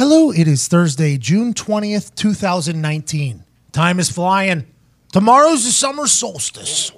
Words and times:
Hello, 0.00 0.30
it 0.30 0.48
is 0.48 0.66
Thursday, 0.66 1.18
June 1.18 1.52
20th, 1.52 2.14
2019. 2.14 3.44
Time 3.70 4.00
is 4.00 4.08
flying. 4.08 4.66
Tomorrow's 5.12 5.66
the 5.66 5.72
summer 5.72 6.06
solstice. 6.06 6.90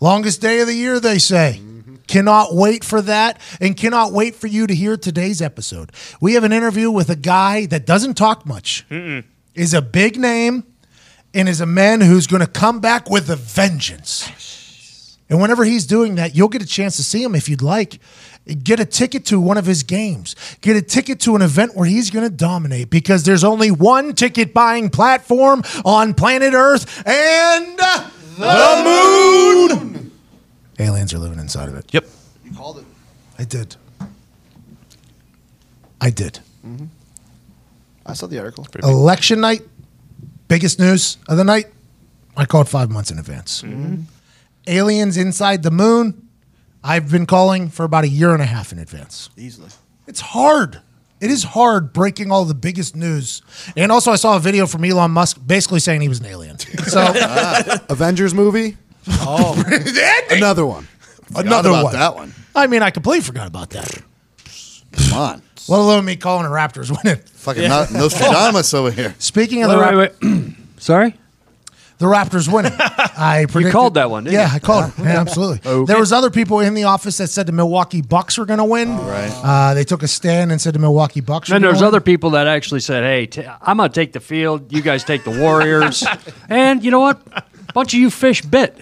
Longest 0.00 0.40
day 0.40 0.58
of 0.58 0.66
the 0.66 0.74
year, 0.74 0.98
they 0.98 1.18
say. 1.18 1.60
Cannot 2.08 2.56
wait 2.56 2.82
for 2.82 3.02
that 3.02 3.40
and 3.60 3.76
cannot 3.76 4.12
wait 4.12 4.34
for 4.34 4.48
you 4.48 4.66
to 4.66 4.74
hear 4.74 4.96
today's 4.96 5.40
episode. 5.40 5.92
We 6.20 6.34
have 6.34 6.42
an 6.42 6.52
interview 6.52 6.90
with 6.90 7.08
a 7.08 7.14
guy 7.14 7.66
that 7.66 7.86
doesn't 7.86 8.14
talk 8.14 8.44
much, 8.44 8.84
is 9.54 9.72
a 9.72 9.80
big 9.80 10.18
name, 10.18 10.64
and 11.32 11.48
is 11.48 11.60
a 11.60 11.66
man 11.66 12.00
who's 12.00 12.26
going 12.26 12.44
to 12.44 12.48
come 12.48 12.80
back 12.80 13.10
with 13.10 13.30
a 13.30 13.36
vengeance. 13.36 14.51
And 15.32 15.40
whenever 15.40 15.64
he's 15.64 15.86
doing 15.86 16.16
that, 16.16 16.36
you'll 16.36 16.50
get 16.50 16.60
a 16.60 16.66
chance 16.66 16.96
to 16.96 17.02
see 17.02 17.22
him 17.22 17.34
if 17.34 17.48
you'd 17.48 17.62
like. 17.62 18.00
Get 18.62 18.80
a 18.80 18.84
ticket 18.84 19.24
to 19.26 19.40
one 19.40 19.56
of 19.56 19.64
his 19.64 19.82
games. 19.82 20.36
Get 20.60 20.76
a 20.76 20.82
ticket 20.82 21.20
to 21.20 21.34
an 21.34 21.40
event 21.40 21.74
where 21.74 21.86
he's 21.86 22.10
going 22.10 22.28
to 22.28 22.36
dominate 22.36 22.90
because 22.90 23.22
there's 23.22 23.42
only 23.42 23.70
one 23.70 24.12
ticket 24.14 24.52
buying 24.52 24.90
platform 24.90 25.62
on 25.86 26.12
planet 26.12 26.52
Earth 26.52 27.02
and 27.06 27.78
the 28.36 29.70
moon. 29.80 30.12
Aliens 30.78 31.14
are 31.14 31.18
living 31.18 31.38
inside 31.38 31.70
of 31.70 31.76
it. 31.76 31.86
Yep. 31.94 32.04
You 32.44 32.52
called 32.52 32.80
it. 32.80 32.84
I 33.38 33.44
did. 33.44 33.76
I 35.98 36.10
did. 36.10 36.40
Mm-hmm. 36.66 36.84
I 38.04 38.12
saw 38.12 38.26
the 38.26 38.38
article. 38.38 38.66
Election 38.82 39.40
night, 39.40 39.62
biggest 40.48 40.78
news 40.78 41.16
of 41.26 41.38
the 41.38 41.44
night. 41.44 41.68
I 42.36 42.44
called 42.44 42.68
five 42.68 42.90
months 42.90 43.10
in 43.10 43.18
advance. 43.18 43.62
Mm-hmm. 43.62 44.02
Aliens 44.66 45.16
inside 45.16 45.62
the 45.62 45.70
moon. 45.70 46.28
I've 46.84 47.10
been 47.10 47.26
calling 47.26 47.68
for 47.68 47.84
about 47.84 48.04
a 48.04 48.08
year 48.08 48.32
and 48.32 48.42
a 48.42 48.46
half 48.46 48.72
in 48.72 48.78
advance. 48.78 49.30
Easily. 49.36 49.68
It's 50.06 50.20
hard. 50.20 50.80
It 51.20 51.30
is 51.30 51.44
hard 51.44 51.92
breaking 51.92 52.32
all 52.32 52.44
the 52.44 52.54
biggest 52.54 52.96
news. 52.96 53.42
And 53.76 53.92
also, 53.92 54.10
I 54.10 54.16
saw 54.16 54.36
a 54.36 54.40
video 54.40 54.66
from 54.66 54.84
Elon 54.84 55.12
Musk 55.12 55.38
basically 55.46 55.78
saying 55.78 56.00
he 56.00 56.08
was 56.08 56.18
an 56.18 56.26
alien. 56.26 56.58
So, 56.58 57.00
Avengers 57.88 58.34
movie. 58.34 58.76
Oh, 59.20 59.54
another 60.30 60.66
one. 60.66 60.88
Forgot 61.26 61.46
Another 61.46 61.68
about 61.70 61.84
one. 61.84 61.92
That 61.94 62.14
one. 62.16 62.34
I 62.54 62.66
mean, 62.66 62.82
I 62.82 62.90
completely 62.90 63.22
forgot 63.22 63.46
about 63.46 63.70
that. 63.70 64.02
Come 64.92 65.18
on. 65.18 65.42
Let 65.68 65.78
alone 65.78 66.04
me 66.04 66.16
calling 66.16 66.42
the 66.44 66.50
Raptors 66.50 66.90
winning. 66.90 67.22
Fucking 67.24 67.68
not 67.68 67.92
Nostradamus 67.92 68.74
over 68.74 68.90
here. 68.90 69.14
Speaking 69.18 69.62
of 69.62 69.70
the, 69.70 69.78
Wait, 69.78 69.94
Rap- 69.96 70.12
wait, 70.22 70.30
wait. 70.32 70.54
Sorry? 70.78 71.14
The 72.02 72.08
Raptors 72.08 72.52
winning, 72.52 72.72
I 72.78 73.46
predicted, 73.48 73.62
you 73.66 73.70
called 73.70 73.94
that 73.94 74.10
one, 74.10 74.26
yeah, 74.26 74.48
you? 74.48 74.56
I 74.56 74.58
called 74.58 74.90
it. 74.90 74.94
Yeah, 75.02 75.20
absolutely. 75.20 75.60
Okay. 75.64 75.86
There 75.86 75.98
was 76.00 76.12
other 76.12 76.30
people 76.30 76.58
in 76.60 76.74
the 76.74 76.84
office 76.84 77.18
that 77.18 77.28
said 77.28 77.46
the 77.46 77.52
Milwaukee 77.52 78.02
Bucks 78.02 78.36
were 78.38 78.44
going 78.44 78.58
to 78.58 78.64
win. 78.64 78.96
right. 78.98 79.32
Uh, 79.42 79.74
they 79.74 79.84
took 79.84 80.02
a 80.02 80.08
stand 80.08 80.50
and 80.52 80.60
said 80.60 80.74
the 80.74 80.78
Milwaukee 80.80 81.20
Bucks. 81.20 81.48
gonna 81.48 81.60
there's 81.60 81.80
other 81.82 82.00
people 82.00 82.30
that 82.30 82.46
actually 82.48 82.80
said, 82.80 83.04
"Hey, 83.04 83.26
t- 83.26 83.46
I'm 83.46 83.76
gonna 83.76 83.88
take 83.88 84.12
the 84.12 84.20
field. 84.20 84.72
You 84.72 84.82
guys 84.82 85.04
take 85.04 85.22
the 85.24 85.30
Warriors." 85.30 86.04
and 86.48 86.82
you 86.84 86.90
know 86.90 87.00
what? 87.00 87.20
Bunch 87.74 87.94
of 87.94 88.00
you 88.00 88.10
fish 88.10 88.42
bit. 88.42 88.76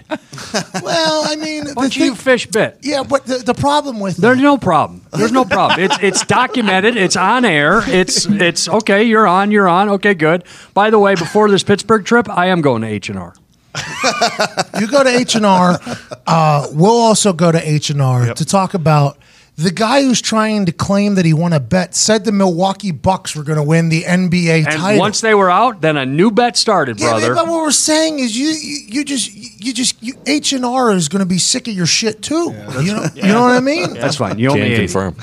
Well, 0.82 1.22
I 1.26 1.36
mean, 1.36 1.64
the 1.64 1.74
Bunch 1.74 1.96
of 1.96 2.02
you 2.02 2.14
fish 2.14 2.46
bit. 2.46 2.78
yeah, 2.82 3.02
but 3.02 3.24
the, 3.26 3.38
the 3.38 3.54
problem 3.54 4.00
with 4.00 4.16
There's 4.16 4.38
no 4.40 4.58
problem. 4.58 5.02
There's 5.12 5.32
no 5.32 5.44
problem. 5.44 5.80
It's 5.80 5.96
it's 6.02 6.24
documented. 6.26 6.96
It's 6.96 7.16
on 7.16 7.44
air. 7.44 7.82
It's 7.86 8.26
it's 8.26 8.68
okay. 8.68 9.04
You're 9.04 9.26
on. 9.26 9.50
You're 9.50 9.68
on. 9.68 9.88
Okay, 9.90 10.14
good. 10.14 10.44
By 10.74 10.90
the 10.90 10.98
way, 10.98 11.14
before 11.14 11.48
this 11.50 11.62
Pittsburgh 11.62 12.04
trip, 12.04 12.28
I 12.28 12.46
am 12.46 12.60
going 12.60 12.82
to 12.82 12.88
H 12.88 13.08
and 13.08 13.18
R. 13.18 13.34
you 14.80 14.88
go 14.88 15.04
to 15.04 15.10
H 15.10 15.36
and 15.36 15.46
R. 15.46 15.78
Uh, 16.26 16.66
we'll 16.72 16.90
also 16.98 17.32
go 17.32 17.52
to 17.52 17.68
H 17.68 17.90
and 17.90 18.02
R 18.02 18.34
to 18.34 18.44
talk 18.44 18.74
about 18.74 19.16
the 19.62 19.70
guy 19.70 20.02
who's 20.02 20.20
trying 20.22 20.66
to 20.66 20.72
claim 20.72 21.16
that 21.16 21.24
he 21.24 21.32
won 21.34 21.52
a 21.52 21.60
bet. 21.60 21.94
Said 21.94 22.24
the 22.24 22.32
Milwaukee 22.32 22.92
Bucks 22.92 23.36
were 23.36 23.42
going 23.42 23.58
to 23.58 23.62
win 23.62 23.88
the 23.90 24.04
NBA 24.04 24.64
And 24.64 24.66
title. 24.66 24.98
once 25.00 25.20
they 25.20 25.34
were 25.34 25.50
out, 25.50 25.80
then 25.80 25.96
a 25.96 26.06
new 26.06 26.30
bet 26.30 26.56
started, 26.56 26.98
yeah, 26.98 27.10
brother. 27.10 27.34
but 27.34 27.46
what 27.46 27.60
we're 27.62 27.70
saying 27.70 28.18
is 28.20 28.36
you 28.36 28.48
you, 28.48 28.78
you 28.88 29.04
just 29.04 29.32
you 29.34 29.72
just 29.74 29.96
H 30.26 30.52
and 30.52 30.64
R 30.64 30.92
is 30.92 31.08
going 31.08 31.20
to 31.20 31.26
be 31.26 31.38
sick 31.38 31.68
of 31.68 31.74
your 31.74 31.86
shit 31.86 32.22
too. 32.22 32.54
you 32.82 32.94
know 32.94 33.04
you 33.14 33.22
know 33.22 33.42
what 33.42 33.52
I 33.56 33.60
mean? 33.60 33.94
That's 33.94 34.16
fine. 34.16 34.38
You 34.38 34.50
owe 34.50 34.54
me 34.54 34.60
Can 34.62 34.72
80. 34.72 34.76
confirm. 34.86 35.16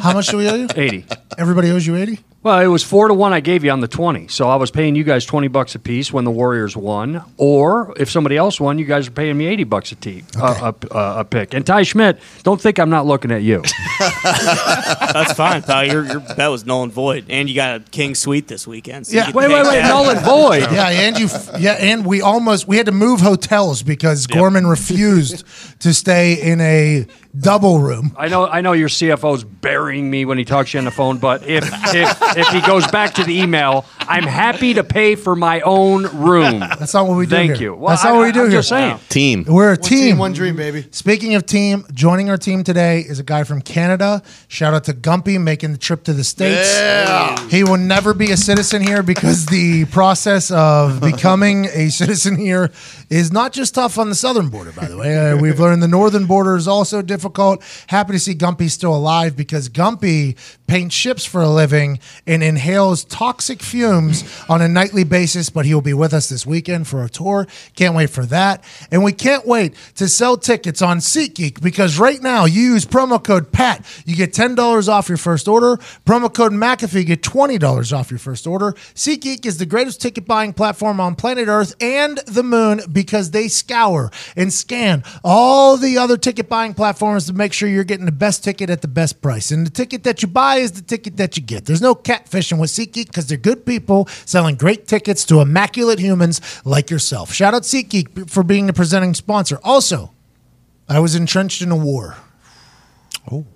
How 0.00 0.12
much 0.14 0.28
do 0.28 0.36
we 0.38 0.48
owe 0.48 0.54
you? 0.54 0.68
80. 0.74 1.04
Everybody 1.38 1.70
owes 1.70 1.86
you 1.86 1.96
eighty. 1.96 2.18
Well, 2.42 2.58
it 2.60 2.68
was 2.68 2.82
four 2.82 3.08
to 3.08 3.12
one 3.12 3.34
I 3.34 3.40
gave 3.40 3.64
you 3.64 3.70
on 3.70 3.80
the 3.80 3.86
20. 3.88 4.28
So 4.28 4.48
I 4.48 4.56
was 4.56 4.70
paying 4.70 4.96
you 4.96 5.04
guys 5.04 5.26
20 5.26 5.48
bucks 5.48 5.74
a 5.74 5.78
piece 5.78 6.10
when 6.10 6.24
the 6.24 6.30
Warriors 6.30 6.74
won. 6.74 7.22
Or 7.36 7.92
if 7.98 8.10
somebody 8.10 8.38
else 8.38 8.58
won, 8.58 8.78
you 8.78 8.86
guys 8.86 9.08
are 9.08 9.10
paying 9.10 9.36
me 9.36 9.44
80 9.44 9.64
bucks 9.64 9.92
a, 9.92 9.96
tee, 9.96 10.24
uh, 10.38 10.72
a, 10.72 10.86
a, 10.96 11.20
a 11.20 11.24
pick. 11.26 11.52
And 11.52 11.66
Ty 11.66 11.82
Schmidt, 11.82 12.18
don't 12.42 12.58
think 12.58 12.78
I'm 12.78 12.88
not 12.88 13.04
looking 13.04 13.30
at 13.30 13.42
you. 13.42 13.62
That's 14.00 15.34
fine, 15.34 15.60
pal. 15.62 15.84
Your, 15.84 16.06
your 16.06 16.20
bet 16.20 16.50
was 16.50 16.64
null 16.64 16.82
and 16.84 16.92
void, 16.92 17.26
and 17.28 17.46
you 17.46 17.54
got 17.54 17.76
a 17.76 17.80
king 17.80 18.14
suite 18.14 18.48
this 18.48 18.66
weekend. 18.66 19.06
So 19.06 19.16
Yeah. 19.16 19.26
get 19.26 19.34
wait, 19.34 19.48
paid 19.48 19.52
wait, 19.54 19.62
wait. 19.64 19.72
that. 19.82 19.88
Null 19.88 20.08
and 20.08 20.20
void. 20.20 20.72
Yeah, 20.72 20.88
and 20.88 21.18
you, 21.18 21.28
yeah, 21.58 21.72
and 21.72 22.06
we 22.06 22.22
almost 22.22 22.66
we 22.66 22.78
had 22.78 22.86
to 22.86 22.92
move 22.92 23.20
hotels 23.20 23.82
because 23.82 24.26
Gorman 24.26 24.66
refused 24.66 25.44
to 25.80 25.92
stay 25.92 26.40
in 26.40 26.60
a 26.62 27.06
double 27.38 27.78
room. 27.80 28.14
I 28.16 28.28
know, 28.28 28.46
I 28.46 28.60
know 28.60 28.72
your 28.72 28.88
CFO's 28.88 29.44
burying 29.44 30.10
me 30.10 30.24
when 30.24 30.38
he 30.38 30.44
talks 30.44 30.72
to 30.72 30.76
you 30.76 30.80
on 30.80 30.84
the 30.84 30.90
phone, 30.90 31.18
but 31.18 31.46
if, 31.46 31.64
if 31.94 32.36
if 32.36 32.46
he 32.48 32.60
goes 32.62 32.86
back 32.88 33.14
to 33.14 33.24
the 33.24 33.40
email, 33.40 33.84
I'm 34.00 34.24
happy 34.24 34.74
to 34.74 34.84
pay 34.84 35.14
for 35.14 35.36
my 35.36 35.60
own 35.60 36.04
room. 36.18 36.60
That's 36.60 36.92
not 36.94 37.06
what 37.06 37.16
we 37.16 37.26
do 37.26 37.30
Thank 37.36 37.52
here. 37.52 37.60
you. 37.70 37.74
Well, 37.74 37.90
That's 37.90 38.04
not 38.04 38.14
I- 38.14 38.16
what 38.18 38.26
we 38.26 38.32
do 38.32 38.40
I'm 38.44 38.50
here. 38.50 38.58
just 38.58 38.68
saying. 38.68 38.98
Team. 39.08 39.44
We're 39.46 39.68
a 39.74 39.76
One 39.76 39.80
team. 39.80 40.18
one 40.18 40.32
dream, 40.32 40.56
baby. 40.56 40.86
Speaking 40.90 41.34
of 41.34 41.46
team, 41.46 41.84
joining 41.92 42.30
our 42.30 42.36
team 42.36 42.64
today 42.64 43.00
is 43.00 43.18
a 43.18 43.22
guy 43.24 43.44
from 43.44 43.62
Canada. 43.62 44.22
Shout 44.48 44.74
out 44.74 44.84
to 44.84 44.92
Gumpy 44.92 45.40
making 45.40 45.72
the 45.72 45.78
trip 45.78 46.04
to 46.04 46.12
the 46.12 46.24
States. 46.24 46.68
Yeah. 46.76 47.48
He 47.48 47.62
will 47.64 47.76
never 47.78 48.12
be 48.14 48.30
a 48.32 48.36
citizen 48.36 48.82
here 48.82 49.02
because 49.02 49.46
the 49.46 49.84
process 49.86 50.50
of 50.50 51.00
becoming 51.12 51.66
a 51.66 51.90
citizen 51.90 52.36
here 52.36 52.70
is 53.08 53.30
not 53.32 53.52
just 53.52 53.74
tough 53.74 53.98
on 53.98 54.08
the 54.08 54.14
southern 54.14 54.48
border, 54.48 54.72
by 54.72 54.86
the 54.86 54.96
way. 54.96 55.16
Uh, 55.32 55.36
we've 55.36 55.58
learned 55.60 55.82
the 55.82 55.88
northern 55.88 56.26
border 56.26 56.56
is 56.56 56.66
also 56.68 57.02
difficult. 57.20 57.62
Happy 57.88 58.12
to 58.12 58.18
see 58.18 58.34
Gumpy 58.34 58.70
still 58.70 58.96
alive 58.96 59.36
because 59.36 59.68
Gumpy 59.68 60.38
paints 60.70 60.94
ships 60.94 61.24
for 61.24 61.42
a 61.42 61.48
living 61.48 61.98
and 62.28 62.44
inhales 62.44 63.02
toxic 63.02 63.60
fumes 63.60 64.22
on 64.48 64.62
a 64.62 64.68
nightly 64.68 65.02
basis, 65.02 65.50
but 65.50 65.66
he 65.66 65.74
will 65.74 65.80
be 65.80 65.92
with 65.92 66.14
us 66.14 66.28
this 66.28 66.46
weekend 66.46 66.86
for 66.86 67.02
a 67.02 67.08
tour. 67.08 67.44
Can't 67.74 67.92
wait 67.92 68.08
for 68.08 68.24
that. 68.26 68.62
And 68.92 69.02
we 69.02 69.10
can't 69.10 69.44
wait 69.44 69.74
to 69.96 70.06
sell 70.06 70.36
tickets 70.36 70.80
on 70.80 70.98
SeatGeek 70.98 71.60
because 71.60 71.98
right 71.98 72.22
now 72.22 72.44
you 72.44 72.62
use 72.62 72.86
promo 72.86 73.20
code 73.20 73.50
PAT. 73.50 73.84
You 74.06 74.14
get 74.14 74.32
$10 74.32 74.88
off 74.88 75.08
your 75.08 75.18
first 75.18 75.48
order. 75.48 75.76
Promo 76.06 76.32
code 76.32 76.52
McAfee, 76.52 77.00
you 77.00 77.04
get 77.04 77.22
$20 77.22 77.92
off 77.92 78.12
your 78.12 78.20
first 78.20 78.46
order. 78.46 78.74
SeatGeek 78.94 79.46
is 79.46 79.58
the 79.58 79.66
greatest 79.66 80.00
ticket 80.00 80.24
buying 80.24 80.52
platform 80.52 81.00
on 81.00 81.16
planet 81.16 81.48
Earth 81.48 81.74
and 81.80 82.18
the 82.28 82.44
moon 82.44 82.80
because 82.92 83.32
they 83.32 83.48
scour 83.48 84.12
and 84.36 84.52
scan 84.52 85.02
all 85.24 85.76
the 85.76 85.98
other 85.98 86.16
ticket 86.16 86.48
buying 86.48 86.74
platforms 86.74 87.26
to 87.26 87.32
make 87.32 87.52
sure 87.52 87.68
you're 87.68 87.82
getting 87.82 88.06
the 88.06 88.12
best 88.12 88.44
ticket 88.44 88.70
at 88.70 88.82
the 88.82 88.88
best 88.88 89.20
price. 89.20 89.50
And 89.50 89.66
the 89.66 89.70
ticket 89.70 90.04
that 90.04 90.22
you 90.22 90.28
buy 90.28 90.59
is 90.60 90.72
the 90.72 90.82
ticket 90.82 91.16
that 91.16 91.36
you 91.36 91.42
get. 91.42 91.64
There's 91.66 91.82
no 91.82 91.94
catfishing 91.94 92.58
with 92.58 92.70
SeatGeek 92.70 93.06
because 93.06 93.26
they're 93.26 93.38
good 93.38 93.66
people 93.66 94.06
selling 94.24 94.56
great 94.56 94.86
tickets 94.86 95.24
to 95.26 95.40
immaculate 95.40 95.98
humans 95.98 96.40
like 96.64 96.90
yourself. 96.90 97.32
Shout 97.32 97.54
out 97.54 97.62
SeatGeek 97.62 98.30
for 98.30 98.42
being 98.42 98.66
the 98.66 98.72
presenting 98.72 99.14
sponsor. 99.14 99.58
Also, 99.64 100.12
I 100.88 100.98
was 101.00 101.14
entrenched 101.14 101.62
in 101.62 101.70
a 101.70 101.76
war. 101.76 102.16
Oh. 103.30 103.46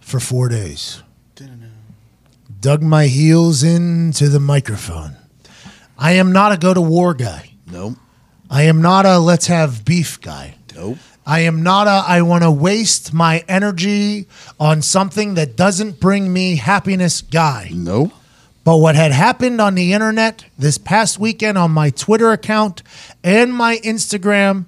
For 0.00 0.20
four 0.20 0.48
days. 0.48 1.02
Dug 2.60 2.82
my 2.82 3.06
heels 3.06 3.62
into 3.62 4.28
the 4.28 4.40
microphone. 4.40 5.16
I 5.98 6.12
am 6.12 6.32
not 6.32 6.52
a 6.52 6.56
go 6.56 6.74
to 6.74 6.80
war 6.80 7.14
guy. 7.14 7.50
Nope. 7.66 7.94
I 8.50 8.62
am 8.62 8.80
not 8.80 9.06
a 9.06 9.18
let's 9.18 9.46
have 9.46 9.84
beef 9.84 10.20
guy. 10.20 10.56
Nope. 10.74 10.98
I 11.26 11.40
am 11.40 11.62
not 11.62 11.88
a 11.88 12.04
I 12.06 12.22
want 12.22 12.44
to 12.44 12.50
waste 12.50 13.12
my 13.12 13.44
energy 13.48 14.28
on 14.60 14.80
something 14.80 15.34
that 15.34 15.56
doesn't 15.56 15.98
bring 15.98 16.32
me 16.32 16.56
happiness 16.56 17.20
guy. 17.20 17.70
Nope. 17.74 18.12
But 18.62 18.78
what 18.78 18.94
had 18.94 19.12
happened 19.12 19.60
on 19.60 19.74
the 19.74 19.92
internet 19.92 20.44
this 20.58 20.78
past 20.78 21.18
weekend 21.18 21.58
on 21.58 21.72
my 21.72 21.90
Twitter 21.90 22.32
account 22.32 22.82
and 23.22 23.52
my 23.52 23.78
Instagram, 23.78 24.66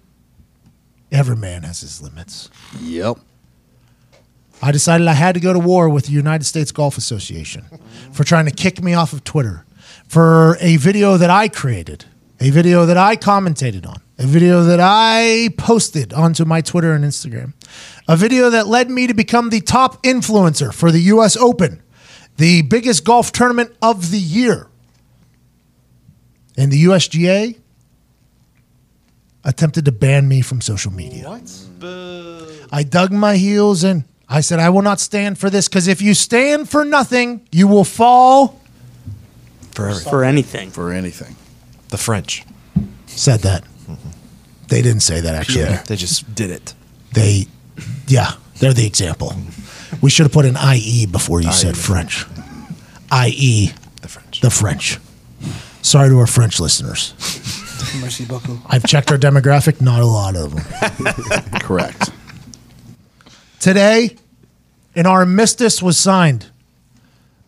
every 1.11 1.37
man 1.37 1.63
has 1.63 1.81
his 1.81 2.03
limits. 2.03 2.51
Yep. 2.81 3.19
I 4.61 4.73
decided 4.73 5.07
I 5.07 5.13
had 5.13 5.35
to 5.35 5.41
go 5.41 5.53
to 5.53 5.59
war 5.59 5.89
with 5.89 6.07
the 6.07 6.13
United 6.13 6.45
States 6.45 6.73
Golf 6.73 6.99
Association 6.99 7.65
for 8.13 8.25
trying 8.25 8.47
to 8.47 8.53
kick 8.53 8.83
me 8.83 8.95
off 8.95 9.13
of 9.13 9.23
Twitter 9.23 9.65
for 10.09 10.57
a 10.61 10.77
video 10.77 11.17
that 11.17 11.31
I 11.31 11.49
created, 11.49 12.05
a 12.41 12.51
video 12.51 12.85
that 12.87 12.97
I 12.97 13.15
commentated 13.17 13.87
on, 13.87 14.01
a 14.19 14.27
video 14.27 14.65
that 14.65 14.81
I 14.81 15.51
posted 15.57 16.13
onto 16.13 16.45
my 16.45 16.61
Twitter 16.61 16.93
and 16.93 17.05
Instagram, 17.05 17.53
a 18.09 18.17
video 18.17 18.51
that 18.51 18.67
led 18.67 18.91
me 18.91 19.07
to 19.07 19.15
become 19.15 19.51
the 19.51 19.61
top 19.61 20.03
influencer 20.03 20.75
for 20.75 20.91
the 20.91 21.01
US 21.03 21.37
Open, 21.37 21.83
the 22.37 22.63
biggest 22.63 23.05
golf 23.05 23.31
tournament 23.31 23.75
of 23.81 24.11
the 24.11 24.19
year. 24.19 24.69
And 26.57 26.73
the 26.73 26.85
USGA 26.85 27.59
attempted 29.45 29.85
to 29.85 29.93
ban 29.93 30.27
me 30.27 30.43
from 30.43 30.61
social 30.61 30.93
media. 30.93 31.29
What? 31.29 32.69
I 32.73 32.83
dug 32.83 33.13
my 33.13 33.37
heels 33.37 33.85
in. 33.85 34.05
I 34.29 34.41
said, 34.41 34.59
I 34.59 34.69
will 34.69 34.83
not 34.83 34.99
stand 34.99 35.39
for 35.39 35.49
this 35.49 35.69
because 35.69 35.87
if 35.87 36.03
you 36.03 36.13
stand 36.13 36.69
for 36.69 36.85
nothing, 36.85 37.47
you 37.53 37.69
will 37.69 37.85
fall. 37.85 38.61
For. 39.71 39.95
For 39.95 40.25
anything. 40.25 40.71
For 40.71 40.93
anything. 40.93 41.37
The 41.89 41.97
French. 41.97 42.45
Said 43.07 43.41
that. 43.41 43.65
They 44.69 44.83
didn't 44.83 45.01
say 45.03 45.21
that 45.21 45.35
actually. 45.35 45.63
Yeah. 45.63 45.83
They 45.83 45.97
just 45.97 46.35
did 46.35 46.51
it. 46.51 46.75
They, 47.13 47.47
yeah, 48.07 48.33
they're 48.59 48.75
the 48.75 48.87
example. 48.87 49.33
We 50.03 50.11
should 50.11 50.25
have 50.25 50.33
put 50.33 50.45
an 50.45 50.57
IE 50.75 51.07
before 51.07 51.41
you 51.41 51.53
said 51.53 51.77
French. 51.77 52.27
IE, 53.13 53.73
The 54.03 54.09
French. 54.09 54.41
the 54.41 54.51
French. 54.51 54.99
Sorry 55.81 56.11
to 56.11 56.19
our 56.19 56.27
French 56.27 56.61
listeners. 56.61 57.15
Merci 58.01 58.27
beaucoup. 58.27 58.59
I've 58.67 58.85
checked 58.85 59.11
our 59.11 59.17
demographic, 59.17 59.81
not 59.81 60.01
a 60.03 60.07
lot 60.07 60.37
of 60.37 60.55
them. 60.55 61.13
Correct. 61.61 62.11
Today, 63.61 64.17
an 64.95 65.07
armistice 65.07 65.83
was 65.83 65.97
signed 65.99 66.47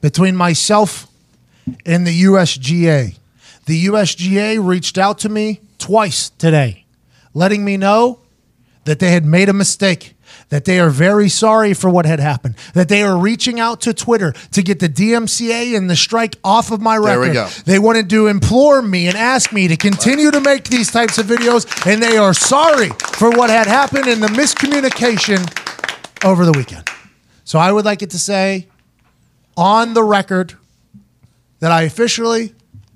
between 0.00 0.34
myself 0.36 1.06
and 1.84 2.06
the 2.06 2.22
USGA. 2.24 3.18
The 3.66 3.86
USGA 3.86 4.64
reached 4.64 4.96
out 4.96 5.18
to 5.20 5.28
me 5.28 5.60
twice 5.80 6.30
today, 6.30 6.84
letting 7.34 7.64
me 7.64 7.76
know 7.76 8.20
that 8.84 8.98
they 8.98 9.10
had 9.10 9.24
made 9.24 9.48
a 9.48 9.52
mistake, 9.52 10.14
that 10.48 10.64
they 10.64 10.80
are 10.80 10.90
very 10.90 11.28
sorry 11.28 11.74
for 11.74 11.90
what 11.90 12.06
had 12.06 12.20
happened, 12.20 12.54
that 12.74 12.88
they 12.88 13.02
are 13.02 13.16
reaching 13.16 13.60
out 13.60 13.80
to 13.80 13.92
Twitter 13.92 14.32
to 14.52 14.62
get 14.62 14.80
the 14.80 14.88
DMCA 14.88 15.76
and 15.76 15.90
the 15.90 15.96
strike 15.96 16.36
off 16.44 16.70
of 16.70 16.80
my 16.80 16.96
record. 16.96 17.20
There 17.20 17.28
we 17.28 17.34
go. 17.34 17.48
They 17.66 17.78
wanted 17.78 18.08
to 18.10 18.26
implore 18.26 18.82
me 18.82 19.06
and 19.06 19.16
ask 19.16 19.52
me 19.52 19.68
to 19.68 19.76
continue 19.76 20.30
to 20.30 20.40
make 20.40 20.64
these 20.64 20.90
types 20.90 21.18
of 21.18 21.26
videos, 21.26 21.66
and 21.86 22.02
they 22.02 22.16
are 22.16 22.34
sorry 22.34 22.90
for 23.12 23.30
what 23.30 23.50
had 23.50 23.66
happened 23.66 24.06
and 24.06 24.22
the 24.22 24.28
miscommunication 24.28 25.40
over 26.24 26.44
the 26.44 26.52
weekend. 26.52 26.88
So 27.44 27.58
I 27.58 27.72
would 27.72 27.84
like 27.84 28.02
it 28.02 28.10
to 28.10 28.18
say 28.18 28.68
on 29.56 29.94
the 29.94 30.02
record 30.02 30.54
that 31.58 31.70
I 31.70 31.82
officially 31.82 32.54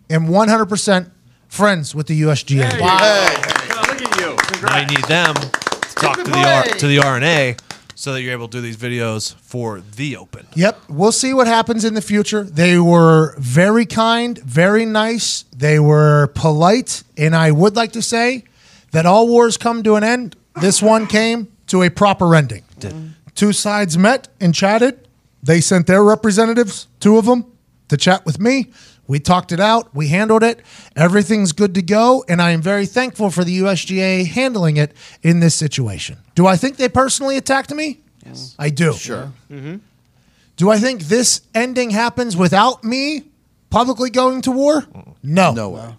am 0.08 0.26
100% 0.26 1.10
friends 1.55 1.95
with 1.95 2.09
the 2.09 2.21
USGA. 2.23 2.73
Look 2.73 4.03
at 4.03 4.21
you. 4.21 4.37
Now 4.67 4.79
you 4.81 4.87
need 4.87 5.05
them 5.05 5.35
to 5.35 5.95
talk 5.95 6.17
to 6.17 6.25
the 6.25 6.39
R- 6.39 6.65
to 6.65 6.87
the 6.87 6.99
R&A 6.99 7.56
so 7.95 8.12
that 8.12 8.23
you're 8.23 8.33
able 8.33 8.49
to 8.49 8.59
do 8.59 8.61
these 8.61 8.77
videos 8.77 9.35
for 9.37 9.81
the 9.81 10.17
open. 10.17 10.47
Yep, 10.55 10.81
we'll 10.89 11.12
see 11.12 11.33
what 11.33 11.47
happens 11.47 11.85
in 11.85 11.95
the 11.95 12.03
future. 12.03 12.43
They 12.43 12.79
were 12.79 13.37
very 13.39 13.87
kind, 13.87 14.37
very 14.39 14.85
nice. 14.85 15.45
They 15.56 15.79
were 15.79 16.33
polite, 16.35 17.05
and 17.17 17.37
I 17.37 17.53
would 17.53 17.77
like 17.77 17.93
to 17.93 18.03
say 18.03 18.45
that 18.91 19.06
all 19.06 19.29
wars 19.29 19.56
come 19.56 19.83
to 19.85 19.95
an 19.95 20.03
end. 20.03 20.37
This 20.61 20.83
one 20.83 21.06
came 21.06 21.49
to 21.69 21.83
a 21.83 21.89
proper 21.91 22.35
ending. 22.35 22.65
Did. 22.81 23.15
Two 23.37 23.53
sides 23.53 23.97
met 23.97 24.29
and 24.41 24.55
chatted. 24.55 25.09
They 25.43 25.61
sent 25.61 25.87
their 25.87 26.03
representatives, 26.03 26.89
two 27.01 27.17
of 27.17 27.27
them, 27.27 27.45
to 27.89 27.97
chat 27.97 28.25
with 28.27 28.41
me. 28.41 28.73
We 29.06 29.21
talked 29.21 29.53
it 29.53 29.61
out. 29.61 29.95
We 29.95 30.09
handled 30.09 30.43
it. 30.43 30.61
Everything's 30.97 31.53
good 31.53 31.75
to 31.75 31.83
go. 31.83 32.25
And 32.29 32.41
I 32.41 32.51
am 32.51 32.62
very 32.62 32.87
thankful 32.87 33.31
for 33.31 33.45
the 33.45 33.59
USGA 33.61 34.27
handling 34.27 34.77
it 34.77 34.93
in 35.23 35.41
this 35.41 35.55
situation. 35.55 36.19
Do 36.35 36.47
I 36.47 36.56
think 36.56 36.77
they 36.77 36.89
personally 36.89 37.37
attacked 37.37 37.73
me? 37.75 38.01
Yes. 38.25 38.55
I 38.59 38.71
do. 38.71 38.95
Sure. 38.95 39.33
Mm-hmm. 39.51 39.77
Do 40.56 40.71
I 40.71 40.79
think 40.79 41.03
this 41.03 41.43
ending 41.55 41.91
happens 41.91 42.37
without 42.37 42.85
me 42.85 43.25
publicly 43.71 44.09
going 44.11 44.41
to 44.43 44.53
war? 44.53 44.85
No. 45.23 45.53
No 45.53 45.69
way. 45.71 45.95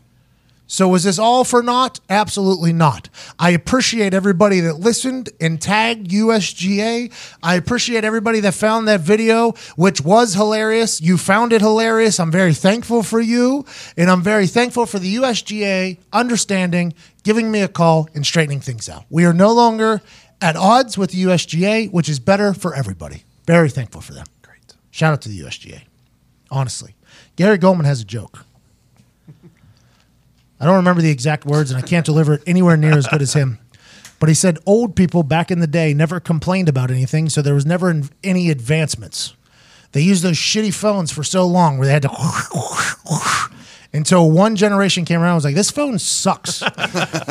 So 0.68 0.88
was 0.88 1.04
this 1.04 1.20
all 1.20 1.44
for 1.44 1.62
naught? 1.62 2.00
Absolutely 2.10 2.74
not. 2.74 3.10
I 3.38 3.52
appreciate 3.52 4.14
everybody 4.14 4.62
that 4.62 4.80
listened 4.80 5.30
and 5.40 5.62
tagged 5.62 6.10
USGA. 6.10 7.12
I 7.44 7.56
appreciate 7.56 8.04
everybody 8.04 8.40
that 8.40 8.56
found 8.56 8.88
that 8.88 9.02
video, 9.02 9.52
which 9.76 10.02
was 10.02 10.34
hilarious. 10.34 11.02
You 11.02 11.18
found 11.18 11.54
it 11.54 11.62
hilarious. 11.62 12.20
I'm 12.20 12.32
very 12.32 12.54
thankful 12.54 13.04
for 13.04 13.22
you. 13.22 13.66
And 13.96 14.10
I'm 14.10 14.24
very 14.24 14.48
thankful 14.48 14.88
for 14.88 14.98
the 14.98 15.16
USGA 15.16 16.00
understanding, 16.12 16.94
giving 17.24 17.52
me 17.52 17.62
a 17.62 17.68
call, 17.68 18.10
and 18.16 18.26
straightening 18.26 18.60
things 18.62 18.90
out. 18.90 19.06
We 19.10 19.26
are 19.26 19.34
no 19.34 19.54
longer 19.54 20.02
at 20.42 20.56
odds 20.56 20.98
with 20.98 21.12
the 21.12 21.24
USGA, 21.24 21.92
which 21.92 22.10
is 22.10 22.20
better 22.20 22.54
for 22.54 22.74
everybody. 22.74 23.24
Very 23.46 23.70
thankful 23.70 24.02
for 24.02 24.14
them. 24.14 24.26
Great. 24.42 24.74
Shout 24.90 25.14
out 25.14 25.22
to 25.22 25.30
the 25.30 25.42
USGA. 25.42 25.82
Honestly. 26.50 26.96
Gary 27.36 27.60
Gulman 27.60 27.86
has 27.86 28.02
a 28.02 28.06
joke. 28.06 28.46
I 30.60 30.66
don't 30.66 30.76
remember 30.76 31.02
the 31.02 31.12
exact 31.12 31.46
words 31.46 31.72
and 31.72 31.78
I 31.78 31.86
can't 31.86 32.06
deliver 32.06 32.36
it 32.36 32.44
anywhere 32.48 32.78
near 32.78 32.98
as 32.98 33.08
good 33.08 33.22
as 33.22 33.34
him. 33.34 33.60
But 34.20 34.30
he 34.30 34.36
said 34.36 34.60
old 34.66 34.96
people 34.96 35.24
back 35.24 35.52
in 35.52 35.60
the 35.60 35.68
day 35.68 35.94
never 35.94 36.20
complained 36.20 36.70
about 36.70 36.90
anything, 36.90 37.30
so 37.30 37.42
there 37.42 37.54
was 37.54 37.66
never 37.66 38.02
any 38.24 38.50
advancements. 38.50 39.36
They 39.92 40.02
used 40.02 40.24
those 40.24 40.38
shitty 40.38 40.74
phones 40.74 41.12
for 41.12 41.24
so 41.24 41.46
long 41.46 41.78
where 41.78 41.88
they 41.88 41.94
had 41.94 42.02
to 42.04 42.10
until 43.96 44.30
one 44.30 44.58
generation 44.58 45.06
came 45.06 45.22
around 45.22 45.30
and 45.30 45.36
was 45.36 45.46
like, 45.46 45.56
this 45.56 45.72
phone 45.72 45.98
sucks. 45.98 46.62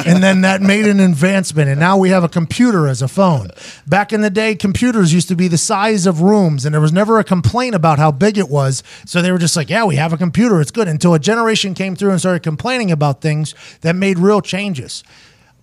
and 0.07 0.23
then 0.23 0.41
that 0.41 0.63
made 0.63 0.87
an 0.87 0.99
advancement. 0.99 1.69
And 1.69 1.79
now 1.79 1.99
we 1.99 2.09
have 2.09 2.25
a 2.25 2.29
computer 2.29 2.89
as 2.89 3.03
a 3.03 3.09
phone. 3.09 3.51
Back 3.87 4.15
in 4.15 4.23
the 4.23 4.31
day, 4.31 4.55
computers 4.55 5.13
used 5.13 5.29
to 5.29 5.37
be 5.37 5.47
the 5.47 5.59
size 5.59 6.07
of 6.07 6.23
rooms, 6.23 6.65
and 6.65 6.73
there 6.73 6.81
was 6.81 6.93
never 6.93 7.19
a 7.19 7.25
complaint 7.25 7.75
about 7.75 7.99
how 7.99 8.11
big 8.11 8.39
it 8.39 8.49
was. 8.49 8.83
So 9.05 9.21
they 9.21 9.31
were 9.31 9.39
just 9.39 9.57
like, 9.57 9.69
yeah, 9.69 9.85
we 9.85 9.97
have 9.97 10.15
a 10.15 10.17
computer. 10.17 10.61
It's 10.61 10.71
good. 10.71 10.89
Until 10.89 11.13
a 11.13 11.19
generation 11.19 11.75
came 11.75 11.97
through 11.97 12.13
and 12.13 12.19
started 12.19 12.43
complaining 12.43 12.91
about 12.91 13.21
things 13.21 13.55
that 13.83 13.95
made 13.95 14.19
real 14.19 14.41
changes. 14.41 15.05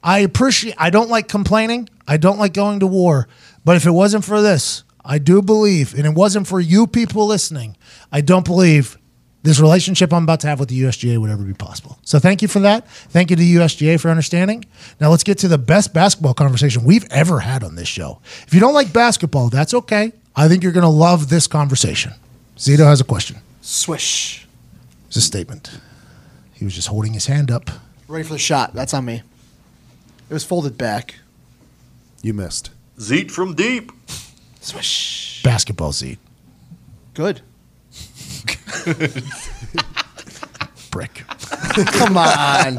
I 0.04 0.20
appreciate, 0.20 0.76
I 0.78 0.92
don't 0.92 1.10
like 1.10 1.28
complaining. 1.28 1.90
I 2.08 2.18
don't 2.18 2.38
like 2.38 2.54
going 2.54 2.80
to 2.80 2.88
war. 2.88 3.28
But 3.66 3.76
if 3.76 3.88
it 3.88 3.92
wasn't 3.92 4.24
for 4.24 4.42
this, 4.42 4.84
I 5.04 5.18
do 5.18 5.42
believe, 5.42 5.96
and 5.96 6.06
it 6.06 6.14
wasn't 6.14 6.48
for 6.48 6.60
you 6.60 6.86
people 6.86 7.26
listening, 7.26 7.76
I 8.12 8.22
don't 8.22 8.46
believe 8.46 9.00
this 9.44 9.60
relationship 9.60 10.14
I'm 10.14 10.24
about 10.24 10.40
to 10.42 10.48
have 10.48 10.60
with 10.60 10.70
the 10.70 10.82
USGA 10.84 11.18
would 11.18 11.30
ever 11.30 11.44
be 11.44 11.54
possible. 11.54 11.98
So 12.04 12.20
thank 12.20 12.42
you 12.42 12.48
for 12.48 12.60
that. 12.60 12.88
Thank 12.88 13.30
you 13.30 13.36
to 13.36 13.40
the 13.40 13.56
USGA 13.56 14.00
for 14.00 14.10
understanding. 14.10 14.66
Now 15.00 15.10
let's 15.10 15.24
get 15.24 15.38
to 15.40 15.48
the 15.48 15.58
best 15.58 15.94
basketball 15.94 16.34
conversation 16.34 16.84
we've 16.84 17.08
ever 17.12 17.40
had 17.40 17.64
on 17.64 17.76
this 17.76 17.88
show. 17.88 18.20
If 18.46 18.54
you 18.54 18.60
don't 18.60 18.74
like 18.74 18.94
basketball, 18.94 19.50
that's 19.50 19.74
okay. 19.74 20.14
I 20.36 20.48
think 20.48 20.64
you're 20.64 20.72
going 20.72 20.84
to 20.84 20.90
love 20.90 21.30
this 21.30 21.48
conversation. 21.48 22.14
Zito 22.58 22.86
has 22.86 23.02
a 23.02 23.04
question. 23.04 23.38
Swish. 23.62 24.48
It's 25.08 25.18
a 25.18 25.22
statement. 25.22 25.72
He 26.54 26.64
was 26.64 26.76
just 26.76 26.88
holding 26.88 27.14
his 27.14 27.26
hand 27.26 27.50
up. 27.50 27.70
Ready 28.08 28.24
for 28.24 28.34
the 28.34 28.40
shot. 28.40 28.74
That's 28.74 28.94
on 28.94 29.06
me. 29.06 29.24
It 30.30 30.34
was 30.34 30.44
folded 30.44 30.78
back. 30.78 31.16
You 32.22 32.34
missed. 32.34 32.70
Zeet 33.00 33.32
from 33.32 33.56
deep. 33.56 33.92
Swish. 34.62 35.42
Basketball 35.44 35.92
seat. 35.92 36.20
Good. 37.14 37.42
Brick. 40.92 41.24
Come 41.94 42.18
on. 42.18 42.78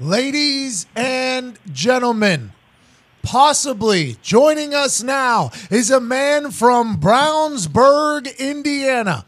Ladies 0.00 0.86
and 0.94 1.58
gentlemen, 1.72 2.52
possibly 3.22 4.16
joining 4.22 4.74
us 4.74 5.02
now 5.02 5.50
is 5.70 5.90
a 5.90 6.00
man 6.00 6.50
from 6.50 6.98
Brownsburg, 6.98 8.38
Indiana. 8.38 9.26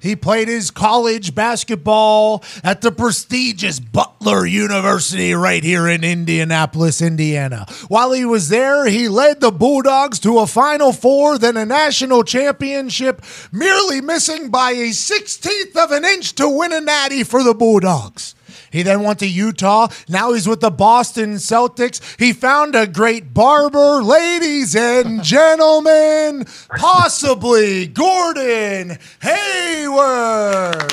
He 0.00 0.16
played 0.16 0.48
his 0.48 0.70
college 0.70 1.34
basketball 1.34 2.42
at 2.64 2.80
the 2.80 2.90
prestigious 2.90 3.78
Butler 3.78 4.46
University 4.46 5.34
right 5.34 5.62
here 5.62 5.86
in 5.86 6.02
Indianapolis, 6.02 7.02
Indiana. 7.02 7.66
While 7.88 8.12
he 8.12 8.24
was 8.24 8.48
there, 8.48 8.86
he 8.86 9.08
led 9.08 9.40
the 9.40 9.52
Bulldogs 9.52 10.18
to 10.20 10.38
a 10.38 10.46
Final 10.46 10.92
Four, 10.92 11.38
then 11.38 11.56
a 11.56 11.66
national 11.66 12.24
championship, 12.24 13.22
merely 13.52 14.00
missing 14.00 14.50
by 14.50 14.70
a 14.70 14.90
16th 14.90 15.76
of 15.76 15.90
an 15.90 16.04
inch 16.04 16.34
to 16.36 16.48
win 16.48 16.72
a 16.72 16.80
natty 16.80 17.22
for 17.22 17.42
the 17.42 17.54
Bulldogs. 17.54 18.34
He 18.70 18.82
then 18.82 19.02
went 19.02 19.18
to 19.20 19.26
Utah. 19.26 19.88
Now 20.08 20.32
he's 20.32 20.48
with 20.48 20.60
the 20.60 20.70
Boston 20.70 21.34
Celtics. 21.34 22.00
He 22.18 22.32
found 22.32 22.74
a 22.74 22.86
great 22.86 23.34
barber. 23.34 24.02
Ladies 24.02 24.74
and 24.76 25.22
gentlemen, 25.24 26.46
possibly 26.76 27.86
Gordon 27.86 28.98
Hayward. 29.20 30.92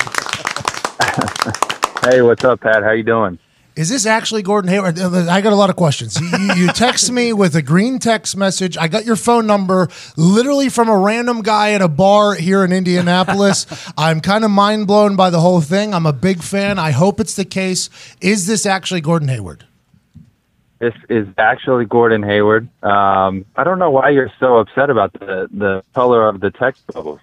Hey, 2.03 2.22
what's 2.22 2.43
up, 2.46 2.62
Pat? 2.62 2.84
How 2.84 2.91
you 2.91 3.03
doing? 3.03 3.38
Is 3.77 3.89
this 3.89 4.07
actually 4.07 4.41
Gordon 4.41 4.72
Hayward? 4.72 5.00
I 5.00 5.39
got 5.39 5.53
a 5.53 5.55
lot 5.55 5.69
of 5.69 5.75
questions. 5.75 6.19
You, 6.19 6.27
you, 6.39 6.53
you 6.55 6.67
text 6.69 7.12
me 7.12 7.31
with 7.31 7.55
a 7.55 7.62
green 7.62 8.00
text 8.00 8.36
message. 8.36 8.75
I 8.75 8.88
got 8.88 9.05
your 9.05 9.15
phone 9.15 9.46
number 9.46 9.88
literally 10.17 10.69
from 10.69 10.89
a 10.89 10.98
random 10.98 11.43
guy 11.43 11.74
at 11.74 11.81
a 11.84 11.88
bar 11.88 12.34
here 12.34 12.65
in 12.65 12.72
Indianapolis. 12.74 13.67
I'm 13.98 14.19
kind 14.19 14.43
of 14.43 14.50
mind 14.50 14.88
blown 14.88 15.15
by 15.15 15.29
the 15.29 15.39
whole 15.39 15.62
thing. 15.62 15.93
I'm 15.93 16.07
a 16.07 16.13
big 16.13 16.41
fan. 16.41 16.79
I 16.79 16.89
hope 16.89 17.19
it's 17.19 17.36
the 17.36 17.46
case. 17.46 17.91
Is 18.19 18.48
this 18.48 18.65
actually 18.65 19.01
Gordon 19.01 19.27
Hayward? 19.27 19.63
This 20.79 20.96
is 21.07 21.27
actually 21.38 21.86
Gordon 21.86 22.24
Hayward. 22.24 22.67
Um, 22.84 23.46
I 23.55 23.63
don't 23.63 23.77
know 23.77 23.91
why 23.91 24.10
you're 24.10 24.31
so 24.39 24.57
upset 24.57 24.89
about 24.89 25.13
the 25.13 25.50
the 25.51 25.84
color 25.93 26.27
of 26.27 26.39
the 26.39 26.50
text 26.50 26.86
bubbles. 26.88 27.19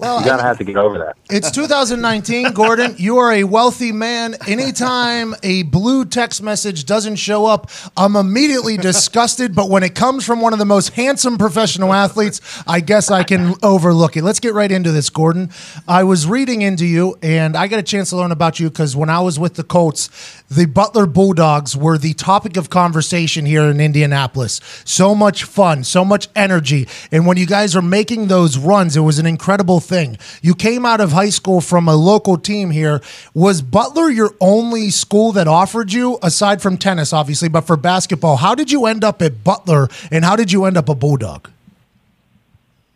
Well, 0.00 0.20
You're 0.20 0.30
gonna 0.30 0.42
have 0.42 0.56
to 0.56 0.64
get 0.64 0.76
over 0.76 0.96
that. 0.98 1.16
It's 1.28 1.50
2019, 1.50 2.52
Gordon. 2.54 2.94
You 2.96 3.18
are 3.18 3.32
a 3.32 3.44
wealthy 3.44 3.92
man. 3.92 4.34
Anytime 4.48 5.34
a 5.42 5.64
blue 5.64 6.06
text 6.06 6.42
message 6.42 6.86
doesn't 6.86 7.16
show 7.16 7.44
up, 7.44 7.70
I'm 7.98 8.16
immediately 8.16 8.78
disgusted. 8.78 9.54
But 9.54 9.68
when 9.68 9.82
it 9.82 9.94
comes 9.94 10.24
from 10.24 10.40
one 10.40 10.54
of 10.54 10.58
the 10.58 10.64
most 10.64 10.94
handsome 10.94 11.36
professional 11.36 11.92
athletes, 11.92 12.40
I 12.66 12.80
guess 12.80 13.10
I 13.10 13.24
can 13.24 13.54
overlook 13.62 14.16
it. 14.16 14.24
Let's 14.24 14.40
get 14.40 14.54
right 14.54 14.72
into 14.72 14.90
this, 14.90 15.10
Gordon. 15.10 15.50
I 15.86 16.04
was 16.04 16.26
reading 16.26 16.62
into 16.62 16.86
you, 16.86 17.18
and 17.20 17.54
I 17.54 17.68
got 17.68 17.78
a 17.78 17.82
chance 17.82 18.08
to 18.08 18.16
learn 18.16 18.32
about 18.32 18.58
you 18.58 18.70
because 18.70 18.96
when 18.96 19.10
I 19.10 19.20
was 19.20 19.38
with 19.38 19.56
the 19.56 19.64
Colts, 19.64 20.08
the 20.50 20.64
Butler 20.64 21.04
Bulldogs 21.04 21.76
were 21.76 21.98
the 21.98 22.14
topic 22.14 22.56
of 22.56 22.70
conversation 22.70 23.44
here 23.44 23.64
in 23.64 23.80
Indianapolis. 23.80 24.62
So 24.86 25.14
much 25.14 25.44
fun, 25.44 25.84
so 25.84 26.06
much 26.06 26.28
energy. 26.34 26.88
And 27.12 27.26
when 27.26 27.36
you 27.36 27.44
guys 27.46 27.76
are 27.76 27.82
making 27.82 28.28
those 28.28 28.56
runs, 28.56 28.96
it 28.96 29.00
was 29.00 29.18
an 29.18 29.26
incredible 29.26 29.78
thing. 29.90 30.16
You 30.40 30.54
came 30.54 30.86
out 30.86 31.00
of 31.00 31.12
high 31.12 31.28
school 31.28 31.60
from 31.60 31.88
a 31.88 31.96
local 31.96 32.38
team 32.38 32.70
here. 32.70 33.02
Was 33.34 33.60
Butler 33.60 34.08
your 34.08 34.34
only 34.40 34.88
school 34.88 35.32
that 35.32 35.46
offered 35.46 35.92
you, 35.92 36.18
aside 36.22 36.62
from 36.62 36.78
tennis, 36.78 37.12
obviously, 37.12 37.50
but 37.50 37.66
for 37.66 37.76
basketball? 37.76 38.36
How 38.36 38.54
did 38.54 38.70
you 38.70 38.86
end 38.86 39.04
up 39.04 39.20
at 39.20 39.44
Butler 39.44 39.88
and 40.10 40.24
how 40.24 40.36
did 40.36 40.52
you 40.52 40.64
end 40.64 40.78
up 40.78 40.88
a 40.88 40.94
Bulldog? 40.94 41.50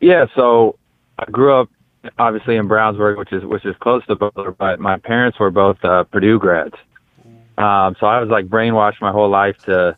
Yeah, 0.01 0.27
so 0.35 0.77
I 1.19 1.25
grew 1.31 1.53
up 1.61 1.69
obviously 2.19 2.57
in 2.57 2.69
Brownsburg, 2.69 3.19
which 3.19 3.33
is 3.33 3.45
which 3.45 3.65
is 3.65 3.75
close 3.81 4.05
to 4.07 4.15
Butler, 4.15 4.53
but 4.53 4.79
my 4.79 4.99
parents 4.99 5.39
were 5.39 5.51
both 5.51 5.83
uh, 5.85 6.05
Purdue 6.05 6.39
grads. 6.39 6.75
Um, 7.57 7.97
so 7.99 8.07
I 8.07 8.21
was 8.21 8.29
like 8.29 8.47
brainwashed 8.47 9.01
my 9.01 9.13
whole 9.13 9.29
life 9.29 9.57
to 9.65 9.97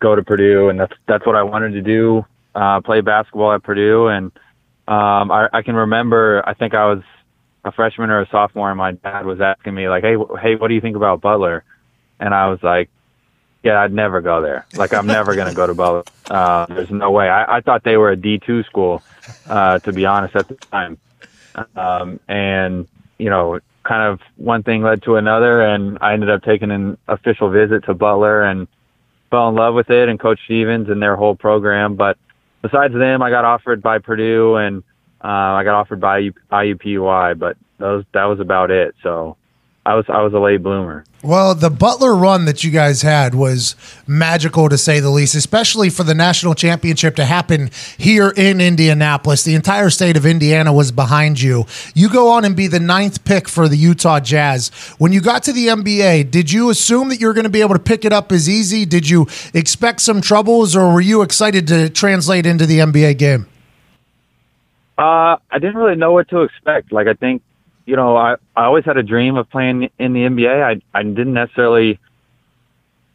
go 0.00 0.14
to 0.14 0.22
Purdue, 0.22 0.68
and 0.68 0.78
that's 0.78 0.94
that's 1.06 1.26
what 1.26 1.36
I 1.36 1.42
wanted 1.42 1.72
to 1.72 1.82
do. 1.82 2.24
Uh, 2.54 2.80
play 2.80 3.00
basketball 3.00 3.52
at 3.52 3.62
Purdue, 3.62 4.06
and 4.08 4.32
um, 4.86 5.30
I, 5.30 5.48
I 5.52 5.62
can 5.62 5.74
remember. 5.76 6.42
I 6.46 6.54
think 6.54 6.74
I 6.74 6.86
was 6.86 7.02
a 7.64 7.72
freshman 7.72 8.10
or 8.10 8.20
a 8.20 8.28
sophomore, 8.28 8.70
and 8.70 8.78
my 8.78 8.92
dad 8.92 9.24
was 9.24 9.40
asking 9.40 9.74
me 9.74 9.88
like, 9.88 10.02
"Hey, 10.04 10.14
wh- 10.16 10.38
hey, 10.40 10.56
what 10.56 10.68
do 10.68 10.74
you 10.74 10.80
think 10.80 10.96
about 10.96 11.20
Butler?" 11.20 11.64
And 12.20 12.34
I 12.34 12.48
was 12.48 12.62
like, 12.62 12.90
"Yeah, 13.62 13.80
I'd 13.80 13.92
never 13.92 14.20
go 14.20 14.42
there. 14.42 14.66
Like, 14.76 14.92
I'm 14.92 15.06
never 15.06 15.34
gonna 15.34 15.54
go 15.54 15.66
to 15.66 15.74
Butler. 15.74 16.02
Uh, 16.30 16.66
there's 16.66 16.90
no 16.90 17.10
way." 17.10 17.28
I, 17.28 17.56
I 17.56 17.60
thought 17.60 17.82
they 17.84 17.96
were 17.96 18.10
a 18.12 18.16
D2 18.16 18.66
school, 18.66 19.02
uh, 19.48 19.78
to 19.80 19.92
be 19.92 20.04
honest, 20.04 20.36
at 20.36 20.48
the 20.48 20.54
time. 20.56 20.98
Um, 21.76 22.20
and 22.28 22.86
you 23.18 23.30
know, 23.30 23.60
kind 23.84 24.02
of 24.12 24.20
one 24.36 24.62
thing 24.62 24.82
led 24.82 25.02
to 25.04 25.16
another, 25.16 25.62
and 25.62 25.98
I 26.00 26.12
ended 26.12 26.28
up 26.30 26.42
taking 26.42 26.70
an 26.70 26.98
official 27.08 27.48
visit 27.48 27.84
to 27.84 27.94
Butler 27.94 28.42
and 28.42 28.68
fell 29.30 29.48
in 29.48 29.54
love 29.54 29.74
with 29.74 29.88
it 29.90 30.08
and 30.08 30.20
Coach 30.20 30.40
Stevens 30.44 30.88
and 30.90 31.00
their 31.02 31.16
whole 31.16 31.34
program. 31.34 31.94
But 31.94 32.18
besides 32.64 32.94
them, 32.94 33.20
I 33.22 33.28
got 33.28 33.44
offered 33.44 33.82
by 33.82 33.98
Purdue 33.98 34.56
and 34.56 34.82
uh, 35.22 35.52
I 35.60 35.64
got 35.64 35.74
offered 35.74 36.00
by 36.00 36.30
IUPUI, 36.50 37.38
but 37.38 37.58
those 37.78 38.04
that 38.14 38.24
was 38.24 38.40
about 38.40 38.70
it. 38.70 38.94
So 39.02 39.36
I 39.86 39.94
was 39.94 40.06
I 40.08 40.22
was 40.22 40.32
a 40.32 40.38
late 40.38 40.62
bloomer. 40.62 41.04
Well, 41.22 41.54
the 41.54 41.70
Butler 41.70 42.14
run 42.14 42.46
that 42.46 42.64
you 42.64 42.70
guys 42.70 43.02
had 43.02 43.34
was 43.34 43.76
magical 44.06 44.68
to 44.70 44.78
say 44.78 45.00
the 45.00 45.10
least, 45.10 45.34
especially 45.34 45.90
for 45.90 46.04
the 46.04 46.14
national 46.14 46.54
championship 46.54 47.16
to 47.16 47.24
happen 47.24 47.70
here 47.98 48.32
in 48.34 48.60
Indianapolis. 48.62 49.42
The 49.42 49.54
entire 49.54 49.90
state 49.90 50.16
of 50.16 50.24
Indiana 50.24 50.72
was 50.72 50.90
behind 50.90 51.40
you. 51.40 51.66
You 51.94 52.08
go 52.08 52.30
on 52.30 52.44
and 52.44 52.56
be 52.56 52.66
the 52.66 52.80
ninth 52.80 53.24
pick 53.24 53.46
for 53.48 53.68
the 53.68 53.76
Utah 53.76 54.20
Jazz. 54.20 54.68
When 54.98 55.12
you 55.12 55.20
got 55.20 55.42
to 55.44 55.52
the 55.52 55.68
NBA, 55.68 56.30
did 56.30 56.50
you 56.50 56.70
assume 56.70 57.10
that 57.10 57.20
you 57.20 57.26
were 57.26 57.34
going 57.34 57.44
to 57.44 57.50
be 57.50 57.62
able 57.62 57.74
to 57.74 57.82
pick 57.82 58.04
it 58.06 58.12
up 58.12 58.32
as 58.32 58.48
easy? 58.48 58.86
Did 58.86 59.08
you 59.08 59.26
expect 59.52 60.00
some 60.00 60.20
troubles, 60.22 60.74
or 60.74 60.92
were 60.92 61.00
you 61.00 61.20
excited 61.22 61.66
to 61.68 61.90
translate 61.90 62.46
into 62.46 62.64
the 62.66 62.78
NBA 62.78 63.18
game? 63.18 63.46
Uh, 64.96 65.36
I 65.50 65.58
didn't 65.58 65.76
really 65.76 65.96
know 65.96 66.12
what 66.12 66.28
to 66.28 66.42
expect. 66.42 66.92
Like 66.92 67.06
I 67.06 67.14
think, 67.14 67.42
you 67.86 67.96
know, 67.96 68.16
I 68.16 68.36
I 68.56 68.64
always 68.64 68.84
had 68.84 68.96
a 68.96 69.02
dream 69.02 69.36
of 69.36 69.48
playing 69.50 69.90
in 69.98 70.12
the 70.12 70.20
NBA. 70.20 70.62
I 70.62 70.98
I 70.98 71.02
didn't 71.02 71.34
necessarily 71.34 71.98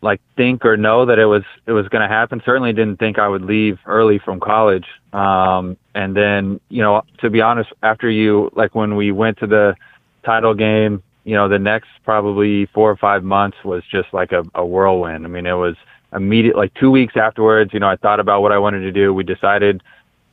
like 0.01 0.21
think 0.37 0.65
or 0.65 0.77
know 0.77 1.05
that 1.05 1.19
it 1.19 1.25
was 1.25 1.43
it 1.65 1.71
was 1.71 1.87
going 1.89 2.01
to 2.01 2.07
happen. 2.07 2.41
Certainly 2.45 2.73
didn't 2.73 2.97
think 2.97 3.19
I 3.19 3.27
would 3.27 3.43
leave 3.43 3.79
early 3.85 4.19
from 4.19 4.39
college. 4.39 4.85
Um, 5.11 5.77
and 5.93 6.15
then, 6.15 6.59
you 6.69 6.81
know, 6.81 7.03
to 7.19 7.29
be 7.29 7.41
honest, 7.41 7.71
after 7.83 8.09
you 8.09 8.51
like 8.55 8.75
when 8.75 8.95
we 8.95 9.11
went 9.11 9.39
to 9.39 9.47
the 9.47 9.75
title 10.23 10.53
game, 10.53 11.03
you 11.25 11.35
know, 11.35 11.49
the 11.49 11.59
next 11.59 11.89
probably 12.05 12.67
four 12.67 12.89
or 12.89 12.97
five 12.97 13.23
months 13.23 13.57
was 13.63 13.83
just 13.91 14.13
like 14.13 14.31
a, 14.31 14.43
a 14.55 14.65
whirlwind. 14.65 15.25
I 15.25 15.29
mean, 15.29 15.45
it 15.45 15.53
was 15.53 15.75
immediate. 16.13 16.55
Like 16.55 16.73
two 16.75 16.91
weeks 16.91 17.17
afterwards, 17.17 17.73
you 17.73 17.79
know, 17.79 17.89
I 17.89 17.97
thought 17.97 18.19
about 18.19 18.41
what 18.41 18.51
I 18.51 18.57
wanted 18.57 18.81
to 18.81 18.91
do. 18.91 19.13
We 19.13 19.23
decided 19.23 19.81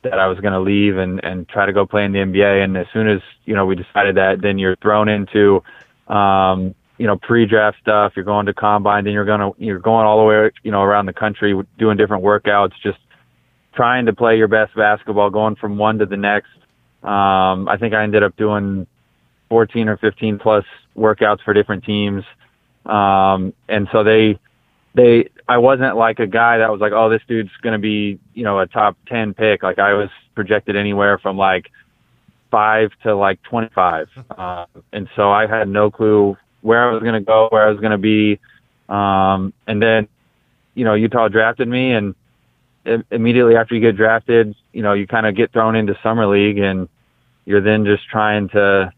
that 0.03 0.19
I 0.19 0.27
was 0.27 0.39
going 0.39 0.53
to 0.53 0.59
leave 0.59 0.97
and 0.97 1.23
and 1.23 1.47
try 1.47 1.65
to 1.65 1.73
go 1.73 1.85
play 1.85 2.05
in 2.05 2.11
the 2.11 2.19
NBA. 2.19 2.63
And 2.63 2.77
as 2.77 2.87
soon 2.93 3.07
as 3.07 3.21
you 3.45 3.55
know 3.55 3.65
we 3.65 3.75
decided 3.75 4.15
that, 4.15 4.41
then 4.41 4.57
you're 4.57 4.75
thrown 4.77 5.09
into 5.09 5.63
um, 6.07 6.75
you 6.97 7.07
know 7.07 7.17
pre-draft 7.17 7.77
stuff. 7.81 8.13
You're 8.15 8.25
going 8.25 8.45
to 8.47 8.53
combine, 8.53 9.03
then 9.03 9.13
you're 9.13 9.25
going 9.25 9.39
to 9.39 9.51
you're 9.57 9.79
going 9.79 10.05
all 10.05 10.19
the 10.19 10.25
way 10.25 10.51
you 10.63 10.71
know 10.71 10.81
around 10.81 11.05
the 11.05 11.13
country 11.13 11.59
doing 11.77 11.97
different 11.97 12.23
workouts, 12.23 12.73
just 12.81 12.99
trying 13.73 14.07
to 14.07 14.13
play 14.13 14.37
your 14.37 14.47
best 14.47 14.75
basketball, 14.75 15.29
going 15.29 15.55
from 15.55 15.77
one 15.77 15.99
to 15.99 16.05
the 16.05 16.17
next. 16.17 16.49
Um, 17.03 17.69
I 17.69 17.77
think 17.79 17.93
I 17.93 18.03
ended 18.03 18.23
up 18.23 18.35
doing 18.35 18.87
14 19.49 19.87
or 19.87 19.97
15 19.97 20.39
plus 20.39 20.65
workouts 20.97 21.41
for 21.43 21.53
different 21.53 21.83
teams. 21.85 22.23
Um, 22.85 23.53
and 23.69 23.87
so 23.91 24.03
they, 24.03 24.39
they, 24.97 25.29
I 25.47 25.59
wasn't 25.59 25.95
like 25.95 26.19
a 26.19 26.27
guy 26.27 26.57
that 26.57 26.71
was 26.71 26.81
like, 26.81 26.91
oh, 26.91 27.07
this 27.07 27.21
dude's 27.27 27.51
going 27.61 27.73
to 27.73 27.79
be, 27.79 28.19
you 28.33 28.43
know, 28.43 28.59
a 28.59 28.67
top 28.67 28.97
10 29.07 29.35
pick. 29.35 29.61
Like 29.63 29.79
I 29.79 29.93
was 29.93 30.09
projected 30.35 30.75
anywhere 30.75 31.19
from 31.19 31.37
like 31.37 31.71
five 32.51 32.91
to 33.03 33.15
like 33.15 33.41
25. 33.43 34.09
Uh, 34.37 34.65
and 34.93 35.09
so 35.15 35.31
I 35.31 35.47
had 35.47 35.67
no 35.67 35.89
clue 35.89 36.37
where 36.61 36.87
I 36.87 36.93
was 36.93 37.01
going 37.01 37.15
to 37.15 37.21
go, 37.21 37.47
where 37.49 37.65
I 37.65 37.71
was 37.71 37.79
going 37.79 37.91
to 37.91 37.97
be. 37.97 38.39
Um, 38.87 39.51
and 39.65 39.81
then, 39.81 40.07
you 40.75 40.85
know, 40.85 40.93
Utah 40.93 41.27
drafted 41.27 41.67
me 41.67 41.93
and 41.93 42.13
immediately 43.09 43.55
after 43.55 43.73
you 43.73 43.81
get 43.81 43.97
drafted, 43.97 44.55
you 44.73 44.83
know, 44.83 44.93
you 44.93 45.07
kind 45.07 45.25
of 45.25 45.35
get 45.35 45.51
thrown 45.51 45.75
into 45.75 45.97
summer 46.03 46.27
league 46.27 46.59
and 46.59 46.87
you're 47.45 47.61
then 47.61 47.83
just 47.83 48.07
trying 48.09 48.47
to, 48.49 48.93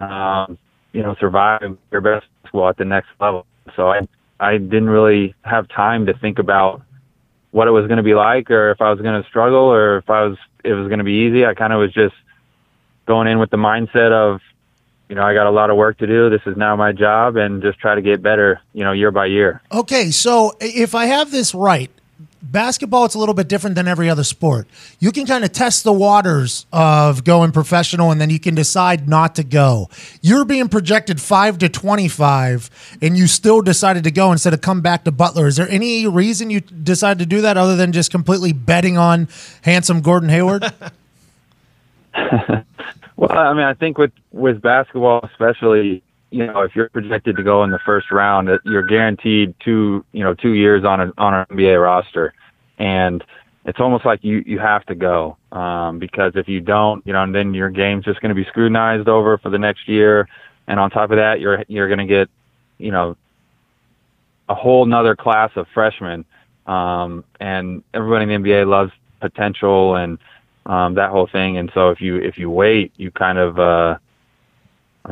um, 0.00 0.56
you 0.92 1.02
know, 1.02 1.16
survive 1.18 1.76
your 1.90 2.00
best 2.00 2.26
basketball 2.42 2.68
at 2.68 2.76
the 2.76 2.84
next 2.84 3.08
level. 3.20 3.44
So 3.76 3.90
I, 3.90 4.06
I 4.40 4.56
didn't 4.56 4.88
really 4.88 5.34
have 5.42 5.68
time 5.68 6.06
to 6.06 6.14
think 6.14 6.38
about 6.38 6.82
what 7.50 7.68
it 7.68 7.72
was 7.72 7.86
going 7.86 7.98
to 7.98 8.02
be 8.02 8.14
like 8.14 8.50
or 8.50 8.70
if 8.70 8.80
I 8.80 8.90
was 8.90 9.00
going 9.00 9.22
to 9.22 9.28
struggle 9.28 9.64
or 9.64 9.98
if 9.98 10.08
I 10.08 10.24
was, 10.24 10.38
it 10.64 10.72
was 10.72 10.88
going 10.88 10.98
to 10.98 11.04
be 11.04 11.26
easy. 11.26 11.44
I 11.44 11.54
kind 11.54 11.72
of 11.72 11.80
was 11.80 11.92
just 11.92 12.14
going 13.06 13.28
in 13.28 13.38
with 13.38 13.50
the 13.50 13.58
mindset 13.58 14.12
of, 14.12 14.40
you 15.10 15.16
know, 15.16 15.22
I 15.22 15.34
got 15.34 15.46
a 15.46 15.50
lot 15.50 15.68
of 15.68 15.76
work 15.76 15.98
to 15.98 16.06
do. 16.06 16.30
This 16.30 16.42
is 16.46 16.56
now 16.56 16.74
my 16.76 16.92
job 16.92 17.36
and 17.36 17.60
just 17.60 17.78
try 17.78 17.94
to 17.94 18.00
get 18.00 18.22
better, 18.22 18.60
you 18.72 18.84
know, 18.84 18.92
year 18.92 19.10
by 19.10 19.26
year. 19.26 19.60
Okay, 19.72 20.10
so 20.10 20.54
if 20.60 20.94
I 20.94 21.06
have 21.06 21.30
this 21.32 21.54
right, 21.54 21.90
basketball 22.42 23.04
it's 23.04 23.14
a 23.14 23.18
little 23.18 23.34
bit 23.34 23.48
different 23.48 23.76
than 23.76 23.86
every 23.88 24.08
other 24.10 24.24
sport. 24.24 24.66
You 24.98 25.12
can 25.12 25.26
kind 25.26 25.44
of 25.44 25.52
test 25.52 25.84
the 25.84 25.92
waters 25.92 26.66
of 26.72 27.24
going 27.24 27.52
professional 27.52 28.10
and 28.10 28.20
then 28.20 28.30
you 28.30 28.40
can 28.40 28.54
decide 28.54 29.08
not 29.08 29.34
to 29.36 29.44
go. 29.44 29.88
You're 30.22 30.44
being 30.44 30.68
projected 30.68 31.20
5 31.20 31.58
to 31.58 31.68
25 31.68 32.98
and 33.02 33.16
you 33.16 33.26
still 33.26 33.60
decided 33.60 34.04
to 34.04 34.10
go 34.10 34.32
instead 34.32 34.54
of 34.54 34.60
come 34.60 34.80
back 34.80 35.04
to 35.04 35.12
Butler. 35.12 35.46
Is 35.46 35.56
there 35.56 35.68
any 35.68 36.06
reason 36.06 36.50
you 36.50 36.60
decided 36.60 37.18
to 37.20 37.26
do 37.26 37.40
that 37.42 37.56
other 37.56 37.76
than 37.76 37.92
just 37.92 38.10
completely 38.10 38.52
betting 38.52 38.98
on 38.98 39.28
handsome 39.62 40.00
Gordon 40.00 40.28
Hayward? 40.28 40.64
Well, 43.20 43.36
I 43.36 43.52
mean, 43.52 43.64
I 43.64 43.74
think 43.74 43.98
with 43.98 44.12
with 44.32 44.62
basketball, 44.62 45.20
especially, 45.30 46.02
you 46.30 46.46
know, 46.46 46.62
if 46.62 46.76
you're 46.76 46.88
projected 46.88 47.36
to 47.36 47.42
go 47.42 47.64
in 47.64 47.70
the 47.70 47.78
first 47.84 48.10
round, 48.10 48.48
you're 48.64 48.82
guaranteed 48.82 49.54
two, 49.60 50.04
you 50.12 50.22
know, 50.22 50.34
two 50.34 50.52
years 50.52 50.84
on 50.84 51.00
a 51.00 51.12
on 51.18 51.34
an 51.34 51.46
NBA 51.50 51.82
roster, 51.82 52.32
and 52.78 53.24
it's 53.64 53.80
almost 53.80 54.04
like 54.04 54.22
you 54.22 54.42
you 54.46 54.58
have 54.58 54.84
to 54.86 54.94
go 54.94 55.36
um, 55.52 55.98
because 55.98 56.32
if 56.36 56.48
you 56.48 56.60
don't, 56.60 57.04
you 57.06 57.12
know, 57.12 57.22
and 57.22 57.34
then 57.34 57.52
your 57.52 57.70
game's 57.70 58.04
just 58.04 58.20
going 58.20 58.30
to 58.30 58.34
be 58.34 58.44
scrutinized 58.44 59.08
over 59.08 59.38
for 59.38 59.50
the 59.50 59.58
next 59.58 59.88
year, 59.88 60.28
and 60.68 60.78
on 60.78 60.90
top 60.90 61.10
of 61.10 61.16
that, 61.16 61.40
you're 61.40 61.64
you're 61.68 61.88
going 61.88 61.98
to 61.98 62.06
get, 62.06 62.30
you 62.78 62.92
know, 62.92 63.16
a 64.48 64.54
whole 64.54 64.86
nother 64.86 65.16
class 65.16 65.50
of 65.56 65.66
freshmen, 65.74 66.24
um, 66.66 67.24
and 67.40 67.82
everybody 67.92 68.32
in 68.32 68.42
the 68.42 68.50
NBA 68.50 68.66
loves 68.68 68.92
potential 69.20 69.96
and 69.96 70.18
um, 70.66 70.94
that 70.94 71.10
whole 71.10 71.26
thing. 71.26 71.58
And 71.58 71.70
so 71.74 71.90
if 71.90 72.00
you 72.00 72.16
if 72.16 72.38
you 72.38 72.50
wait, 72.50 72.92
you 72.96 73.10
kind 73.10 73.38
of 73.38 73.58
uh, 73.58 73.98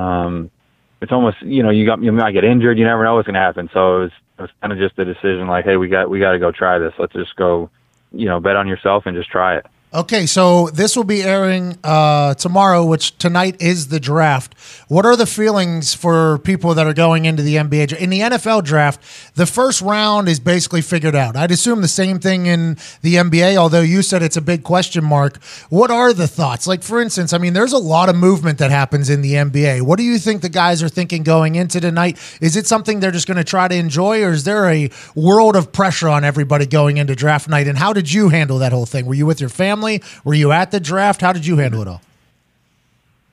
um, 0.01 0.51
it's 1.01 1.13
almost 1.13 1.41
you 1.43 1.63
know 1.63 1.71
you 1.71 1.87
got 1.87 2.03
you 2.03 2.13
might 2.13 2.33
get 2.33 2.45
injured. 2.45 2.79
You 2.79 2.85
never 2.85 3.05
know 3.05 3.15
what's 3.15 3.27
going 3.27 3.35
to 3.35 3.41
happen. 3.41 3.71
So 3.73 3.97
it 3.97 4.01
was 4.01 4.13
it 4.39 4.43
was 4.43 4.51
kind 4.61 4.73
of 4.73 4.79
just 4.79 4.99
a 4.99 5.05
decision 5.05 5.47
like, 5.47 5.65
hey, 5.65 5.77
we 5.77 5.89
got 5.89 6.11
we 6.11 6.19
got 6.19 6.33
to 6.33 6.39
go 6.39 6.53
try 6.53 6.79
this. 6.79 6.93
Let's 6.99 7.13
just 7.13 7.37
go, 7.37 7.71
you 8.13 8.27
know, 8.27 8.41
bet 8.41 8.57
on 8.57 8.67
yourself 8.67 9.07
and 9.07 9.17
just 9.17 9.31
try 9.31 9.57
it. 9.57 9.67
Okay, 9.95 10.27
so 10.27 10.69
this 10.69 10.97
will 10.97 11.05
be 11.05 11.23
airing 11.23 11.79
uh, 11.83 12.35
tomorrow, 12.35 12.85
which 12.85 13.17
tonight 13.17 13.57
is 13.59 13.89
the 13.89 13.99
draft. 13.99 14.55
What 14.89 15.07
are 15.07 15.17
the 15.17 15.25
feelings 15.25 15.95
for 15.95 16.37
people 16.41 16.75
that 16.75 16.87
are 16.87 16.93
going 16.93 17.25
into 17.25 17.43
the 17.43 17.55
NBA? 17.55 17.97
In 17.97 18.11
the 18.11 18.21
NFL 18.21 18.65
draft, 18.65 19.01
the 19.35 19.47
first 19.47 19.81
round 19.81 20.29
is 20.29 20.41
basically 20.41 20.83
figured 20.83 21.17
out. 21.17 21.37
I'd 21.37 21.51
assume 21.51 21.81
the 21.81 21.89
same 21.89 22.19
thing 22.19 22.45
in 22.45 22.77
the 23.01 23.15
NBA, 23.15 23.57
although 23.57 23.81
you 23.81 24.03
said 24.03 24.23
it's 24.23 24.37
a 24.37 24.43
big 24.43 24.63
question 24.63 25.03
mark. 25.05 25.43
What 25.71 25.91
are 25.91 26.13
the 26.13 26.29
thoughts? 26.29 26.67
Like, 26.67 26.83
for 26.83 27.01
instance, 27.01 27.33
I 27.33 27.39
mean, 27.39 27.55
there's 27.55 27.73
a 27.73 27.79
lot 27.79 28.11
of 28.11 28.17
movement 28.17 28.59
that 28.59 28.71
happens 28.71 29.09
in 29.09 29.23
the 29.23 29.33
NBA. 29.33 29.81
What 29.81 29.97
do 29.97 30.05
you 30.05 30.19
think 30.19 30.43
the 30.43 30.51
guys 30.51 30.83
are 30.83 30.91
thinking 30.91 31.23
going 31.23 31.55
into 31.55 31.81
tonight? 31.81 32.19
Is 32.43 32.57
it 32.57 32.67
something 32.67 33.01
they're 33.01 33.11
just 33.11 33.27
going 33.27 33.39
to 33.39 33.45
try 33.45 33.69
to 33.69 33.75
enjoy, 33.75 34.23
or 34.23 34.33
is 34.33 34.45
there 34.45 34.69
a 34.69 34.91
world 35.15 35.57
of 35.57 35.73
pressure 35.73 36.11
on 36.11 36.25
everybody 36.25 36.67
going 36.67 36.99
into 36.99 37.15
draft 37.15 37.49
night? 37.49 37.67
And 37.67 37.79
how 37.79 37.95
did 37.95 38.13
you 38.13 38.29
handle 38.29 38.59
that 38.59 38.73
whole 38.73 38.85
thing? 38.85 39.07
Were 39.07 39.15
you 39.15 39.25
with 39.25 39.41
your 39.41 39.49
family? 39.49 39.78
Were 40.25 40.35
you 40.35 40.53
at 40.53 40.71
the 40.71 40.81
draft? 40.81 41.21
How 41.21 41.33
did 41.33 41.47
you 41.47 41.57
handle 41.57 41.83
it 41.83 41.89
all? 41.89 42.03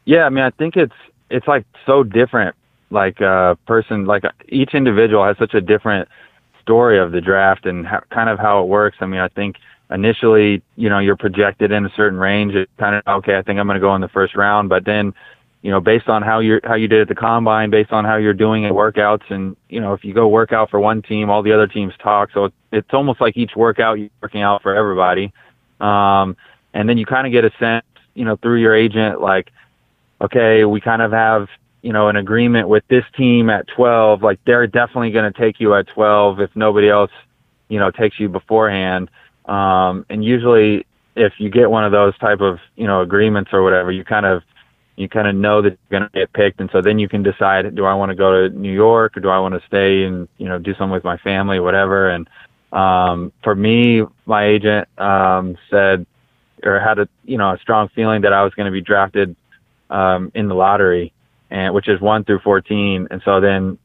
Yeah, 0.06 0.24
I 0.24 0.30
mean, 0.30 0.44
I 0.44 0.52
think 0.52 0.78
it's 0.78 0.94
it's 1.30 1.48
like 1.48 1.66
so 1.86 2.04
different. 2.04 2.56
Like 2.92 3.20
uh, 3.20 3.56
person, 3.66 4.06
like 4.06 4.24
each 4.48 4.74
individual 4.74 5.25
has 5.25 5.38
such 5.38 5.54
a 5.56 5.62
different 5.62 6.08
story 6.62 7.00
of 7.00 7.12
the 7.12 7.22
draft 7.22 7.66
and 7.66 7.86
how, 7.86 8.02
kind 8.12 8.30
of 8.30 8.40
how 8.40 8.62
it 8.64 8.68
works. 8.68 8.98
I 9.00 9.06
mean, 9.06 9.20
I 9.20 9.28
think 9.28 9.58
initially, 9.90 10.62
you 10.75 10.90
know, 10.90 11.00
you're 11.00 11.16
projected 11.16 11.72
in 11.72 11.86
a 11.86 11.90
certain 11.96 12.20
range. 12.20 12.54
It 12.54 12.70
kind 12.78 12.96
of 12.96 13.04
okay, 13.20 13.38
I 13.38 13.42
think 13.42 13.60
I'm 13.60 13.68
going 13.68 13.75
to 13.75 13.82
go 13.82 13.96
in 13.96 14.02
the 14.02 14.08
first 14.08 14.36
round, 14.36 14.70
but 14.70 14.86
then, 14.86 15.14
you 15.64 15.72
know, 15.72 15.80
based 15.80 16.08
on 16.08 16.22
how 16.22 16.40
you 16.40 16.60
how 16.64 16.75
you 16.75 16.88
did 16.88 17.02
at 17.02 17.08
the 17.08 17.16
combine, 17.16 17.72
based 17.72 17.92
on 17.92 18.06
how 18.06 18.18
you're 18.18 18.34
doing 18.34 18.66
at 18.66 18.72
workouts, 18.72 19.30
and 19.30 19.56
you 19.70 19.82
know, 19.82 19.94
if 19.94 20.04
you 20.04 20.14
go 20.14 20.28
work 20.28 20.54
out 20.54 20.70
for 20.70 20.80
one 20.80 21.02
team, 21.02 21.30
all 21.30 21.42
the 21.42 21.54
other 21.54 21.68
teams 21.68 21.94
talk. 22.00 22.30
So 22.34 22.52
it's 22.72 22.94
almost 22.94 23.20
like 23.20 23.36
each 23.36 23.56
workout 23.56 24.00
you're 24.00 24.10
working 24.22 24.42
out 24.42 24.62
for 24.62 24.75
everybody. 24.75 25.34
Um, 25.79 26.38
and 26.74 26.88
then 26.89 26.98
you 26.98 27.05
kind 27.05 27.25
of 27.25 27.32
get 27.32 27.46
a 27.46 27.51
sense, 27.60 27.86
you 28.13 28.25
know, 28.25 28.36
through 28.36 28.60
your 28.60 28.75
agent, 28.75 29.22
like, 29.22 29.51
okay, 30.22 30.65
we 30.65 30.82
kind 30.82 31.01
of 31.01 31.12
have, 31.12 31.48
you 31.82 31.94
know, 31.94 32.08
an 32.08 32.15
agreement 32.15 32.67
with 32.67 32.84
this 32.88 33.05
team 33.15 33.50
at 33.50 33.67
12. 33.75 34.24
Like, 34.24 34.39
they're 34.46 34.67
definitely 34.67 35.12
going 35.12 35.32
to 35.32 35.39
take 35.39 35.60
you 35.60 35.74
at 35.75 35.88
12 35.88 36.39
if 36.39 36.55
nobody 36.55 36.89
else, 36.89 37.12
you 37.70 37.79
know, 37.79 37.91
takes 37.91 38.20
you 38.20 38.29
beforehand. 38.29 39.10
Um, 39.46 40.05
and 40.10 40.24
usually, 40.24 40.86
if 41.15 41.34
you 41.38 41.50
get 41.50 41.70
one 41.70 41.86
of 41.86 41.91
those 41.91 42.17
type 42.17 42.41
of, 42.41 42.60
you 42.75 42.88
know, 42.88 43.01
agreements 43.01 43.51
or 43.53 43.63
whatever, 43.63 43.91
you 43.91 44.03
kind 44.03 44.25
of, 44.25 44.44
you 44.98 45.08
kind 45.10 45.27
of 45.27 45.36
know 45.36 45.62
that 45.62 45.77
you're 45.89 46.00
going 46.00 46.10
to 46.10 46.20
get 46.20 46.34
picked. 46.34 46.60
And 46.60 46.70
so 46.72 46.82
then 46.82 47.00
you 47.00 47.08
can 47.08 47.22
decide, 47.24 47.74
do 47.75 47.86
I 47.86 47.94
want 47.94 48.10
to 48.10 48.15
go 48.15 48.48
to 48.48 48.58
New 48.58 48.74
York 48.74 49.15
or 49.15 49.20
do 49.20 49.29
I 49.29 49.39
want 49.39 49.53
to 49.53 49.67
stay 49.67 50.03
and, 50.03 50.27
you 50.38 50.48
know, 50.48 50.58
do 50.58 50.74
something 50.74 50.91
with 50.91 51.03
my 51.03 51.17
family, 51.17 51.58
or 51.58 51.63
whatever. 51.63 52.10
And, 52.10 52.27
um, 52.75 53.32
for 53.44 53.55
me, 53.55 54.03
my 54.25 54.46
agent, 54.46 54.88
um, 55.00 55.58
said, 55.70 56.05
or 56.63 56.79
had 56.79 57.00
a 57.00 57.08
you 57.24 57.38
know 57.38 57.53
a 57.53 57.60
strong 57.60 57.89
feeling 57.89 58.22
that 58.22 58.34
I 58.34 58.44
was 58.44 58.53
going 58.53 58.65
to 58.65 58.72
be 58.72 58.82
drafted 58.82 59.36
um, 59.89 60.32
in 60.36 60.48
the 60.48 60.55
lottery, 60.55 61.13
and 61.50 61.74
which 61.74 61.88
is 61.88 62.01
one 62.01 62.24
through 62.24 62.39
fourteen. 62.39 63.08
And 63.10 63.22
so 63.24 63.39
then 63.39 63.77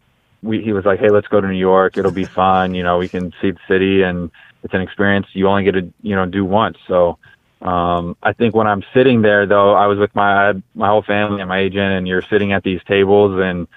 we, 0.43 0.63
he 0.63 0.73
was 0.73 0.85
like, 0.85 0.99
"Hey, 0.99 1.11
let's 1.11 1.29
go 1.29 1.41
to 1.41 1.47
New 1.47 1.55
York. 1.55 1.97
It'll 1.97 2.11
be 2.11 2.27
fun. 2.27 2.75
You 2.75 2.83
know, 2.83 2.99
we 2.99 3.09
can 3.09 3.33
see 3.41 3.53
the 3.53 3.61
city, 3.69 4.03
and 4.03 4.31
it's 4.63 4.75
an 4.75 4.81
experience 4.81 5.27
you 5.33 5.47
only 5.49 5.65
get 5.65 5.73
to 5.73 5.93
you 6.03 6.17
know 6.17 6.27
do 6.27 6.45
once." 6.45 6.77
So 6.89 7.19
um, 7.63 8.17
I 8.23 8.33
think 8.33 8.55
when 8.55 8.67
I'm 8.67 8.83
sitting 8.95 9.23
there, 9.23 9.47
though, 9.47 9.75
I 9.75 9.87
was 9.87 9.99
with 9.99 10.15
my 10.15 10.55
my 10.75 10.89
whole 10.89 11.03
family 11.03 11.41
and 11.41 11.49
my 11.49 11.59
agent, 11.59 11.93
and 11.93 12.09
you're 12.09 12.23
sitting 12.31 12.53
at 12.53 12.63
these 12.63 12.81
tables, 12.89 13.39
and 13.41 13.69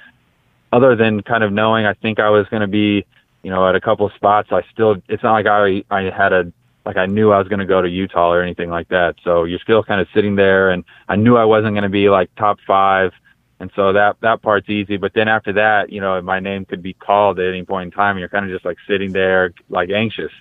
other 0.72 0.96
than 0.96 1.22
kind 1.22 1.44
of 1.44 1.52
knowing, 1.52 1.86
I 1.86 1.94
think 1.94 2.20
I 2.20 2.30
was 2.30 2.48
going 2.48 2.62
to 2.62 2.68
be, 2.68 3.06
you 3.44 3.52
know, 3.52 3.68
at 3.68 3.76
a 3.76 3.82
couple 3.82 4.06
of 4.06 4.14
spots. 4.14 4.50
I 4.52 4.64
still, 4.72 4.96
it's 5.08 5.22
not 5.22 5.34
like 5.34 5.46
I 5.46 5.84
I 5.92 6.10
had 6.10 6.34
a 6.34 6.52
like 6.86 6.98
I 6.98 7.06
knew 7.06 7.32
I 7.32 7.38
was 7.38 7.48
going 7.48 7.60
to 7.60 7.66
go 7.66 7.82
to 7.82 7.90
Utah 7.90 8.32
or 8.32 8.42
anything 8.42 8.70
like 8.70 8.90
that. 8.90 9.16
So 9.24 9.44
you're 9.46 9.60
still 9.60 9.84
kind 9.84 10.02
of 10.02 10.08
sitting 10.14 10.36
there, 10.36 10.70
and 10.72 10.84
I 11.08 11.16
knew 11.16 11.38
I 11.38 11.46
wasn't 11.46 11.74
going 11.74 11.84
to 11.84 11.90
be 11.90 12.10
like 12.10 12.34
top 12.36 12.60
five, 12.66 13.14
and 13.60 13.72
so 13.76 13.94
that 13.94 14.18
that 14.22 14.42
part's 14.42 14.70
easy. 14.70 14.98
But 14.98 15.14
then 15.14 15.28
after 15.28 15.54
that, 15.54 15.92
you 15.92 16.02
know, 16.02 16.22
my 16.22 16.40
name 16.40 16.66
could 16.66 16.82
be 16.82 16.94
called 16.94 17.40
at 17.40 17.48
any 17.48 17.64
point 17.64 17.88
in 17.88 17.92
time, 17.92 18.12
and 18.12 18.20
you're 18.20 18.30
kind 18.30 18.46
of 18.46 18.52
just 18.52 18.66
like 18.66 18.78
sitting 18.88 19.14
there, 19.14 19.54
like 19.70 19.90
anxious. 19.90 20.32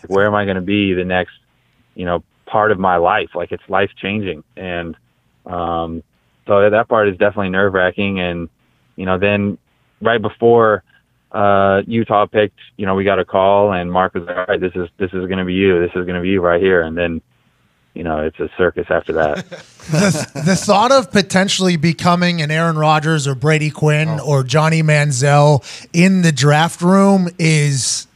Like, 0.00 0.10
where 0.10 0.26
am 0.26 0.34
I 0.34 0.44
going 0.44 0.56
to 0.56 0.62
be 0.62 0.94
the 0.94 1.04
next, 1.04 1.34
you 1.94 2.04
know, 2.04 2.22
part 2.46 2.70
of 2.70 2.78
my 2.78 2.96
life? 2.96 3.30
Like 3.34 3.50
it's 3.52 3.68
life 3.68 3.90
changing, 3.96 4.44
and 4.56 4.96
um, 5.46 6.02
so 6.46 6.70
that 6.70 6.88
part 6.88 7.08
is 7.08 7.16
definitely 7.16 7.50
nerve 7.50 7.74
wracking. 7.74 8.20
And 8.20 8.48
you 8.94 9.06
know, 9.06 9.18
then 9.18 9.58
right 10.00 10.22
before 10.22 10.84
uh, 11.32 11.82
Utah 11.86 12.26
picked, 12.26 12.58
you 12.76 12.86
know, 12.86 12.94
we 12.94 13.04
got 13.04 13.18
a 13.18 13.24
call 13.24 13.72
and 13.72 13.90
Mark 13.90 14.14
was 14.14 14.24
like, 14.24 14.36
all 14.36 14.44
right, 14.48 14.60
this 14.60 14.72
is, 14.74 14.88
this 14.98 15.12
is 15.12 15.26
going 15.26 15.38
to 15.38 15.44
be 15.44 15.54
you. 15.54 15.80
This 15.80 15.90
is 15.90 16.04
going 16.06 16.16
to 16.16 16.22
be 16.22 16.30
you 16.30 16.40
right 16.40 16.60
here. 16.60 16.82
And 16.82 16.96
then, 16.96 17.22
you 17.94 18.04
know, 18.04 18.18
it's 18.18 18.38
a 18.38 18.48
circus 18.56 18.86
after 18.90 19.12
that. 19.14 19.48
the, 19.90 20.42
the 20.46 20.56
thought 20.56 20.92
of 20.92 21.10
potentially 21.10 21.76
becoming 21.76 22.40
an 22.42 22.50
Aaron 22.50 22.76
Rodgers 22.76 23.26
or 23.26 23.34
Brady 23.34 23.70
Quinn 23.70 24.20
or 24.20 24.42
Johnny 24.42 24.82
Manziel 24.82 25.64
in 25.92 26.22
the 26.22 26.32
draft 26.32 26.82
room 26.82 27.28
is. 27.38 28.06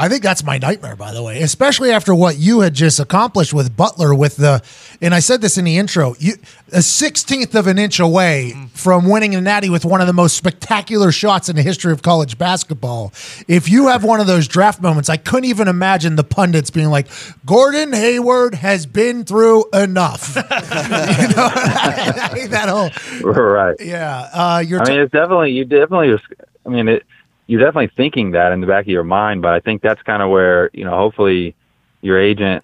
I 0.00 0.08
think 0.08 0.22
that's 0.22 0.42
my 0.42 0.56
nightmare, 0.56 0.96
by 0.96 1.12
the 1.12 1.22
way, 1.22 1.42
especially 1.42 1.90
after 1.90 2.14
what 2.14 2.38
you 2.38 2.60
had 2.60 2.72
just 2.72 2.98
accomplished 2.98 3.52
with 3.52 3.76
Butler. 3.76 4.14
With 4.14 4.36
the, 4.36 4.62
and 5.02 5.14
I 5.14 5.20
said 5.20 5.42
this 5.42 5.58
in 5.58 5.66
the 5.66 5.76
intro, 5.76 6.14
you 6.18 6.36
a 6.72 6.80
sixteenth 6.80 7.54
of 7.54 7.66
an 7.66 7.76
inch 7.78 8.00
away 8.00 8.54
from 8.72 9.10
winning 9.10 9.34
a 9.34 9.42
natty 9.42 9.68
with 9.68 9.84
one 9.84 10.00
of 10.00 10.06
the 10.06 10.14
most 10.14 10.38
spectacular 10.38 11.12
shots 11.12 11.50
in 11.50 11.56
the 11.56 11.62
history 11.62 11.92
of 11.92 12.00
college 12.00 12.38
basketball. 12.38 13.12
If 13.46 13.68
you 13.68 13.88
have 13.88 14.02
one 14.02 14.20
of 14.20 14.26
those 14.26 14.48
draft 14.48 14.80
moments, 14.80 15.10
I 15.10 15.18
couldn't 15.18 15.50
even 15.50 15.68
imagine 15.68 16.16
the 16.16 16.24
pundits 16.24 16.70
being 16.70 16.88
like, 16.88 17.06
"Gordon 17.44 17.92
Hayward 17.92 18.54
has 18.54 18.86
been 18.86 19.24
through 19.24 19.66
enough." 19.74 20.34
you 20.34 20.42
know, 20.42 21.50
I 21.52 22.46
that 22.48 22.70
whole 22.70 23.32
right. 23.34 23.76
yeah. 23.80 24.30
Uh, 24.32 24.64
you're 24.66 24.80
I 24.80 24.84
t- 24.84 24.92
mean, 24.92 25.00
it's 25.02 25.12
definitely, 25.12 25.52
you 25.52 25.66
definitely, 25.66 26.18
I 26.64 26.68
mean, 26.70 26.88
it, 26.88 27.04
you're 27.50 27.60
definitely 27.60 27.90
thinking 27.96 28.30
that 28.30 28.52
in 28.52 28.60
the 28.60 28.66
back 28.68 28.84
of 28.84 28.88
your 28.90 29.02
mind, 29.02 29.42
but 29.42 29.52
I 29.52 29.58
think 29.58 29.82
that's 29.82 30.00
kind 30.02 30.22
of 30.22 30.30
where, 30.30 30.70
you 30.72 30.84
know, 30.84 30.96
hopefully 30.96 31.56
your 32.00 32.16
agent 32.16 32.62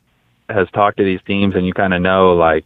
has 0.49 0.71
talked 0.71 0.99
to 0.99 1.05
these 1.05 1.19
teams 1.27 1.57
and 1.57 1.67
you 1.67 1.73
kind 1.73 1.93
of 1.93 2.01
know 2.01 2.37
like, 2.37 2.65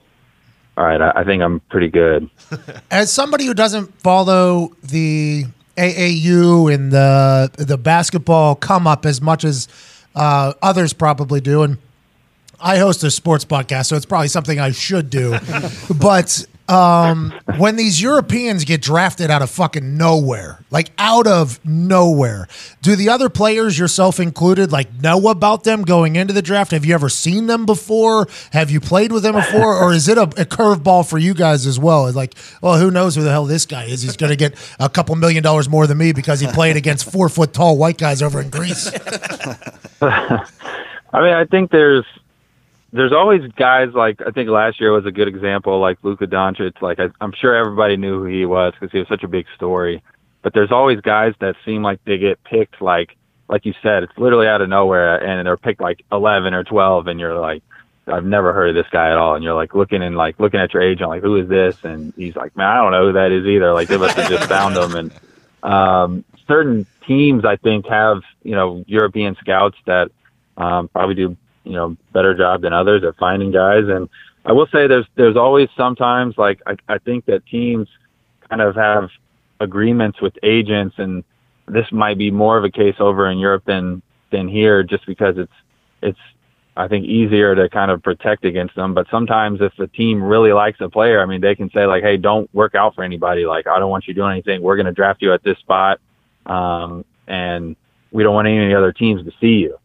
all 0.76 0.84
right, 0.84 1.00
I, 1.00 1.12
I 1.16 1.24
think 1.24 1.42
I'm 1.42 1.60
pretty 1.70 1.88
good. 1.88 2.28
as 2.90 3.10
somebody 3.10 3.46
who 3.46 3.54
doesn't 3.54 3.98
follow 4.02 4.70
the 4.82 5.46
AAU 5.78 6.72
and 6.74 6.92
the 6.92 7.50
the 7.56 7.78
basketball 7.78 8.54
come 8.54 8.86
up 8.86 9.06
as 9.06 9.22
much 9.22 9.42
as 9.42 9.66
uh, 10.14 10.52
others 10.60 10.92
probably 10.92 11.40
do, 11.40 11.62
and 11.62 11.78
I 12.60 12.76
host 12.76 13.02
a 13.02 13.10
sports 13.10 13.46
podcast, 13.46 13.86
so 13.86 13.96
it's 13.96 14.04
probably 14.04 14.28
something 14.28 14.60
I 14.60 14.72
should 14.72 15.08
do. 15.08 15.38
but 15.98 16.46
um, 16.70 17.32
when 17.56 17.74
these 17.74 18.00
Europeans 18.00 18.64
get 18.64 18.80
drafted 18.80 19.28
out 19.28 19.42
of 19.42 19.50
fucking 19.50 19.96
nowhere, 19.96 20.64
like 20.70 20.90
out 20.98 21.26
of 21.26 21.58
nowhere, 21.64 22.46
do 22.80 22.94
the 22.94 23.08
other 23.08 23.28
players, 23.28 23.76
yourself 23.76 24.20
included, 24.20 24.70
like 24.70 24.92
know 25.02 25.28
about 25.28 25.64
them 25.64 25.82
going 25.82 26.14
into 26.14 26.32
the 26.32 26.42
draft? 26.42 26.70
Have 26.70 26.84
you 26.84 26.94
ever 26.94 27.08
seen 27.08 27.48
them 27.48 27.66
before? 27.66 28.28
Have 28.52 28.70
you 28.70 28.78
played 28.78 29.10
with 29.10 29.24
them 29.24 29.34
before, 29.34 29.76
or 29.82 29.92
is 29.92 30.08
it 30.08 30.16
a, 30.16 30.22
a 30.22 30.46
curveball 30.46 31.08
for 31.08 31.18
you 31.18 31.34
guys 31.34 31.66
as 31.66 31.78
well? 31.78 32.06
It's 32.06 32.16
like, 32.16 32.34
well, 32.62 32.78
who 32.78 32.92
knows 32.92 33.16
who 33.16 33.22
the 33.22 33.30
hell 33.30 33.46
this 33.46 33.66
guy 33.66 33.84
is? 33.84 34.02
He's 34.02 34.16
going 34.16 34.30
to 34.30 34.36
get 34.36 34.54
a 34.78 34.88
couple 34.88 35.16
million 35.16 35.42
dollars 35.42 35.68
more 35.68 35.88
than 35.88 35.98
me 35.98 36.12
because 36.12 36.38
he 36.38 36.46
played 36.46 36.76
against 36.76 37.10
four 37.10 37.28
foot 37.28 37.52
tall 37.52 37.76
white 37.76 37.98
guys 37.98 38.22
over 38.22 38.40
in 38.40 38.48
Greece. 38.48 38.92
I 41.12 41.20
mean, 41.20 41.34
I 41.34 41.44
think 41.44 41.72
there's 41.72 42.04
there's 42.92 43.12
always 43.12 43.42
guys 43.52 43.88
like 43.94 44.20
I 44.26 44.30
think 44.30 44.48
last 44.48 44.80
year 44.80 44.92
was 44.92 45.06
a 45.06 45.12
good 45.12 45.28
example, 45.28 45.78
like 45.80 45.98
Luka 46.02 46.26
Doncic. 46.26 46.82
Like 46.82 46.98
I, 46.98 47.08
I'm 47.20 47.32
sure 47.32 47.54
everybody 47.54 47.96
knew 47.96 48.20
who 48.20 48.26
he 48.26 48.44
was 48.46 48.72
because 48.72 48.92
he 48.92 48.98
was 48.98 49.08
such 49.08 49.22
a 49.22 49.28
big 49.28 49.46
story. 49.56 50.02
But 50.42 50.54
there's 50.54 50.72
always 50.72 51.00
guys 51.00 51.34
that 51.40 51.54
seem 51.64 51.82
like 51.82 52.02
they 52.04 52.18
get 52.18 52.42
picked 52.44 52.80
like 52.80 53.16
like 53.50 53.66
you 53.66 53.74
said, 53.82 54.04
it's 54.04 54.16
literally 54.16 54.46
out 54.46 54.62
of 54.62 54.68
nowhere, 54.68 55.16
and 55.16 55.44
they're 55.44 55.56
picked 55.56 55.80
like 55.80 56.04
11 56.12 56.54
or 56.54 56.62
12, 56.62 57.08
and 57.08 57.18
you're 57.18 57.38
like, 57.38 57.64
I've 58.06 58.24
never 58.24 58.52
heard 58.52 58.70
of 58.70 58.74
this 58.76 58.90
guy 58.92 59.10
at 59.10 59.18
all, 59.18 59.34
and 59.34 59.42
you're 59.42 59.54
like 59.54 59.74
looking 59.74 60.02
and 60.02 60.16
like 60.16 60.38
looking 60.38 60.60
at 60.60 60.72
your 60.72 60.82
agent, 60.82 61.08
like 61.08 61.22
who 61.22 61.36
is 61.36 61.48
this? 61.48 61.76
And 61.82 62.12
he's 62.16 62.36
like, 62.36 62.56
man, 62.56 62.68
I 62.68 62.76
don't 62.76 62.92
know 62.92 63.06
who 63.08 63.12
that 63.14 63.32
is 63.32 63.44
either. 63.46 63.72
Like 63.72 63.88
they 63.88 63.96
must 63.96 64.16
have 64.16 64.30
just 64.30 64.48
found 64.48 64.76
him. 64.76 64.94
And 64.94 65.12
um, 65.62 66.24
certain 66.46 66.86
teams, 67.06 67.44
I 67.44 67.56
think, 67.56 67.86
have 67.86 68.22
you 68.42 68.52
know 68.52 68.84
European 68.86 69.36
scouts 69.40 69.76
that 69.86 70.10
um, 70.56 70.88
probably 70.88 71.14
do 71.14 71.36
you 71.64 71.72
know 71.72 71.96
better 72.12 72.34
job 72.34 72.62
than 72.62 72.72
others 72.72 73.04
at 73.04 73.16
finding 73.16 73.50
guys. 73.50 73.84
And 73.88 74.08
I 74.44 74.52
will 74.52 74.66
say 74.66 74.86
there's 74.86 75.06
there's 75.16 75.36
always 75.36 75.68
sometimes 75.76 76.36
like 76.38 76.60
I, 76.66 76.76
I 76.88 76.98
think 76.98 77.26
that 77.26 77.46
teams 77.46 77.88
kind 78.48 78.60
of 78.60 78.74
have 78.74 79.10
agreements 79.60 80.20
with 80.20 80.34
agents, 80.42 80.96
and 80.98 81.22
this 81.68 81.90
might 81.92 82.18
be 82.18 82.30
more 82.30 82.56
of 82.56 82.64
a 82.64 82.70
case 82.70 82.96
over 82.98 83.30
in 83.30 83.38
Europe 83.38 83.64
than 83.66 84.02
than 84.30 84.48
here, 84.48 84.82
just 84.82 85.06
because 85.06 85.36
it's 85.38 85.52
it's 86.02 86.18
I 86.76 86.88
think 86.88 87.04
easier 87.04 87.54
to 87.54 87.68
kind 87.68 87.90
of 87.90 88.02
protect 88.02 88.44
against 88.44 88.74
them. 88.74 88.94
But 88.94 89.06
sometimes 89.10 89.60
if 89.60 89.72
the 89.76 89.88
team 89.88 90.22
really 90.22 90.52
likes 90.52 90.80
a 90.80 90.88
player, 90.88 91.20
I 91.20 91.26
mean, 91.26 91.40
they 91.40 91.54
can 91.54 91.70
say 91.70 91.84
like, 91.84 92.02
"Hey, 92.02 92.16
don't 92.16 92.52
work 92.54 92.74
out 92.74 92.94
for 92.94 93.04
anybody. 93.04 93.44
Like, 93.44 93.66
I 93.66 93.78
don't 93.78 93.90
want 93.90 94.06
you 94.08 94.14
doing 94.14 94.32
anything. 94.32 94.62
We're 94.62 94.76
going 94.76 94.86
to 94.86 94.92
draft 94.92 95.20
you 95.20 95.34
at 95.34 95.42
this 95.42 95.58
spot, 95.58 96.00
um, 96.46 97.04
and 97.26 97.76
we 98.12 98.22
don't 98.22 98.34
want 98.34 98.48
any 98.48 98.64
of 98.64 98.70
the 98.70 98.78
other 98.78 98.92
teams 98.92 99.24
to 99.24 99.32
see 99.40 99.58
you." 99.58 99.79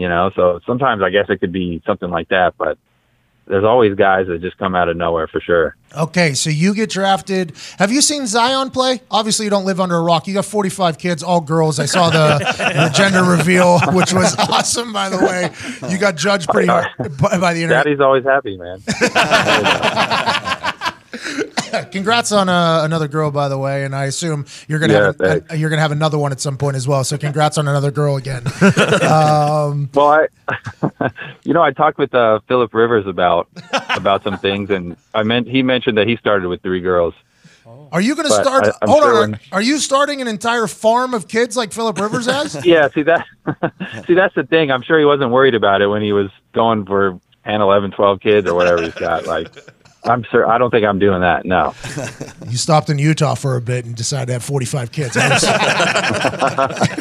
You 0.00 0.08
know, 0.08 0.30
so 0.34 0.60
sometimes 0.64 1.02
I 1.02 1.10
guess 1.10 1.26
it 1.28 1.40
could 1.40 1.52
be 1.52 1.82
something 1.84 2.08
like 2.08 2.30
that. 2.30 2.54
But 2.56 2.78
there's 3.46 3.64
always 3.64 3.94
guys 3.96 4.28
that 4.28 4.40
just 4.40 4.56
come 4.56 4.74
out 4.74 4.88
of 4.88 4.96
nowhere 4.96 5.26
for 5.26 5.42
sure. 5.42 5.76
Okay, 5.94 6.32
so 6.32 6.48
you 6.48 6.72
get 6.72 6.88
drafted. 6.88 7.52
Have 7.78 7.92
you 7.92 8.00
seen 8.00 8.26
Zion 8.26 8.70
play? 8.70 9.02
Obviously, 9.10 9.44
you 9.44 9.50
don't 9.50 9.66
live 9.66 9.78
under 9.78 9.96
a 9.96 10.00
rock. 10.00 10.26
You 10.26 10.32
got 10.32 10.46
45 10.46 10.96
kids, 10.96 11.22
all 11.22 11.42
girls. 11.42 11.78
I 11.78 11.84
saw 11.84 12.08
the, 12.08 12.38
the 12.38 12.90
gender 12.94 13.24
reveal, 13.24 13.78
which 13.92 14.14
was 14.14 14.34
awesome, 14.38 14.94
by 14.94 15.10
the 15.10 15.18
way. 15.18 15.50
You 15.90 15.98
got 15.98 16.16
judged 16.16 16.48
pretty 16.48 16.68
hard 16.68 16.86
by, 17.20 17.36
by 17.38 17.52
the 17.52 17.62
internet. 17.62 17.84
Daddy's 17.84 18.00
always 18.00 18.24
happy, 18.24 18.56
man. 18.56 18.80
Congrats 21.92 22.32
on 22.32 22.48
uh, 22.48 22.82
another 22.84 23.08
girl, 23.08 23.30
by 23.30 23.48
the 23.48 23.58
way, 23.58 23.84
and 23.84 23.94
I 23.94 24.04
assume 24.06 24.46
you're 24.68 24.78
gonna 24.78 24.92
Yeah, 24.92 25.12
have 25.20 25.50
uh, 25.50 25.54
you're 25.54 25.70
gonna 25.70 25.82
have 25.82 25.92
another 25.92 26.18
one 26.18 26.32
at 26.32 26.40
some 26.40 26.56
point 26.56 26.76
as 26.76 26.86
well. 26.86 27.04
So 27.04 27.16
congrats 27.18 27.58
on 27.58 27.66
another 27.68 27.90
girl 27.90 28.16
again. 28.16 28.44
Well, 29.94 29.98
I, 29.98 30.26
you 31.44 31.52
know, 31.54 31.62
I 31.62 31.72
talked 31.72 31.98
with 31.98 32.14
uh, 32.14 32.40
Philip 32.48 32.72
Rivers 32.74 33.06
about 33.06 33.48
about 33.90 34.22
some 34.24 34.38
things, 34.38 34.70
and 34.70 34.96
I 35.14 35.22
meant 35.22 35.48
he 35.48 35.62
mentioned 35.62 35.96
that 35.98 36.06
he 36.06 36.16
started 36.16 36.48
with 36.48 36.62
three 36.62 36.80
girls. 36.80 37.14
Are 37.92 38.00
you 38.00 38.14
gonna 38.14 38.28
But 38.28 38.42
start? 38.44 38.66
I- 38.82 38.86
hold 38.86 39.02
sure 39.02 39.22
on. 39.24 39.30
when- 39.32 39.40
Are 39.52 39.62
you 39.62 39.78
starting 39.78 40.20
an 40.20 40.28
entire 40.28 40.66
farm 40.66 41.12
of 41.14 41.26
kids 41.28 41.56
like 41.56 41.72
Philip 41.72 41.98
Rivers 41.98 42.26
has? 42.26 42.54
Yeah, 42.64 42.88
see 42.88 43.02
that, 43.02 43.26
see 44.06 44.14
that's 44.14 44.34
the 44.34 44.44
thing. 44.44 44.70
I'm 44.70 44.82
sure 44.82 44.98
he 44.98 45.04
wasn't 45.04 45.30
worried 45.32 45.54
about 45.54 45.82
it 45.82 45.88
when 45.88 46.02
he 46.02 46.12
was 46.12 46.30
going 46.52 46.84
for 46.86 47.18
10, 47.44 47.60
11, 47.60 47.90
12 47.92 48.20
kids 48.20 48.46
or 48.48 48.54
whatever 48.54 48.82
he's 48.82 48.94
got. 48.94 49.26
Like, 49.26 49.48
I'm 50.04 50.22
sure. 50.30 50.48
I 50.48 50.56
don't 50.56 50.70
think 50.70 50.86
I'm 50.86 50.98
doing 50.98 51.20
that. 51.20 51.44
No. 51.44 51.74
You 52.48 52.56
stopped 52.56 52.88
in 52.88 52.98
Utah 52.98 53.34
for 53.34 53.56
a 53.56 53.60
bit 53.60 53.84
and 53.84 53.94
decided 53.94 54.26
to 54.28 54.32
have 54.34 54.42
45 54.44 54.92
kids. 54.92 55.14
I, 55.16 55.28
res- 55.28 55.44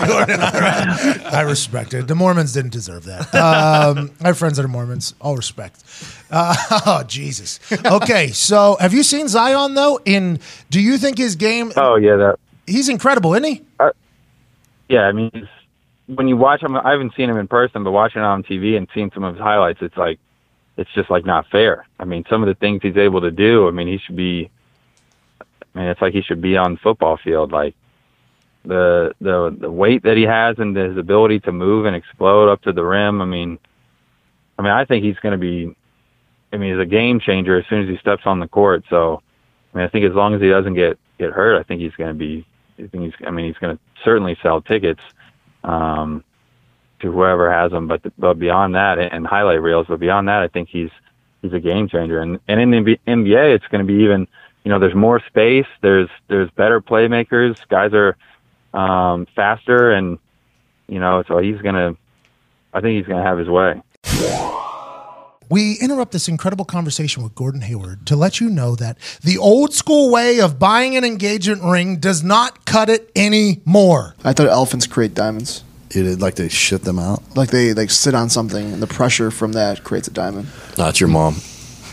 Gordon, 0.10 0.40
I, 1.34 1.42
respect 1.42 1.94
it. 1.94 2.08
The 2.08 2.16
Mormons 2.16 2.52
didn't 2.54 2.74
deserve 2.74 3.06
that. 3.06 3.34
Um, 3.34 4.12
I 4.22 4.28
have 4.28 4.38
friends 4.38 4.58
that 4.58 4.66
are 4.66 4.70
Mormons. 4.70 5.14
All 5.22 5.38
respect. 5.38 5.82
Uh, 6.30 6.56
oh, 6.86 7.04
Jesus. 7.08 7.60
Okay, 7.86 8.28
so 8.32 8.76
have 8.80 8.94
you 8.94 9.04
seen 9.04 9.28
Zion, 9.30 9.76
though? 9.76 10.00
In 10.06 10.40
Do 10.70 10.82
you 10.82 10.98
think 10.98 11.18
his 11.18 11.36
game, 11.38 11.72
Oh 11.78 11.96
yeah, 11.96 12.16
that. 12.18 12.40
he's 12.68 12.90
incredible, 12.90 13.34
isn't 13.34 13.46
he? 13.46 13.62
Yeah, 14.90 15.02
I 15.04 15.12
mean, 15.12 15.48
when 16.08 16.28
you 16.28 16.36
watch 16.36 16.62
him, 16.64 16.76
I 16.76 16.92
haven't 16.92 17.14
seen 17.16 17.30
him 17.30 17.38
in 17.38 17.48
person, 17.48 17.84
but 17.84 17.92
watching 17.92 18.22
it 18.22 18.26
on 18.26 18.44
TV 18.44 18.76
and 18.76 18.88
seeing 18.94 19.12
some 19.14 19.24
of 19.24 19.36
his 19.36 19.42
highlights, 19.42 19.80
it's 19.82 19.96
like, 19.96 20.20
it's 20.80 20.92
just 20.94 21.10
like 21.10 21.26
not 21.26 21.46
fair. 21.48 21.86
I 22.00 22.06
mean, 22.06 22.24
some 22.30 22.42
of 22.42 22.48
the 22.48 22.56
things 22.56 22.80
he's 22.82 22.96
able 22.96 23.20
to 23.22 23.32
do. 23.32 23.68
I 23.68 23.72
mean, 23.72 23.88
he 23.88 23.98
should 23.98 24.16
be. 24.16 24.50
I 25.42 25.78
mean, 25.78 25.88
it's 25.88 26.02
like 26.02 26.14
he 26.14 26.22
should 26.22 26.42
be 26.42 26.56
on 26.56 26.74
the 26.74 26.80
football 26.80 27.18
field. 27.18 27.52
Like 27.52 27.76
the 28.64 29.14
the 29.20 29.56
the 29.60 29.70
weight 29.70 30.04
that 30.04 30.16
he 30.16 30.24
has 30.24 30.58
and 30.58 30.76
his 30.76 30.96
ability 30.96 31.42
to 31.42 31.52
move 31.52 31.86
and 31.86 31.98
explode 31.98 32.50
up 32.50 32.62
to 32.62 32.72
the 32.72 32.84
rim. 32.84 33.22
I 33.22 33.26
mean, 33.26 33.60
I 34.58 34.62
mean, 34.62 34.72
I 34.72 34.86
think 34.86 35.04
he's 35.04 35.18
going 35.18 35.34
to 35.34 35.38
be. 35.38 35.76
I 36.54 36.58
mean, 36.58 36.72
he's 36.72 36.82
a 36.82 36.86
game 36.86 37.20
changer 37.20 37.60
as 37.60 37.66
soon 37.68 37.84
as 37.84 37.90
he 37.90 37.98
steps 37.98 38.24
on 38.26 38.40
the 38.40 38.48
court. 38.48 38.86
So, 38.90 39.22
I 39.74 39.78
mean, 39.78 39.86
I 39.86 39.90
think 39.90 40.06
as 40.06 40.14
long 40.14 40.34
as 40.34 40.42
he 40.42 40.48
doesn't 40.48 40.76
get 40.76 40.98
get 41.20 41.32
hurt, 41.32 41.60
I 41.60 41.64
think 41.64 41.82
he's 41.82 41.96
going 41.96 42.10
to 42.10 42.18
be. 42.18 42.46
I 42.82 42.88
think 42.88 43.04
he's. 43.04 43.28
I 43.28 43.32
mean, 43.32 43.48
he's 43.48 43.58
going 43.58 43.76
to 43.76 43.84
certainly 44.06 44.38
sell 44.42 44.62
tickets 44.62 45.02
um, 45.66 46.24
to 47.02 47.12
whoever 47.12 47.52
has 47.52 47.72
them. 47.72 47.88
But 47.88 48.02
but 48.18 48.40
beyond 48.40 48.76
that, 48.76 49.00
and 49.00 49.26
highlight 49.26 49.62
reels. 49.62 49.88
But 49.88 50.00
beyond 50.00 50.28
that, 50.28 50.42
I 50.42 50.48
think 50.48 50.70
he's 50.70 50.92
he's 51.42 51.54
a 51.54 51.60
game 51.60 51.88
changer. 51.88 52.20
And 52.20 52.40
and 52.48 52.60
in 52.60 52.72
the 52.72 53.00
NBA, 53.08 53.56
it's 53.56 53.68
going 53.68 53.86
to 53.86 53.92
be 53.92 54.04
even. 54.04 54.28
You 54.66 54.72
know, 54.72 54.80
there's 54.80 54.96
more 54.96 55.22
space. 55.26 55.66
There's 55.82 56.10
there's 56.28 56.50
better 56.52 56.82
playmakers. 56.82 57.58
Guys 57.70 57.94
are 57.94 58.18
um, 58.74 59.26
faster, 59.36 59.92
and 59.92 60.20
you 60.88 61.00
know, 61.00 61.24
so 61.28 61.38
he's 61.38 61.62
going 61.62 61.76
to. 61.76 61.98
I 62.74 62.82
think 62.82 62.98
he's 62.98 63.08
going 63.08 63.24
to 63.24 63.28
have 63.28 63.38
his 63.38 63.48
way. 63.48 63.82
We 65.50 65.80
interrupt 65.82 66.12
this 66.12 66.28
incredible 66.28 66.66
conversation 66.66 67.24
with 67.24 67.34
Gordon 67.34 67.62
Hayward 67.62 68.06
to 68.06 68.16
let 68.16 68.40
you 68.40 68.52
know 68.52 68.76
that 68.76 69.00
the 69.24 69.40
old 69.40 69.74
school 69.74 70.12
way 70.12 70.40
of 70.40 70.60
buying 70.60 70.96
an 70.96 71.04
engagement 71.04 71.64
ring 71.64 71.98
does 71.98 72.24
not 72.24 72.66
cut 72.66 72.88
it 72.88 73.10
anymore. 73.16 74.14
I 74.24 74.34
thought 74.34 74.48
elephants 74.48 74.86
create 74.86 75.16
diamonds. 75.16 75.64
You'd 75.94 76.22
like 76.22 76.36
they 76.36 76.50
shit 76.50 76.84
them 76.84 77.00
out? 77.00 77.24
Like 77.36 77.50
they 77.50 77.74
like 77.74 77.90
sit 77.90 78.14
on 78.14 78.30
something, 78.30 78.74
and 78.74 78.82
the 78.82 78.88
pressure 78.88 79.32
from 79.32 79.54
that 79.54 79.84
creates 79.84 80.08
a 80.08 80.12
diamond. 80.12 80.48
Not 80.78 81.00
your 81.00 81.10
mom. 81.10 81.36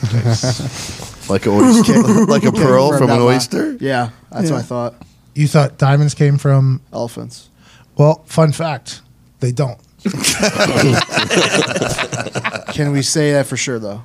Like 1.28 1.44
a 1.44 1.50
oyster, 1.50 2.00
like 2.26 2.44
a 2.44 2.52
pearl 2.52 2.90
From 2.90 2.98
from 2.98 3.10
an 3.10 3.18
that 3.18 3.24
la- 3.24 3.32
oyster? 3.34 3.72
Yeah, 3.80 4.10
that's 4.30 4.44
Yeah. 4.48 4.52
what 4.52 4.58
I 4.60 4.62
thought. 4.62 4.94
You 5.34 5.48
thought 5.48 5.76
diamonds 5.76 6.14
came 6.14 6.38
from, 6.38 6.80
Elephants. 6.92 7.48
well, 7.96 8.22
fun 8.26 8.52
fact, 8.52 9.00
they 9.40 9.50
don't. 9.50 9.76
Can 12.74 12.92
we 12.92 13.02
say 13.02 13.32
that 13.32 13.46
for 13.48 13.56
sure 13.56 13.80
though? 13.80 14.04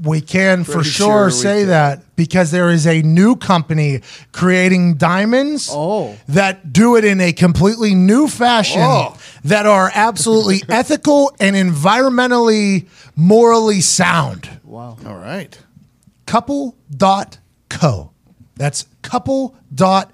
We 0.00 0.20
can 0.20 0.62
for 0.64 0.84
sure, 0.84 0.86
sure 1.28 1.30
say 1.30 1.60
can. 1.62 1.68
that 1.68 2.14
because 2.16 2.50
there 2.52 2.70
is 2.70 2.86
a 2.86 3.02
new 3.02 3.34
company 3.34 4.02
creating 4.32 4.94
diamonds 4.94 5.68
Oh. 5.72 6.16
that 6.28 6.72
do 6.72 6.94
it 6.96 7.04
in 7.04 7.20
a 7.20 7.32
completely 7.32 7.94
new 7.96 8.28
fashion 8.28 8.80
Oh. 8.82 9.16
that 9.44 9.66
are 9.66 9.90
absolutely 9.92 10.62
ethical 10.68 11.32
and 11.40 11.56
environmentally 11.56 12.86
morally 13.16 13.80
sound. 13.80 14.48
Wow. 14.62 14.96
All 15.04 15.16
right. 15.16 15.58
couple.co. 16.26 18.10
That's 18.56 18.86
couple.co. 19.02 20.06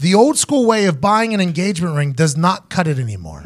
The 0.00 0.14
old 0.14 0.38
school 0.38 0.66
way 0.66 0.86
of 0.86 1.00
buying 1.00 1.32
an 1.34 1.40
engagement 1.40 1.94
ring 1.96 2.12
does 2.12 2.36
not 2.36 2.68
cut 2.70 2.86
it 2.88 2.98
anymore. 2.98 3.42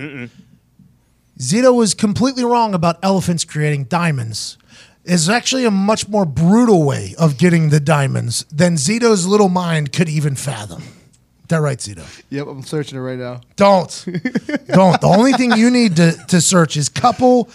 Zito 1.39 1.75
was 1.75 1.93
completely 1.95 2.45
wrong 2.45 2.75
about 2.75 2.99
elephants 3.03 3.45
creating 3.45 3.85
diamonds. 3.85 4.57
It's 5.05 5.29
actually 5.29 5.65
a 5.65 5.71
much 5.71 6.09
more 6.09 6.25
brutal 6.25 6.85
way 6.85 7.15
of 7.19 7.37
getting 7.37 7.69
the 7.69 7.79
diamonds 7.79 8.45
than 8.51 8.75
Zito's 8.77 9.27
little 9.27 9.49
mind 9.49 9.93
could 9.93 10.09
even 10.09 10.35
fathom. 10.35 10.83
Is 10.83 11.49
that 11.49 11.61
right, 11.61 11.79
Zito? 11.79 12.05
Yep, 12.31 12.47
I'm 12.49 12.63
searching 12.63 12.99
it 12.99 13.03
right 13.03 13.19
now. 13.19 13.41
Don't. 13.55 13.91
Don't. 14.67 15.01
The 15.01 15.07
only 15.07 15.33
thing 15.35 15.53
you 15.53 15.71
need 15.71 15.97
to, 15.97 16.13
to 16.29 16.41
search 16.41 16.77
is 16.77 16.89
couple.co. 16.89 17.49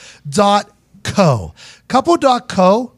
Couple.co 1.88 2.94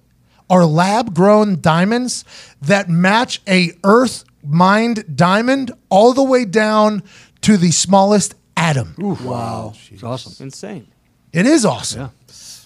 are 0.49 0.65
lab 0.65 1.15
grown 1.15 1.61
diamonds 1.61 2.25
that 2.61 2.89
match 2.89 3.41
a 3.47 3.71
earth 3.83 4.25
mined 4.43 5.15
diamond 5.15 5.71
all 5.89 6.13
the 6.13 6.23
way 6.23 6.45
down 6.45 7.01
to 7.41 7.57
the 7.57 7.71
smallest 7.71 8.35
atom. 8.57 8.95
Wow. 8.97 9.73
It's 9.91 10.03
awesome. 10.03 10.45
Insane. 10.45 10.87
It 11.31 11.45
is 11.45 11.65
awesome. 11.65 12.11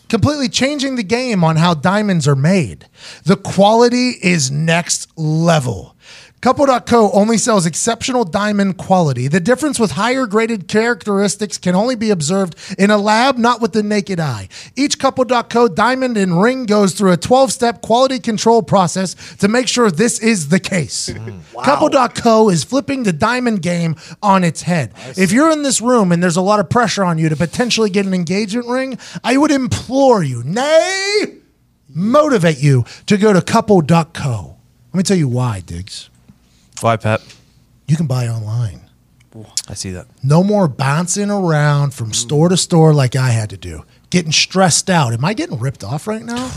Completely 0.10 0.47
changing 0.47 0.95
the 0.95 1.04
game 1.04 1.43
on 1.43 1.58
how 1.58 1.73
diamonds 1.73 2.28
are 2.28 2.36
made. 2.36 2.88
The 3.26 3.36
quality 3.36 4.12
is 4.21 4.50
next 4.50 5.10
level. 5.17 5.96
Couple.co 6.39 7.10
only 7.13 7.39
sells 7.39 7.65
exceptional 7.65 8.23
diamond 8.23 8.78
quality. 8.78 9.28
The 9.28 9.39
difference 9.39 9.80
with 9.80 9.91
higher 9.91 10.28
graded 10.28 10.67
characteristics 10.67 11.58
can 11.58 11.73
only 11.73 11.95
be 11.95 12.12
observed 12.12 12.56
in 12.78 12.91
a 12.91 12.97
lab, 12.97 13.38
not 13.39 13.60
with 13.60 13.73
the 13.73 13.82
naked 13.82 14.19
eye. 14.19 14.47
Each 14.76 15.00
Couple.co 15.00 15.67
diamond 15.67 16.15
and 16.15 16.39
ring 16.39 16.67
goes 16.67 16.93
through 16.93 17.13
a 17.13 17.17
12 17.17 17.52
step 17.52 17.82
quality 17.82 18.19
control 18.19 18.62
process 18.62 19.15
to 19.38 19.47
make 19.47 19.67
sure 19.67 19.89
this 19.89 20.19
is 20.19 20.50
the 20.50 20.60
case. 20.60 21.08
Hmm. 21.10 21.39
Wow. 21.54 21.63
Couple.co 21.63 22.50
is 22.50 22.63
flipping 22.63 23.02
the 23.02 23.13
diamond 23.13 23.63
game 23.63 23.95
on 24.21 24.43
its 24.43 24.62
head. 24.62 24.93
If 25.17 25.32
you're 25.32 25.52
in 25.52 25.63
this 25.63 25.82
room 25.82 26.12
and 26.12 26.21
there's 26.21 26.38
a 26.38 26.41
lot 26.41 26.60
of 26.60 26.69
pressure 26.69 27.04
on 27.04 27.17
you 27.17 27.30
to 27.30 27.36
potentially 27.36 27.89
get 27.89 28.06
an 28.06 28.13
engagement 28.13 28.67
ring, 28.67 29.00
I 29.23 29.38
would 29.38 29.52
implore 29.52 30.21
you, 30.21 30.43
nay, 30.43 31.38
motivate 31.89 32.62
you 32.62 32.86
to 33.08 33.17
go 33.17 33.34
to 33.34 33.41
couple.co. 33.41 34.56
Let 34.93 34.97
me 34.97 35.04
tell 35.04 35.17
you 35.17 35.28
why, 35.28 35.62
Diggs. 35.62 36.12
Why, 36.82 36.98
Pat? 36.98 37.22
You 37.88 37.96
can 37.96 38.08
buy 38.08 38.28
online. 38.28 38.82
I 39.68 39.74
see 39.74 39.92
that. 39.92 40.08
No 40.24 40.44
more 40.44 40.68
bouncing 40.68 41.30
around 41.30 41.94
from 41.94 42.13
store 42.13 42.50
to 42.50 42.58
store 42.58 42.94
like 42.94 43.16
I 43.16 43.30
had 43.30 43.50
to 43.52 43.58
do. 43.58 43.84
Getting 44.10 44.32
stressed 44.32 44.90
out. 44.90 45.13
Am 45.13 45.24
I 45.24 45.34
getting 45.34 45.60
ripped 45.60 45.84
off 45.84 46.08
right 46.08 46.24
now? 46.24 46.52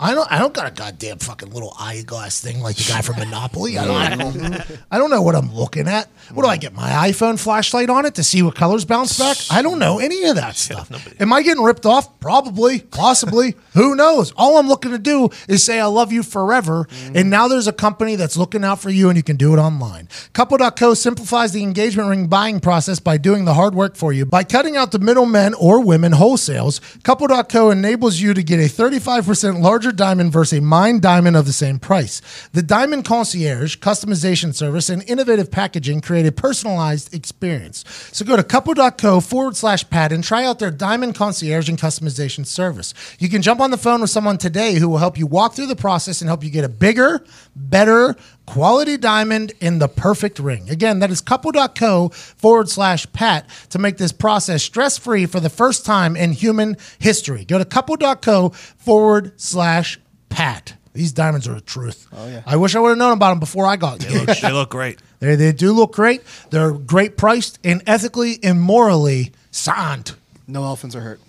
I 0.00 0.14
don't. 0.14 0.32
I 0.32 0.38
don't 0.38 0.54
got 0.54 0.66
a 0.66 0.70
goddamn 0.70 1.18
fucking 1.18 1.52
little 1.52 1.74
eyeglass 1.78 2.40
thing 2.40 2.60
like 2.60 2.76
the 2.76 2.90
guy 2.90 3.02
from 3.02 3.16
Monopoly. 3.16 3.76
I 3.76 3.86
don't, 3.86 3.96
I 3.96 4.16
don't. 4.16 4.78
I 4.90 4.98
don't 4.98 5.10
know 5.10 5.20
what 5.20 5.36
I'm 5.36 5.54
looking 5.54 5.88
at. 5.88 6.08
What 6.32 6.42
do 6.42 6.48
I 6.48 6.56
get? 6.56 6.72
My 6.72 6.88
iPhone 6.88 7.38
flashlight 7.38 7.90
on 7.90 8.06
it 8.06 8.14
to 8.14 8.24
see 8.24 8.40
what 8.42 8.54
colors 8.54 8.86
bounce 8.86 9.18
back? 9.18 9.36
I 9.50 9.60
don't 9.60 9.78
know 9.78 9.98
any 9.98 10.24
of 10.24 10.36
that 10.36 10.56
stuff. 10.56 10.90
Am 11.20 11.32
I 11.34 11.42
getting 11.42 11.62
ripped 11.62 11.84
off? 11.84 12.18
Probably, 12.18 12.80
possibly. 12.80 13.56
Who 13.74 13.94
knows? 13.94 14.32
All 14.38 14.56
I'm 14.56 14.68
looking 14.68 14.92
to 14.92 14.98
do 14.98 15.28
is 15.48 15.62
say 15.62 15.78
I 15.78 15.86
love 15.86 16.12
you 16.12 16.22
forever. 16.22 16.86
Mm. 16.90 17.16
And 17.16 17.30
now 17.30 17.46
there's 17.46 17.66
a 17.66 17.72
company 17.72 18.16
that's 18.16 18.38
looking 18.38 18.64
out 18.64 18.80
for 18.80 18.88
you, 18.88 19.10
and 19.10 19.18
you 19.18 19.22
can 19.22 19.36
do 19.36 19.52
it 19.52 19.58
online. 19.58 20.08
Couple.co 20.32 20.94
simplifies 20.94 21.52
the 21.52 21.62
engagement 21.62 22.08
ring 22.08 22.26
buying 22.26 22.60
process 22.60 23.00
by 23.00 23.18
doing 23.18 23.44
the 23.44 23.54
hard 23.54 23.74
work 23.74 23.96
for 23.96 24.14
you. 24.14 24.24
By 24.24 24.44
cutting 24.44 24.76
out 24.76 24.92
the 24.92 24.98
middlemen 24.98 25.52
or 25.54 25.80
women 25.84 26.12
wholesales, 26.12 26.80
Couple.co 27.02 27.70
enables 27.70 28.18
you 28.20 28.32
to 28.32 28.42
get 28.42 28.60
a 28.60 28.72
35% 28.72 29.60
larger 29.60 29.89
diamond 29.92 30.32
versus 30.32 30.58
a 30.58 30.62
mine 30.62 31.00
diamond 31.00 31.36
of 31.36 31.46
the 31.46 31.52
same 31.52 31.78
price. 31.78 32.20
The 32.52 32.62
Diamond 32.62 33.04
Concierge 33.04 33.76
customization 33.76 34.54
service 34.54 34.88
and 34.88 35.02
innovative 35.08 35.50
packaging 35.50 36.00
create 36.00 36.26
a 36.26 36.32
personalized 36.32 37.14
experience. 37.14 37.84
So 38.12 38.24
go 38.24 38.36
to 38.36 38.44
couple.co 38.44 39.20
forward 39.20 39.56
slash 39.56 39.88
Pat 39.90 40.12
and 40.12 40.22
try 40.22 40.44
out 40.44 40.58
their 40.58 40.70
Diamond 40.70 41.14
Concierge 41.14 41.68
and 41.68 41.78
customization 41.78 42.46
service. 42.46 42.94
You 43.18 43.28
can 43.28 43.42
jump 43.42 43.60
on 43.60 43.70
the 43.70 43.78
phone 43.78 44.00
with 44.00 44.10
someone 44.10 44.38
today 44.38 44.74
who 44.74 44.88
will 44.88 44.98
help 44.98 45.18
you 45.18 45.26
walk 45.26 45.54
through 45.54 45.66
the 45.66 45.76
process 45.76 46.20
and 46.20 46.28
help 46.28 46.44
you 46.44 46.50
get 46.50 46.64
a 46.64 46.68
bigger, 46.68 47.24
better, 47.54 48.16
quality 48.50 48.96
diamond 48.96 49.52
in 49.60 49.78
the 49.78 49.86
perfect 49.86 50.40
ring. 50.40 50.68
Again, 50.68 50.98
that 50.98 51.10
is 51.10 51.20
couple.co 51.20 52.08
forward 52.08 52.68
slash 52.68 53.10
Pat 53.12 53.48
to 53.68 53.78
make 53.78 53.96
this 53.96 54.10
process 54.10 54.62
stress 54.62 54.98
free 54.98 55.24
for 55.26 55.38
the 55.38 55.48
first 55.48 55.86
time 55.86 56.16
in 56.16 56.32
human 56.32 56.76
history. 56.98 57.44
Go 57.44 57.58
to 57.58 57.64
couple.co 57.64 58.48
forward 58.80 59.40
slash 59.40 59.98
Pat. 60.28 60.74
These 60.92 61.12
diamonds 61.12 61.46
are 61.46 61.54
the 61.54 61.60
truth. 61.60 62.08
Oh, 62.12 62.26
yeah. 62.28 62.42
I 62.44 62.56
wish 62.56 62.74
I 62.74 62.80
would 62.80 62.88
have 62.90 62.98
known 62.98 63.12
about 63.12 63.30
them 63.30 63.38
before 63.40 63.64
I 63.64 63.76
got 63.76 64.00
They 64.00 64.18
look, 64.26 64.38
they 64.38 64.52
look 64.52 64.70
great. 64.78 65.00
they, 65.20 65.36
they 65.36 65.52
do 65.52 65.72
look 65.72 65.92
great. 65.92 66.22
They're 66.50 66.72
great 66.72 67.16
priced 67.16 67.60
and 67.62 67.82
ethically 67.86 68.40
and 68.42 68.60
morally 68.60 69.30
sound. 69.52 70.14
No 70.48 70.64
elephants 70.64 70.96
are 70.96 71.00
hurt. 71.00 71.20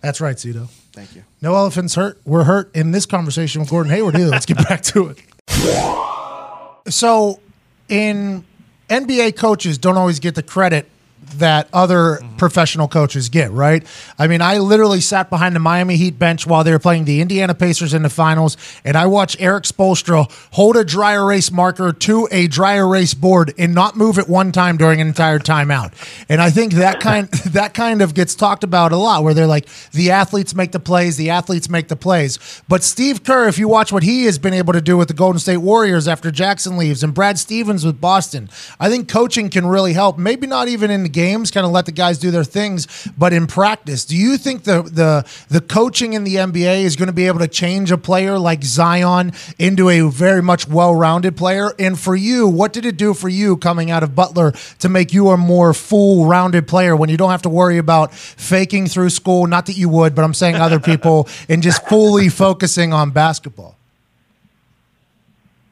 That's 0.00 0.20
right, 0.20 0.36
Zito. 0.36 0.68
Thank 0.92 1.14
you. 1.14 1.24
No 1.42 1.54
elephants 1.54 1.94
hurt. 1.94 2.18
We're 2.24 2.44
hurt 2.44 2.74
in 2.74 2.90
this 2.92 3.04
conversation 3.04 3.60
with 3.60 3.68
Gordon 3.70 3.92
Hayward 3.92 4.14
either. 4.16 4.28
Let's 4.28 4.46
get 4.46 4.56
back 4.56 4.82
to 4.84 5.08
it. 5.08 6.92
So, 6.92 7.40
in 7.88 8.44
NBA 8.88 9.36
coaches 9.36 9.76
don't 9.76 9.96
always 9.98 10.20
get 10.20 10.34
the 10.34 10.42
credit 10.42 10.88
that 11.34 11.68
other 11.72 12.20
professional 12.36 12.88
coaches 12.88 13.28
get, 13.28 13.50
right? 13.50 13.86
I 14.18 14.26
mean, 14.26 14.40
I 14.40 14.58
literally 14.58 15.00
sat 15.00 15.30
behind 15.30 15.54
the 15.54 15.60
Miami 15.60 15.96
Heat 15.96 16.18
bench 16.18 16.46
while 16.46 16.64
they 16.64 16.70
were 16.70 16.78
playing 16.78 17.04
the 17.04 17.20
Indiana 17.20 17.54
Pacers 17.54 17.94
in 17.94 18.02
the 18.02 18.10
finals, 18.10 18.56
and 18.84 18.96
I 18.96 19.06
watched 19.06 19.40
Erik 19.40 19.64
Spoelstra 19.64 20.30
hold 20.52 20.76
a 20.76 20.84
dry 20.84 21.14
erase 21.14 21.50
marker 21.50 21.92
to 21.92 22.28
a 22.30 22.46
dry 22.46 22.76
erase 22.76 23.14
board 23.14 23.52
and 23.58 23.74
not 23.74 23.96
move 23.96 24.18
it 24.18 24.28
one 24.28 24.52
time 24.52 24.76
during 24.76 25.00
an 25.00 25.08
entire 25.08 25.38
timeout. 25.38 25.92
And 26.28 26.40
I 26.40 26.50
think 26.50 26.74
that 26.74 27.00
kind 27.00 27.28
that 27.46 27.74
kind 27.74 28.02
of 28.02 28.14
gets 28.14 28.34
talked 28.34 28.64
about 28.64 28.92
a 28.92 28.96
lot, 28.96 29.22
where 29.22 29.34
they're 29.34 29.46
like, 29.46 29.68
the 29.92 30.10
athletes 30.10 30.54
make 30.54 30.72
the 30.72 30.80
plays, 30.80 31.16
the 31.16 31.30
athletes 31.30 31.68
make 31.68 31.88
the 31.88 31.96
plays. 31.96 32.38
But 32.68 32.82
Steve 32.82 33.24
Kerr, 33.24 33.48
if 33.48 33.58
you 33.58 33.68
watch 33.68 33.92
what 33.92 34.02
he 34.02 34.24
has 34.24 34.38
been 34.38 34.54
able 34.54 34.72
to 34.72 34.80
do 34.80 34.96
with 34.96 35.08
the 35.08 35.14
Golden 35.14 35.38
State 35.38 35.58
Warriors 35.58 36.08
after 36.08 36.30
Jackson 36.30 36.76
leaves, 36.76 37.02
and 37.02 37.14
Brad 37.14 37.38
Stevens 37.38 37.84
with 37.84 38.00
Boston, 38.00 38.48
I 38.80 38.88
think 38.88 39.08
coaching 39.08 39.50
can 39.50 39.66
really 39.66 39.92
help. 39.92 40.18
Maybe 40.18 40.46
not 40.46 40.68
even 40.68 40.90
in 40.90 41.02
the 41.02 41.08
games, 41.18 41.50
kind 41.50 41.66
of 41.66 41.72
let 41.72 41.84
the 41.84 41.90
guys 41.92 42.16
do 42.16 42.30
their 42.30 42.44
things, 42.44 42.86
but 43.18 43.32
in 43.32 43.48
practice, 43.48 44.04
do 44.04 44.16
you 44.16 44.38
think 44.38 44.62
the 44.62 44.82
the 44.82 45.26
the 45.48 45.60
coaching 45.60 46.12
in 46.12 46.22
the 46.22 46.36
NBA 46.36 46.82
is 46.82 46.94
going 46.94 47.08
to 47.08 47.12
be 47.12 47.26
able 47.26 47.40
to 47.40 47.48
change 47.48 47.90
a 47.90 47.98
player 47.98 48.38
like 48.38 48.62
Zion 48.62 49.32
into 49.58 49.88
a 49.88 50.08
very 50.08 50.42
much 50.42 50.68
well-rounded 50.68 51.36
player? 51.36 51.72
And 51.76 51.98
for 51.98 52.14
you, 52.14 52.46
what 52.46 52.72
did 52.72 52.86
it 52.86 52.96
do 52.96 53.14
for 53.14 53.28
you 53.28 53.56
coming 53.56 53.90
out 53.90 54.04
of 54.04 54.14
Butler 54.14 54.52
to 54.78 54.88
make 54.88 55.12
you 55.12 55.30
a 55.30 55.36
more 55.36 55.74
full-rounded 55.74 56.68
player 56.68 56.94
when 56.94 57.08
you 57.08 57.16
don't 57.16 57.32
have 57.32 57.42
to 57.42 57.48
worry 57.48 57.78
about 57.78 58.14
faking 58.14 58.86
through 58.86 59.10
school? 59.10 59.48
Not 59.48 59.66
that 59.66 59.76
you 59.76 59.88
would, 59.88 60.14
but 60.14 60.22
I'm 60.22 60.34
saying 60.34 60.54
other 60.54 60.78
people, 60.78 61.28
and 61.48 61.64
just 61.64 61.84
fully 61.88 62.28
focusing 62.28 62.92
on 62.92 63.10
basketball. 63.10 63.74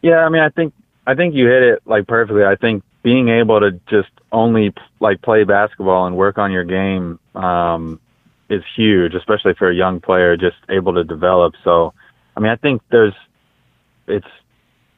Yeah, 0.03 0.25
I 0.27 0.29
mean, 0.29 0.43
I 0.43 0.49
think 0.49 0.75
I 1.07 1.15
think 1.15 1.35
you 1.37 1.47
hit 1.47 1.63
it 1.63 1.83
like 1.87 2.09
perfectly. 2.09 2.45
I 2.45 2.57
think 2.57 2.83
being 3.05 3.29
able 3.29 3.61
to 3.61 3.71
just 3.87 4.11
only 4.37 4.75
like 5.01 5.23
play 5.23 5.45
basketball 5.45 6.07
and 6.07 6.15
work 6.15 6.37
on 6.37 6.53
your 6.53 6.65
game 6.65 7.19
um, 7.35 7.99
is 8.51 8.63
huge, 8.77 9.15
especially 9.15 9.55
for 9.55 9.71
a 9.71 9.75
young 9.75 9.99
player 9.99 10.37
just 10.37 10.59
able 10.69 10.93
to 10.95 11.05
develop. 11.05 11.55
So, 11.65 11.95
I 12.37 12.41
mean, 12.41 12.53
I 12.53 12.57
think 12.57 12.83
there's 12.91 13.15
it's 14.07 14.27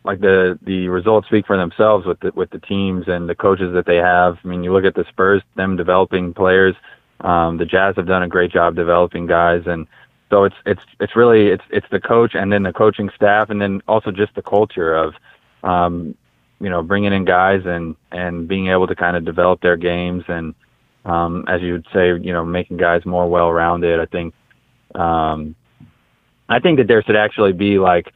like 0.04 0.20
the 0.20 0.58
the 0.62 0.88
results 0.88 1.28
speak 1.28 1.46
for 1.46 1.56
themselves 1.56 2.04
with 2.04 2.18
the 2.18 2.32
with 2.34 2.50
the 2.50 2.58
teams 2.58 3.06
and 3.06 3.28
the 3.28 3.34
coaches 3.36 3.72
that 3.74 3.86
they 3.86 3.96
have. 3.96 4.38
I 4.44 4.48
mean, 4.48 4.64
you 4.64 4.72
look 4.72 4.84
at 4.84 4.96
the 4.96 5.04
Spurs, 5.08 5.42
them 5.54 5.76
developing 5.76 6.34
players. 6.34 6.74
Um, 7.20 7.58
the 7.58 7.64
Jazz 7.64 7.94
have 7.96 8.06
done 8.06 8.24
a 8.24 8.28
great 8.28 8.50
job 8.50 8.74
developing 8.74 9.26
guys, 9.26 9.62
and 9.66 9.86
so 10.30 10.44
it's 10.44 10.56
it's 10.66 10.82
it's 10.98 11.14
really 11.14 11.46
it's 11.48 11.64
it's 11.70 11.86
the 11.90 12.00
coach 12.00 12.34
and 12.34 12.52
then 12.52 12.64
the 12.64 12.72
coaching 12.72 13.08
staff, 13.14 13.50
and 13.50 13.62
then 13.62 13.82
also 13.86 14.10
just 14.10 14.34
the 14.34 14.42
culture 14.42 14.94
of 14.94 15.14
um, 15.62 16.16
you 16.60 16.68
know 16.68 16.82
bringing 16.82 17.12
in 17.12 17.24
guys 17.24 17.62
and 17.64 17.96
and 18.10 18.48
being 18.48 18.68
able 18.68 18.86
to 18.86 18.94
kind 18.94 19.16
of 19.16 19.24
develop 19.24 19.60
their 19.60 19.76
games 19.76 20.24
and 20.28 20.54
um, 21.04 21.44
as 21.48 21.62
you 21.62 21.72
would 21.72 21.86
say, 21.92 22.08
you 22.08 22.32
know, 22.32 22.44
making 22.44 22.76
guys 22.76 23.04
more 23.06 23.28
well 23.28 23.50
rounded. 23.50 23.98
I 23.98 24.06
think 24.06 24.34
um, 24.94 25.54
I 26.48 26.60
think 26.60 26.78
that 26.78 26.86
there 26.86 27.02
should 27.02 27.16
actually 27.16 27.52
be 27.52 27.78
like 27.78 28.12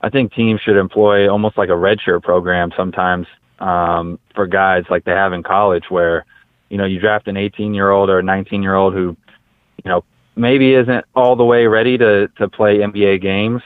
I 0.00 0.10
think 0.10 0.32
teams 0.32 0.60
should 0.60 0.76
employ 0.76 1.28
almost 1.28 1.58
like 1.58 1.68
a 1.68 1.72
redshirt 1.72 2.22
program 2.22 2.70
sometimes 2.76 3.26
um, 3.58 4.18
for 4.34 4.46
guys 4.46 4.84
like 4.90 5.04
they 5.04 5.12
have 5.12 5.32
in 5.32 5.42
college, 5.42 5.84
where 5.88 6.24
you 6.68 6.78
know 6.78 6.84
you 6.84 7.00
draft 7.00 7.26
an 7.26 7.36
18 7.36 7.74
year 7.74 7.90
old 7.90 8.10
or 8.10 8.20
a 8.20 8.22
19 8.22 8.62
year 8.62 8.74
old 8.74 8.94
who 8.94 9.16
you 9.84 9.90
know 9.90 10.04
maybe 10.36 10.74
isn't 10.74 11.04
all 11.14 11.34
the 11.34 11.44
way 11.44 11.66
ready 11.66 11.98
to 11.98 12.28
to 12.38 12.48
play 12.48 12.78
NBA 12.78 13.22
games, 13.22 13.62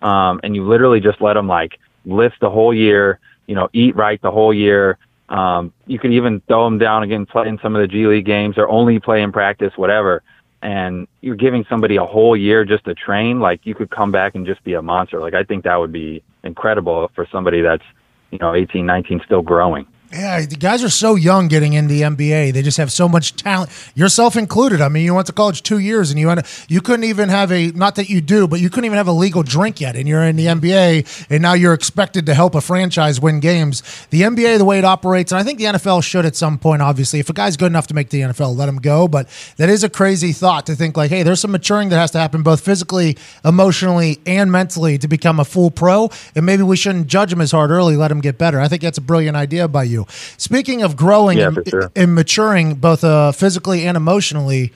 um, 0.00 0.40
and 0.42 0.54
you 0.54 0.66
literally 0.66 1.00
just 1.00 1.20
let 1.20 1.34
them 1.34 1.48
like 1.48 1.78
lift 2.06 2.36
the 2.40 2.50
whole 2.50 2.72
year, 2.72 3.20
you 3.52 3.56
know, 3.58 3.68
eat 3.72 3.94
right 3.94 4.20
the 4.22 4.30
whole 4.30 4.54
year. 4.54 4.96
Um, 5.28 5.72
you 5.86 5.98
can 5.98 6.12
even 6.12 6.40
throw 6.48 6.64
them 6.64 6.78
down 6.78 7.02
again, 7.02 7.26
play 7.26 7.48
in 7.48 7.58
some 7.62 7.76
of 7.76 7.82
the 7.82 7.88
G 7.88 8.06
League 8.06 8.24
games, 8.24 8.56
or 8.56 8.66
only 8.68 8.98
play 8.98 9.20
in 9.22 9.30
practice, 9.30 9.72
whatever 9.76 10.22
and 10.62 11.08
you're 11.20 11.36
giving 11.36 11.64
somebody 11.68 11.96
a 11.96 12.04
whole 12.04 12.36
year 12.36 12.64
just 12.64 12.84
to 12.84 12.94
train, 12.94 13.40
like 13.40 13.66
you 13.66 13.74
could 13.74 13.90
come 13.90 14.12
back 14.12 14.36
and 14.36 14.46
just 14.46 14.62
be 14.62 14.74
a 14.74 14.82
monster. 14.82 15.20
Like 15.20 15.34
I 15.34 15.42
think 15.42 15.64
that 15.64 15.76
would 15.76 15.92
be 15.92 16.22
incredible 16.44 17.10
for 17.14 17.26
somebody 17.32 17.60
that's, 17.62 17.82
you 18.30 18.38
know, 18.38 18.54
18, 18.54 18.86
19, 18.86 19.22
still 19.26 19.42
growing. 19.42 19.86
Yeah, 20.12 20.44
the 20.44 20.56
guys 20.56 20.84
are 20.84 20.90
so 20.90 21.14
young 21.14 21.48
getting 21.48 21.72
into 21.72 21.94
the 21.94 22.02
NBA. 22.02 22.52
They 22.52 22.60
just 22.60 22.76
have 22.76 22.92
so 22.92 23.08
much 23.08 23.34
talent, 23.34 23.70
yourself 23.94 24.36
included. 24.36 24.82
I 24.82 24.90
mean, 24.90 25.06
you 25.06 25.14
went 25.14 25.26
to 25.28 25.32
college 25.32 25.62
two 25.62 25.78
years, 25.78 26.10
and 26.10 26.20
you 26.20 26.28
had, 26.28 26.46
you 26.68 26.82
couldn't 26.82 27.04
even 27.04 27.30
have 27.30 27.50
a 27.50 27.68
not 27.68 27.94
that 27.94 28.10
you 28.10 28.20
do, 28.20 28.46
but 28.46 28.60
you 28.60 28.68
couldn't 28.68 28.84
even 28.84 28.98
have 28.98 29.08
a 29.08 29.12
legal 29.12 29.42
drink 29.42 29.80
yet, 29.80 29.96
and 29.96 30.06
you're 30.06 30.22
in 30.22 30.36
the 30.36 30.46
NBA, 30.46 31.26
and 31.30 31.40
now 31.40 31.54
you're 31.54 31.72
expected 31.72 32.26
to 32.26 32.34
help 32.34 32.54
a 32.54 32.60
franchise 32.60 33.22
win 33.22 33.40
games. 33.40 33.82
The 34.10 34.20
NBA, 34.20 34.58
the 34.58 34.66
way 34.66 34.78
it 34.78 34.84
operates, 34.84 35.32
and 35.32 35.38
I 35.38 35.44
think 35.44 35.58
the 35.58 35.64
NFL 35.64 36.04
should 36.04 36.26
at 36.26 36.36
some 36.36 36.58
point. 36.58 36.82
Obviously, 36.82 37.18
if 37.18 37.30
a 37.30 37.32
guy's 37.32 37.56
good 37.56 37.72
enough 37.72 37.86
to 37.86 37.94
make 37.94 38.10
the 38.10 38.20
NFL, 38.20 38.54
let 38.54 38.68
him 38.68 38.76
go. 38.76 39.08
But 39.08 39.28
that 39.56 39.70
is 39.70 39.82
a 39.82 39.88
crazy 39.88 40.32
thought 40.32 40.66
to 40.66 40.74
think 40.74 40.94
like, 40.94 41.10
hey, 41.10 41.22
there's 41.22 41.40
some 41.40 41.52
maturing 41.52 41.88
that 41.88 41.96
has 41.96 42.10
to 42.10 42.18
happen 42.18 42.42
both 42.42 42.60
physically, 42.60 43.16
emotionally, 43.46 44.18
and 44.26 44.52
mentally 44.52 44.98
to 44.98 45.08
become 45.08 45.40
a 45.40 45.44
full 45.44 45.70
pro, 45.70 46.10
and 46.34 46.44
maybe 46.44 46.62
we 46.62 46.76
shouldn't 46.76 47.06
judge 47.06 47.32
him 47.32 47.40
as 47.40 47.52
hard 47.52 47.70
early. 47.70 47.96
Let 47.96 48.10
him 48.10 48.20
get 48.20 48.36
better. 48.36 48.60
I 48.60 48.68
think 48.68 48.82
that's 48.82 48.98
a 48.98 49.02
brilliant 49.02 49.38
idea 49.38 49.68
by 49.68 49.84
you. 49.84 50.01
Speaking 50.08 50.82
of 50.82 50.96
growing 50.96 51.38
Yeah, 51.38 51.48
and, 51.48 51.68
sure. 51.68 51.90
and 51.96 52.14
maturing, 52.14 52.74
both 52.76 53.04
uh, 53.04 53.32
physically 53.32 53.86
and 53.86 53.96
emotionally. 53.96 54.72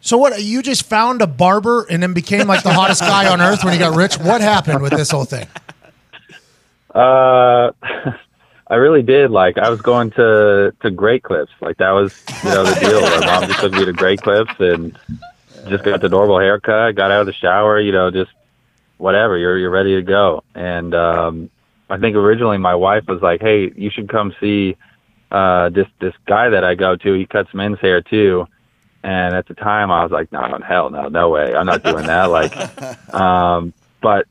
So 0.00 0.18
what? 0.18 0.42
You 0.42 0.62
just 0.62 0.84
found 0.84 1.22
a 1.22 1.26
barber 1.26 1.86
and 1.88 2.02
then 2.02 2.12
became 2.12 2.46
like 2.46 2.62
the 2.62 2.72
hottest 2.72 3.00
guy 3.12 3.30
on 3.32 3.40
earth 3.40 3.64
when 3.64 3.72
you 3.72 3.78
got 3.78 3.96
rich. 3.96 4.16
What 4.18 4.40
happened 4.40 4.82
with 4.82 4.92
this 4.92 5.10
whole 5.10 5.24
thing? 5.24 5.46
Uh, 6.94 7.72
I 8.68 8.76
really 8.76 9.02
did. 9.02 9.30
Like 9.30 9.58
I 9.58 9.68
was 9.68 9.80
going 9.82 10.10
to 10.12 10.72
to 10.80 10.90
Great 10.90 11.22
Clips. 11.22 11.52
Like 11.60 11.76
that 11.78 11.90
was 11.90 12.14
you 12.44 12.50
know 12.50 12.64
the 12.64 12.80
deal. 12.80 13.00
My 13.00 13.26
mom 13.26 13.48
just 13.48 13.60
took 13.60 13.72
me 13.72 13.84
to 13.84 13.92
Great 13.92 14.22
Clips 14.22 14.52
and 14.58 14.96
just 15.68 15.84
got 15.84 16.00
the 16.00 16.08
normal 16.08 16.38
haircut. 16.38 16.94
Got 16.94 17.10
out 17.10 17.20
of 17.20 17.26
the 17.26 17.32
shower. 17.32 17.80
You 17.80 17.92
know, 17.92 18.10
just 18.10 18.30
whatever. 18.98 19.36
You're 19.36 19.58
you're 19.58 19.70
ready 19.70 19.96
to 19.96 20.02
go. 20.02 20.44
And 20.54 20.94
um, 20.94 21.50
I 21.94 21.98
think 21.98 22.16
originally 22.16 22.58
my 22.58 22.74
wife 22.74 23.04
was 23.06 23.22
like, 23.22 23.40
"Hey, 23.40 23.70
you 23.76 23.88
should 23.88 24.08
come 24.08 24.34
see 24.40 24.76
uh, 25.30 25.68
this 25.68 25.86
this 26.00 26.12
guy 26.26 26.48
that 26.48 26.64
I 26.64 26.74
go 26.74 26.96
to. 26.96 27.12
He 27.14 27.24
cuts 27.24 27.54
men's 27.54 27.78
hair 27.78 28.02
too." 28.02 28.48
And 29.04 29.36
at 29.36 29.46
the 29.46 29.54
time, 29.54 29.92
I 29.92 30.02
was 30.02 30.10
like, 30.10 30.32
"No, 30.32 30.58
hell 30.66 30.90
no, 30.90 31.06
no 31.06 31.28
way. 31.28 31.54
I'm 31.54 31.66
not 31.66 31.84
doing 31.84 32.06
that." 32.06 32.24
Like, 32.24 33.14
um, 33.14 33.72
but 34.02 34.26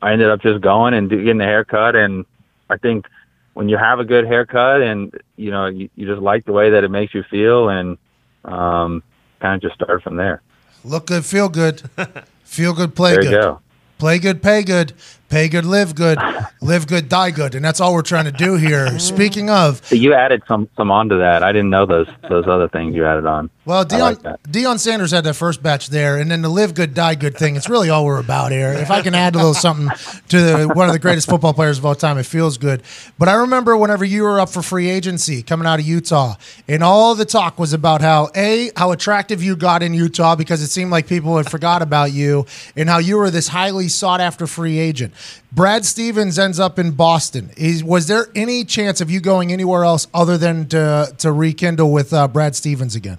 I 0.00 0.12
ended 0.12 0.30
up 0.30 0.40
just 0.42 0.60
going 0.60 0.94
and 0.94 1.10
do, 1.10 1.16
getting 1.18 1.38
the 1.38 1.44
haircut. 1.44 1.96
And 1.96 2.24
I 2.70 2.76
think 2.76 3.06
when 3.54 3.68
you 3.68 3.76
have 3.76 3.98
a 3.98 4.04
good 4.04 4.24
haircut 4.24 4.80
and 4.80 5.12
you 5.36 5.50
know 5.50 5.66
you, 5.66 5.88
you 5.96 6.06
just 6.06 6.22
like 6.22 6.44
the 6.44 6.52
way 6.52 6.70
that 6.70 6.84
it 6.84 6.90
makes 6.90 7.14
you 7.14 7.24
feel, 7.24 7.68
and 7.68 7.98
um, 8.44 9.02
kind 9.40 9.56
of 9.56 9.60
just 9.60 9.74
start 9.74 10.04
from 10.04 10.14
there. 10.14 10.40
Look 10.84 11.06
good, 11.06 11.24
feel 11.24 11.48
good, 11.48 11.82
feel 12.44 12.74
good, 12.74 12.94
play 12.94 13.14
There 13.14 13.24
you 13.24 13.30
good. 13.30 13.42
go. 13.42 13.60
Play 13.98 14.18
good, 14.18 14.42
pay 14.42 14.62
good. 14.64 14.92
Pay 15.32 15.48
good, 15.48 15.64
live 15.64 15.94
good, 15.94 16.18
live 16.60 16.86
good, 16.86 17.08
die 17.08 17.30
good, 17.30 17.54
and 17.54 17.64
that's 17.64 17.80
all 17.80 17.94
we're 17.94 18.02
trying 18.02 18.26
to 18.26 18.32
do 18.32 18.56
here. 18.56 18.98
Speaking 18.98 19.48
of, 19.48 19.82
So 19.86 19.94
you 19.94 20.12
added 20.12 20.42
some 20.46 20.68
some 20.76 20.90
onto 20.90 21.20
that. 21.20 21.42
I 21.42 21.52
didn't 21.52 21.70
know 21.70 21.86
those 21.86 22.06
those 22.28 22.46
other 22.46 22.68
things 22.68 22.94
you 22.94 23.06
added 23.06 23.24
on. 23.24 23.48
well, 23.64 23.82
Deion 23.82 24.22
like. 24.22 24.42
Deion 24.42 24.78
Sanders 24.78 25.10
had 25.10 25.24
that 25.24 25.32
first 25.32 25.62
batch 25.62 25.88
there, 25.88 26.18
and 26.18 26.30
then 26.30 26.42
the 26.42 26.50
live 26.50 26.74
good, 26.74 26.92
die 26.92 27.14
good 27.14 27.34
thing. 27.34 27.56
It's 27.56 27.70
really 27.70 27.88
all 27.88 28.04
we're 28.04 28.20
about 28.20 28.52
here. 28.52 28.74
If 28.74 28.90
I 28.90 29.00
can 29.00 29.14
add 29.14 29.34
a 29.34 29.38
little 29.38 29.54
something 29.54 29.88
to 30.28 30.40
the, 30.42 30.68
one 30.68 30.86
of 30.88 30.92
the 30.92 30.98
greatest 30.98 31.30
football 31.30 31.54
players 31.54 31.78
of 31.78 31.86
all 31.86 31.94
time, 31.94 32.18
it 32.18 32.26
feels 32.26 32.58
good. 32.58 32.82
But 33.18 33.30
I 33.30 33.32
remember 33.32 33.74
whenever 33.74 34.04
you 34.04 34.24
were 34.24 34.38
up 34.38 34.50
for 34.50 34.60
free 34.60 34.90
agency 34.90 35.42
coming 35.42 35.66
out 35.66 35.80
of 35.80 35.86
Utah, 35.86 36.34
and 36.68 36.82
all 36.82 37.14
the 37.14 37.24
talk 37.24 37.58
was 37.58 37.72
about 37.72 38.02
how 38.02 38.28
a 38.36 38.70
how 38.76 38.92
attractive 38.92 39.42
you 39.42 39.56
got 39.56 39.82
in 39.82 39.94
Utah 39.94 40.36
because 40.36 40.60
it 40.60 40.68
seemed 40.68 40.90
like 40.90 41.06
people 41.06 41.38
had 41.38 41.50
forgot 41.50 41.80
about 41.80 42.12
you, 42.12 42.44
and 42.76 42.90
how 42.90 42.98
you 42.98 43.16
were 43.16 43.30
this 43.30 43.48
highly 43.48 43.88
sought 43.88 44.20
after 44.20 44.46
free 44.46 44.78
agent. 44.78 45.14
Brad 45.52 45.84
Stevens 45.84 46.38
ends 46.38 46.58
up 46.58 46.78
in 46.78 46.92
Boston. 46.92 47.50
Is, 47.56 47.84
was 47.84 48.06
there 48.06 48.28
any 48.34 48.64
chance 48.64 49.00
of 49.00 49.10
you 49.10 49.20
going 49.20 49.52
anywhere 49.52 49.84
else 49.84 50.06
other 50.14 50.38
than 50.38 50.66
to 50.68 51.14
to 51.18 51.32
rekindle 51.32 51.92
with 51.92 52.12
uh, 52.12 52.28
Brad 52.28 52.56
Stevens 52.56 52.94
again? 52.94 53.18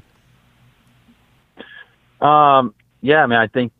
Um, 2.21 2.73
yeah, 3.01 3.23
I 3.23 3.27
mean, 3.27 3.39
I 3.39 3.47
think 3.47 3.73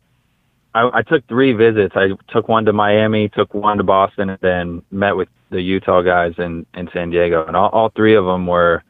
I, 0.74 0.90
I 0.92 1.02
took 1.02 1.26
three 1.26 1.52
visits. 1.52 1.94
I 1.96 2.10
took 2.28 2.48
one 2.48 2.66
to 2.66 2.72
Miami, 2.72 3.28
took 3.28 3.54
one 3.54 3.78
to 3.78 3.84
Boston, 3.84 4.30
and 4.30 4.38
then 4.40 4.82
met 4.90 5.16
with 5.16 5.28
the 5.50 5.60
Utah 5.60 6.02
guys 6.02 6.34
in 6.38 6.66
in 6.74 6.88
San 6.92 7.10
Diego, 7.10 7.46
and 7.46 7.56
all, 7.56 7.70
all 7.70 7.88
three 7.90 8.14
of 8.14 8.24
them 8.24 8.46
were. 8.46 8.82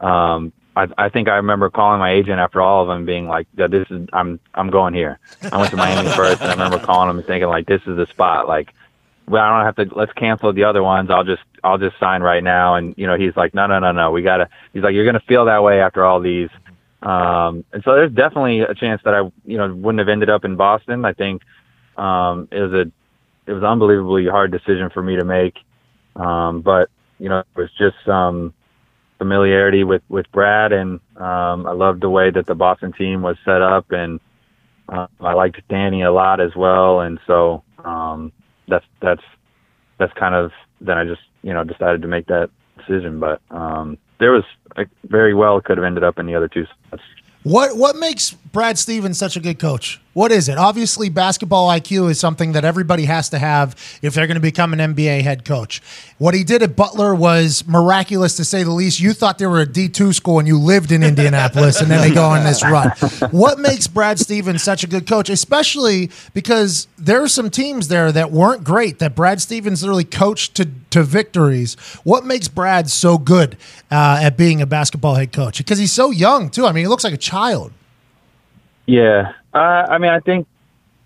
Um, 0.00 0.52
I, 0.76 0.88
I 0.98 1.08
think 1.08 1.28
I 1.28 1.36
remember 1.36 1.70
calling 1.70 2.00
my 2.00 2.12
agent 2.12 2.40
after 2.40 2.60
all 2.60 2.82
of 2.82 2.88
them, 2.88 3.04
being 3.04 3.28
like, 3.28 3.46
yeah, 3.56 3.68
"This 3.68 3.86
is 3.90 4.08
I'm 4.12 4.40
I'm 4.54 4.70
going 4.70 4.94
here." 4.94 5.18
I 5.52 5.58
went 5.58 5.70
to 5.70 5.76
Miami 5.76 6.08
first, 6.16 6.40
and 6.40 6.50
I 6.50 6.54
remember 6.54 6.84
calling 6.84 7.10
him 7.10 7.18
and 7.18 7.26
thinking 7.26 7.48
like, 7.48 7.66
"This 7.66 7.82
is 7.86 7.96
the 7.96 8.06
spot." 8.06 8.48
Like, 8.48 8.72
well, 9.28 9.42
I 9.42 9.56
don't 9.56 9.66
have 9.66 9.88
to. 9.88 9.98
Let's 9.98 10.12
cancel 10.14 10.52
the 10.52 10.64
other 10.64 10.82
ones. 10.82 11.10
I'll 11.10 11.24
just 11.24 11.42
I'll 11.62 11.78
just 11.78 11.98
sign 11.98 12.22
right 12.22 12.42
now. 12.42 12.74
And 12.74 12.94
you 12.96 13.06
know, 13.06 13.16
he's 13.16 13.36
like, 13.36 13.54
"No, 13.54 13.66
no, 13.66 13.78
no, 13.78 13.92
no. 13.92 14.10
We 14.10 14.22
gotta." 14.22 14.48
He's 14.72 14.82
like, 14.82 14.94
"You're 14.94 15.06
gonna 15.06 15.22
feel 15.28 15.44
that 15.44 15.62
way 15.62 15.80
after 15.80 16.04
all 16.04 16.20
these." 16.20 16.50
Um, 17.02 17.64
and 17.72 17.82
so 17.84 17.94
there's 17.94 18.12
definitely 18.12 18.60
a 18.60 18.74
chance 18.74 19.02
that 19.04 19.14
I, 19.14 19.30
you 19.44 19.58
know, 19.58 19.72
wouldn't 19.72 19.98
have 19.98 20.08
ended 20.08 20.30
up 20.30 20.44
in 20.44 20.56
Boston. 20.56 21.04
I 21.04 21.12
think 21.12 21.42
um, 21.98 22.48
it 22.50 22.60
was 22.60 22.72
a, 22.72 22.80
it 23.46 23.52
was 23.52 23.62
an 23.62 23.68
unbelievably 23.68 24.26
hard 24.26 24.50
decision 24.50 24.88
for 24.90 25.02
me 25.02 25.16
to 25.16 25.24
make. 25.24 25.54
Um, 26.16 26.62
but 26.62 26.88
you 27.18 27.28
know, 27.28 27.40
it 27.40 27.46
was 27.54 27.70
just 27.78 27.96
some 28.06 28.54
familiarity 29.24 29.84
with 29.84 30.02
with 30.10 30.30
Brad, 30.32 30.72
and 30.72 31.00
um, 31.16 31.66
I 31.66 31.72
loved 31.72 32.02
the 32.02 32.10
way 32.10 32.30
that 32.30 32.46
the 32.46 32.54
Boston 32.54 32.92
team 32.92 33.22
was 33.22 33.36
set 33.44 33.62
up, 33.62 33.90
and 33.90 34.20
uh, 34.90 35.06
I 35.18 35.32
liked 35.32 35.66
Danny 35.68 36.02
a 36.02 36.12
lot 36.12 36.40
as 36.40 36.54
well. 36.54 37.00
And 37.00 37.18
so 37.26 37.62
um, 37.84 38.32
that's 38.68 38.84
that's 39.00 39.22
that's 39.98 40.12
kind 40.12 40.34
of 40.34 40.52
then 40.82 40.98
I 40.98 41.04
just 41.04 41.22
you 41.42 41.54
know 41.54 41.64
decided 41.64 42.02
to 42.02 42.08
make 42.08 42.26
that 42.26 42.50
decision. 42.76 43.18
But 43.18 43.40
um, 43.50 43.96
there 44.20 44.32
was 44.32 44.44
I 44.76 44.84
very 45.04 45.32
well 45.32 45.58
could 45.62 45.78
have 45.78 45.86
ended 45.86 46.04
up 46.04 46.18
in 46.18 46.26
the 46.26 46.34
other 46.34 46.48
two 46.48 46.66
spots. 46.66 47.02
What 47.44 47.78
what 47.78 47.96
makes 47.96 48.36
Brad 48.54 48.78
Stevens 48.78 49.18
such 49.18 49.36
a 49.36 49.40
good 49.40 49.58
coach? 49.58 50.00
What 50.12 50.30
is 50.30 50.48
it? 50.48 50.58
Obviously, 50.58 51.08
basketball 51.08 51.68
IQ 51.68 52.08
is 52.08 52.20
something 52.20 52.52
that 52.52 52.64
everybody 52.64 53.04
has 53.06 53.28
to 53.30 53.38
have 53.40 53.74
if 54.00 54.14
they're 54.14 54.28
going 54.28 54.36
to 54.36 54.40
become 54.40 54.72
an 54.72 54.94
NBA 54.94 55.22
head 55.22 55.44
coach. 55.44 55.82
What 56.18 56.34
he 56.34 56.44
did 56.44 56.62
at 56.62 56.76
Butler 56.76 57.16
was 57.16 57.66
miraculous 57.66 58.36
to 58.36 58.44
say 58.44 58.62
the 58.62 58.70
least. 58.70 59.00
You 59.00 59.12
thought 59.12 59.38
they 59.38 59.48
were 59.48 59.62
a 59.62 59.66
D2 59.66 60.14
school 60.14 60.38
and 60.38 60.46
you 60.46 60.56
lived 60.56 60.92
in 60.92 61.02
Indianapolis 61.02 61.80
and 61.80 61.90
then 61.90 62.00
they 62.00 62.14
go 62.14 62.26
on 62.26 62.44
this 62.44 62.62
run. 62.70 62.90
What 63.32 63.58
makes 63.58 63.88
Brad 63.88 64.20
Stevens 64.20 64.62
such 64.62 64.84
a 64.84 64.86
good 64.86 65.08
coach, 65.08 65.28
especially 65.28 66.12
because 66.32 66.86
there 66.96 67.20
are 67.24 67.28
some 67.28 67.50
teams 67.50 67.88
there 67.88 68.12
that 68.12 68.30
weren't 68.30 68.62
great 68.62 69.00
that 69.00 69.16
Brad 69.16 69.40
Stevens 69.40 69.82
literally 69.82 70.04
coached 70.04 70.54
to, 70.54 70.68
to 70.90 71.02
victories. 71.02 71.74
What 72.04 72.24
makes 72.24 72.46
Brad 72.46 72.88
so 72.88 73.18
good 73.18 73.56
uh, 73.90 74.20
at 74.22 74.36
being 74.36 74.62
a 74.62 74.66
basketball 74.66 75.16
head 75.16 75.32
coach? 75.32 75.58
Because 75.58 75.80
he's 75.80 75.92
so 75.92 76.12
young, 76.12 76.50
too. 76.50 76.66
I 76.66 76.70
mean, 76.70 76.84
he 76.84 76.88
looks 76.88 77.02
like 77.02 77.14
a 77.14 77.16
child. 77.16 77.72
Yeah, 78.86 79.32
uh, 79.54 79.86
I 79.88 79.98
mean, 79.98 80.10
I 80.10 80.20
think 80.20 80.46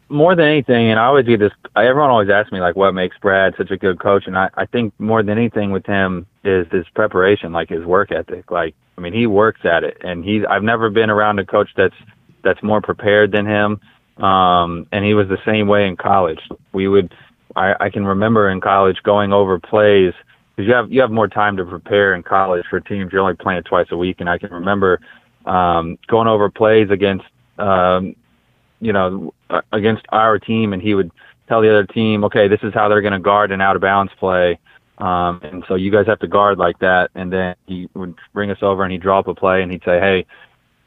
more 0.09 0.35
than 0.35 0.47
anything, 0.47 0.91
and 0.91 0.99
I 0.99 1.05
always 1.05 1.27
get 1.27 1.41
this. 1.41 1.53
Everyone 1.77 2.11
always 2.11 2.31
asks 2.31 2.51
me 2.51 2.61
like, 2.61 2.77
what 2.77 2.93
makes 2.93 3.17
Brad 3.19 3.55
such 3.57 3.71
a 3.71 3.77
good 3.77 4.01
coach? 4.01 4.27
And 4.27 4.37
I, 4.37 4.49
I 4.55 4.67
think 4.67 4.95
more 4.99 5.23
than 5.23 5.38
anything 5.38 5.71
with 5.71 5.87
him 5.87 6.27
is 6.45 6.67
his 6.73 6.87
preparation, 6.95 7.53
like 7.53 7.69
his 7.69 7.85
work 7.85 8.11
ethic. 8.11 8.51
Like, 8.51 8.75
I 8.97 9.01
mean, 9.01 9.12
he 9.12 9.27
works 9.27 9.61
at 9.64 9.85
it, 9.85 9.99
and 10.01 10.25
he's. 10.25 10.45
I've 10.49 10.62
never 10.62 10.91
been 10.91 11.11
around 11.11 11.38
a 11.38 11.45
coach 11.45 11.71
that's 11.77 11.95
that's 12.43 12.62
more 12.62 12.81
prepared 12.81 13.33
than 13.33 13.47
him. 13.47 13.81
Um, 14.25 14.87
and 14.91 15.05
he 15.05 15.14
was 15.14 15.29
the 15.29 15.38
same 15.47 15.69
way 15.69 15.87
in 15.87 15.97
college. 15.97 16.41
We 16.73 16.88
would, 16.88 17.14
I, 17.55 17.75
I 17.79 17.91
can 17.91 18.05
remember 18.05 18.51
in 18.51 18.61
college 18.61 19.01
going 19.05 19.33
over 19.33 19.61
plays 19.61 20.12
because 20.57 20.69
you 20.69 20.75
have 20.75 20.91
you 20.91 21.01
have 21.03 21.11
more 21.12 21.29
time 21.29 21.57
to 21.59 21.64
prepare 21.64 22.14
in 22.14 22.25
college 22.25 22.64
for 22.69 22.81
teams. 22.81 23.12
You're 23.12 23.23
only 23.23 23.37
playing 23.37 23.62
twice 23.62 23.87
a 23.93 23.97
week, 23.97 24.17
and 24.19 24.29
I 24.29 24.38
can 24.38 24.51
remember 24.51 25.01
um, 25.47 25.99
going 26.09 26.27
over 26.27 26.51
plays 26.51 26.91
against 26.91 27.25
um, 27.59 28.14
you 28.81 28.92
know, 28.92 29.35
against 29.73 30.05
our 30.11 30.38
team, 30.38 30.73
and 30.73 30.83
he 30.83 30.94
would 30.94 31.11
tell 31.49 31.61
the 31.61 31.71
other 31.71 31.87
team, 31.87 32.25
okay, 32.25 32.49
this 32.49 32.61
is 32.62 32.73
how 32.75 32.88
they're 32.88 33.01
going 33.01 33.12
to 33.12 33.18
guard 33.18 33.51
an 33.51 33.61
out 33.61 33.77
of 33.77 33.83
bounds 33.83 34.12
play. 34.18 34.59
Um, 34.99 35.40
and 35.42 35.64
so 35.68 35.75
you 35.75 35.90
guys 35.90 36.07
have 36.07 36.18
to 36.21 36.29
guard 36.29 36.59
like 36.59 36.79
that. 36.81 37.11
And 37.14 37.33
then 37.33 37.55
he 37.66 37.88
would 37.94 38.14
bring 38.33 38.51
us 38.51 38.59
over 38.62 38.83
and 38.83 38.92
he'd 38.92 39.01
draw 39.01 39.21
up 39.21 39.29
a 39.29 39.35
play 39.35 39.62
and 39.62 39.71
he'd 39.71 39.85
say, 39.85 39.99
hey, 40.01 40.27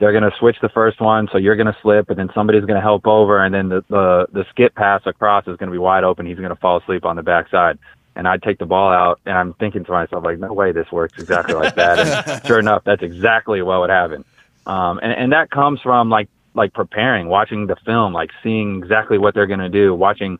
they're 0.01 0.11
going 0.11 0.29
to 0.29 0.35
switch 0.39 0.57
the 0.63 0.69
first 0.69 0.99
one, 0.99 1.29
so 1.31 1.37
you're 1.37 1.55
going 1.55 1.71
to 1.71 1.77
slip, 1.79 2.09
and 2.09 2.17
then 2.17 2.31
somebody's 2.33 2.65
going 2.65 2.75
to 2.75 2.81
help 2.81 3.05
over, 3.05 3.43
and 3.43 3.53
then 3.53 3.69
the, 3.69 3.85
the 3.87 4.25
the 4.33 4.45
skip 4.49 4.73
pass 4.73 5.03
across 5.05 5.43
is 5.43 5.57
going 5.57 5.67
to 5.67 5.71
be 5.71 5.77
wide 5.77 6.03
open. 6.03 6.25
He's 6.25 6.37
going 6.37 6.49
to 6.49 6.55
fall 6.55 6.77
asleep 6.77 7.05
on 7.05 7.15
the 7.15 7.21
backside, 7.21 7.77
and 8.15 8.27
I'd 8.27 8.41
take 8.41 8.57
the 8.57 8.65
ball 8.65 8.91
out, 8.91 9.19
and 9.27 9.37
I'm 9.37 9.53
thinking 9.53 9.85
to 9.85 9.91
myself 9.91 10.23
like, 10.23 10.39
no 10.39 10.53
way, 10.53 10.71
this 10.71 10.91
works 10.91 11.21
exactly 11.21 11.53
like 11.53 11.75
that. 11.75 11.99
And 11.99 12.45
sure 12.47 12.57
enough, 12.57 12.83
that's 12.83 13.03
exactly 13.03 13.61
what 13.61 13.79
would 13.81 13.91
happen. 13.91 14.25
Um, 14.65 14.99
and 15.03 15.13
and 15.13 15.31
that 15.33 15.51
comes 15.51 15.79
from 15.81 16.09
like 16.09 16.29
like 16.53 16.73
preparing, 16.73 17.27
watching 17.27 17.67
the 17.67 17.75
film, 17.85 18.13
like 18.13 18.29
seeing 18.43 18.77
exactly 18.77 19.17
what 19.17 19.33
they're 19.33 19.47
going 19.47 19.59
to 19.59 19.69
do, 19.69 19.93
watching, 19.95 20.37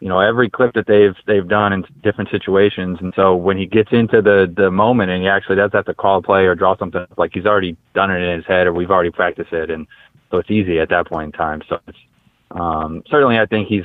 you 0.00 0.08
know, 0.08 0.20
every 0.20 0.50
clip 0.50 0.74
that 0.74 0.86
they've 0.86 1.14
they've 1.26 1.46
done 1.46 1.72
in 1.72 1.84
different 2.02 2.30
situations. 2.30 2.98
And 3.00 3.12
so 3.14 3.36
when 3.36 3.56
he 3.56 3.66
gets 3.66 3.90
into 3.92 4.20
the 4.20 4.52
the 4.54 4.70
moment 4.70 5.10
and 5.10 5.22
he 5.22 5.28
actually 5.28 5.56
does 5.56 5.70
have 5.72 5.86
to 5.86 5.94
call 5.94 6.18
a 6.18 6.22
play 6.22 6.46
or 6.46 6.54
draw 6.54 6.76
something, 6.76 7.06
like 7.16 7.30
he's 7.32 7.46
already 7.46 7.76
done 7.94 8.10
it 8.10 8.20
in 8.20 8.36
his 8.36 8.46
head 8.46 8.66
or 8.66 8.72
we've 8.72 8.90
already 8.90 9.10
practiced 9.10 9.52
it, 9.52 9.70
and 9.70 9.86
so 10.30 10.38
it's 10.38 10.50
easy 10.50 10.80
at 10.80 10.88
that 10.88 11.06
point 11.06 11.32
in 11.34 11.38
time. 11.38 11.62
So 11.68 11.78
it's 11.86 11.98
um, 12.50 13.02
certainly 13.08 13.38
I 13.38 13.46
think 13.46 13.68
he's, 13.68 13.84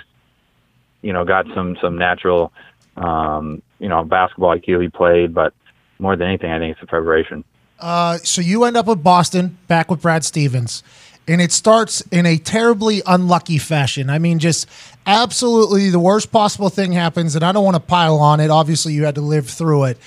you 1.02 1.14
know, 1.14 1.24
got 1.24 1.46
some 1.54 1.78
some 1.82 1.98
natural, 1.98 2.52
um, 2.96 3.62
you 3.80 3.90
know, 3.90 4.04
basketball 4.04 4.58
IQ 4.58 4.82
he 4.82 4.90
played, 4.90 5.34
but 5.34 5.54
more 6.00 6.16
than 6.16 6.28
anything, 6.28 6.52
I 6.52 6.60
think 6.60 6.72
it's 6.72 6.82
the 6.82 6.88
preparation. 6.88 7.44
Uh, 7.80 8.18
so 8.18 8.42
you 8.42 8.64
end 8.64 8.76
up 8.76 8.88
with 8.88 9.04
Boston, 9.04 9.58
back 9.68 9.92
with 9.92 10.02
Brad 10.02 10.26
Stevens, 10.26 10.84
and 11.28 11.42
it 11.42 11.52
starts 11.52 12.02
in 12.12 12.26
a 12.26 12.38
terribly 12.38 13.02
unlucky 13.06 13.58
fashion. 13.58 14.10
I 14.10 14.20
mean, 14.20 14.40
just 14.40 14.68
absolutely 15.06 15.90
the 15.90 16.00
worst 16.00 16.32
possible 16.32 16.70
thing 16.70 16.94
happens, 16.94 17.36
and 17.36 17.44
I 17.44 17.52
don't 17.52 17.66
want 17.66 17.76
to 17.76 17.82
pile 17.82 18.18
on 18.18 18.40
it. 18.40 18.50
Obviously, 18.50 18.94
you 18.94 19.06
had 19.06 19.16
to 19.16 19.22
live 19.22 19.50
through 19.50 19.86
it. 19.86 19.98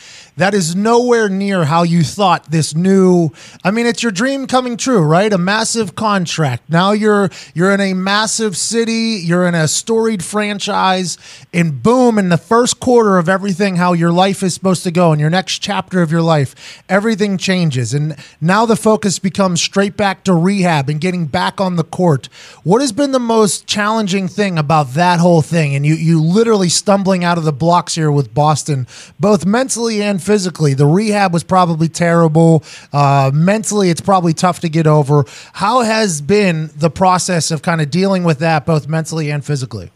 That 0.40 0.54
is 0.54 0.74
nowhere 0.74 1.28
near 1.28 1.66
how 1.66 1.82
you 1.82 2.02
thought 2.02 2.50
this 2.50 2.74
new. 2.74 3.28
I 3.62 3.70
mean, 3.70 3.84
it's 3.84 4.02
your 4.02 4.10
dream 4.10 4.46
coming 4.46 4.78
true, 4.78 5.02
right? 5.02 5.30
A 5.30 5.36
massive 5.36 5.94
contract. 5.94 6.62
Now 6.66 6.92
you're 6.92 7.28
you're 7.52 7.74
in 7.74 7.80
a 7.82 7.92
massive 7.92 8.56
city. 8.56 9.20
You're 9.22 9.46
in 9.46 9.54
a 9.54 9.68
storied 9.68 10.24
franchise, 10.24 11.18
and 11.52 11.82
boom! 11.82 12.18
In 12.18 12.30
the 12.30 12.38
first 12.38 12.80
quarter 12.80 13.18
of 13.18 13.28
everything, 13.28 13.76
how 13.76 13.92
your 13.92 14.12
life 14.12 14.42
is 14.42 14.54
supposed 14.54 14.82
to 14.84 14.90
go, 14.90 15.12
in 15.12 15.18
your 15.18 15.28
next 15.28 15.58
chapter 15.58 16.00
of 16.00 16.10
your 16.10 16.22
life, 16.22 16.82
everything 16.88 17.36
changes, 17.36 17.92
and 17.92 18.16
now 18.40 18.64
the 18.64 18.76
focus 18.76 19.18
becomes 19.18 19.60
straight 19.60 19.94
back 19.94 20.24
to 20.24 20.32
rehab 20.32 20.88
and 20.88 21.02
getting 21.02 21.26
back 21.26 21.60
on 21.60 21.76
the 21.76 21.84
court. 21.84 22.30
What 22.64 22.80
has 22.80 22.92
been 22.92 23.12
the 23.12 23.18
most 23.18 23.66
challenging 23.66 24.26
thing 24.26 24.56
about 24.56 24.94
that 24.94 25.20
whole 25.20 25.42
thing? 25.42 25.74
And 25.74 25.84
you 25.84 25.96
you 25.96 26.18
literally 26.22 26.70
stumbling 26.70 27.24
out 27.24 27.36
of 27.36 27.44
the 27.44 27.52
blocks 27.52 27.94
here 27.94 28.10
with 28.10 28.32
Boston, 28.32 28.86
both 29.18 29.44
mentally 29.44 30.00
and 30.00 30.16
physically. 30.18 30.29
The 30.30 30.86
rehab 30.86 31.32
was 31.32 31.42
probably 31.42 31.88
terrible. 31.88 32.62
Uh, 32.92 33.30
mentally, 33.34 33.90
it's 33.90 34.00
probably 34.00 34.32
tough 34.32 34.60
to 34.60 34.68
get 34.68 34.86
over. 34.86 35.24
How 35.54 35.80
has 35.80 36.20
been 36.20 36.70
the 36.76 36.90
process 36.90 37.50
of 37.50 37.62
kind 37.62 37.80
of 37.80 37.90
dealing 37.90 38.24
with 38.24 38.38
that, 38.38 38.64
both 38.64 38.88
mentally 38.88 39.30
and 39.30 39.44
physically? 39.44 39.90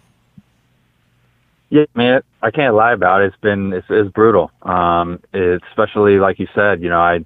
Yeah, 1.70 1.85
man, 1.94 2.23
I 2.42 2.51
can't 2.51 2.75
lie 2.75 2.92
about 2.92 3.23
it. 3.23 3.27
It's 3.27 3.37
been 3.40 3.73
it's, 3.73 3.87
it's 3.90 4.11
brutal. 4.12 4.51
Um, 4.62 5.20
it's 5.33 5.64
especially 5.70 6.18
like 6.18 6.38
you 6.38 6.47
said, 6.55 6.83
you 6.83 6.88
know, 6.88 7.01
I 7.01 7.25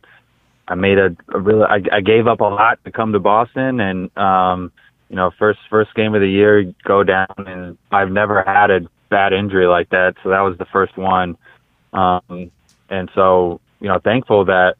I 0.66 0.75
made 0.75 0.99
a, 0.99 1.16
a 1.35 1.38
really 1.38 1.64
I, 1.64 1.83
I 1.92 2.01
gave 2.01 2.27
up 2.27 2.40
a 2.40 2.44
lot 2.44 2.83
to 2.85 2.92
come 2.92 3.12
to 3.12 3.18
Boston, 3.18 3.81
and 3.81 4.16
um, 4.16 4.73
you 5.09 5.16
know, 5.16 5.31
first 5.38 5.59
first 5.68 5.94
game 5.94 6.14
of 6.14 6.21
the 6.21 6.29
year, 6.29 6.73
go 6.85 7.03
down, 7.05 7.35
and 7.38 7.79
I've 7.90 8.11
never 8.11 8.42
had 8.42 8.71
a 8.71 8.81
bad 9.11 9.33
injury 9.33 9.66
like 9.66 9.90
that, 9.90 10.14
so 10.23 10.31
that 10.31 10.40
was 10.40 10.57
the 10.59 10.66
first 10.66 10.97
one. 10.97 11.37
Um, 11.92 12.51
and 12.90 13.11
so, 13.14 13.61
you 13.81 13.88
know, 13.88 13.98
thankful 14.03 14.44
that 14.46 14.77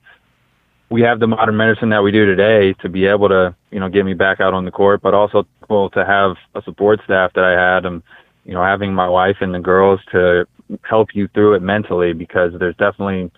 we 0.91 1.03
have 1.03 1.21
the 1.21 1.27
modern 1.27 1.57
medicine 1.57 1.91
that 1.91 2.03
we 2.03 2.11
do 2.11 2.25
today 2.25 2.73
to 2.81 2.89
be 2.89 3.07
able 3.07 3.29
to, 3.29 3.55
you 3.71 3.79
know, 3.79 3.89
get 3.89 4.05
me 4.05 4.15
back 4.15 4.41
out 4.41 4.55
on 4.55 4.65
the 4.65 4.71
court, 4.71 5.03
but 5.03 5.15
also 5.15 5.47
thankful 5.61 5.91
to 5.91 6.05
have 6.05 6.37
a 6.55 6.63
support 6.63 7.01
staff 7.05 7.33
that 7.35 7.45
I 7.45 7.53
had. 7.53 7.85
And, 7.85 8.03
you 8.45 8.55
know, 8.55 8.63
having 8.63 8.95
my 8.95 9.09
wife 9.09 9.37
and 9.41 9.55
the 9.55 9.59
girls 9.59 10.01
to 10.13 10.47
help 10.83 11.15
you 11.15 11.29
through 11.29 11.55
it 11.55 11.63
mentally 11.63 12.13
because 12.13 12.53
there's 12.59 12.77
definitely 12.77 13.31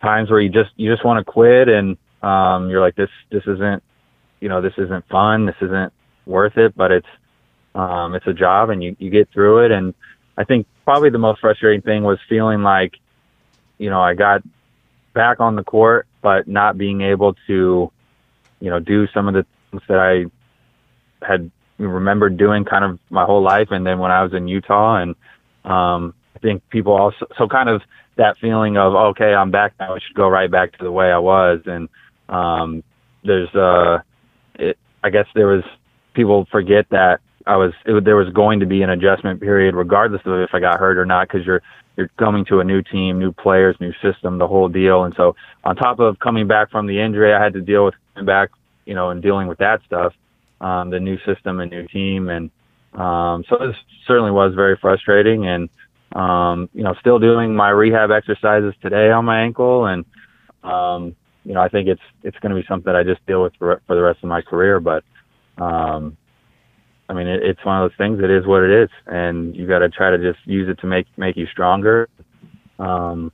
times 0.00 0.30
where 0.30 0.40
you 0.40 0.48
just 0.48 0.70
you 0.76 0.90
just 0.90 1.04
want 1.04 1.24
to 1.24 1.30
quit 1.30 1.68
and 1.68 1.96
um, 2.22 2.68
you're 2.68 2.80
like 2.80 2.96
this 2.96 3.10
this 3.30 3.42
isn't 3.46 3.82
you 4.40 4.48
know 4.48 4.60
this 4.60 4.74
isn't 4.76 5.06
fun 5.08 5.46
this 5.46 5.56
isn't 5.60 5.92
worth 6.26 6.56
it 6.56 6.76
but 6.76 6.90
it's 6.90 7.06
um, 7.74 8.14
it's 8.14 8.26
a 8.26 8.32
job 8.32 8.70
and 8.70 8.82
you 8.82 8.96
you 8.98 9.10
get 9.10 9.28
through 9.32 9.64
it 9.64 9.70
and 9.70 9.94
I 10.36 10.44
think 10.44 10.66
probably 10.84 11.10
the 11.10 11.18
most 11.18 11.40
frustrating 11.40 11.82
thing 11.82 12.02
was 12.02 12.18
feeling 12.28 12.62
like 12.62 12.94
you 13.78 13.90
know 13.90 14.00
I 14.00 14.14
got 14.14 14.42
back 15.12 15.40
on 15.40 15.56
the 15.56 15.64
court 15.64 16.06
but 16.22 16.46
not 16.48 16.76
being 16.76 17.00
able 17.00 17.34
to 17.46 17.90
you 18.60 18.70
know 18.70 18.80
do 18.80 19.06
some 19.08 19.28
of 19.28 19.34
the 19.34 19.46
things 19.70 19.82
that 19.88 19.98
I 19.98 20.26
had 21.26 21.50
remembered 21.78 22.36
doing 22.36 22.64
kind 22.64 22.84
of 22.84 22.98
my 23.10 23.24
whole 23.24 23.42
life 23.42 23.68
and 23.70 23.86
then 23.86 23.98
when 23.98 24.10
I 24.10 24.22
was 24.22 24.32
in 24.32 24.48
Utah 24.48 24.96
and 24.96 25.14
um, 25.64 26.14
I 26.34 26.38
think 26.38 26.68
people 26.70 26.92
also 26.92 27.26
so 27.36 27.48
kind 27.48 27.68
of 27.68 27.82
that 28.16 28.38
feeling 28.38 28.76
of 28.76 28.94
okay, 28.94 29.34
I'm 29.34 29.50
back 29.50 29.74
now. 29.78 29.94
I 29.94 29.98
should 29.98 30.16
go 30.16 30.28
right 30.28 30.50
back 30.50 30.76
to 30.78 30.84
the 30.84 30.92
way 30.92 31.10
I 31.10 31.18
was. 31.18 31.60
And 31.66 31.88
um, 32.28 32.82
there's 33.24 33.54
uh, 33.54 34.00
it, 34.54 34.78
I 35.04 35.10
guess 35.10 35.26
there 35.34 35.46
was 35.46 35.64
people 36.14 36.46
forget 36.50 36.86
that 36.90 37.20
I 37.46 37.56
was 37.56 37.72
it, 37.84 38.04
there 38.04 38.16
was 38.16 38.32
going 38.32 38.60
to 38.60 38.66
be 38.66 38.82
an 38.82 38.90
adjustment 38.90 39.40
period 39.40 39.74
regardless 39.74 40.22
of 40.24 40.40
if 40.40 40.50
I 40.52 40.60
got 40.60 40.78
hurt 40.78 40.98
or 40.98 41.06
not 41.06 41.28
because 41.28 41.46
you're 41.46 41.62
you're 41.96 42.10
coming 42.18 42.44
to 42.46 42.60
a 42.60 42.64
new 42.64 42.82
team, 42.82 43.18
new 43.18 43.32
players, 43.32 43.76
new 43.80 43.92
system, 44.02 44.38
the 44.38 44.46
whole 44.46 44.68
deal. 44.68 45.04
And 45.04 45.14
so 45.16 45.34
on 45.64 45.76
top 45.76 45.98
of 45.98 46.18
coming 46.18 46.46
back 46.46 46.70
from 46.70 46.86
the 46.86 47.00
injury, 47.00 47.32
I 47.32 47.42
had 47.42 47.54
to 47.54 47.60
deal 47.60 47.84
with 47.84 47.94
coming 48.14 48.26
back, 48.26 48.50
you 48.84 48.94
know, 48.94 49.10
and 49.10 49.22
dealing 49.22 49.48
with 49.48 49.58
that 49.58 49.80
stuff, 49.86 50.12
um, 50.60 50.90
the 50.90 51.00
new 51.00 51.18
system 51.24 51.60
and 51.60 51.70
new 51.70 51.86
team, 51.88 52.28
and 52.28 52.50
um, 52.94 53.44
so 53.48 53.58
this 53.58 53.76
certainly 54.06 54.30
was 54.30 54.54
very 54.54 54.76
frustrating 54.76 55.46
and 55.46 55.68
um, 56.12 56.68
you 56.72 56.82
know, 56.82 56.94
still 57.00 57.18
doing 57.18 57.54
my 57.54 57.68
rehab 57.68 58.10
exercises 58.10 58.74
today 58.80 59.10
on 59.10 59.24
my 59.24 59.40
ankle, 59.40 59.86
and 59.86 60.04
um, 60.62 61.14
you 61.44 61.52
know, 61.52 61.60
I 61.60 61.68
think 61.68 61.88
it's 61.88 62.02
it's 62.22 62.38
going 62.38 62.54
to 62.54 62.60
be 62.60 62.66
something 62.66 62.90
that 62.90 62.96
I 62.96 63.02
just 63.02 63.24
deal 63.26 63.42
with 63.42 63.54
for, 63.58 63.82
for 63.86 63.94
the 63.94 64.02
rest 64.02 64.20
of 64.22 64.28
my 64.28 64.40
career. 64.40 64.80
But 64.80 65.04
um, 65.58 66.16
I 67.08 67.14
mean, 67.14 67.26
it, 67.26 67.42
it's 67.42 67.64
one 67.64 67.82
of 67.82 67.90
those 67.90 67.96
things. 67.96 68.20
It 68.22 68.30
is 68.30 68.46
what 68.46 68.62
it 68.62 68.70
is, 68.70 68.90
and 69.06 69.54
you 69.54 69.66
got 69.66 69.78
to 69.80 69.88
try 69.88 70.10
to 70.10 70.18
just 70.18 70.44
use 70.46 70.68
it 70.68 70.78
to 70.80 70.86
make 70.86 71.06
make 71.16 71.36
you 71.36 71.46
stronger. 71.46 72.08
Um, 72.78 73.32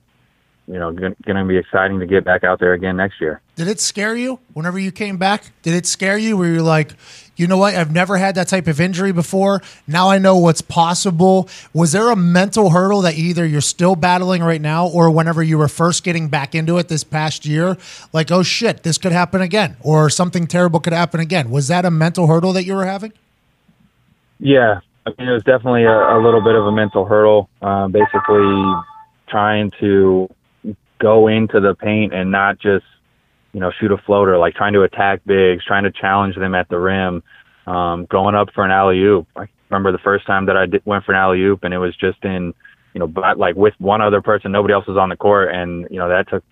you 0.67 0.79
know, 0.79 0.93
going 0.93 1.15
to 1.25 1.45
be 1.45 1.57
exciting 1.57 1.99
to 1.99 2.05
get 2.05 2.23
back 2.23 2.45
out 2.45 2.59
there 2.59 2.71
again 2.71 2.95
next 2.95 3.19
year. 3.19 3.41
Did 3.55 3.67
it 3.67 3.81
scare 3.81 4.15
you 4.15 4.39
whenever 4.53 4.79
you 4.79 4.93
came 4.93 5.17
back? 5.17 5.51
Did 5.61 5.73
it 5.73 5.85
scare 5.85 6.17
you 6.17 6.37
where 6.37 6.47
you're 6.47 6.61
like, 6.61 6.93
you 7.35 7.47
know 7.47 7.57
what? 7.57 7.75
I've 7.75 7.91
never 7.91 8.15
had 8.15 8.35
that 8.35 8.47
type 8.47 8.67
of 8.67 8.79
injury 8.79 9.11
before. 9.11 9.61
Now 9.87 10.09
I 10.09 10.19
know 10.19 10.37
what's 10.37 10.61
possible. 10.61 11.49
Was 11.73 11.91
there 11.91 12.09
a 12.09 12.15
mental 12.15 12.69
hurdle 12.69 13.01
that 13.01 13.15
either 13.15 13.45
you're 13.45 13.59
still 13.59 13.97
battling 13.97 14.41
right 14.41 14.61
now 14.61 14.87
or 14.87 15.11
whenever 15.11 15.43
you 15.43 15.57
were 15.57 15.67
first 15.67 16.03
getting 16.05 16.29
back 16.29 16.55
into 16.55 16.77
it 16.77 16.87
this 16.87 17.03
past 17.03 17.45
year? 17.45 17.77
Like, 18.13 18.31
oh 18.31 18.43
shit, 18.43 18.83
this 18.83 18.97
could 18.97 19.11
happen 19.11 19.41
again 19.41 19.75
or 19.81 20.09
something 20.09 20.47
terrible 20.47 20.79
could 20.79 20.93
happen 20.93 21.19
again. 21.19 21.49
Was 21.49 21.67
that 21.67 21.83
a 21.83 21.91
mental 21.91 22.27
hurdle 22.27 22.53
that 22.53 22.63
you 22.63 22.73
were 22.73 22.85
having? 22.85 23.11
Yeah. 24.43 24.81
I 25.05 25.11
mean, 25.17 25.29
it 25.29 25.33
was 25.33 25.43
definitely 25.43 25.85
a, 25.85 26.17
a 26.17 26.19
little 26.21 26.41
bit 26.41 26.55
of 26.55 26.65
a 26.65 26.71
mental 26.71 27.05
hurdle. 27.05 27.49
Uh, 27.61 27.87
basically, 27.87 28.73
trying 29.27 29.71
to 29.79 30.29
go 30.99 31.27
into 31.27 31.59
the 31.59 31.75
paint 31.75 32.13
and 32.13 32.31
not 32.31 32.59
just 32.59 32.85
you 33.53 33.59
know 33.59 33.71
shoot 33.79 33.91
a 33.91 33.97
floater, 33.97 34.37
like 34.37 34.53
trying 34.55 34.73
to 34.73 34.83
attack 34.83 35.21
bigs, 35.25 35.63
trying 35.65 35.83
to 35.83 35.91
challenge 35.91 36.35
them 36.35 36.55
at 36.55 36.67
the 36.69 36.77
rim, 36.77 37.23
um, 37.67 38.05
going 38.05 38.35
up 38.35 38.49
for 38.53 38.65
an 38.65 38.71
alley 38.71 38.99
oop. 38.99 39.27
I 39.35 39.47
remember 39.69 39.91
the 39.91 40.03
first 40.03 40.25
time 40.25 40.45
that 40.47 40.57
I 40.57 40.65
did, 40.65 40.81
went 40.85 41.05
for 41.05 41.13
an 41.13 41.19
alley 41.19 41.41
oop, 41.41 41.63
and 41.63 41.73
it 41.73 41.79
was 41.79 41.95
just 41.95 42.23
in 42.23 42.53
you 42.93 42.99
know 42.99 43.07
but 43.07 43.37
like 43.37 43.55
with 43.55 43.73
one 43.79 44.01
other 44.01 44.21
person, 44.21 44.51
nobody 44.51 44.73
else 44.73 44.87
was 44.87 44.97
on 44.97 45.09
the 45.09 45.17
court, 45.17 45.53
and 45.53 45.87
you 45.89 45.99
know 45.99 46.09
that 46.09 46.29
took. 46.29 46.43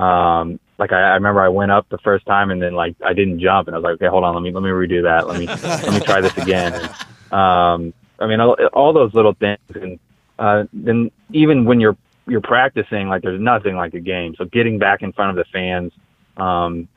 Um, 0.00 0.60
like 0.78 0.92
I, 0.92 1.00
I 1.00 1.14
remember 1.14 1.42
I 1.42 1.48
went 1.48 1.72
up 1.72 1.88
the 1.90 1.98
first 1.98 2.24
time 2.24 2.50
and 2.50 2.62
then 2.62 2.74
like 2.74 2.94
I 3.04 3.12
didn't 3.12 3.40
jump 3.40 3.66
and 3.66 3.74
I 3.74 3.78
was 3.78 3.84
like, 3.84 3.94
okay, 3.94 4.06
hold 4.06 4.22
on, 4.24 4.34
let 4.34 4.40
me 4.40 4.52
let 4.52 4.62
me 4.62 4.70
redo 4.70 5.02
that. 5.02 5.26
Let 5.26 5.38
me 5.38 5.46
let 5.46 5.92
me 5.92 6.00
try 6.00 6.20
this 6.20 6.36
again. 6.38 6.74
And, 6.74 6.90
um, 7.32 7.92
I 8.18 8.26
mean, 8.26 8.40
all, 8.40 8.56
all 8.72 8.92
those 8.92 9.14
little 9.14 9.34
things, 9.34 9.58
and 9.74 9.98
uh, 10.38 10.64
then 10.72 11.10
even 11.32 11.64
when 11.64 11.80
you're 11.80 11.96
you're 12.26 12.40
practicing 12.40 13.08
like 13.08 13.22
there's 13.22 13.40
nothing 13.40 13.76
like 13.76 13.94
a 13.94 14.00
game. 14.00 14.34
So 14.36 14.44
getting 14.44 14.78
back 14.78 15.02
in 15.02 15.12
front 15.12 15.30
of 15.30 15.44
the 15.44 15.50
fans, 15.52 15.92
um, 16.36 16.88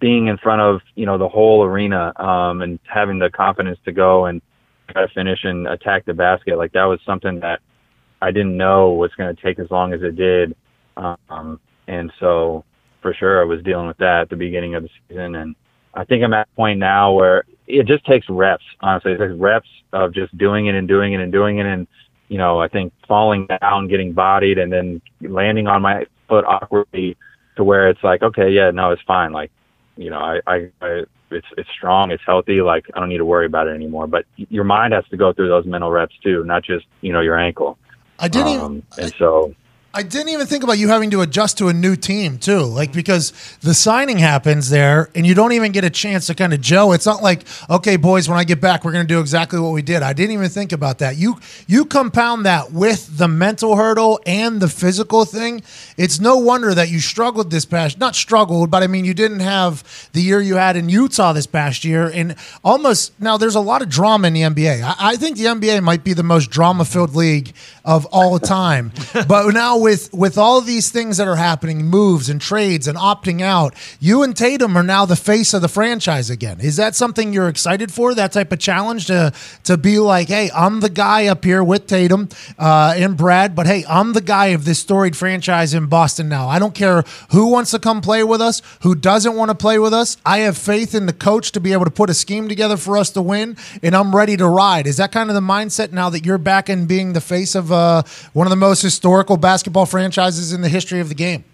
being 0.00 0.26
in 0.26 0.36
front 0.38 0.60
of 0.60 0.80
you 0.94 1.06
know 1.06 1.18
the 1.18 1.28
whole 1.28 1.62
arena, 1.64 2.12
um, 2.20 2.62
and 2.62 2.78
having 2.84 3.18
the 3.18 3.30
confidence 3.30 3.78
to 3.84 3.92
go 3.92 4.26
and 4.26 4.40
try 4.88 5.06
to 5.06 5.12
finish 5.14 5.44
and 5.44 5.66
attack 5.66 6.04
the 6.04 6.14
basket, 6.14 6.56
like 6.56 6.72
that 6.72 6.84
was 6.84 7.00
something 7.06 7.40
that 7.40 7.60
I 8.20 8.30
didn't 8.30 8.56
know 8.56 8.92
was 8.92 9.12
going 9.16 9.34
to 9.34 9.42
take 9.42 9.58
as 9.58 9.70
long 9.70 9.92
as 9.92 10.02
it 10.02 10.16
did. 10.16 10.54
Um, 10.96 11.60
and 11.88 12.12
so 12.20 12.64
for 13.00 13.12
sure 13.14 13.40
I 13.40 13.44
was 13.44 13.62
dealing 13.62 13.88
with 13.88 13.98
that 13.98 14.22
at 14.22 14.30
the 14.30 14.36
beginning 14.36 14.74
of 14.74 14.84
the 14.84 14.88
season. 15.08 15.34
And 15.34 15.56
I 15.94 16.04
think 16.04 16.24
I'm 16.24 16.32
at 16.32 16.48
a 16.52 16.56
point 16.56 16.78
now 16.78 17.12
where 17.12 17.44
it 17.66 17.86
just 17.86 18.04
takes 18.06 18.28
reps, 18.28 18.64
honestly. 18.80 19.12
It 19.12 19.18
takes 19.18 19.34
reps 19.34 19.68
of 19.92 20.14
just 20.14 20.36
doing 20.36 20.66
it 20.66 20.74
and 20.74 20.88
doing 20.88 21.12
it 21.12 21.20
and 21.20 21.32
doing 21.32 21.58
it. 21.58 21.66
And 21.66 21.86
you 22.28 22.38
know, 22.38 22.60
I 22.60 22.68
think 22.68 22.92
falling 23.06 23.46
down, 23.46 23.88
getting 23.88 24.12
bodied, 24.12 24.58
and 24.58 24.72
then 24.72 25.02
landing 25.20 25.66
on 25.66 25.82
my 25.82 26.06
foot 26.28 26.44
awkwardly 26.46 27.16
to 27.56 27.64
where 27.64 27.88
it's 27.88 28.02
like, 28.02 28.22
okay, 28.22 28.50
yeah, 28.50 28.70
no, 28.70 28.90
it's 28.90 29.02
fine. 29.02 29.32
Like, 29.32 29.50
you 29.96 30.08
know, 30.08 30.18
I, 30.18 30.40
I, 30.46 30.70
I 30.80 31.04
it's 31.30 31.46
it's 31.58 31.68
strong, 31.70 32.10
it's 32.10 32.22
healthy. 32.24 32.62
Like, 32.62 32.86
I 32.94 33.00
don't 33.00 33.08
need 33.08 33.18
to 33.18 33.24
worry 33.24 33.46
about 33.46 33.68
it 33.68 33.74
anymore. 33.74 34.06
But 34.06 34.24
your 34.36 34.64
mind 34.64 34.94
has 34.94 35.04
to 35.08 35.16
go 35.16 35.32
through 35.32 35.48
those 35.48 35.66
mental 35.66 35.90
reps 35.90 36.14
too, 36.22 36.44
not 36.44 36.62
just 36.64 36.86
you 37.00 37.12
know 37.12 37.20
your 37.20 37.38
ankle. 37.38 37.78
I 38.18 38.28
didn't. 38.28 38.60
Um, 38.60 38.82
even, 38.92 39.04
and 39.04 39.14
so 39.18 39.54
I 39.94 40.02
didn't 40.02 40.30
even 40.30 40.46
think 40.46 40.64
about 40.64 40.78
you 40.78 40.88
having 40.88 41.10
to 41.10 41.20
adjust 41.20 41.58
to 41.58 41.68
a 41.68 41.74
new 41.74 41.96
team 41.96 42.38
too. 42.38 42.60
Like 42.60 42.94
because 42.94 43.34
the 43.60 43.74
signing 43.74 44.16
happens 44.16 44.70
there 44.70 45.10
and 45.14 45.26
you 45.26 45.34
don't 45.34 45.52
even 45.52 45.70
get 45.70 45.84
a 45.84 45.90
chance 45.90 46.28
to 46.28 46.34
kind 46.34 46.54
of 46.54 46.62
gel. 46.62 46.94
It's 46.94 47.04
not 47.04 47.22
like, 47.22 47.42
okay, 47.68 47.96
boys, 47.96 48.26
when 48.26 48.38
I 48.38 48.44
get 48.44 48.58
back, 48.58 48.86
we're 48.86 48.92
gonna 48.92 49.04
do 49.04 49.20
exactly 49.20 49.60
what 49.60 49.72
we 49.72 49.82
did. 49.82 50.02
I 50.02 50.14
didn't 50.14 50.32
even 50.32 50.48
think 50.48 50.72
about 50.72 51.00
that. 51.00 51.16
You 51.16 51.38
you 51.66 51.84
compound 51.84 52.46
that 52.46 52.72
with 52.72 53.18
the 53.18 53.28
mental 53.28 53.76
hurdle 53.76 54.18
and 54.24 54.62
the 54.62 54.68
physical 54.68 55.26
thing. 55.26 55.62
It's 55.98 56.18
no 56.18 56.38
wonder 56.38 56.74
that 56.74 56.88
you 56.88 56.98
struggled 56.98 57.50
this 57.50 57.66
past 57.66 57.98
not 57.98 58.16
struggled, 58.16 58.70
but 58.70 58.82
I 58.82 58.86
mean 58.86 59.04
you 59.04 59.12
didn't 59.12 59.40
have 59.40 60.08
the 60.14 60.22
year 60.22 60.40
you 60.40 60.54
had 60.54 60.74
in 60.74 60.88
Utah 60.88 61.34
this 61.34 61.46
past 61.46 61.84
year. 61.84 62.06
And 62.06 62.36
almost 62.64 63.20
now 63.20 63.36
there's 63.36 63.56
a 63.56 63.60
lot 63.60 63.82
of 63.82 63.90
drama 63.90 64.28
in 64.28 64.32
the 64.32 64.40
NBA. 64.40 64.82
I, 64.82 64.94
I 64.98 65.16
think 65.16 65.36
the 65.36 65.44
NBA 65.44 65.82
might 65.82 66.02
be 66.02 66.14
the 66.14 66.22
most 66.22 66.50
drama 66.50 66.86
filled 66.86 67.14
league 67.14 67.52
of 67.84 68.06
all 68.06 68.38
time. 68.38 68.90
but 69.28 69.52
now 69.52 69.81
with 69.82 70.12
with 70.14 70.38
all 70.38 70.60
these 70.60 70.90
things 70.90 71.16
that 71.18 71.28
are 71.28 71.36
happening, 71.36 71.84
moves 71.84 72.28
and 72.30 72.40
trades 72.40 72.88
and 72.88 72.96
opting 72.96 73.42
out, 73.42 73.74
you 74.00 74.22
and 74.22 74.36
Tatum 74.36 74.76
are 74.76 74.82
now 74.82 75.04
the 75.04 75.16
face 75.16 75.52
of 75.52 75.60
the 75.60 75.68
franchise 75.68 76.30
again. 76.30 76.60
Is 76.60 76.76
that 76.76 76.94
something 76.94 77.32
you're 77.32 77.48
excited 77.48 77.92
for? 77.92 78.14
That 78.14 78.32
type 78.32 78.52
of 78.52 78.58
challenge 78.58 79.06
to 79.06 79.32
to 79.64 79.76
be 79.76 79.98
like, 79.98 80.28
hey, 80.28 80.50
I'm 80.54 80.80
the 80.80 80.88
guy 80.88 81.26
up 81.26 81.44
here 81.44 81.62
with 81.62 81.86
Tatum 81.86 82.28
uh, 82.58 82.94
and 82.96 83.16
Brad, 83.16 83.54
but 83.54 83.66
hey, 83.66 83.84
I'm 83.88 84.12
the 84.12 84.20
guy 84.20 84.46
of 84.46 84.64
this 84.64 84.78
storied 84.78 85.16
franchise 85.16 85.74
in 85.74 85.86
Boston 85.86 86.28
now. 86.28 86.48
I 86.48 86.58
don't 86.58 86.74
care 86.74 87.02
who 87.30 87.48
wants 87.48 87.72
to 87.72 87.78
come 87.78 88.00
play 88.00 88.22
with 88.22 88.40
us, 88.40 88.62
who 88.82 88.94
doesn't 88.94 89.34
want 89.34 89.50
to 89.50 89.54
play 89.54 89.78
with 89.78 89.92
us. 89.92 90.16
I 90.24 90.38
have 90.38 90.56
faith 90.56 90.94
in 90.94 91.06
the 91.06 91.12
coach 91.12 91.52
to 91.52 91.60
be 91.60 91.72
able 91.72 91.84
to 91.84 91.90
put 91.90 92.08
a 92.08 92.14
scheme 92.14 92.48
together 92.48 92.76
for 92.76 92.96
us 92.96 93.10
to 93.10 93.22
win, 93.22 93.56
and 93.82 93.96
I'm 93.96 94.14
ready 94.14 94.36
to 94.36 94.46
ride. 94.46 94.86
Is 94.86 94.98
that 94.98 95.10
kind 95.10 95.28
of 95.28 95.34
the 95.34 95.40
mindset 95.40 95.92
now 95.92 96.08
that 96.10 96.24
you're 96.24 96.38
back 96.38 96.70
in 96.70 96.86
being 96.86 97.12
the 97.12 97.20
face 97.20 97.54
of 97.54 97.72
uh, 97.72 98.04
one 98.32 98.46
of 98.46 98.50
the 98.50 98.56
most 98.56 98.82
historical 98.82 99.36
basketball 99.36 99.71
franchises 99.86 100.52
in 100.52 100.60
the 100.60 100.68
history 100.68 101.00
of 101.00 101.08
the 101.08 101.14
game? 101.14 101.44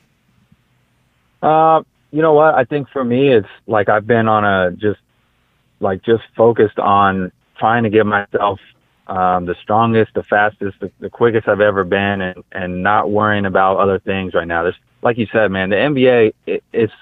Uh, 1.43 1.83
you 2.11 2.23
know 2.23 2.33
what? 2.33 2.55
I 2.55 2.65
think 2.65 2.89
for 2.91 3.05
me, 3.05 3.33
it's 3.33 3.49
like 3.67 3.89
I've 3.89 4.07
been 4.07 4.29
on 4.29 4.45
a 4.45 4.73
just 4.73 5.01
like 5.81 6.03
just 6.03 6.25
focused 6.37 6.79
on 6.79 7.31
trying 7.59 7.85
to 7.85 7.91
get 7.91 8.07
myself 8.07 8.59
um, 9.07 9.47
the 9.47 9.55
strongest, 9.63 10.15
the 10.15 10.23
fastest, 10.23 10.81
the, 10.81 10.91
the 11.01 11.11
quickest 11.11 11.49
I've 11.49 11.61
ever 11.61 11.85
been, 11.85 12.21
and 12.21 12.45
and 12.53 12.83
not 12.83 13.11
worrying 13.11 13.47
about 13.47 13.79
other 13.79 13.99
things 13.99 14.35
right 14.35 14.47
now. 14.47 14.63
There's 14.63 14.79
like 15.03 15.19
you 15.19 15.27
said, 15.33 15.51
man, 15.51 15.71
the 15.71 15.77
NBA 15.77 16.33
it, 16.47 16.65
it's 16.73 16.93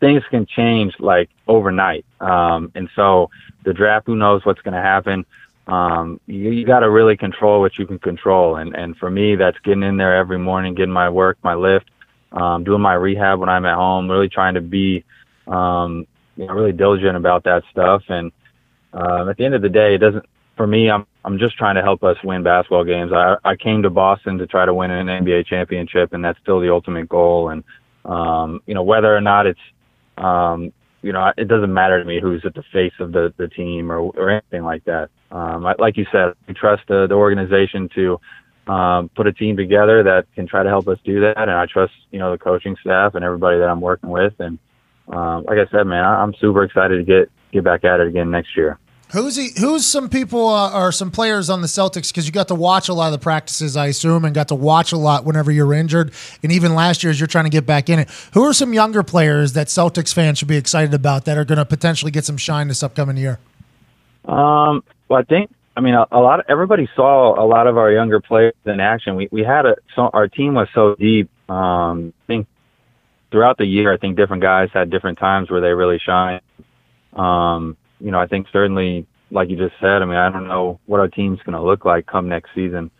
things 0.00 0.22
can 0.30 0.46
change 0.46 0.94
like 0.98 1.30
overnight, 1.46 2.04
um, 2.20 2.72
and 2.74 2.88
so 2.96 3.30
the 3.64 3.72
draft, 3.74 4.06
who 4.06 4.16
knows 4.16 4.44
what's 4.44 4.62
going 4.62 4.74
to 4.74 4.80
happen 4.80 5.26
um, 5.66 6.20
you, 6.26 6.50
you 6.50 6.66
got 6.66 6.80
to 6.80 6.90
really 6.90 7.16
control 7.16 7.60
what 7.60 7.78
you 7.78 7.86
can 7.86 7.98
control. 7.98 8.56
And, 8.56 8.74
and 8.74 8.96
for 8.96 9.10
me, 9.10 9.36
that's 9.36 9.58
getting 9.60 9.82
in 9.82 9.96
there 9.96 10.16
every 10.16 10.38
morning, 10.38 10.74
getting 10.74 10.92
my 10.92 11.08
work, 11.08 11.38
my 11.42 11.54
lift, 11.54 11.90
um, 12.32 12.64
doing 12.64 12.80
my 12.80 12.94
rehab 12.94 13.38
when 13.38 13.48
I'm 13.48 13.66
at 13.66 13.76
home, 13.76 14.10
really 14.10 14.28
trying 14.28 14.54
to 14.54 14.60
be, 14.60 15.04
um, 15.46 16.06
you 16.36 16.46
know, 16.46 16.54
really 16.54 16.72
diligent 16.72 17.16
about 17.16 17.44
that 17.44 17.62
stuff. 17.70 18.02
And, 18.08 18.32
uh, 18.92 19.28
at 19.28 19.36
the 19.36 19.44
end 19.44 19.54
of 19.54 19.62
the 19.62 19.68
day, 19.68 19.94
it 19.94 19.98
doesn't, 19.98 20.24
for 20.56 20.66
me, 20.66 20.90
I'm, 20.90 21.06
I'm 21.24 21.38
just 21.38 21.56
trying 21.56 21.76
to 21.76 21.82
help 21.82 22.02
us 22.02 22.16
win 22.24 22.42
basketball 22.42 22.84
games. 22.84 23.12
I, 23.12 23.36
I 23.44 23.56
came 23.56 23.82
to 23.82 23.90
Boston 23.90 24.38
to 24.38 24.46
try 24.46 24.64
to 24.64 24.74
win 24.74 24.90
an 24.90 25.06
NBA 25.06 25.46
championship 25.46 26.12
and 26.12 26.24
that's 26.24 26.38
still 26.40 26.60
the 26.60 26.72
ultimate 26.72 27.08
goal. 27.08 27.50
And, 27.50 27.62
um, 28.04 28.60
you 28.66 28.74
know, 28.74 28.82
whether 28.82 29.14
or 29.14 29.20
not 29.20 29.46
it's, 29.46 29.60
um, 30.18 30.72
you 31.02 31.12
know, 31.12 31.32
it 31.36 31.48
doesn't 31.48 31.72
matter 31.72 31.98
to 31.98 32.04
me 32.04 32.20
who's 32.20 32.44
at 32.44 32.54
the 32.54 32.64
face 32.72 32.92
of 32.98 33.12
the, 33.12 33.32
the 33.36 33.48
team 33.48 33.90
or, 33.90 33.98
or 33.98 34.30
anything 34.30 34.64
like 34.64 34.84
that. 34.84 35.10
Um, 35.30 35.66
I, 35.66 35.74
like 35.78 35.96
you 35.96 36.06
said, 36.10 36.34
we 36.48 36.54
trust 36.54 36.82
the, 36.88 37.06
the 37.06 37.14
organization 37.14 37.88
to 37.94 38.20
um, 38.66 39.08
put 39.10 39.26
a 39.26 39.32
team 39.32 39.56
together 39.56 40.02
that 40.04 40.26
can 40.34 40.46
try 40.46 40.62
to 40.62 40.68
help 40.68 40.88
us 40.88 40.98
do 41.04 41.20
that, 41.20 41.38
and 41.38 41.50
I 41.50 41.66
trust 41.66 41.92
you 42.10 42.18
know 42.18 42.30
the 42.32 42.38
coaching 42.38 42.76
staff 42.80 43.14
and 43.14 43.24
everybody 43.24 43.58
that 43.58 43.68
I'm 43.68 43.80
working 43.80 44.10
with. 44.10 44.34
And 44.38 44.58
um, 45.08 45.44
like 45.44 45.58
I 45.58 45.70
said, 45.70 45.84
man, 45.86 46.04
I, 46.04 46.22
I'm 46.22 46.34
super 46.34 46.62
excited 46.64 46.98
to 46.98 47.02
get 47.04 47.30
get 47.52 47.64
back 47.64 47.84
at 47.84 48.00
it 48.00 48.08
again 48.08 48.30
next 48.30 48.56
year. 48.56 48.78
Who's 49.12 49.34
he? 49.34 49.50
Who's 49.58 49.86
some 49.86 50.08
people 50.08 50.48
uh, 50.48 50.72
or 50.72 50.92
some 50.92 51.10
players 51.10 51.50
on 51.50 51.62
the 51.62 51.66
Celtics? 51.66 52.12
Because 52.12 52.26
you 52.26 52.32
got 52.32 52.46
to 52.48 52.54
watch 52.54 52.88
a 52.88 52.94
lot 52.94 53.06
of 53.06 53.12
the 53.12 53.18
practices, 53.18 53.76
I 53.76 53.86
assume, 53.86 54.24
and 54.24 54.32
got 54.32 54.48
to 54.48 54.54
watch 54.54 54.92
a 54.92 54.96
lot 54.96 55.24
whenever 55.24 55.50
you're 55.50 55.72
injured, 55.72 56.12
and 56.44 56.52
even 56.52 56.76
last 56.76 57.02
year 57.02 57.10
as 57.10 57.18
you're 57.18 57.26
trying 57.26 57.46
to 57.46 57.50
get 57.50 57.66
back 57.66 57.88
in 57.88 57.98
it. 57.98 58.08
Who 58.34 58.44
are 58.44 58.52
some 58.52 58.72
younger 58.72 59.02
players 59.02 59.54
that 59.54 59.66
Celtics 59.66 60.14
fans 60.14 60.38
should 60.38 60.46
be 60.46 60.56
excited 60.56 60.94
about 60.94 61.24
that 61.24 61.36
are 61.36 61.44
going 61.44 61.58
to 61.58 61.64
potentially 61.64 62.12
get 62.12 62.24
some 62.24 62.36
shine 62.36 62.68
this 62.68 62.84
upcoming 62.84 63.16
year? 63.16 63.40
Um, 64.26 64.84
well, 65.10 65.18
I 65.18 65.24
think 65.24 65.50
I 65.76 65.80
mean 65.80 65.94
a, 65.94 66.06
a 66.12 66.20
lot. 66.20 66.40
Of, 66.40 66.46
everybody 66.48 66.88
saw 66.94 67.38
a 67.38 67.44
lot 67.44 67.66
of 67.66 67.76
our 67.76 67.90
younger 67.90 68.20
players 68.20 68.54
in 68.64 68.80
action. 68.80 69.16
We 69.16 69.28
we 69.30 69.42
had 69.42 69.66
a 69.66 69.76
so 69.96 70.08
our 70.12 70.28
team 70.28 70.54
was 70.54 70.68
so 70.74 70.94
deep. 70.94 71.28
Um, 71.50 72.14
I 72.22 72.26
think 72.26 72.46
throughout 73.30 73.58
the 73.58 73.66
year, 73.66 73.92
I 73.92 73.96
think 73.96 74.16
different 74.16 74.42
guys 74.42 74.70
had 74.72 74.90
different 74.90 75.18
times 75.18 75.50
where 75.50 75.60
they 75.60 75.74
really 75.74 75.98
shine. 75.98 76.40
Um, 77.12 77.76
you 77.98 78.12
know, 78.12 78.20
I 78.20 78.26
think 78.26 78.46
certainly, 78.52 79.06
like 79.30 79.50
you 79.50 79.56
just 79.56 79.74
said, 79.80 80.00
I 80.00 80.04
mean, 80.04 80.16
I 80.16 80.30
don't 80.30 80.46
know 80.46 80.78
what 80.86 81.00
our 81.00 81.08
team's 81.08 81.40
going 81.40 81.54
to 81.54 81.62
look 81.62 81.84
like 81.84 82.06
come 82.06 82.28
next 82.28 82.50
season. 82.54 82.90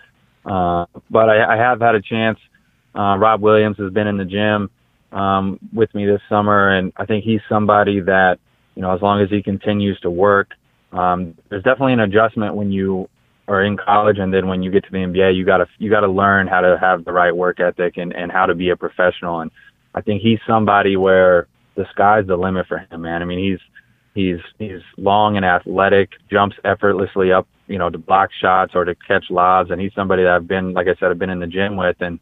Uh, 0.44 0.86
but 1.10 1.28
I, 1.28 1.54
I 1.54 1.56
have 1.56 1.80
had 1.80 1.94
a 1.94 2.02
chance. 2.02 2.38
Uh, 2.94 3.16
Rob 3.18 3.40
Williams 3.40 3.76
has 3.78 3.92
been 3.92 4.08
in 4.08 4.16
the 4.16 4.24
gym 4.24 4.68
um, 5.12 5.60
with 5.72 5.94
me 5.94 6.06
this 6.06 6.20
summer, 6.28 6.76
and 6.76 6.92
I 6.96 7.06
think 7.06 7.24
he's 7.24 7.40
somebody 7.48 8.00
that, 8.00 8.40
you 8.74 8.82
know, 8.82 8.94
as 8.94 9.00
long 9.00 9.20
as 9.20 9.30
he 9.30 9.42
continues 9.42 9.98
to 10.00 10.10
work, 10.10 10.54
um, 10.92 11.36
there's 11.48 11.62
definitely 11.62 11.94
an 11.94 12.00
adjustment 12.00 12.54
when 12.54 12.70
you 12.72 13.08
are 13.48 13.64
in 13.64 13.76
college, 13.76 14.18
and 14.18 14.32
then 14.32 14.46
when 14.46 14.62
you 14.62 14.70
get 14.70 14.84
to 14.84 14.90
the 14.90 14.98
NBA, 14.98 15.36
you 15.36 15.44
gotta 15.44 15.66
you 15.78 15.90
gotta 15.90 16.08
learn 16.08 16.46
how 16.46 16.60
to 16.60 16.78
have 16.80 17.04
the 17.04 17.12
right 17.12 17.34
work 17.34 17.60
ethic 17.60 17.96
and 17.96 18.14
and 18.14 18.30
how 18.30 18.46
to 18.46 18.54
be 18.54 18.70
a 18.70 18.76
professional. 18.76 19.40
And 19.40 19.50
I 19.94 20.00
think 20.00 20.22
he's 20.22 20.38
somebody 20.46 20.96
where 20.96 21.48
the 21.76 21.84
sky's 21.92 22.26
the 22.26 22.36
limit 22.36 22.66
for 22.66 22.78
him, 22.78 23.02
man. 23.02 23.22
I 23.22 23.24
mean, 23.24 23.38
he's 23.38 23.60
He's 24.14 24.40
he's 24.58 24.80
long 24.96 25.36
and 25.36 25.44
athletic, 25.44 26.10
jumps 26.30 26.56
effortlessly 26.64 27.32
up, 27.32 27.46
you 27.68 27.78
know, 27.78 27.90
to 27.90 27.98
block 27.98 28.30
shots 28.40 28.72
or 28.74 28.84
to 28.84 28.94
catch 28.94 29.26
lobs, 29.30 29.70
and 29.70 29.80
he's 29.80 29.94
somebody 29.94 30.24
that 30.24 30.32
I've 30.32 30.48
been, 30.48 30.72
like 30.72 30.88
I 30.88 30.98
said, 30.98 31.10
I've 31.10 31.18
been 31.18 31.30
in 31.30 31.38
the 31.38 31.46
gym 31.46 31.76
with, 31.76 31.96
and 32.00 32.18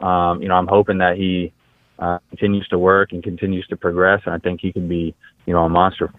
um, 0.00 0.40
you 0.40 0.48
know, 0.48 0.54
I'm 0.54 0.68
hoping 0.68 0.98
that 0.98 1.16
he 1.16 1.52
uh, 1.98 2.18
continues 2.30 2.68
to 2.68 2.78
work 2.78 3.10
and 3.12 3.24
continues 3.24 3.66
to 3.68 3.76
progress, 3.76 4.22
and 4.24 4.34
I 4.34 4.38
think 4.38 4.60
he 4.60 4.72
can 4.72 4.88
be, 4.88 5.14
you 5.46 5.52
know, 5.52 5.64
a 5.64 5.68
monster. 5.68 6.12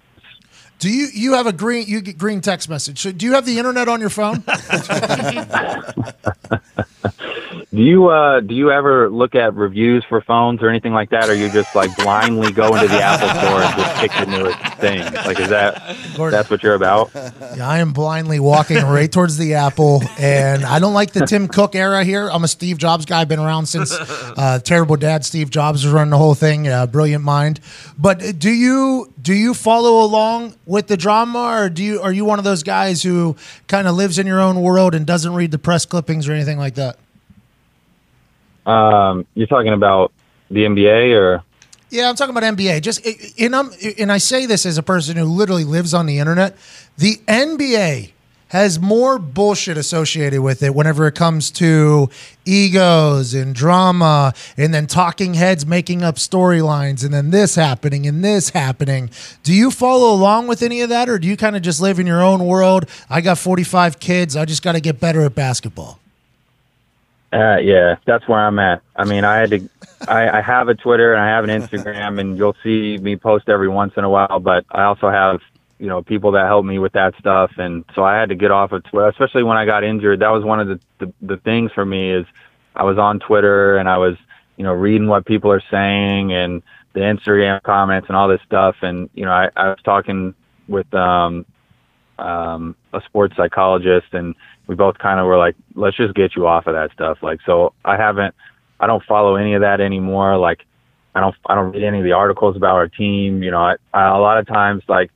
Do 0.84 0.90
you 0.90 1.08
you 1.14 1.34
have 1.36 1.48
a 1.48 1.54
green 1.54 1.88
you 1.88 2.02
get 2.02 2.18
green 2.18 2.42
text 2.42 2.68
message? 2.68 3.00
So 3.00 3.14
do 3.14 3.26
you 3.26 3.36
have 3.36 3.46
the 3.46 3.58
internet 3.58 3.88
on 3.88 4.02
your 4.02 4.10
phone? 4.10 4.44
Do 7.72 7.82
you 7.82 8.10
uh 8.10 8.40
do 8.42 8.54
you 8.54 8.72
ever 8.72 9.10
look 9.10 9.36
at 9.36 9.54
reviews 9.56 10.04
for 10.08 10.22
phones 10.22 10.62
or 10.62 10.70
anything 10.70 10.94
like 10.94 11.10
that, 11.12 11.30
or 11.30 11.34
you 11.34 11.50
just 11.50 11.76
like 11.76 11.96
blindly 11.98 12.52
go 12.52 12.76
into 12.76 12.88
the 12.88 13.02
Apple 13.02 13.30
store 13.30 13.62
and 13.62 13.76
just 13.78 13.96
pick 13.98 14.12
the 14.12 14.26
newest 14.38 14.60
thing? 14.80 15.02
Like, 15.26 15.40
is 15.40 15.50
that 15.50 15.96
that's 16.32 16.50
what 16.50 16.64
you're 16.64 16.76
about? 16.76 17.12
Yeah, 17.14 17.68
I 17.68 17.80
am 17.80 17.94
blindly 17.94 18.40
walking 18.40 18.78
right 18.78 19.12
towards 19.12 19.38
the 19.38 19.56
Apple, 19.56 20.02
and 20.18 20.64
I 20.66 20.80
don't 20.80 20.94
like 20.94 21.14
the 21.14 21.26
Tim 21.26 21.48
Cook 21.48 21.76
era 21.76 22.04
here. 22.04 22.30
I'm 22.30 22.44
a 22.44 22.48
Steve 22.48 22.78
Jobs 22.78 23.06
guy, 23.06 23.22
I've 23.22 23.30
been 23.30 23.40
around 23.40 23.66
since 23.68 23.92
uh, 23.92 24.60
Terrible 24.64 24.96
Dad. 24.96 25.26
Steve 25.26 25.50
Jobs 25.50 25.84
was 25.84 25.94
running 25.94 26.12
the 26.12 26.18
whole 26.18 26.36
thing, 26.36 26.68
uh, 26.68 26.88
brilliant 26.88 27.24
mind. 27.24 27.60
But 27.98 28.40
do 28.40 28.50
you 28.50 29.12
do 29.22 29.34
you 29.34 29.54
follow 29.54 30.04
along 30.04 30.56
with 30.66 30.88
the 30.88 30.98
drama, 30.98 31.40
or 31.64 31.70
do 31.70 31.84
you 31.84 32.02
are 32.02 32.12
you 32.12 32.26
one 32.26 32.40
of 32.40 32.46
those 32.46 32.64
guys 32.64 33.04
who 33.04 33.36
kind 33.68 33.88
of 33.88 33.96
lives 33.96 34.20
in 34.20 34.28
your 34.28 34.40
own 34.40 34.62
world 34.62 34.94
and 34.96 35.06
doesn't 35.06 35.34
read 35.34 35.52
the 35.52 35.60
press 35.60 35.86
clippings 35.86 36.28
or 36.28 36.34
anything 36.34 36.58
like 36.58 36.76
that? 36.76 36.98
Um, 38.66 39.26
you're 39.36 39.48
talking 39.48 39.74
about 39.74 40.12
the 40.50 40.62
NBA 40.62 41.16
or? 41.16 41.44
Yeah, 41.90 42.10
I'm 42.10 42.16
talking 42.16 42.36
about 42.36 42.58
NBA. 42.58 42.82
Just 42.82 43.06
and 43.40 43.56
I'm 43.56 43.72
and 44.00 44.12
I 44.12 44.18
say 44.18 44.46
this 44.46 44.66
as 44.66 44.78
a 44.78 44.84
person 44.84 45.16
who 45.16 45.26
literally 45.26 45.64
lives 45.64 45.94
on 45.94 46.08
the 46.08 46.18
internet. 46.20 46.56
The 46.98 47.18
NBA 47.28 48.14
has 48.54 48.80
more 48.80 49.18
bullshit 49.18 49.78
associated 49.78 50.40
with 50.40 50.62
it 50.62 50.76
whenever 50.76 51.08
it 51.08 51.16
comes 51.16 51.50
to 51.50 52.08
egos 52.46 53.34
and 53.34 53.56
drama 53.56 54.32
and 54.58 54.72
then 54.72 54.86
talking 54.86 55.34
heads 55.34 55.66
making 55.66 56.04
up 56.04 56.18
storylines 56.18 57.04
and 57.04 57.12
then 57.12 57.32
this 57.32 57.56
happening 57.56 58.06
and 58.06 58.24
this 58.24 58.50
happening. 58.50 59.10
Do 59.42 59.52
you 59.52 59.72
follow 59.72 60.14
along 60.14 60.46
with 60.46 60.62
any 60.62 60.82
of 60.82 60.90
that 60.90 61.10
or 61.10 61.18
do 61.18 61.28
you 61.28 61.36
kind 61.36 61.56
of 61.56 61.64
just 61.64 61.82
live 61.82 61.98
in 61.98 62.06
your 62.06 62.22
own 62.22 62.46
world? 62.46 62.86
I 63.10 63.22
got 63.22 63.40
45 63.40 64.00
kids. 64.00 64.36
I 64.36 64.46
just 64.46 64.62
got 64.62 64.74
to 64.74 64.80
get 64.80 65.00
better 65.00 65.22
at 65.22 65.34
basketball. 65.34 66.00
Uh, 67.34 67.58
yeah, 67.58 67.96
that's 68.06 68.28
where 68.28 68.40
I'm 68.40 68.60
at. 68.60 68.84
I 68.96 69.06
mean, 69.06 69.24
I 69.24 69.38
had 69.38 69.50
to, 69.50 69.70
I, 70.08 70.38
I 70.38 70.42
have 70.42 70.68
a 70.68 70.76
Twitter 70.76 71.14
and 71.14 71.22
I 71.22 71.30
have 71.30 71.44
an 71.44 71.50
Instagram, 71.50 72.20
and 72.20 72.38
you'll 72.38 72.56
see 72.64 73.00
me 73.00 73.16
post 73.16 73.50
every 73.50 73.70
once 73.70 73.94
in 73.98 74.04
a 74.04 74.10
while. 74.10 74.40
But 74.40 74.66
I 74.70 74.84
also 74.84 75.10
have, 75.10 75.42
you 75.80 75.88
know, 75.88 76.04
people 76.04 76.34
that 76.34 76.46
help 76.46 76.64
me 76.64 76.78
with 76.78 76.94
that 76.94 77.16
stuff, 77.18 77.52
and 77.58 77.86
so 77.96 78.04
I 78.04 78.20
had 78.20 78.30
to 78.30 78.36
get 78.36 78.52
off 78.52 78.72
of 78.72 78.84
Twitter, 78.84 79.08
especially 79.08 79.42
when 79.42 79.58
I 79.58 79.66
got 79.66 79.84
injured. 79.84 80.20
That 80.20 80.30
was 80.30 80.44
one 80.44 80.60
of 80.60 80.68
the 80.68 80.80
the, 81.00 81.14
the 81.24 81.38
things 81.38 81.72
for 81.72 81.84
me 81.84 82.12
is 82.12 82.28
I 82.76 82.84
was 82.84 83.00
on 83.00 83.20
Twitter 83.20 83.78
and 83.78 83.90
I 83.90 83.98
was, 83.98 84.16
you 84.56 84.64
know, 84.64 84.74
reading 84.74 85.08
what 85.08 85.26
people 85.26 85.52
are 85.52 85.64
saying 85.72 86.34
and 86.34 86.62
the 86.94 87.00
Instagram 87.00 87.64
comments 87.64 88.10
and 88.10 88.16
all 88.16 88.28
this 88.28 88.42
stuff, 88.46 88.76
and 88.84 89.10
you 89.16 89.26
know, 89.26 89.32
I, 89.32 89.50
I 89.56 89.70
was 89.70 89.80
talking 89.84 90.36
with 90.68 90.94
um, 90.94 91.48
um, 92.20 92.76
a 92.94 93.02
sports 93.02 93.36
psychologist 93.36 94.14
and 94.14 94.36
we 94.68 94.76
both 94.76 94.98
kind 94.98 95.20
of 95.20 95.26
were 95.26 95.38
like, 95.38 95.56
let's 95.76 95.98
just 95.98 96.14
get 96.16 96.36
you 96.36 96.48
off 96.48 96.68
of 96.68 96.74
that 96.74 96.92
stuff. 96.94 97.22
Like, 97.22 97.40
so 97.46 97.74
I 97.84 97.98
haven't, 97.98 98.34
I 98.80 98.88
don't 98.88 99.04
follow 99.04 99.36
any 99.36 99.54
of 99.54 99.62
that 99.62 99.82
anymore. 99.82 100.38
Like, 100.38 100.66
I 101.16 101.20
don't, 101.20 101.36
I 101.46 101.56
don't 101.56 101.72
read 101.72 101.84
any 101.84 102.00
of 102.00 102.04
the 102.04 102.14
articles 102.14 102.56
about 102.56 102.76
our 102.76 102.88
team. 102.88 103.44
You 103.44 103.52
know, 103.52 103.60
I, 103.60 103.76
I 103.94 104.08
a 104.10 104.20
lot 104.20 104.38
of 104.40 104.48
times 104.48 104.84
like, 104.88 105.12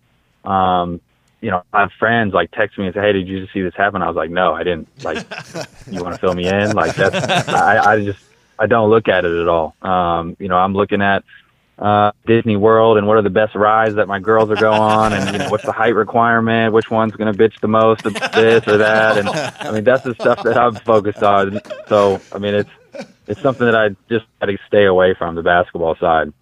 um, 0.45 1.01
you 1.41 1.51
know, 1.51 1.63
I 1.71 1.81
have 1.81 1.91
friends 1.99 2.33
like 2.33 2.51
text 2.51 2.77
me 2.77 2.85
and 2.85 2.93
say, 2.93 3.01
"Hey, 3.01 3.13
did 3.13 3.27
you 3.27 3.41
just 3.41 3.53
see 3.53 3.61
this 3.61 3.75
happen?" 3.75 4.01
I 4.01 4.07
was 4.07 4.15
like, 4.15 4.31
"No, 4.31 4.53
I 4.53 4.63
didn't." 4.63 4.87
Like, 5.03 5.17
you 5.91 6.03
want 6.03 6.15
to 6.15 6.19
fill 6.19 6.33
me 6.33 6.47
in? 6.47 6.71
Like, 6.71 6.95
that's 6.95 7.47
I, 7.49 7.93
I 7.93 8.03
just 8.03 8.19
I 8.57 8.65
don't 8.65 8.89
look 8.89 9.07
at 9.07 9.23
it 9.23 9.41
at 9.41 9.47
all. 9.47 9.75
Um, 9.81 10.35
you 10.39 10.47
know, 10.47 10.57
I'm 10.57 10.73
looking 10.73 11.01
at 11.01 11.23
uh, 11.79 12.11
Disney 12.25 12.55
World 12.55 12.97
and 12.97 13.07
what 13.07 13.17
are 13.17 13.21
the 13.21 13.29
best 13.29 13.55
rides 13.55 13.95
that 13.95 14.07
my 14.07 14.19
girls 14.19 14.49
are 14.49 14.55
going 14.55 14.81
on 14.81 15.13
and 15.13 15.31
you 15.31 15.37
know, 15.37 15.49
what's 15.49 15.65
the 15.65 15.71
height 15.71 15.95
requirement, 15.95 16.73
which 16.73 16.89
one's 16.89 17.13
going 17.13 17.31
to 17.31 17.37
bitch 17.37 17.59
the 17.59 17.67
most 17.67 18.05
of 18.05 18.13
this 18.13 18.67
or 18.67 18.77
that. 18.77 19.17
And 19.17 19.29
I 19.29 19.71
mean, 19.71 19.83
that's 19.83 20.03
the 20.03 20.15
stuff 20.15 20.43
that 20.43 20.57
I'm 20.57 20.75
focused 20.75 21.21
on. 21.23 21.59
So, 21.87 22.19
I 22.33 22.39
mean, 22.39 22.55
it's, 22.55 22.69
it's 23.27 23.41
something 23.41 23.65
that 23.65 23.75
I 23.75 23.89
just 24.09 24.25
got 24.39 24.47
to 24.47 24.57
stay 24.67 24.85
away 24.85 25.13
from 25.13 25.35
the 25.35 25.43
basketball 25.43 25.95
side. 25.97 26.33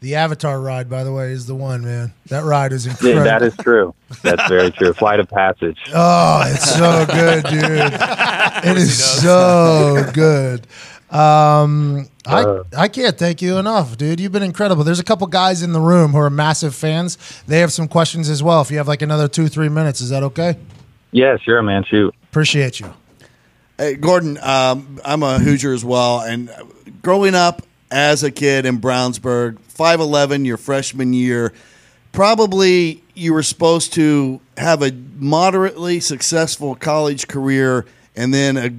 The 0.00 0.16
Avatar 0.16 0.60
ride, 0.60 0.90
by 0.90 1.04
the 1.04 1.12
way, 1.12 1.30
is 1.30 1.46
the 1.46 1.54
one, 1.54 1.84
man. 1.84 2.12
That 2.26 2.42
ride 2.42 2.72
is 2.72 2.86
incredible. 2.86 3.24
Yeah, 3.24 3.38
that 3.38 3.42
is 3.42 3.56
true. 3.56 3.94
That's 4.22 4.48
very 4.48 4.72
true. 4.72 4.92
Flight 4.94 5.20
of 5.20 5.28
Passage. 5.28 5.78
Oh, 5.94 6.42
it's 6.44 6.74
so 6.76 7.06
good, 7.06 7.44
dude. 7.44 8.00
It 8.64 8.76
is 8.76 9.02
so 9.22 10.08
good. 10.12 10.66
Um, 11.12 12.08
I 12.26 12.42
Uh. 12.42 12.62
I 12.76 12.88
can't 12.88 13.18
thank 13.18 13.42
you 13.42 13.58
enough, 13.58 13.98
dude. 13.98 14.18
You've 14.18 14.32
been 14.32 14.42
incredible. 14.42 14.82
There's 14.82 14.98
a 14.98 15.04
couple 15.04 15.26
guys 15.26 15.62
in 15.62 15.72
the 15.72 15.80
room 15.80 16.12
who 16.12 16.18
are 16.18 16.30
massive 16.30 16.74
fans. 16.74 17.18
They 17.46 17.60
have 17.60 17.72
some 17.72 17.86
questions 17.86 18.30
as 18.30 18.42
well. 18.42 18.62
If 18.62 18.70
you 18.70 18.78
have 18.78 18.88
like 18.88 19.02
another 19.02 19.28
two, 19.28 19.48
three 19.48 19.68
minutes, 19.68 20.00
is 20.00 20.08
that 20.10 20.22
okay? 20.22 20.56
Yeah, 21.10 21.36
sure, 21.36 21.62
man. 21.62 21.84
Shoot. 21.84 22.14
Appreciate 22.30 22.80
you. 22.80 22.94
Hey, 23.76 23.94
Gordon, 23.94 24.38
um, 24.38 25.00
I'm 25.04 25.22
a 25.22 25.38
Hoosier 25.38 25.72
as 25.72 25.84
well, 25.84 26.20
and 26.20 26.50
growing 27.02 27.34
up 27.34 27.62
as 27.90 28.22
a 28.22 28.30
kid 28.30 28.64
in 28.64 28.80
Brownsburg, 28.80 29.58
5'11", 29.68 30.46
your 30.46 30.56
freshman 30.56 31.12
year, 31.12 31.52
probably 32.12 33.02
you 33.14 33.34
were 33.34 33.42
supposed 33.42 33.92
to 33.94 34.40
have 34.56 34.82
a 34.82 34.92
moderately 35.16 36.00
successful 36.00 36.74
college 36.74 37.28
career 37.28 37.84
and 38.14 38.32
then 38.32 38.56
a 38.56 38.70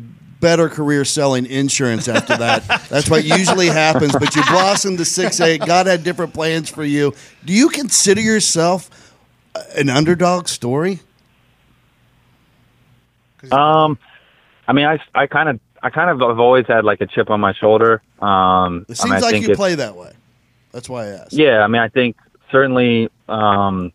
better 0.44 0.68
career 0.70 1.06
selling 1.06 1.46
insurance 1.48 2.08
after 2.08 2.38
that. 2.38 2.68
That's 2.90 3.10
what 3.10 3.24
usually 3.24 3.68
happens. 3.68 4.12
But 4.12 4.36
you 4.36 4.44
blossomed 4.44 4.98
to 5.00 5.06
six 5.06 5.40
eight. 5.40 5.66
God 5.66 5.88
had 5.88 6.04
different 6.04 6.34
plans 6.34 6.70
for 6.70 6.84
you. 6.84 7.16
Do 7.46 7.54
you 7.54 7.70
consider 7.70 8.22
yourself 8.22 8.90
an 9.76 9.90
underdog 9.90 10.48
story? 10.48 11.00
Um, 13.52 13.98
I 14.68 14.74
mean, 14.74 14.86
I, 14.86 15.00
I 15.16 15.28
kind 15.28 15.50
of, 15.50 15.60
I 15.82 15.90
kind 15.90 16.10
of 16.10 16.20
have 16.20 16.40
always 16.40 16.68
had 16.68 16.86
like 16.86 17.02
a 17.02 17.08
chip 17.08 17.30
on 17.30 17.40
my 17.40 17.54
shoulder. 17.54 18.02
Um, 18.22 18.86
It 18.88 19.00
I 19.02 19.06
mean, 19.06 19.14
I 19.14 19.20
seems 19.20 19.22
like 19.24 19.32
think 19.32 19.48
you 19.48 19.56
play 19.56 19.76
that 19.76 19.96
way. 19.96 20.14
That's 20.72 20.90
why 20.90 21.06
I 21.06 21.08
asked. 21.10 21.34
Yeah, 21.34 21.62
I 21.64 21.68
mean, 21.68 21.82
I 21.82 21.88
think 21.90 22.18
certainly, 22.52 23.10
um, 23.28 23.92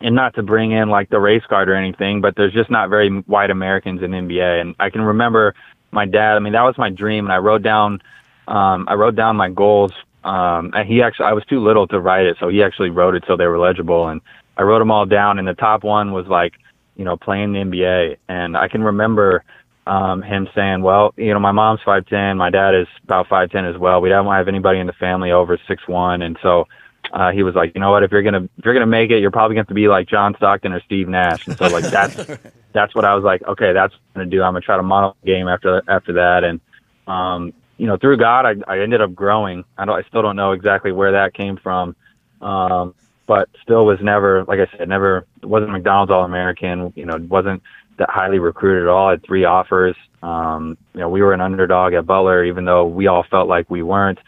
and 0.00 0.14
not 0.14 0.34
to 0.34 0.42
bring 0.42 0.72
in 0.72 0.88
like 0.88 1.10
the 1.10 1.20
race 1.20 1.42
card 1.48 1.68
or 1.68 1.74
anything, 1.74 2.20
but 2.20 2.34
there's 2.36 2.52
just 2.52 2.70
not 2.70 2.88
very 2.88 3.10
white 3.10 3.50
Americans 3.50 4.02
in 4.02 4.12
NBA. 4.12 4.60
And 4.60 4.74
I 4.80 4.90
can 4.90 5.02
remember 5.02 5.54
my 5.90 6.06
dad. 6.06 6.36
I 6.36 6.38
mean, 6.38 6.54
that 6.54 6.62
was 6.62 6.78
my 6.78 6.90
dream, 6.90 7.26
and 7.26 7.32
I 7.32 7.38
wrote 7.38 7.62
down, 7.62 8.02
um, 8.48 8.86
I 8.88 8.94
wrote 8.94 9.16
down 9.16 9.36
my 9.36 9.50
goals. 9.50 9.92
Um, 10.24 10.72
and 10.74 10.86
he 10.86 11.02
actually, 11.02 11.26
I 11.26 11.32
was 11.32 11.44
too 11.46 11.60
little 11.60 11.86
to 11.88 12.00
write 12.00 12.26
it, 12.26 12.36
so 12.40 12.48
he 12.48 12.62
actually 12.62 12.90
wrote 12.90 13.14
it 13.14 13.24
so 13.26 13.36
they 13.36 13.46
were 13.46 13.58
legible, 13.58 14.08
and 14.08 14.20
I 14.56 14.62
wrote 14.62 14.78
them 14.78 14.90
all 14.90 15.06
down. 15.06 15.38
And 15.38 15.48
the 15.48 15.54
top 15.54 15.84
one 15.84 16.12
was 16.12 16.26
like, 16.26 16.54
you 16.96 17.04
know, 17.04 17.16
playing 17.16 17.52
the 17.52 17.60
NBA. 17.60 18.16
And 18.28 18.56
I 18.56 18.68
can 18.68 18.82
remember 18.82 19.44
um, 19.86 20.22
him 20.22 20.48
saying, 20.54 20.82
"Well, 20.82 21.14
you 21.16 21.32
know, 21.32 21.40
my 21.40 21.52
mom's 21.52 21.80
five 21.84 22.06
ten, 22.06 22.36
my 22.36 22.50
dad 22.50 22.74
is 22.74 22.86
about 23.04 23.28
five 23.28 23.50
ten 23.50 23.64
as 23.64 23.78
well. 23.78 24.00
We 24.00 24.10
don't 24.10 24.26
have 24.26 24.48
anybody 24.48 24.78
in 24.78 24.86
the 24.86 24.92
family 24.94 25.32
over 25.32 25.58
six 25.68 25.86
one, 25.86 26.22
and 26.22 26.38
so." 26.42 26.66
Uh, 27.12 27.32
he 27.32 27.42
was 27.42 27.54
like, 27.54 27.72
you 27.74 27.80
know 27.80 27.90
what? 27.90 28.02
If 28.02 28.12
you're 28.12 28.22
gonna 28.22 28.48
if 28.56 28.64
you're 28.64 28.74
gonna 28.74 28.86
make 28.86 29.10
it, 29.10 29.20
you're 29.20 29.30
probably 29.30 29.54
gonna 29.54 29.62
have 29.62 29.68
to 29.68 29.74
be 29.74 29.88
like 29.88 30.08
John 30.08 30.34
Stockton 30.36 30.72
or 30.72 30.80
Steve 30.82 31.08
Nash. 31.08 31.46
And 31.46 31.58
so 31.58 31.66
like 31.68 31.84
that's 31.84 32.14
that's 32.72 32.94
what 32.94 33.04
I 33.04 33.14
was 33.14 33.24
like. 33.24 33.42
Okay, 33.42 33.72
that's 33.72 33.92
what 33.92 34.00
I'm 34.14 34.20
gonna 34.20 34.30
do. 34.30 34.42
I'm 34.42 34.52
gonna 34.52 34.60
try 34.60 34.76
to 34.76 34.82
model 34.82 35.16
the 35.22 35.26
game 35.26 35.48
after 35.48 35.82
after 35.88 36.12
that. 36.14 36.44
And 36.44 36.60
um, 37.06 37.52
you 37.78 37.86
know, 37.86 37.96
through 37.96 38.18
God, 38.18 38.46
I, 38.46 38.72
I 38.72 38.80
ended 38.80 39.00
up 39.00 39.14
growing. 39.14 39.64
I 39.78 39.86
don't, 39.86 39.98
I 39.98 40.06
still 40.06 40.22
don't 40.22 40.36
know 40.36 40.52
exactly 40.52 40.92
where 40.92 41.12
that 41.12 41.34
came 41.34 41.56
from, 41.56 41.96
um, 42.42 42.94
but 43.26 43.48
still 43.62 43.86
was 43.86 43.98
never, 44.02 44.44
like 44.44 44.60
I 44.60 44.76
said, 44.76 44.88
never 44.88 45.26
wasn't 45.42 45.72
McDonald's 45.72 46.12
All 46.12 46.24
American. 46.24 46.92
You 46.94 47.06
know, 47.06 47.16
wasn't 47.16 47.62
that 47.96 48.10
highly 48.10 48.38
recruited 48.38 48.84
at 48.84 48.88
all. 48.88 49.08
I 49.08 49.12
had 49.12 49.24
three 49.24 49.44
offers. 49.44 49.96
Um, 50.22 50.76
you 50.94 51.00
know, 51.00 51.08
we 51.08 51.22
were 51.22 51.32
an 51.32 51.40
underdog 51.40 51.94
at 51.94 52.06
Butler, 52.06 52.44
even 52.44 52.66
though 52.66 52.86
we 52.86 53.06
all 53.06 53.22
felt 53.22 53.48
like 53.48 53.70
we 53.70 53.82
weren't. 53.82 54.18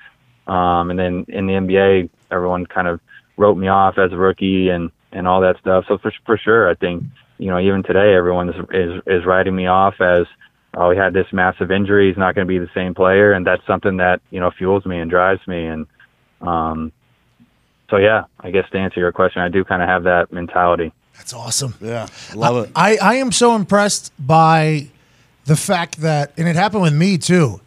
Um, 0.46 0.90
and 0.90 0.98
then 0.98 1.26
in 1.28 1.46
the 1.46 1.52
NBA, 1.52 2.10
everyone 2.32 2.66
kind 2.66 2.88
of 2.88 3.00
wrote 3.36 3.56
me 3.56 3.68
off 3.68 3.98
as 3.98 4.12
a 4.12 4.16
rookie 4.16 4.68
and 4.68 4.90
and 5.12 5.28
all 5.28 5.40
that 5.42 5.58
stuff. 5.60 5.84
So 5.88 5.98
for 5.98 6.12
for 6.26 6.38
sure, 6.38 6.68
I 6.70 6.74
think 6.74 7.04
you 7.38 7.48
know 7.48 7.58
even 7.58 7.82
today, 7.82 8.14
everyone 8.14 8.48
is 8.48 8.56
is, 8.72 9.02
is 9.06 9.24
writing 9.26 9.54
me 9.54 9.66
off 9.66 10.00
as 10.00 10.26
oh, 10.74 10.90
he 10.90 10.98
had 10.98 11.12
this 11.12 11.26
massive 11.32 11.70
injury. 11.70 12.08
He's 12.08 12.18
not 12.18 12.34
going 12.34 12.46
to 12.46 12.48
be 12.48 12.58
the 12.58 12.70
same 12.74 12.94
player, 12.94 13.32
and 13.32 13.46
that's 13.46 13.66
something 13.66 13.98
that 13.98 14.20
you 14.30 14.40
know 14.40 14.50
fuels 14.50 14.86
me 14.86 14.98
and 14.98 15.10
drives 15.10 15.46
me. 15.46 15.66
And 15.66 15.86
um, 16.40 16.92
so 17.90 17.98
yeah, 17.98 18.24
I 18.40 18.50
guess 18.50 18.68
to 18.70 18.78
answer 18.78 19.00
your 19.00 19.12
question, 19.12 19.42
I 19.42 19.48
do 19.48 19.64
kind 19.64 19.82
of 19.82 19.88
have 19.88 20.04
that 20.04 20.32
mentality. 20.32 20.92
That's 21.16 21.34
awesome. 21.34 21.74
Yeah, 21.80 22.08
love 22.34 22.64
it. 22.64 22.72
I, 22.74 22.96
I 22.96 23.14
am 23.16 23.32
so 23.32 23.54
impressed 23.54 24.12
by 24.18 24.88
the 25.44 25.56
fact 25.56 25.98
that, 25.98 26.32
and 26.36 26.48
it 26.48 26.56
happened 26.56 26.82
with 26.82 26.94
me 26.94 27.18
too. 27.18 27.60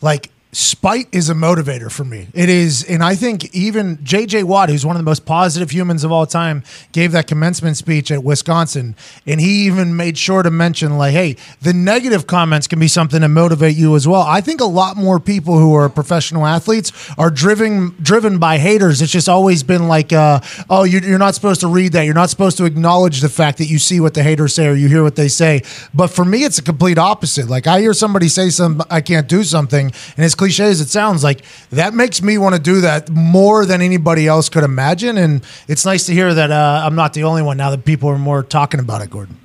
Like, 0.00 0.30
spite 0.54 1.08
is 1.12 1.28
a 1.28 1.34
motivator 1.34 1.90
for 1.90 2.04
me. 2.04 2.28
It 2.32 2.48
is, 2.48 2.84
and 2.84 3.02
I 3.02 3.14
think 3.14 3.54
even 3.54 3.98
J.J. 4.02 4.44
Watt, 4.44 4.68
who's 4.68 4.86
one 4.86 4.96
of 4.96 5.00
the 5.00 5.04
most 5.04 5.26
positive 5.26 5.72
humans 5.72 6.04
of 6.04 6.12
all 6.12 6.26
time, 6.26 6.62
gave 6.92 7.12
that 7.12 7.26
commencement 7.26 7.76
speech 7.76 8.10
at 8.10 8.22
Wisconsin, 8.22 8.94
and 9.26 9.40
he 9.40 9.66
even 9.66 9.96
made 9.96 10.16
sure 10.16 10.42
to 10.42 10.50
mention, 10.50 10.96
like, 10.96 11.12
hey, 11.12 11.36
the 11.60 11.72
negative 11.72 12.26
comments 12.26 12.66
can 12.66 12.78
be 12.78 12.88
something 12.88 13.20
to 13.20 13.28
motivate 13.28 13.76
you 13.76 13.96
as 13.96 14.06
well. 14.06 14.22
I 14.22 14.40
think 14.40 14.60
a 14.60 14.66
lot 14.66 14.96
more 14.96 15.18
people 15.18 15.58
who 15.58 15.74
are 15.74 15.88
professional 15.88 16.46
athletes 16.46 16.92
are 17.18 17.30
driven 17.30 17.96
driven 18.00 18.38
by 18.38 18.58
haters. 18.58 19.02
It's 19.02 19.12
just 19.12 19.28
always 19.28 19.62
been 19.62 19.88
like, 19.88 20.12
uh, 20.12 20.40
oh, 20.70 20.84
you're, 20.84 21.02
you're 21.02 21.18
not 21.18 21.34
supposed 21.34 21.60
to 21.62 21.68
read 21.68 21.92
that. 21.92 22.02
You're 22.02 22.14
not 22.14 22.30
supposed 22.30 22.56
to 22.58 22.64
acknowledge 22.64 23.20
the 23.20 23.28
fact 23.28 23.58
that 23.58 23.66
you 23.66 23.78
see 23.78 24.00
what 24.00 24.14
the 24.14 24.22
haters 24.22 24.54
say 24.54 24.68
or 24.68 24.74
you 24.74 24.88
hear 24.88 25.02
what 25.02 25.16
they 25.16 25.28
say. 25.28 25.62
But 25.92 26.08
for 26.08 26.24
me, 26.24 26.44
it's 26.44 26.58
a 26.58 26.62
complete 26.62 26.98
opposite. 26.98 27.48
Like 27.48 27.66
I 27.66 27.80
hear 27.80 27.92
somebody 27.92 28.28
say 28.28 28.50
something, 28.50 28.86
I 28.90 29.00
can't 29.00 29.28
do 29.28 29.42
something, 29.42 29.92
and 30.16 30.24
as 30.24 30.34
cliche 30.44 30.64
as 30.64 30.80
it 30.80 30.88
sounds, 30.88 31.24
like 31.24 31.42
that 31.70 31.94
makes 31.94 32.22
me 32.22 32.36
want 32.36 32.54
to 32.54 32.60
do 32.60 32.82
that 32.82 33.08
more 33.08 33.64
than 33.64 33.80
anybody 33.80 34.26
else 34.26 34.48
could 34.50 34.64
imagine. 34.64 35.16
And 35.16 35.42
it's 35.68 35.86
nice 35.86 36.04
to 36.06 36.12
hear 36.12 36.34
that 36.34 36.50
uh, 36.50 36.82
I'm 36.84 36.94
not 36.94 37.14
the 37.14 37.24
only 37.24 37.42
one 37.42 37.56
now 37.56 37.70
that 37.70 37.84
people 37.84 38.10
are 38.10 38.18
more 38.18 38.42
talking 38.42 38.80
about 38.80 39.00
it, 39.00 39.10
Gordon. 39.10 39.38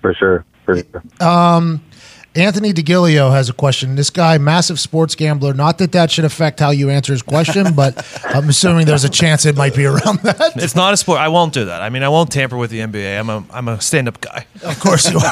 For 0.00 0.14
sure. 0.14 0.44
For 0.64 0.76
sure. 0.76 1.02
Anthony 2.36 2.72
DeGilio 2.72 3.30
has 3.32 3.48
a 3.48 3.52
question. 3.54 3.94
This 3.94 4.10
guy, 4.10 4.36
massive 4.38 4.78
sports 4.78 5.14
gambler. 5.14 5.54
Not 5.54 5.78
that 5.78 5.92
that 5.92 6.10
should 6.10 6.26
affect 6.26 6.60
how 6.60 6.70
you 6.70 6.90
answer 6.90 7.12
his 7.12 7.22
question, 7.22 7.74
but 7.76 8.06
I'm 8.24 8.48
assuming 8.48 8.86
there's 8.86 9.04
a 9.04 9.08
chance 9.08 9.46
it 9.46 9.56
might 9.56 9.74
be 9.74 9.86
around 9.86 10.20
that. 10.20 10.52
It's 10.56 10.76
not 10.76 10.92
a 10.92 10.96
sport. 10.96 11.18
I 11.18 11.28
won't 11.28 11.54
do 11.54 11.64
that. 11.64 11.82
I 11.82 11.88
mean, 11.88 12.02
I 12.02 12.08
won't 12.08 12.30
tamper 12.30 12.56
with 12.56 12.70
the 12.70 12.80
NBA. 12.80 13.18
I'm 13.18 13.30
a 13.30 13.44
I'm 13.50 13.68
a 13.68 13.80
stand 13.80 14.08
up 14.08 14.20
guy. 14.20 14.46
Of 14.62 14.78
course 14.80 15.10
you 15.10 15.16
are. 15.16 15.22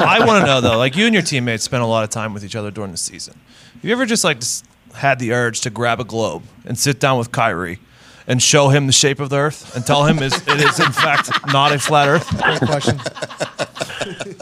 I 0.00 0.22
want 0.24 0.42
to 0.42 0.46
know 0.46 0.60
though, 0.60 0.78
like 0.78 0.96
you 0.96 1.06
and 1.06 1.14
your 1.14 1.22
teammates 1.22 1.64
spend 1.64 1.82
a 1.82 1.86
lot 1.86 2.04
of 2.04 2.10
time 2.10 2.32
with 2.32 2.44
each 2.44 2.56
other 2.56 2.70
during 2.70 2.92
the 2.92 2.96
season. 2.96 3.34
Have 3.74 3.84
you 3.84 3.92
ever 3.92 4.06
just 4.06 4.24
like 4.24 4.40
just 4.40 4.64
had 4.94 5.18
the 5.18 5.32
urge 5.32 5.60
to 5.62 5.70
grab 5.70 6.00
a 6.00 6.04
globe 6.04 6.42
and 6.64 6.78
sit 6.78 7.00
down 7.00 7.18
with 7.18 7.32
Kyrie 7.32 7.78
and 8.26 8.42
show 8.42 8.68
him 8.68 8.86
the 8.86 8.92
shape 8.92 9.20
of 9.20 9.30
the 9.30 9.36
Earth 9.36 9.74
and 9.76 9.84
tell 9.86 10.04
him 10.04 10.18
is 10.22 10.34
it 10.46 10.60
is 10.60 10.80
in 10.80 10.92
fact 10.92 11.30
not 11.52 11.72
a 11.72 11.78
flat 11.78 12.08
Earth? 12.08 12.42
Great 12.42 12.60
question. 12.60 13.00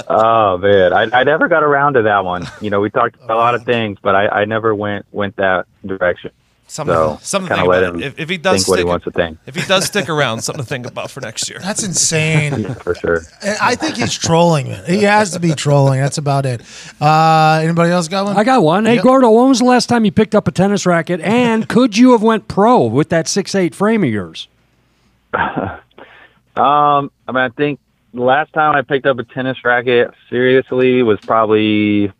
Oh 0.06 0.58
man, 0.58 0.92
I, 0.92 1.20
I 1.20 1.24
never 1.24 1.48
got 1.48 1.62
around 1.62 1.94
to 1.94 2.02
that 2.02 2.24
one. 2.24 2.46
You 2.60 2.70
know, 2.70 2.80
we 2.80 2.90
talked 2.90 3.16
about 3.16 3.30
a 3.30 3.40
lot 3.40 3.54
of 3.54 3.64
things, 3.64 3.98
but 4.00 4.14
I, 4.14 4.28
I 4.28 4.44
never 4.44 4.74
went 4.74 5.06
went 5.10 5.36
that 5.36 5.66
direction. 5.84 6.30
Something, 6.66 6.94
So, 6.96 7.18
something 7.22 7.48
to 7.50 7.54
kinda 7.56 7.62
think 7.62 7.70
let 7.70 7.82
about. 7.84 7.94
him 7.96 8.02
If, 8.02 8.18
if 8.18 8.28
he 8.28 8.36
does 8.38 8.62
think 8.64 8.68
what 8.68 8.78
he 8.78 8.80
stick- 8.82 8.88
wants 8.88 9.04
to 9.04 9.10
think. 9.12 9.38
if 9.46 9.54
he 9.54 9.62
does 9.68 9.84
stick 9.84 10.08
around, 10.08 10.40
something 10.40 10.64
to 10.64 10.68
think 10.68 10.86
about 10.86 11.10
for 11.10 11.20
next 11.20 11.48
year. 11.48 11.58
That's 11.60 11.84
insane. 11.84 12.64
For 12.82 12.94
sure. 12.94 13.22
I 13.60 13.74
think 13.76 13.96
he's 13.96 14.14
trolling 14.16 14.68
it. 14.68 14.84
He 14.86 15.02
has 15.04 15.30
to 15.32 15.38
be 15.40 15.54
trolling. 15.54 16.00
That's 16.00 16.18
about 16.18 16.46
it. 16.46 16.62
Uh, 17.00 17.60
anybody 17.62 17.90
else 17.92 18.08
got 18.08 18.24
one? 18.24 18.36
I 18.36 18.44
got 18.44 18.62
one. 18.62 18.86
Hey, 18.86 18.94
Yep. 18.96 19.04
Gordo, 19.04 19.30
when 19.30 19.48
was 19.50 19.58
the 19.60 19.66
last 19.66 19.86
time 19.88 20.04
you 20.04 20.10
picked 20.12 20.34
up 20.34 20.48
a 20.48 20.50
tennis 20.50 20.84
racket? 20.86 21.20
And 21.20 21.68
could 21.68 21.96
you 21.98 22.12
have 22.12 22.22
went 22.22 22.48
pro 22.48 22.84
with 22.86 23.08
that 23.10 23.28
six 23.28 23.54
eight 23.54 23.74
frame 23.74 24.02
of 24.02 24.10
yours? 24.10 24.48
Um, 26.56 27.10
I 27.26 27.32
mean, 27.32 27.36
I 27.42 27.48
think 27.48 27.80
the 28.12 28.22
last 28.22 28.52
time 28.52 28.76
I 28.76 28.82
picked 28.82 29.06
up 29.06 29.18
a 29.18 29.24
tennis 29.24 29.64
racket 29.64 30.12
seriously 30.30 31.02
was 31.02 31.18
probably 31.20 32.12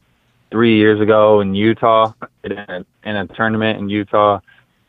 three 0.54 0.76
years 0.76 1.00
ago 1.00 1.40
in 1.40 1.52
Utah 1.52 2.12
in 2.44 2.52
a, 2.52 2.86
in 3.02 3.16
a 3.16 3.26
tournament 3.26 3.80
in 3.80 3.88
Utah. 3.88 4.38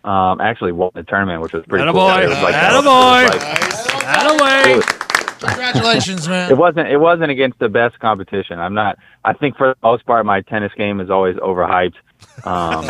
Um, 0.04 0.40
actually 0.40 0.74
won 0.74 0.92
the 0.94 1.02
tournament, 1.02 1.42
which 1.42 1.54
was 1.54 1.66
pretty 1.66 1.92
cool. 1.92 2.02
Attaboy. 2.02 2.24
It 2.24 2.30
was 2.30 2.38
like- 2.44 2.54
Attaboy. 2.54 3.24
it 3.24 3.34
was 3.34 3.88
like- 3.88 4.06
Attaway. 4.06 5.40
Congratulations, 5.40 6.28
man. 6.30 6.52
it 6.52 6.58
wasn't 6.58 6.88
it 6.88 6.98
wasn't 6.98 7.32
against 7.32 7.58
the 7.58 7.68
best 7.70 8.00
competition. 8.00 8.60
I'm 8.60 8.76
not. 8.76 9.00
I 9.24 9.34
think 9.34 9.58
for 9.58 9.70
the 9.70 9.76
most 9.82 10.06
part, 10.06 10.24
my 10.24 10.42
tennis 10.42 10.72
game 10.78 11.00
is 11.02 11.10
always 11.10 11.36
overhyped. 11.38 11.96
Um, 12.44 12.86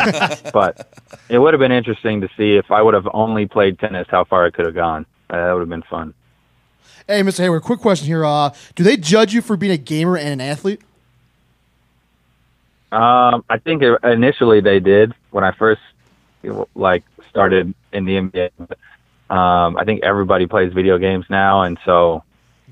but 0.52 0.86
it 1.30 1.38
would 1.38 1.54
have 1.54 1.58
been 1.60 1.72
interesting 1.72 2.20
to 2.20 2.28
see 2.36 2.56
if 2.56 2.70
I 2.70 2.82
would 2.82 2.92
have 2.92 3.08
only 3.14 3.46
played 3.46 3.78
tennis, 3.78 4.06
how 4.10 4.24
far 4.24 4.44
I 4.44 4.50
could 4.50 4.66
have 4.66 4.74
gone. 4.74 5.06
Uh, 5.30 5.36
that 5.46 5.52
would 5.54 5.60
have 5.60 5.68
been 5.70 5.82
fun. 5.84 6.12
Hey, 7.08 7.22
Mr. 7.22 7.38
Hayward, 7.38 7.62
quick 7.62 7.80
question 7.80 8.06
here. 8.06 8.22
Uh, 8.26 8.50
do 8.74 8.82
they 8.82 8.98
judge 8.98 9.32
you 9.32 9.40
for 9.40 9.56
being 9.56 9.72
a 9.72 9.78
gamer 9.78 10.18
and 10.18 10.28
an 10.28 10.40
athlete? 10.42 10.82
Um, 12.92 13.44
I 13.48 13.58
think 13.58 13.82
initially 14.04 14.60
they 14.60 14.80
did 14.80 15.14
when 15.30 15.44
I 15.44 15.52
first 15.52 15.80
like 16.74 17.04
started 17.28 17.74
in 17.92 18.04
the 18.04 18.16
NBA. 18.16 18.50
Um, 19.28 19.76
I 19.76 19.84
think 19.84 20.04
everybody 20.04 20.46
plays 20.46 20.72
video 20.72 20.96
games 20.98 21.26
now, 21.28 21.62
and 21.62 21.78
so 21.84 22.22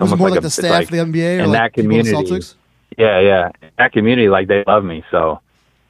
it 0.01 0.05
more 0.17 0.31
like, 0.31 0.39
a- 0.39 0.43
the 0.43 0.51
staff 0.51 0.71
like- 0.71 0.85
of 0.85 0.91
the 0.91 0.99
NBA 0.99 1.39
or 1.41 1.43
in 1.45 1.51
like 1.51 1.59
that 1.59 1.75
people 1.75 1.93
in 1.97 2.05
the 2.05 2.11
community. 2.13 2.33
Celtics? 2.37 2.55
Yeah, 2.97 3.19
yeah, 3.21 3.51
in 3.61 3.71
that 3.79 3.93
community, 3.93 4.29
like 4.29 4.47
they 4.47 4.63
love 4.67 4.85
me. 4.85 5.03
So, 5.11 5.41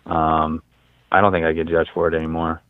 um, 0.06 0.62
I 1.12 1.20
don't 1.20 1.32
think 1.32 1.44
I 1.44 1.52
get 1.52 1.68
judged 1.68 1.90
for 1.92 2.08
it 2.08 2.14
anymore. 2.14 2.62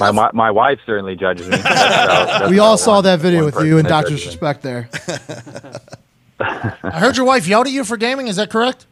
My, 0.00 0.10
my 0.10 0.30
my 0.32 0.50
wife 0.50 0.80
certainly 0.84 1.14
judges 1.14 1.48
me. 1.48 1.56
That's 1.62 2.50
We 2.50 2.58
all 2.58 2.76
saw 2.76 2.94
one- 2.96 3.04
that 3.04 3.20
video 3.20 3.44
with 3.44 3.60
you 3.64 3.78
and 3.78 3.86
judges. 3.86 4.18
Disrespect 4.24 4.62
there. 4.62 4.88
I 6.40 6.98
heard 6.98 7.16
your 7.16 7.26
wife 7.26 7.46
yelled 7.46 7.66
at 7.68 7.72
you 7.72 7.84
for 7.84 7.96
gaming. 7.96 8.26
Is 8.26 8.36
that 8.36 8.50
correct? 8.50 8.86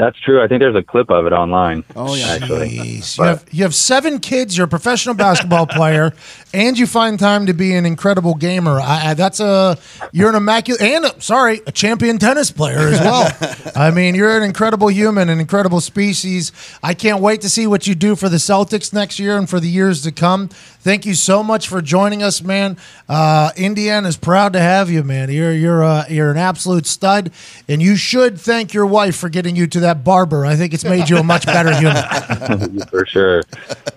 That's 0.00 0.18
true. 0.18 0.42
I 0.42 0.48
think 0.48 0.60
there's 0.60 0.74
a 0.74 0.82
clip 0.82 1.10
of 1.10 1.26
it 1.26 1.34
online. 1.34 1.84
Oh, 1.94 2.14
yeah. 2.14 2.28
actually. 2.28 2.70
You 2.70 3.02
have 3.18 3.44
you 3.50 3.64
have 3.64 3.74
seven 3.74 4.18
kids. 4.18 4.56
You're 4.56 4.64
a 4.64 4.68
professional 4.68 5.14
basketball 5.14 5.66
player, 5.66 6.14
and 6.54 6.78
you 6.78 6.86
find 6.86 7.18
time 7.18 7.44
to 7.44 7.52
be 7.52 7.74
an 7.74 7.84
incredible 7.84 8.34
gamer. 8.34 8.80
I, 8.80 9.10
I, 9.10 9.14
that's 9.14 9.40
a 9.40 9.76
you're 10.10 10.30
an 10.30 10.36
immaculate 10.36 10.80
and 10.80 11.04
a, 11.04 11.20
sorry, 11.20 11.60
a 11.66 11.72
champion 11.72 12.16
tennis 12.16 12.50
player 12.50 12.78
as 12.78 12.98
well. 13.00 13.30
I 13.76 13.90
mean, 13.90 14.14
you're 14.14 14.34
an 14.38 14.42
incredible 14.42 14.88
human, 14.88 15.28
an 15.28 15.38
incredible 15.38 15.82
species. 15.82 16.50
I 16.82 16.94
can't 16.94 17.20
wait 17.20 17.42
to 17.42 17.50
see 17.50 17.66
what 17.66 17.86
you 17.86 17.94
do 17.94 18.16
for 18.16 18.30
the 18.30 18.38
Celtics 18.38 18.94
next 18.94 19.18
year 19.18 19.36
and 19.36 19.50
for 19.50 19.60
the 19.60 19.68
years 19.68 20.00
to 20.04 20.12
come. 20.12 20.48
Thank 20.80 21.04
you 21.04 21.12
so 21.14 21.42
much 21.42 21.68
for 21.68 21.82
joining 21.82 22.22
us, 22.22 22.40
man. 22.40 22.78
Uh, 23.06 23.50
Indiana's 23.54 24.16
proud 24.16 24.54
to 24.54 24.60
have 24.60 24.88
you, 24.88 25.02
man. 25.02 25.30
You're 25.30 25.52
you're 25.52 25.84
uh, 25.84 26.06
you're 26.08 26.30
an 26.30 26.38
absolute 26.38 26.86
stud, 26.86 27.30
and 27.68 27.82
you 27.82 27.96
should 27.96 28.40
thank 28.40 28.72
your 28.72 28.86
wife 28.86 29.14
for 29.14 29.28
getting 29.28 29.56
you 29.56 29.66
to 29.66 29.80
that 29.80 30.04
barber. 30.04 30.46
I 30.46 30.56
think 30.56 30.72
it's 30.72 30.84
made 30.84 31.10
you 31.10 31.18
a 31.18 31.22
much 31.22 31.44
better 31.44 31.74
human. 31.74 32.80
for 32.90 33.04
sure. 33.04 33.42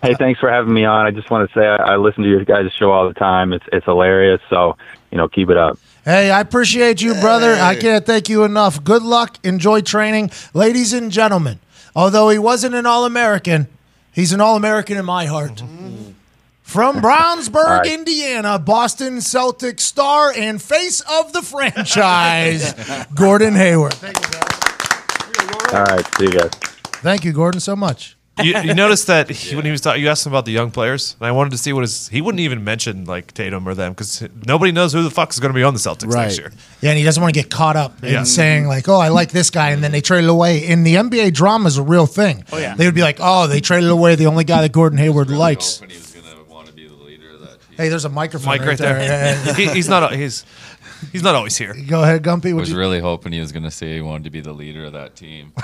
Hey, 0.01 0.13
thanks 0.15 0.41
for 0.41 0.49
having 0.49 0.73
me 0.73 0.84
on. 0.84 1.05
I 1.05 1.11
just 1.11 1.31
want 1.31 1.49
to 1.49 1.57
say 1.57 1.65
I, 1.65 1.93
I 1.93 1.95
listen 1.95 2.23
to 2.23 2.29
your 2.29 2.43
guys' 2.43 2.73
show 2.73 2.91
all 2.91 3.07
the 3.07 3.13
time. 3.13 3.53
It's 3.53 3.65
it's 3.71 3.86
hilarious. 3.86 4.41
So 4.49 4.75
you 5.09 5.17
know, 5.17 5.29
keep 5.29 5.49
it 5.49 5.57
up. 5.57 5.79
Hey, 6.03 6.31
I 6.31 6.41
appreciate 6.41 7.01
you, 7.01 7.13
brother. 7.13 7.53
I 7.53 7.75
can't 7.75 8.05
thank 8.05 8.27
you 8.27 8.43
enough. 8.43 8.84
Good 8.84 9.03
luck. 9.03 9.38
Enjoy 9.45 9.79
training. 9.79 10.31
Ladies 10.53 10.91
and 10.91 11.09
gentlemen, 11.13 11.59
although 11.95 12.27
he 12.27 12.38
wasn't 12.38 12.75
an 12.75 12.86
All 12.86 13.05
American, 13.05 13.67
he's 14.11 14.34
an 14.34 14.41
All 14.41 14.57
American 14.57 14.97
in 14.97 15.05
my 15.05 15.27
heart. 15.27 15.63
From 16.74 17.01
Brownsburg, 17.03 17.55
All 17.55 17.78
right. 17.82 17.86
Indiana, 17.86 18.57
Boston 18.57 19.17
Celtics 19.17 19.82
star 19.82 20.34
and 20.36 20.59
face 20.59 21.01
of 21.01 21.32
the 21.32 21.43
franchise, 21.43 22.74
Gordon 23.15 23.53
Hayward. 23.53 23.95
You, 24.01 24.09
All 25.78 25.84
right, 25.86 26.15
see 26.17 26.24
you 26.26 26.32
guys. 26.32 26.49
Thank 27.03 27.26
you, 27.26 27.32
Gordon, 27.32 27.59
so 27.59 27.76
much. 27.76 28.17
you, 28.41 28.57
you 28.61 28.74
noticed 28.84 29.05
that 29.05 29.30
he, 29.30 29.55
when 29.55 29.65
he 29.65 29.69
was 29.71 29.82
talking, 29.82 30.01
you 30.01 30.09
asked 30.09 30.26
him 30.26 30.32
about 30.32 30.45
the 30.45 30.51
young 30.51 30.71
players, 30.71 31.15
and 31.19 31.28
I 31.28 31.32
wanted 31.32 31.51
to 31.51 31.59
see 31.59 31.74
what 31.74 31.82
his. 31.82 32.07
He 32.07 32.21
wouldn't 32.21 32.39
even 32.39 32.63
mention 32.63 33.05
like 33.05 33.36
Tatum 33.36 33.67
or 33.67 33.76
them 33.76 33.91
because 33.91 34.28
nobody 34.47 34.71
knows 34.71 34.93
who 34.93 35.03
the 35.03 35.11
fuck 35.11 35.32
is 35.32 35.39
going 35.39 35.53
to 35.53 35.55
be 35.55 35.61
on 35.61 35.76
the 35.76 35.80
Celtics 35.80 36.11
Right. 36.11 36.24
next 36.24 36.39
year. 36.39 36.51
Yeah, 36.82 36.89
and 36.89 36.97
he 36.97 37.05
doesn't 37.05 37.21
want 37.21 37.36
to 37.36 37.39
get 37.39 37.51
caught 37.51 37.76
up 37.76 38.03
in 38.03 38.11
Yeah. 38.13 38.24
saying 38.24 38.65
like, 38.65 38.89
"Oh, 38.89 38.97
I 38.99 39.09
like 39.09 39.30
this 39.32 39.51
guy," 39.51 39.69
and 39.69 39.84
then 39.84 39.91
they 39.91 40.01
traded 40.01 40.28
away. 40.32 40.65
In 40.65 40.84
the 40.84 40.95
NBA, 40.95 41.34
drama 41.34 41.67
is 41.67 41.78
a 41.78 41.84
real 41.84 42.07
thing. 42.07 42.43
Oh 42.51 42.57
yeah. 42.57 42.74
they 42.74 42.88
would 42.88 42.95
be 42.95 43.03
like, 43.03 43.17
"Oh, 43.19 43.45
they 43.45 43.61
traded 43.61 43.91
away 43.91 44.15
the 44.15 44.26
only 44.26 44.43
guy 44.43 44.61
that 44.61 44.71
Gordon 44.71 44.97
Hayward 44.97 45.30
likes." 45.30 45.80
Hey, 47.78 47.89
there's 47.89 48.05
a 48.05 48.09
microphone 48.09 48.47
Mike 48.47 48.61
right 48.65 48.78
there. 48.78 48.99
Yeah, 49.01 49.43
yeah, 49.45 49.53
he, 49.55 49.67
he's 49.69 49.89
not. 49.89 50.13
He's 50.13 50.45
he's 51.11 51.24
not 51.24 51.36
always 51.36 51.57
here. 51.57 51.76
yeah. 51.76 51.86
Go 51.86 52.03
ahead, 52.03 52.24
Gumpy. 52.24 52.51
I 52.51 52.53
was 52.53 52.69
you? 52.71 52.78
really 52.78 52.99
hoping 52.99 53.34
he 53.34 53.39
was 53.39 53.51
going 53.51 53.63
to 53.63 53.71
say 53.71 53.95
he 53.95 54.01
wanted 54.01 54.24
to 54.26 54.30
be 54.30 54.41
the 54.41 54.53
leader 54.53 54.86
of 54.86 54.93
that 54.93 55.15
team. 55.15 55.51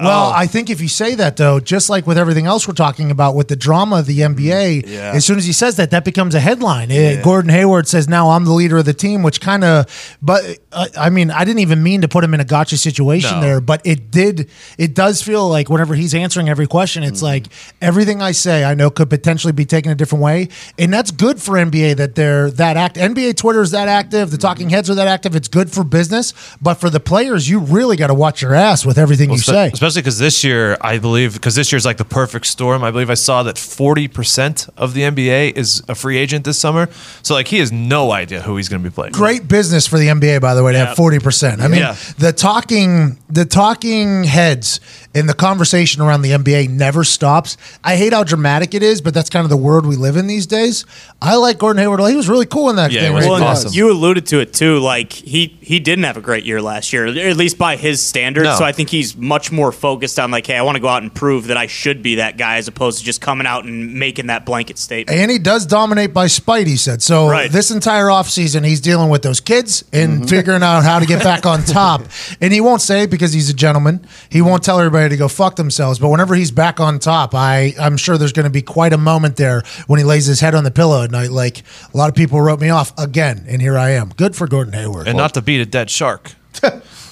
Well, 0.00 0.30
I 0.34 0.46
think 0.46 0.70
if 0.70 0.80
you 0.80 0.88
say 0.88 1.14
that 1.16 1.36
though, 1.36 1.60
just 1.60 1.90
like 1.90 2.06
with 2.06 2.16
everything 2.16 2.46
else 2.46 2.66
we're 2.66 2.72
talking 2.74 3.10
about 3.10 3.34
with 3.34 3.48
the 3.48 3.56
drama 3.56 3.98
of 3.98 4.06
the 4.06 4.20
NBA, 4.20 4.86
Yeah. 4.86 5.12
as 5.14 5.26
soon 5.26 5.36
as 5.36 5.44
he 5.44 5.52
says 5.52 5.76
that, 5.76 5.90
that 5.90 6.04
becomes 6.06 6.34
a 6.34 6.40
headline. 6.40 6.90
Eh, 6.90 7.20
Gordon 7.22 7.50
Hayward 7.50 7.86
says 7.86 8.08
now 8.08 8.30
I'm 8.30 8.44
the 8.46 8.52
leader 8.52 8.78
of 8.78 8.86
the 8.86 8.94
team, 8.94 9.22
which 9.22 9.40
kind 9.42 9.62
of, 9.62 10.16
but 10.22 10.42
uh, 10.72 10.86
I 10.98 11.10
mean, 11.10 11.30
I 11.30 11.44
didn't 11.44 11.58
even 11.60 11.82
mean 11.82 12.00
to 12.00 12.08
put 12.08 12.24
him 12.24 12.32
in 12.32 12.40
a 12.40 12.44
gotcha 12.44 12.78
situation 12.78 13.36
No. 13.36 13.40
there, 13.42 13.60
but 13.60 13.82
it 13.84 14.10
did. 14.10 14.48
It 14.78 14.94
does 14.94 15.20
feel 15.22 15.46
like 15.48 15.68
whenever 15.68 15.94
he's 15.94 16.14
answering 16.14 16.48
every 16.48 16.66
question, 16.66 17.02
it's 17.02 17.20
like 17.22 17.46
everything 17.82 18.22
I 18.22 18.32
say 18.32 18.64
I 18.64 18.74
know 18.74 18.88
could 18.90 19.10
potentially 19.10 19.52
be 19.52 19.66
taken 19.66 19.92
a 19.92 19.94
different 19.94 20.22
way, 20.24 20.48
and 20.78 20.90
that's 20.92 21.10
good 21.10 21.42
for 21.42 21.49
NBA 21.54 21.96
that 21.96 22.14
they're 22.14 22.50
that 22.52 22.76
act. 22.76 22.96
NBA 22.96 23.36
Twitter 23.36 23.60
is 23.62 23.70
that 23.70 23.88
active. 23.88 24.30
The 24.30 24.38
talking 24.38 24.66
mm-hmm. 24.66 24.74
heads 24.74 24.90
are 24.90 24.94
that 24.94 25.08
active. 25.08 25.34
It's 25.34 25.48
good 25.48 25.70
for 25.70 25.84
business, 25.84 26.32
but 26.60 26.74
for 26.74 26.90
the 26.90 27.00
players, 27.00 27.48
you 27.48 27.60
really 27.60 27.96
got 27.96 28.08
to 28.08 28.14
watch 28.14 28.42
your 28.42 28.54
ass 28.54 28.84
with 28.84 28.98
everything 28.98 29.30
you 29.30 29.36
Espe- 29.36 29.44
say. 29.44 29.70
Especially 29.72 30.02
because 30.02 30.18
this 30.18 30.44
year, 30.44 30.76
I 30.80 30.98
believe, 30.98 31.34
because 31.34 31.54
this 31.54 31.72
year's 31.72 31.84
like 31.84 31.96
the 31.96 32.04
perfect 32.04 32.46
storm. 32.46 32.84
I 32.84 32.90
believe 32.90 33.10
I 33.10 33.14
saw 33.14 33.42
that 33.42 33.56
40% 33.56 34.70
of 34.76 34.94
the 34.94 35.02
NBA 35.02 35.56
is 35.56 35.82
a 35.88 35.94
free 35.94 36.18
agent 36.18 36.44
this 36.44 36.58
summer. 36.58 36.88
So, 37.22 37.34
like, 37.34 37.48
he 37.48 37.58
has 37.58 37.72
no 37.72 38.12
idea 38.12 38.42
who 38.42 38.56
he's 38.56 38.68
going 38.68 38.82
to 38.82 38.88
be 38.88 38.94
playing. 38.94 39.12
great 39.12 39.48
business 39.48 39.86
for 39.86 39.98
the 39.98 40.08
NBA, 40.08 40.40
by 40.40 40.54
the 40.54 40.62
way, 40.62 40.72
to 40.72 40.78
have 40.78 40.96
forty 40.96 41.18
percent. 41.18 41.60
I 41.60 41.68
mean, 41.68 41.80
Yeah. 41.80 41.96
the 42.18 42.32
talking, 42.32 43.18
the 43.28 43.44
talking 43.44 44.24
heads 44.24 44.80
in 45.14 45.26
the 45.26 45.34
conversation 45.34 46.02
around 46.02 46.22
the 46.22 46.30
NBA 46.30 46.68
never 46.68 47.04
stops. 47.04 47.56
I 47.82 47.96
hate 47.96 48.12
how 48.12 48.24
dramatic 48.24 48.74
it 48.74 48.82
is, 48.82 49.00
but 49.00 49.14
that's 49.14 49.30
kind 49.30 49.44
of 49.44 49.50
the 49.50 49.56
world 49.56 49.86
we 49.86 49.96
live 49.96 50.16
in 50.16 50.26
these 50.26 50.46
days. 50.46 50.84
I 51.20 51.36
like 51.40 51.58
Gordon 51.58 51.80
Hayward. 51.80 52.00
He 52.10 52.16
was 52.16 52.28
really 52.28 52.46
cool 52.46 52.70
in 52.70 52.76
that 52.76 52.90
Yeah, 52.92 53.00
thing. 53.02 53.10
he 53.10 53.14
was 53.16 53.24
right? 53.26 53.32
Well, 53.32 53.44
awesome. 53.44 53.72
you 53.72 53.90
alluded 53.90 54.26
to 54.26 54.40
it 54.40 54.52
too. 54.52 54.78
Like 54.78 55.12
he 55.12 55.56
he 55.60 55.80
didn't 55.80 56.04
have 56.04 56.16
a 56.16 56.20
great 56.20 56.44
year 56.44 56.60
last 56.62 56.92
year, 56.92 57.06
at 57.06 57.36
least 57.36 57.58
by 57.58 57.76
his 57.76 58.02
standards. 58.02 58.44
No. 58.44 58.56
So 58.56 58.64
I 58.64 58.72
think 58.72 58.88
he's 58.90 59.16
much 59.16 59.50
more 59.52 59.72
focused 59.72 60.18
on 60.18 60.30
like, 60.30 60.46
hey, 60.46 60.56
I 60.56 60.62
want 60.62 60.76
to 60.76 60.80
go 60.80 60.88
out 60.88 61.02
and 61.02 61.14
prove 61.14 61.46
that 61.48 61.56
I 61.56 61.66
should 61.66 62.02
be 62.02 62.16
that 62.16 62.36
guy, 62.38 62.56
as 62.56 62.68
opposed 62.68 62.98
to 62.98 63.04
just 63.04 63.20
coming 63.20 63.46
out 63.46 63.64
and 63.64 63.94
making 63.94 64.26
that 64.28 64.44
blanket 64.46 64.78
statement. 64.78 65.18
And 65.18 65.30
he 65.30 65.38
does 65.38 65.66
dominate 65.66 66.12
by 66.14 66.26
spite, 66.26 66.66
he 66.66 66.76
said. 66.76 67.02
So 67.02 67.28
Right. 67.28 67.50
this 67.50 67.70
entire 67.70 68.06
offseason, 68.06 68.64
he's 68.66 68.80
dealing 68.80 69.08
with 69.10 69.22
those 69.22 69.40
kids 69.40 69.84
and 69.92 70.18
mm-hmm. 70.18 70.24
figuring 70.26 70.62
out 70.62 70.82
how 70.82 70.98
to 70.98 71.06
get 71.06 71.22
back 71.22 71.46
on 71.46 71.62
top. 71.64 72.02
And 72.40 72.52
he 72.52 72.60
won't 72.60 72.80
say 72.82 73.02
it 73.04 73.10
because 73.10 73.32
he's 73.32 73.48
a 73.50 73.54
gentleman. 73.54 74.06
He 74.28 74.42
won't 74.42 74.62
tell 74.62 74.78
everybody 74.78 75.08
to 75.10 75.16
go 75.16 75.28
fuck 75.28 75.56
themselves. 75.56 75.98
But 75.98 76.08
whenever 76.08 76.34
he's 76.34 76.50
back 76.50 76.80
on 76.80 76.98
top, 76.98 77.34
I, 77.34 77.74
I'm 77.80 77.96
sure 77.96 78.18
there's 78.18 78.32
going 78.32 78.44
to 78.44 78.50
be 78.50 78.62
quite 78.62 78.92
a 78.92 78.98
moment 78.98 79.36
there 79.36 79.62
when 79.86 79.98
he 79.98 80.04
lays 80.04 80.26
his 80.26 80.40
head 80.40 80.54
on 80.54 80.64
the 80.64 80.70
pillow 80.70 81.02
at 81.02 81.10
night. 81.10 81.29
Like 81.30 81.62
a 81.92 81.96
lot 81.96 82.08
of 82.08 82.14
people 82.14 82.40
wrote 82.40 82.60
me 82.60 82.70
off 82.70 82.92
again, 82.98 83.44
and 83.48 83.60
here 83.62 83.78
I 83.78 83.90
am. 83.90 84.10
Good 84.10 84.36
for 84.36 84.46
Gordon 84.46 84.72
Hayward. 84.74 85.08
And 85.08 85.16
not 85.16 85.34
to 85.34 85.42
beat 85.42 85.60
a 85.60 85.66
dead 85.66 85.90
shark. 85.90 86.32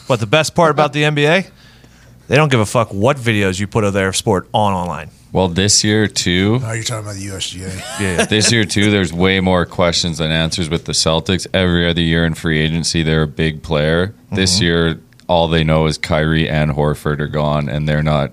but 0.09 0.21
the 0.21 0.27
best 0.27 0.55
part 0.55 0.71
about 0.71 0.93
the 0.93 1.03
NBA, 1.03 1.51
they 2.29 2.37
don't 2.37 2.51
give 2.51 2.61
a 2.61 2.67
fuck 2.67 2.93
what 2.93 3.17
videos 3.17 3.59
you 3.61 3.67
put 3.67 3.85
of 3.85 3.93
their 3.93 4.13
sport 4.13 4.49
on 4.53 4.73
online. 4.73 5.11
Well, 5.31 5.49
this 5.49 5.85
year, 5.85 6.07
too, 6.07 6.59
oh, 6.63 6.73
you're 6.73 6.83
talking 6.83 7.05
about 7.05 7.17
the 7.17 7.27
USGA. 7.27 7.85
Yeah. 8.01 8.25
this 8.25 8.53
year 8.53 8.65
too 8.65 8.91
there's 8.91 9.13
way 9.13 9.41
more 9.41 9.67
questions 9.67 10.19
than 10.19 10.31
answers 10.31 10.71
with 10.71 10.85
the 10.85 10.93
celtics 10.93 11.47
every 11.53 11.89
other 11.89 12.01
year 12.01 12.25
in 12.25 12.35
free 12.35 12.61
agency 12.61 13.03
they're 13.03 13.23
a 13.23 13.27
big 13.27 13.63
player 13.63 14.15
this 14.31 14.57
mm-hmm. 14.57 14.65
year 14.65 15.01
all 15.29 15.49
they 15.49 15.63
know 15.63 15.87
is 15.87 15.99
Kyrie 15.99 16.49
and 16.49 16.73
Horford 16.73 17.21
are 17.21 17.27
gone 17.27 17.69
and 17.69 17.89
they're 17.89 18.03
not 18.03 18.33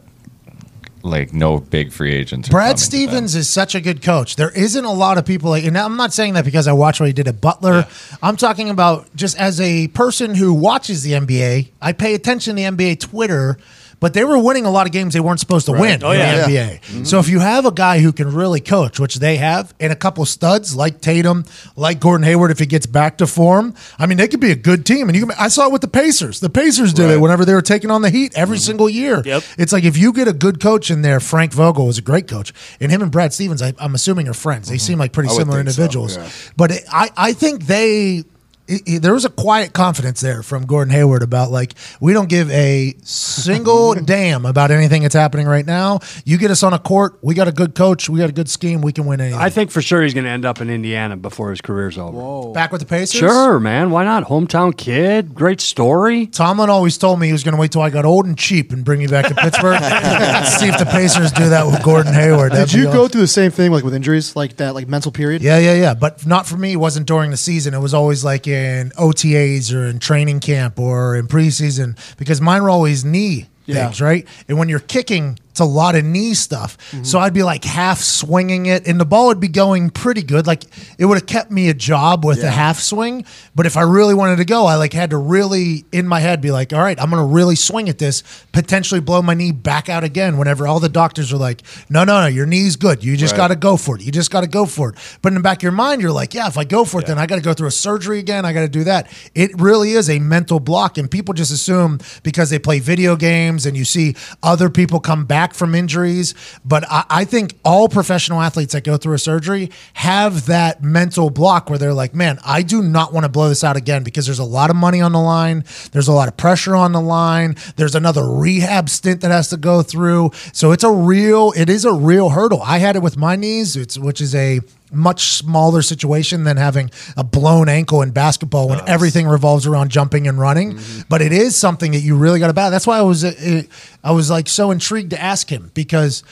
like 1.05 1.33
no 1.33 1.59
big 1.59 1.91
free 1.91 2.13
agents 2.13 2.49
Brad. 2.49 2.79
Stevens 2.79 3.35
is 3.35 3.49
such 3.49 3.75
a 3.75 3.81
good 3.81 4.01
coach. 4.01 4.35
There 4.35 4.49
isn't 4.51 4.83
a 4.83 4.91
lot 4.91 5.17
of 5.17 5.25
people 5.25 5.49
like, 5.49 5.63
and 5.63 5.77
I'm 5.77 5.97
not 5.97 6.13
saying 6.13 6.33
that 6.33 6.45
because 6.45 6.67
I 6.67 6.73
watched 6.73 6.99
what 6.99 7.07
he 7.07 7.13
did 7.13 7.27
at 7.27 7.39
Butler. 7.39 7.87
I'm 8.21 8.35
talking 8.37 8.69
about 8.69 9.13
just 9.15 9.37
as 9.39 9.61
a 9.61 9.87
person 9.89 10.35
who 10.35 10.53
watches 10.53 11.03
the 11.03 11.13
NBA. 11.13 11.69
I 11.81 11.93
pay 11.93 12.13
attention 12.13 12.55
to 12.55 12.61
the 12.61 12.67
NBA 12.67 12.99
Twitter, 12.99 13.57
but 13.99 14.13
they 14.13 14.23
were 14.23 14.37
winning 14.37 14.65
a 14.65 14.71
lot 14.71 14.85
of 14.85 14.91
games 14.91 15.13
they 15.13 15.19
weren't 15.19 15.39
supposed 15.39 15.65
to 15.67 15.71
win 15.71 16.03
Oh, 16.03 16.11
in 16.11 16.19
yeah. 16.19 16.45
the 16.45 16.51
Yeah. 16.51 16.69
NBA. 16.69 17.07
So 17.07 17.19
if 17.19 17.29
you 17.29 17.39
have 17.39 17.65
a 17.65 17.71
guy 17.71 17.99
who 17.99 18.11
can 18.11 18.33
really 18.33 18.59
coach, 18.59 18.99
which 18.99 19.15
they 19.15 19.37
have, 19.37 19.73
and 19.79 19.91
a 19.91 19.95
couple 19.95 20.25
studs 20.25 20.75
like 20.75 21.01
Tatum, 21.01 21.45
like 21.75 21.99
Gordon 21.99 22.23
Hayward, 22.25 22.51
if 22.51 22.59
he 22.59 22.65
gets 22.65 22.85
back 22.85 23.17
to 23.19 23.27
form, 23.27 23.73
I 23.97 24.05
mean, 24.05 24.17
they 24.17 24.27
could 24.27 24.39
be 24.39 24.51
a 24.51 24.55
good 24.55 24.85
team. 24.85 25.09
And 25.09 25.15
you, 25.17 25.25
can, 25.25 25.35
I 25.39 25.47
saw 25.47 25.67
it 25.67 25.71
with 25.71 25.81
the 25.81 25.87
Pacers. 25.87 26.39
The 26.39 26.49
Pacers 26.49 26.93
did 26.93 27.09
it 27.09 27.19
whenever 27.19 27.45
they 27.45 27.53
were 27.53 27.61
taking 27.61 27.91
on 27.91 28.01
the 28.01 28.09
Heat 28.09 28.33
every 28.35 28.57
mm-hmm. 28.57 28.63
single 28.63 28.89
year. 28.89 29.21
Yep. 29.25 29.43
It's 29.57 29.73
like 29.73 29.83
if 29.83 29.97
you 29.97 30.13
get 30.13 30.27
a 30.27 30.33
good 30.33 30.59
coach 30.59 30.89
in 30.91 31.01
there, 31.01 31.19
Frank 31.19 31.53
Vogel 31.53 31.85
was 31.87 31.97
a 31.97 32.01
great 32.01 32.27
coach, 32.27 32.53
and 32.79 32.91
him 32.91 33.01
and 33.01 33.11
Brad 33.11 33.33
Stevens, 33.33 33.61
I, 33.61 33.73
I'm 33.79 33.95
assuming 33.95 34.27
are 34.27 34.33
friends. 34.33 34.67
They 34.67 34.75
mm-hmm. 34.75 34.79
seem 34.79 34.99
like 34.99 35.11
pretty 35.11 35.29
I 35.29 35.33
similar 35.33 35.57
think 35.63 35.69
so, 35.71 35.81
individuals. 35.81 36.17
yeah. 36.17 36.29
But 36.57 36.71
it, 36.71 36.83
I, 36.91 37.09
I 37.17 37.33
think 37.33 37.65
they. 37.65 38.23
It- 38.67 38.81
it- 38.85 39.01
there 39.01 39.13
was 39.13 39.25
a 39.25 39.29
quiet 39.29 39.73
confidence 39.73 40.21
there 40.21 40.41
from 40.43 40.65
Gordon 40.65 40.93
Hayward 40.93 41.21
about 41.23 41.51
like 41.51 41.73
we 41.99 42.13
don't 42.13 42.29
give 42.29 42.49
a 42.51 42.95
single 43.03 43.93
damn 44.05 44.45
about 44.45 44.71
anything 44.71 45.01
that's 45.03 45.15
happening 45.15 45.47
right 45.47 45.65
now. 45.65 45.99
You 46.25 46.37
get 46.37 46.51
us 46.51 46.63
on 46.63 46.73
a 46.73 46.79
court, 46.79 47.17
we 47.21 47.33
got 47.35 47.47
a 47.47 47.51
good 47.51 47.75
coach, 47.75 48.09
we 48.09 48.19
got 48.19 48.29
a 48.29 48.33
good 48.33 48.49
scheme, 48.49 48.81
we 48.81 48.91
can 48.91 49.05
win 49.05 49.21
anything. 49.21 49.39
I 49.39 49.49
think 49.49 49.71
for 49.71 49.81
sure 49.81 50.01
he's 50.03 50.13
going 50.13 50.23
to 50.25 50.29
end 50.29 50.45
up 50.45 50.61
in 50.61 50.69
Indiana 50.69 51.15
before 51.17 51.49
his 51.51 51.61
career's 51.61 51.97
over. 51.97 52.17
Whoa. 52.17 52.53
back 52.53 52.71
with 52.71 52.81
the 52.81 52.87
Pacers. 52.87 53.19
Sure, 53.19 53.59
man. 53.59 53.91
Why 53.91 54.03
not? 54.03 54.23
Hometown 54.25 54.75
kid, 54.75 55.33
great 55.35 55.61
story. 55.61 56.27
Tomlin 56.27 56.69
always 56.69 56.97
told 56.97 57.19
me 57.19 57.27
he 57.27 57.33
was 57.33 57.43
going 57.43 57.55
to 57.55 57.61
wait 57.61 57.71
till 57.71 57.81
I 57.81 57.89
got 57.89 58.05
old 58.05 58.25
and 58.25 58.37
cheap 58.37 58.71
and 58.71 58.83
bring 58.83 58.99
me 58.99 59.07
back 59.07 59.27
to 59.27 59.35
Pittsburgh. 59.35 59.79
See 60.45 60.67
if 60.67 60.77
the 60.77 60.87
Pacers 60.89 61.31
do 61.31 61.49
that 61.49 61.65
with 61.65 61.83
Gordon 61.83 62.13
Hayward. 62.13 62.51
Did 62.51 62.61
That'd 62.61 62.73
be 62.73 62.79
you 62.79 62.85
go 62.85 63.01
awesome. 63.01 63.09
through 63.09 63.21
the 63.21 63.27
same 63.27 63.51
thing 63.51 63.71
like 63.71 63.83
with 63.83 63.93
injuries, 63.93 64.35
like 64.35 64.57
that, 64.57 64.73
like 64.75 64.87
mental 64.87 65.11
period? 65.11 65.41
Yeah, 65.41 65.57
yeah, 65.59 65.73
yeah. 65.75 65.93
But 65.93 66.25
not 66.25 66.45
for 66.47 66.57
me. 66.57 66.73
It 66.73 66.77
wasn't 66.77 67.07
during 67.07 67.31
the 67.31 67.37
season. 67.37 67.73
It 67.73 67.79
was 67.79 67.93
always 67.93 68.23
like 68.23 68.47
in 68.55 68.91
OTAs 68.97 69.73
or 69.73 69.85
in 69.85 69.99
training 69.99 70.39
camp 70.39 70.79
or 70.79 71.15
in 71.15 71.27
preseason 71.27 71.97
because 72.17 72.39
mine 72.41 72.63
were 72.63 72.69
always 72.69 73.03
knee 73.05 73.47
Yeah. 73.65 73.85
things, 73.85 73.99
right? 74.01 74.25
And 74.47 74.57
when 74.57 74.69
you're 74.69 74.79
kicking, 74.79 75.37
it's 75.55 75.61
a 75.61 75.63
lot 75.65 75.95
of 75.95 76.03
knee 76.03 76.33
stuff. 76.33 76.77
Mm-hmm. 76.91 77.05
So 77.05 77.17
I'd 77.17 77.33
be 77.33 77.41
like 77.41 77.63
half 77.63 77.99
swinging 78.01 78.65
it, 78.65 78.85
and 78.89 78.99
the 78.99 79.05
ball 79.05 79.27
would 79.27 79.39
be 79.39 79.47
going 79.47 79.89
pretty 79.89 80.21
good. 80.21 80.45
Like 80.45 80.65
it 80.97 81.05
would 81.05 81.17
have 81.17 81.27
kept 81.27 81.49
me 81.49 81.69
a 81.69 81.73
job 81.73 82.25
with 82.25 82.43
a 82.43 82.51
half 82.51 82.77
swing. 82.77 83.23
But 83.55 83.65
if 83.65 83.77
I 83.77 83.83
really 83.83 84.13
wanted 84.13 84.35
to 84.39 84.43
go, 84.43 84.65
I 84.65 84.75
like 84.75 84.91
had 84.91 85.11
to 85.11 85.17
really 85.17 85.85
in 85.93 86.09
my 86.09 86.19
head 86.19 86.41
be 86.41 86.51
like, 86.51 86.73
all 86.73 86.81
right, 86.81 86.99
I'm 86.99 87.09
gonna 87.09 87.25
really 87.25 87.55
swing 87.55 87.87
at 87.87 87.99
this, 87.99 88.21
potentially 88.51 88.99
blow 88.99 89.21
my 89.21 89.33
knee 89.33 89.53
back 89.53 89.87
out 89.87 90.03
again. 90.03 90.37
Whenever 90.37 90.67
all 90.67 90.81
the 90.81 90.89
doctors 90.89 91.31
are 91.31 91.37
like, 91.37 91.61
no, 91.89 92.03
no, 92.03 92.19
no, 92.19 92.27
your 92.27 92.45
knee's 92.45 92.75
good. 92.75 93.01
You 93.01 93.15
just 93.15 93.31
Right. 93.31 93.37
got 93.37 93.47
to 93.47 93.55
go 93.55 93.77
for 93.77 93.95
it. 93.95 94.01
You 94.01 94.11
just 94.11 94.31
got 94.31 94.41
to 94.41 94.47
go 94.47 94.65
for 94.65 94.89
it. 94.89 94.95
But 95.21 95.29
in 95.29 95.35
the 95.35 95.39
back 95.41 95.59
of 95.59 95.63
your 95.63 95.71
mind, 95.71 96.01
you're 96.01 96.11
like, 96.11 96.33
yeah, 96.33 96.47
if 96.47 96.57
I 96.57 96.65
go 96.65 96.83
for 96.83 96.99
it, 96.99 97.07
then 97.07 97.17
I 97.17 97.27
got 97.27 97.35
to 97.35 97.41
go 97.41 97.53
through 97.53 97.67
a 97.69 97.71
surgery 97.71 98.19
again. 98.19 98.43
I 98.43 98.51
got 98.51 98.61
to 98.61 98.67
do 98.67 98.83
that. 98.83 99.07
It 99.35 99.51
really 99.57 99.91
is 99.91 100.09
a 100.09 100.19
mental 100.19 100.59
block. 100.59 100.97
And 100.97 101.09
people 101.09 101.33
just 101.33 101.51
assume 101.53 101.99
because 102.23 102.49
they 102.49 102.59
play 102.59 102.79
video 102.79 103.15
games 103.15 103.65
and 103.65 103.77
you 103.77 103.85
see 103.85 104.15
other 104.43 104.69
people 104.69 104.99
come 104.99 105.25
back 105.25 105.44
from 105.53 105.75
injuries. 105.75 106.33
But 106.63 106.85
I, 106.89 107.05
I 107.09 107.25
think 107.25 107.57
all 107.63 107.89
professional 107.89 108.41
athletes 108.41 108.73
that 108.73 108.83
go 108.83 108.97
through 108.97 109.15
a 109.15 109.19
surgery 109.19 109.71
have 109.93 110.45
that 110.47 110.83
mental 110.83 111.29
block 111.29 111.69
where 111.69 111.77
they're 111.77 111.93
like, 111.93 112.15
man, 112.15 112.39
I 112.45 112.61
do 112.61 112.81
not 112.81 113.13
want 113.13 113.25
to 113.25 113.29
blow 113.29 113.49
this 113.49 113.63
out 113.63 113.77
again 113.77 114.03
because 114.03 114.25
there's 114.25 114.39
a 114.39 114.43
lot 114.43 114.69
of 114.69 114.75
money 114.75 115.01
on 115.01 115.11
the 115.11 115.21
line. 115.21 115.63
There's 115.91 116.07
a 116.07 116.13
lot 116.13 116.27
of 116.27 116.37
pressure 116.37 116.75
on 116.75 116.91
the 116.91 117.01
line. 117.01 117.55
There's 117.75 117.95
another 117.95 118.27
rehab 118.27 118.89
stint 118.89 119.21
that 119.21 119.31
has 119.31 119.49
to 119.49 119.57
go 119.57 119.81
through. 119.81 120.31
So 120.53 120.71
it's 120.71 120.83
a 120.83 120.91
real, 120.91 121.53
it 121.55 121.69
is 121.69 121.85
a 121.85 121.93
real 121.93 122.29
hurdle. 122.29 122.61
I 122.61 122.77
had 122.79 122.95
it 122.95 123.01
with 123.01 123.17
my 123.17 123.35
knees, 123.35 123.97
which 123.97 124.21
is 124.21 124.33
a 124.33 124.61
much 124.95 125.27
smaller 125.33 125.81
situation 125.81 126.43
than 126.43 126.57
having 126.57 126.89
a 127.17 127.23
blown 127.23 127.69
ankle 127.69 128.01
in 128.01 128.11
basketball 128.11 128.69
when 128.69 128.81
everything 128.87 129.27
revolves 129.27 129.67
around 129.67 129.89
jumping 129.89 130.27
and 130.27 130.39
running. 130.39 130.79
But 131.09 131.21
it 131.21 131.31
is 131.31 131.55
something 131.55 131.91
that 131.91 131.99
you 131.99 132.15
really 132.15 132.39
got 132.39 132.47
to 132.47 132.53
battle. 132.53 132.71
That's 132.71 132.87
why 132.87 132.97
I 132.97 133.01
was, 133.03 133.23
uh, 133.23 133.63
I 134.03 134.11
was 134.11 134.29
like 134.29 134.47
so 134.47 134.71
intrigued 134.71 135.11
to 135.11 135.21
ask 135.21 135.49
him 135.49 135.71
because 135.73 136.23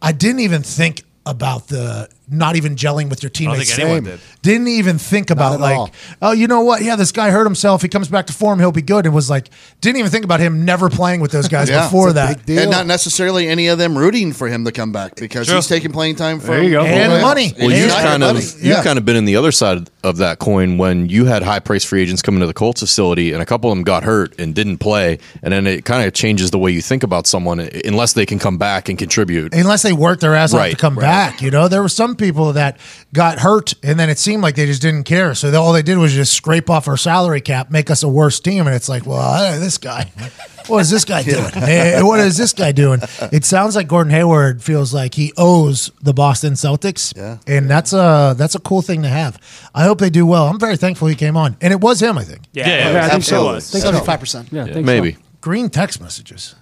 I 0.00 0.12
didn't 0.12 0.40
even 0.40 0.62
think 0.62 1.02
about 1.26 1.68
the 1.68 2.08
not 2.30 2.56
even 2.56 2.76
gelling 2.76 3.08
with 3.10 3.22
your 3.22 3.30
I 3.30 3.38
don't 3.44 3.52
teammates. 3.52 3.74
think 3.74 3.80
anyone 3.88 4.04
did. 4.04 4.20
Didn't 4.42 4.68
even 4.68 4.98
think 4.98 5.30
about 5.30 5.54
at 5.54 5.60
like, 5.60 5.76
all. 5.76 5.90
oh, 6.22 6.32
you 6.32 6.46
know 6.46 6.60
what? 6.60 6.82
Yeah, 6.82 6.96
this 6.96 7.10
guy 7.12 7.30
hurt 7.30 7.44
himself. 7.44 7.82
He 7.82 7.88
comes 7.88 8.08
back 8.08 8.26
to 8.26 8.32
form. 8.32 8.58
He'll 8.58 8.70
be 8.72 8.82
good. 8.82 9.04
It 9.06 9.10
was 9.10 9.28
like, 9.28 9.48
didn't 9.80 9.98
even 9.98 10.10
think 10.10 10.24
about 10.24 10.40
him 10.40 10.64
never 10.64 10.88
playing 10.88 11.20
with 11.20 11.32
those 11.32 11.48
guys 11.56 11.68
Yeah. 11.68 11.84
before 11.86 12.12
that. 12.12 12.48
And 12.48 12.70
not 12.70 12.86
necessarily 12.86 13.48
any 13.48 13.68
of 13.68 13.78
them 13.78 13.96
rooting 13.98 14.32
for 14.32 14.48
him 14.48 14.64
to 14.64 14.72
come 14.72 14.92
back 14.92 15.16
because 15.16 15.46
True. 15.46 15.56
he's 15.56 15.66
taking 15.66 15.92
playing 15.92 16.16
time 16.16 16.38
for 16.40 16.48
There 16.48 16.62
you 16.62 16.70
go. 16.70 16.84
And 16.84 16.94
everybody 17.12 17.22
money. 17.48 17.52
Well, 17.58 17.68
And 17.70 17.76
you 17.78 17.84
he's 17.84 17.92
kind 17.94 18.22
of- 18.22 18.34
money. 18.34 18.46
You've 18.60 18.84
kind 18.84 18.98
of 18.98 19.04
been 19.04 19.16
in 19.16 19.24
the 19.24 19.36
other 19.36 19.52
side 19.52 19.88
of 20.04 20.18
that 20.18 20.38
coin 20.38 20.78
when 20.78 21.08
you 21.08 21.24
had 21.26 21.42
high 21.42 21.58
price 21.58 21.84
free 21.84 22.02
agents 22.02 22.22
coming 22.22 22.40
to 22.40 22.46
the 22.46 22.54
Colts 22.54 22.80
facility 22.80 23.32
and 23.32 23.42
a 23.42 23.46
couple 23.46 23.70
of 23.70 23.76
them 23.76 23.82
got 23.84 24.04
hurt 24.04 24.38
and 24.38 24.54
didn't 24.54 24.78
play. 24.78 25.18
And 25.42 25.52
then 25.52 25.66
it 25.66 25.84
kind 25.84 26.06
of 26.06 26.12
changes 26.14 26.50
the 26.52 26.58
way 26.58 26.70
you 26.70 26.80
think 26.80 27.02
about 27.02 27.26
someone 27.26 27.58
unless 27.84 28.12
they 28.12 28.24
can 28.24 28.38
come 28.38 28.56
back 28.58 28.88
and 28.88 28.98
contribute. 28.98 29.52
unless 29.54 29.82
they 29.82 29.92
work 29.92 30.20
their 30.20 30.34
ass 30.34 30.52
off 30.54 30.58
to 30.58 30.62
Right, 30.62 30.78
come 30.78 30.94
back. 30.94 31.42
You 31.42 31.50
know, 31.50 31.68
there 31.68 31.82
were 31.82 31.88
some 31.88 32.14
people 32.18 32.52
that 32.54 32.78
got 33.14 33.38
hurt, 33.38 33.72
and 33.82 33.98
then 33.98 34.10
it 34.10 34.18
seemed 34.18 34.42
like 34.42 34.54
they 34.56 34.66
just 34.66 34.82
didn't 34.82 35.04
care. 35.04 35.34
So 35.34 35.54
all 35.60 35.72
they 35.72 35.82
did 35.82 35.96
was 35.98 36.12
just 36.12 36.32
scrape 36.34 36.68
off 36.68 36.88
our 36.88 36.96
salary 36.96 37.40
cap, 37.40 37.70
make 37.70 37.90
us 37.90 38.02
a 38.02 38.08
worse 38.08 38.40
team, 38.40 38.66
and 38.66 38.74
it's 38.76 38.88
like, 38.88 39.06
well, 39.06 39.18
uh, 39.18 39.58
this 39.58 39.78
guy. 39.78 40.10
What 40.68 40.80
is 40.80 40.90
this 40.90 41.06
guy 41.06 41.22
doing? 41.22 41.48
Hey, 41.54 41.94
eh, 41.94 42.02
what 42.02 42.20
is 42.20 42.36
this 42.36 42.52
guy 42.52 42.72
doing? 42.72 43.00
It 43.32 43.46
sounds 43.46 43.74
like 43.74 43.88
Gordon 43.88 44.12
Hayward 44.12 44.62
feels 44.62 44.92
like 44.92 45.14
he 45.14 45.32
owes 45.38 45.90
the 46.02 46.12
Boston 46.12 46.52
Celtics, 46.52 47.16
Yeah. 47.16 47.38
and 47.46 47.70
that's 47.70 47.94
a 47.94 48.34
that's 48.36 48.54
a 48.54 48.58
cool 48.58 48.82
thing 48.82 49.00
to 49.04 49.08
have. 49.08 49.40
I 49.74 49.84
hope 49.84 49.98
they 49.98 50.10
do 50.10 50.26
well. 50.26 50.46
I'm 50.46 50.58
very 50.60 50.76
thankful 50.76 51.08
he 51.08 51.14
came 51.14 51.38
on, 51.38 51.56
and 51.62 51.72
it 51.72 51.80
was 51.80 52.02
him. 52.02 52.18
I 52.18 52.24
think 52.24 52.42
Yeah, 52.52 52.68
Yeah, 52.68 52.76
yeah, 52.76 52.92
yeah, 52.92 53.06
I 53.06 53.08
think 53.08 53.24
so. 53.24 53.48
it 53.48 53.52
was. 53.54 53.64
Seventy-five 53.64 54.20
percent. 54.20 54.48
Yeah, 54.52 54.64
I 54.64 54.72
think 54.74 54.84
Maybe. 54.84 55.12
so. 55.12 55.18
green 55.40 55.70
text 55.70 56.02
messages. 56.02 56.54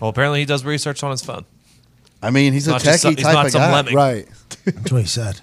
Well, 0.00 0.08
apparently 0.08 0.40
he 0.40 0.46
does 0.46 0.64
research 0.64 1.02
on 1.02 1.10
his 1.10 1.20
phone. 1.22 1.44
I 2.22 2.30
mean, 2.30 2.54
he's 2.54 2.68
a 2.68 2.70
Not 2.70 2.80
just 2.82 3.00
techie 3.00 3.02
some- 3.02 3.16
he's 3.16 3.24
type 3.24 3.34
not 3.34 3.46
of 3.46 3.52
some 3.52 3.60
guy. 3.60 3.72
lemming. 3.74 3.94
Right. 3.94 4.28
That's 4.64 4.92
what 4.92 5.00
he 5.02 5.06
said. 5.08 5.40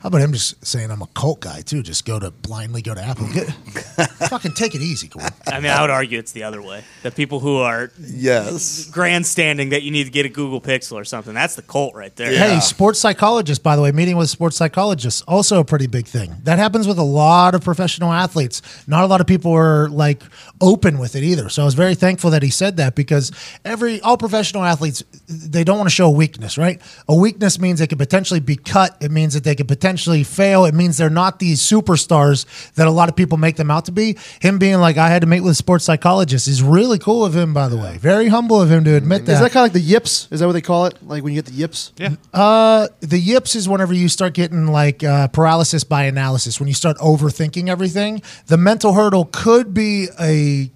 How 0.00 0.08
about 0.08 0.20
him 0.20 0.32
just 0.32 0.64
saying 0.64 0.90
I'm 0.92 1.00
a 1.02 1.06
cult 1.08 1.40
guy 1.40 1.62
too? 1.62 1.82
Just 1.82 2.04
go 2.04 2.20
to 2.20 2.30
blindly 2.30 2.80
go 2.82 2.94
to 2.94 3.00
Apple. 3.02 3.26
Get, 3.32 3.46
fucking 4.28 4.52
take 4.52 4.74
it 4.74 4.82
easy, 4.82 5.08
Gordon. 5.08 5.32
I 5.46 5.58
mean, 5.58 5.72
I 5.72 5.80
would 5.80 5.90
argue 5.90 6.18
it's 6.18 6.30
the 6.32 6.44
other 6.44 6.62
way. 6.62 6.84
The 7.02 7.10
people 7.10 7.40
who 7.40 7.56
are 7.56 7.90
Yes. 7.98 8.88
grandstanding 8.90 9.70
that 9.70 9.82
you 9.82 9.90
need 9.90 10.04
to 10.04 10.10
get 10.10 10.24
a 10.26 10.28
Google 10.28 10.60
Pixel 10.60 10.92
or 10.92 11.04
something. 11.04 11.34
That's 11.34 11.56
the 11.56 11.62
cult 11.62 11.94
right 11.94 12.14
there. 12.14 12.30
Hey, 12.30 12.60
sports 12.60 13.00
psychologist, 13.00 13.62
by 13.64 13.74
the 13.74 13.82
way, 13.82 13.90
meeting 13.90 14.16
with 14.16 14.28
sports 14.30 14.56
psychologists, 14.56 15.22
also 15.22 15.58
a 15.60 15.64
pretty 15.64 15.86
big 15.88 16.06
thing. 16.06 16.36
That 16.44 16.58
happens 16.58 16.86
with 16.86 16.98
a 16.98 17.02
lot 17.04 17.54
of 17.56 17.64
professional 17.64 18.12
athletes. 18.12 18.62
Not 18.86 19.02
a 19.02 19.06
lot 19.06 19.20
of 19.22 19.26
people 19.26 19.52
are 19.52 19.88
like 19.88 20.22
open 20.60 20.98
with 20.98 21.16
it 21.16 21.22
either. 21.22 21.48
So 21.48 21.62
I 21.62 21.64
was 21.64 21.74
very 21.74 21.94
thankful 21.94 22.30
that 22.30 22.42
he 22.42 22.50
said 22.50 22.76
that 22.78 22.94
because 22.94 23.30
every 23.64 24.00
all 24.00 24.16
professional 24.16 24.64
athletes 24.64 25.02
they 25.28 25.64
don't 25.64 25.76
want 25.78 25.88
to 25.88 25.94
show 25.94 26.06
a 26.06 26.10
weakness, 26.10 26.56
right? 26.56 26.80
A 27.08 27.14
weakness 27.14 27.58
means 27.58 27.78
they 27.78 27.86
could 27.86 27.98
potentially 27.98 28.40
be 28.40 28.56
cut. 28.56 28.96
It 29.00 29.10
means 29.10 29.34
that 29.34 29.44
they 29.44 29.54
could 29.54 29.68
potentially 29.68 30.22
fail. 30.24 30.64
It 30.64 30.74
means 30.74 30.96
they're 30.96 31.10
not 31.10 31.38
these 31.38 31.60
superstars 31.60 32.46
that 32.74 32.86
a 32.86 32.90
lot 32.90 33.08
of 33.08 33.16
people 33.16 33.38
make 33.38 33.56
them 33.56 33.70
out 33.70 33.84
to 33.86 33.92
be. 33.92 34.16
Him 34.40 34.58
being 34.58 34.78
like, 34.78 34.96
I 34.96 35.08
had 35.08 35.22
to 35.22 35.26
meet 35.26 35.40
with 35.40 35.52
a 35.52 35.54
sports 35.54 35.84
psychologist 35.84 36.48
is 36.48 36.62
really 36.62 36.98
cool 36.98 37.24
of 37.24 37.34
him, 37.34 37.52
by 37.52 37.68
the 37.68 37.76
way. 37.76 37.98
Very 37.98 38.28
humble 38.28 38.60
of 38.60 38.70
him 38.70 38.84
to 38.84 38.94
admit 38.94 39.22
Is 39.22 39.26
that. 39.26 39.40
that 39.40 39.52
kind 39.52 39.62
of 39.62 39.64
like 39.64 39.72
the 39.72 39.80
yips? 39.80 40.28
Is 40.30 40.40
that 40.40 40.46
what 40.46 40.52
they 40.52 40.60
call 40.60 40.86
it? 40.86 41.02
Like 41.06 41.22
when 41.22 41.32
you 41.34 41.42
get 41.42 41.46
the 41.50 41.56
yips? 41.56 41.92
Yeah. 41.96 42.14
Uh, 42.32 42.88
the 43.00 43.18
yips 43.18 43.54
is 43.54 43.68
whenever 43.68 43.92
you 43.92 44.08
start 44.08 44.34
getting 44.34 44.66
like 44.68 45.02
uh, 45.04 45.28
paralysis 45.28 45.84
by 45.84 46.04
analysis. 46.04 46.60
When 46.60 46.68
you 46.68 46.74
start 46.74 46.96
overthinking 46.98 47.68
everything, 47.68 48.22
the 48.46 48.56
mental 48.56 48.92
hurdle 48.92 49.26
could 49.32 49.74
be 49.74 50.08
a 50.20 50.45
a 50.46 50.75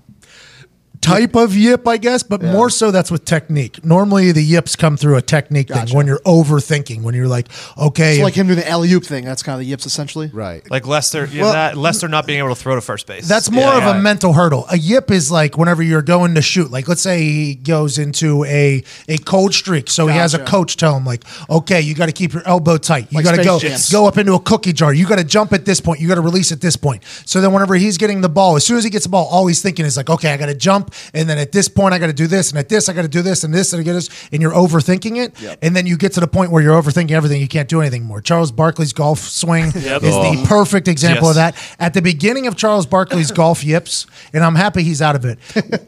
type 1.00 1.34
of 1.34 1.56
yip, 1.56 1.88
I 1.88 1.96
guess, 1.96 2.22
but 2.22 2.42
more 2.42 2.68
so 2.70 2.90
that's 2.90 3.10
with 3.10 3.24
technique. 3.24 3.82
Normally, 3.84 4.32
the 4.32 4.42
yips 4.42 4.76
come 4.76 4.96
through 4.96 5.16
a 5.16 5.22
technique 5.22 5.68
Gotcha. 5.68 5.86
thing 5.86 5.96
when 5.96 6.06
you're 6.06 6.18
overthinking. 6.20 7.02
When 7.02 7.14
you're 7.14 7.28
like, 7.28 7.48
okay, 7.78 8.18
So 8.18 8.22
like 8.24 8.34
him 8.34 8.46
doing 8.48 8.58
the 8.58 8.68
alley 8.68 8.92
oop 8.92 9.04
thing. 9.04 9.24
That's 9.24 9.42
kind 9.42 9.54
of 9.54 9.60
the 9.60 9.66
yips 9.66 9.86
essentially. 9.86 10.28
Right. 10.32 10.68
Like 10.70 10.86
Lester, 10.86 11.24
yeah, 11.26 11.42
Well- 11.42 11.52
that, 11.52 11.76
Lester 11.76 12.08
not 12.08 12.26
being 12.26 12.38
able 12.38 12.50
to 12.50 12.54
throw 12.54 12.74
to 12.74 12.80
first 12.80 13.06
base. 13.06 13.26
That's 13.28 13.50
more 13.50 13.64
Yeah, 13.64 13.78
of 13.78 13.82
yeah. 13.84 13.98
a 13.98 14.02
mental 14.02 14.32
hurdle. 14.34 14.66
A 14.70 14.76
yip 14.76 15.10
is 15.10 15.30
like 15.30 15.56
whenever 15.56 15.82
you're 15.82 16.02
going 16.02 16.34
to 16.34 16.42
shoot. 16.42 16.70
Like 16.70 16.86
let's 16.88 17.00
say 17.02 17.22
he 17.22 17.54
goes 17.54 17.98
into 17.98 18.44
a 18.44 18.82
a 19.08 19.18
cold 19.18 19.54
streak, 19.54 19.88
so 19.88 20.06
he 20.06 20.14
has 20.16 20.34
a 20.34 20.44
coach 20.44 20.76
tell 20.76 20.96
him 20.96 21.04
like, 21.04 21.24
okay, 21.48 21.80
you 21.80 21.94
got 21.94 22.06
to 22.06 22.12
keep 22.12 22.32
your 22.32 22.46
elbow 22.46 22.76
tight. 22.76 23.10
You 23.10 23.16
Like 23.16 23.24
got 23.24 23.36
to 23.36 23.44
go 23.44 23.58
Space 23.58 23.90
go 23.90 24.06
up 24.06 24.18
into 24.18 24.34
a 24.34 24.40
cookie 24.40 24.72
jar. 24.72 24.92
You 24.92 25.06
got 25.06 25.18
to 25.18 25.24
jump 25.24 25.52
at 25.52 25.64
this 25.64 25.80
point. 25.80 26.00
You 26.00 26.08
got 26.08 26.16
to 26.16 26.20
release 26.20 26.52
at 26.52 26.60
this 26.60 26.76
point. 26.76 27.02
So 27.24 27.40
then 27.40 27.52
whenever 27.52 27.74
he's 27.74 27.96
getting 27.98 28.20
the 28.20 28.28
ball, 28.28 28.56
as 28.56 28.64
soon 28.64 28.76
as 28.76 28.84
he 28.84 28.90
gets 28.90 29.04
the 29.04 29.10
ball, 29.10 29.26
all 29.30 29.46
he's 29.46 29.62
thinking 29.62 29.86
is 29.86 29.96
like, 29.96 30.10
okay, 30.10 30.32
I 30.32 30.36
got 30.36 30.46
to 30.46 30.54
jump, 30.54 30.89
and 31.14 31.28
then 31.28 31.38
at 31.38 31.52
this 31.52 31.68
point 31.68 31.94
I 31.94 31.98
got 31.98 32.08
to 32.08 32.12
do 32.12 32.26
this, 32.26 32.50
and 32.50 32.58
at 32.58 32.68
this 32.68 32.88
I 32.88 32.92
got 32.92 33.02
to 33.02 33.08
do 33.08 33.22
this, 33.22 33.44
and 33.44 33.52
this, 33.52 33.72
and 33.72 33.80
I 33.80 33.84
get 33.84 33.94
this, 33.94 34.08
and 34.32 34.42
you're 34.42 34.52
overthinking 34.52 35.16
it, 35.22 35.58
and 35.62 35.74
then 35.74 35.86
you 35.86 35.96
get 35.96 36.12
to 36.12 36.20
the 36.20 36.28
point 36.28 36.50
where 36.50 36.62
you're 36.62 36.80
overthinking 36.80 37.10
everything. 37.12 37.40
You 37.40 37.48
can't 37.48 37.68
do 37.68 37.80
anything 37.80 38.04
more. 38.04 38.20
Charles 38.20 38.52
Barkley's 38.52 38.92
golf 38.92 39.20
swing 39.20 39.64
is 39.74 39.74
the 39.74 40.42
oh. 40.42 40.44
perfect 40.46 40.88
example 40.88 41.28
of 41.28 41.36
that. 41.36 41.56
At 41.78 41.94
the 41.94 42.02
beginning 42.02 42.46
of 42.46 42.56
Charles 42.56 42.86
Barkley's 42.86 43.30
golf 43.40 43.64
yips, 43.64 44.06
and 44.32 44.44
I'm 44.44 44.54
happy 44.54 44.82
he's 44.82 45.02
out 45.02 45.16
of 45.16 45.24
it. 45.24 45.38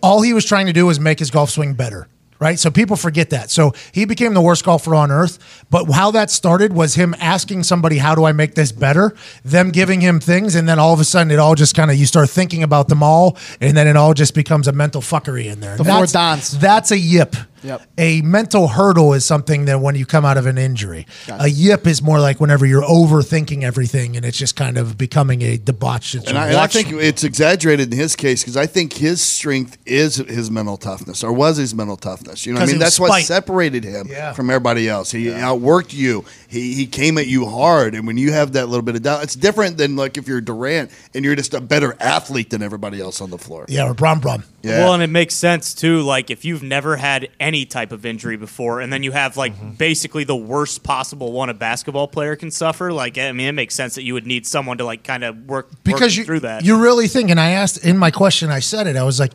All 0.02 0.22
he 0.22 0.32
was 0.32 0.44
trying 0.44 0.66
to 0.66 0.72
do 0.72 0.86
was 0.86 0.98
make 1.00 1.18
his 1.18 1.30
golf 1.30 1.50
swing 1.50 1.74
better. 1.74 2.08
Right. 2.42 2.58
So 2.58 2.72
people 2.72 2.96
forget 2.96 3.30
that. 3.30 3.52
So 3.52 3.72
he 3.92 4.04
became 4.04 4.34
the 4.34 4.40
worst 4.40 4.64
golfer 4.64 4.96
on 4.96 5.12
earth. 5.12 5.38
But 5.70 5.88
how 5.92 6.10
that 6.10 6.28
started 6.28 6.72
was 6.72 6.96
him 6.96 7.14
asking 7.20 7.62
somebody, 7.62 7.98
How 7.98 8.16
do 8.16 8.24
I 8.24 8.32
make 8.32 8.56
this 8.56 8.72
better? 8.72 9.14
Them 9.44 9.70
giving 9.70 10.00
him 10.00 10.18
things. 10.18 10.56
And 10.56 10.68
then 10.68 10.80
all 10.80 10.92
of 10.92 10.98
a 10.98 11.04
sudden, 11.04 11.30
it 11.30 11.38
all 11.38 11.54
just 11.54 11.76
kind 11.76 11.88
of, 11.88 11.96
you 11.96 12.04
start 12.04 12.28
thinking 12.30 12.64
about 12.64 12.88
them 12.88 13.00
all. 13.00 13.38
And 13.60 13.76
then 13.76 13.86
it 13.86 13.96
all 13.96 14.12
just 14.12 14.34
becomes 14.34 14.66
a 14.66 14.72
mental 14.72 15.00
fuckery 15.00 15.44
in 15.44 15.60
there. 15.60 15.76
The 15.76 15.84
that's, 15.84 16.12
four 16.12 16.20
dons. 16.20 16.58
That's 16.58 16.90
a 16.90 16.98
yip. 16.98 17.36
Yep. 17.62 17.82
A 17.98 18.22
mental 18.22 18.68
hurdle 18.68 19.12
is 19.14 19.24
something 19.24 19.66
that 19.66 19.80
when 19.80 19.94
you 19.94 20.06
come 20.06 20.24
out 20.24 20.36
of 20.36 20.46
an 20.46 20.58
injury, 20.58 21.06
a 21.28 21.48
yip 21.48 21.86
is 21.86 22.02
more 22.02 22.20
like 22.20 22.40
whenever 22.40 22.66
you're 22.66 22.82
overthinking 22.82 23.62
everything 23.62 24.16
and 24.16 24.24
it's 24.26 24.36
just 24.38 24.56
kind 24.56 24.76
of 24.78 24.96
becoming 24.98 25.42
a 25.42 25.56
debauched 25.58 26.12
situation. 26.12 26.36
And 26.36 26.38
I, 26.44 26.48
and 26.48 26.56
I 26.56 26.66
think 26.66 26.92
it's 26.92 27.24
exaggerated 27.24 27.92
in 27.92 27.98
his 27.98 28.16
case 28.16 28.42
because 28.42 28.56
I 28.56 28.66
think 28.66 28.92
his 28.94 29.20
strength 29.20 29.78
is 29.86 30.16
his 30.16 30.50
mental 30.50 30.76
toughness 30.76 31.22
or 31.22 31.32
was 31.32 31.56
his 31.56 31.74
mental 31.74 31.96
toughness. 31.96 32.46
You 32.46 32.52
know, 32.52 32.56
what 32.60 32.62
'Cause 32.62 32.70
I 32.70 32.72
mean, 32.72 32.82
it 32.82 32.84
was 32.84 32.96
that's 32.96 33.00
what 33.00 33.22
separated 33.22 33.84
him 33.84 34.08
Yeah. 34.10 34.32
from 34.32 34.50
everybody 34.50 34.88
else. 34.88 35.10
He 35.10 35.26
outworked 35.26 35.92
you. 35.92 36.24
He 36.48 36.74
he 36.74 36.86
came 36.86 37.18
at 37.18 37.26
you 37.26 37.46
hard, 37.46 37.94
and 37.94 38.06
when 38.06 38.16
you 38.18 38.32
have 38.32 38.52
that 38.52 38.68
little 38.68 38.82
bit 38.82 38.94
of 38.96 39.02
doubt, 39.02 39.22
it's 39.22 39.34
different 39.34 39.78
than 39.78 39.96
like 39.96 40.16
if 40.18 40.26
you're 40.28 40.40
Durant 40.40 40.90
and 41.14 41.24
you're 41.24 41.36
just 41.36 41.54
a 41.54 41.60
better 41.60 41.96
athlete 42.00 42.50
than 42.50 42.62
everybody 42.62 43.00
else 43.00 43.20
on 43.20 43.30
the 43.30 43.38
floor. 43.38 43.66
yeah, 43.68 43.84
or 43.88 43.94
Bron 43.94 44.18
Bron. 44.20 44.42
Yeah. 44.62 44.84
Well, 44.84 44.94
and 44.94 45.02
it 45.02 45.08
makes 45.10 45.34
sense 45.34 45.74
too. 45.74 46.02
Like 46.02 46.30
if 46.30 46.44
you've 46.44 46.62
never 46.62 46.96
had 46.96 47.28
any 47.40 47.51
type 47.64 47.92
of 47.92 48.04
injury 48.04 48.36
before, 48.36 48.80
and 48.80 48.92
then 48.92 49.02
you 49.02 49.12
have 49.12 49.36
like 49.36 49.52
Mm-hmm. 49.52 49.72
basically 49.72 50.24
the 50.24 50.36
worst 50.36 50.82
possible 50.82 51.32
one 51.32 51.50
a 51.50 51.54
basketball 51.54 52.08
player 52.08 52.36
can 52.36 52.50
suffer. 52.50 52.92
Like 52.92 53.18
I 53.18 53.32
mean, 53.32 53.48
it 53.48 53.52
makes 53.52 53.74
sense 53.74 53.94
that 53.96 54.02
you 54.02 54.14
would 54.14 54.26
need 54.26 54.46
someone 54.46 54.78
to 54.78 54.84
like 54.84 55.04
kind 55.04 55.24
of 55.24 55.36
work 55.46 55.70
work 55.70 55.84
because 55.84 56.16
you 56.16 56.24
through 56.24 56.40
that. 56.40 56.64
You 56.64 56.82
really 56.82 57.06
think, 57.08 57.30
and 57.30 57.38
I 57.38 57.50
asked 57.50 57.84
in 57.84 57.96
my 57.98 58.10
question, 58.10 58.50
I 58.50 58.60
said 58.60 58.86
it. 58.86 58.96
I 58.96 59.02
was 59.04 59.20
like, 59.20 59.32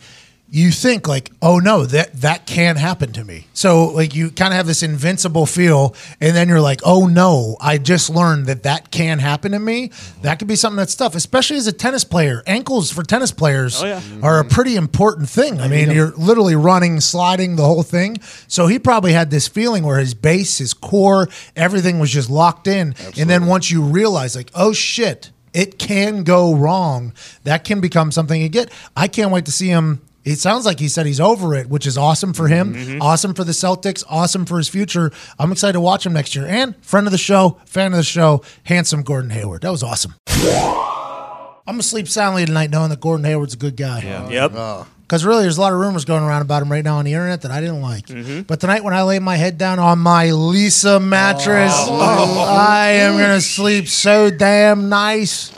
you 0.50 0.72
think 0.72 1.08
like, 1.10 1.30
oh 1.42 1.60
no, 1.60 1.86
that 1.86 2.14
that 2.22 2.46
can 2.48 2.78
happen 2.78 3.12
to 3.14 3.24
me. 3.26 3.48
So 3.54 3.88
like 3.88 4.16
you 4.16 4.30
kind 4.32 4.54
of 4.54 4.58
have 4.58 4.66
this 4.66 4.82
invincible 4.82 5.46
feel, 5.46 5.94
and 6.22 6.34
then 6.36 6.48
you're 6.48 6.62
like, 6.62 6.80
oh 6.86 7.06
no, 7.08 7.58
I 7.60 7.78
just 7.78 8.10
learned 8.10 8.46
that 8.46 8.64
that 8.64 8.90
can 8.90 9.20
happen 9.20 9.52
to 9.52 9.60
me. 9.60 9.92
That 10.22 10.40
could 10.40 10.48
be 10.48 10.56
something 10.56 10.78
that's 10.78 10.96
tough, 10.96 11.16
especially 11.16 11.58
as 11.58 11.68
a 11.68 11.74
tennis 11.74 12.06
player. 12.06 12.44
Ankles 12.48 12.92
for 12.92 13.04
tennis 13.04 13.32
players 13.32 13.82
Oh, 13.84 13.86
yeah. 13.88 14.02
are 14.24 14.40
a 14.40 14.46
pretty 14.46 14.78
important 14.78 15.28
thing. 15.30 15.60
I 15.60 15.68
mean, 15.68 15.92
you're 15.92 16.14
literally 16.14 16.56
running, 16.56 17.02
sliding 17.02 17.58
the 17.58 17.66
whole 17.66 17.84
thing. 17.84 18.18
So 18.48 18.68
he 18.68 18.80
probably 18.80 19.12
had 19.12 19.30
this 19.30 19.50
feeling 19.50 19.84
where 19.84 20.00
his 20.00 20.14
base, 20.14 20.60
his 20.60 20.74
core, 20.74 21.28
everything 21.58 22.00
was 22.00 22.10
just 22.10 22.30
locked 22.30 22.68
in. 22.68 22.96
And 23.20 23.30
then 23.30 23.48
once 23.48 23.70
you 23.70 23.82
realize, 23.84 24.34
like, 24.36 24.52
oh 24.56 24.72
shit, 24.72 25.32
it 25.54 25.78
can 25.78 26.24
go 26.24 26.56
wrong, 26.56 27.14
that 27.44 27.66
can 27.66 27.82
become 27.82 28.12
something 28.14 28.42
you 28.42 28.48
get. 28.50 28.72
I 28.96 29.08
can't 29.10 29.32
wait 29.32 29.44
to 29.46 29.52
see 29.52 29.68
him. 29.68 30.02
It 30.28 30.40
sounds 30.40 30.66
like 30.66 30.80
he 30.80 30.88
said 30.90 31.06
he's 31.06 31.20
over 31.22 31.56
it, 31.56 31.70
which 31.70 31.88
is 31.88 31.98
awesome 31.98 32.34
for 32.34 32.48
him, 32.48 33.00
awesome 33.02 33.34
for 33.34 33.44
the 33.44 33.54
Celtics, 33.54 34.04
awesome 34.10 34.46
for 34.46 34.58
his 34.58 34.68
future. 34.68 35.12
I'm 35.40 35.52
excited 35.52 35.74
to 35.74 35.80
watch 35.82 36.06
him 36.06 36.14
next 36.14 36.36
year. 36.36 36.46
And 36.46 36.76
friend 36.84 37.08
of 37.08 37.12
the 37.12 37.18
show, 37.18 37.60
fan 37.66 37.94
of 37.94 37.98
the 37.98 38.04
show, 38.04 38.44
handsome 38.64 39.04
Gordon 39.04 39.30
Hayward. 39.30 39.62
That 39.62 39.72
was 39.72 39.84
awesome. 39.84 40.16
I'm 40.28 41.74
gonna 41.74 41.84
sleep 41.84 42.08
soundly 42.08 42.46
tonight 42.46 42.70
knowing 42.70 42.90
that 42.90 43.00
Gordon 43.02 43.26
Hayward's 43.26 43.54
a 43.54 43.58
good 43.58 43.76
guy. 43.76 44.02
Yeah. 44.02 44.48
yep. 44.48 44.88
Because 45.02 45.24
really, 45.24 45.44
there's 45.44 45.58
a 45.58 45.62
lot 45.62 45.72
of 45.72 45.80
rumors 45.80 46.04
going 46.04 46.22
around 46.24 46.42
about 46.42 46.62
him 46.62 46.70
right 46.70 46.84
now 46.84 46.98
on 46.98 47.06
the 47.06 47.14
internet 47.14 47.42
that 47.44 47.52
I 47.52 47.62
didn't 47.62 47.82
like. 47.82 48.08
Mm-hmm. 48.08 48.42
But 48.42 48.60
tonight, 48.60 48.84
when 48.84 48.94
I 48.94 49.04
lay 49.04 49.20
my 49.20 49.38
head 49.38 49.58
down 49.58 49.80
on 49.80 50.00
my 50.00 50.26
Leesa 50.28 51.02
mattress, 51.02 51.72
Oh. 51.74 52.46
I 52.46 52.90
am 52.90 53.14
going 53.18 53.30
to 53.30 53.40
sleep 53.40 53.88
so 53.88 54.30
damn 54.30 54.90
nice. 54.90 55.54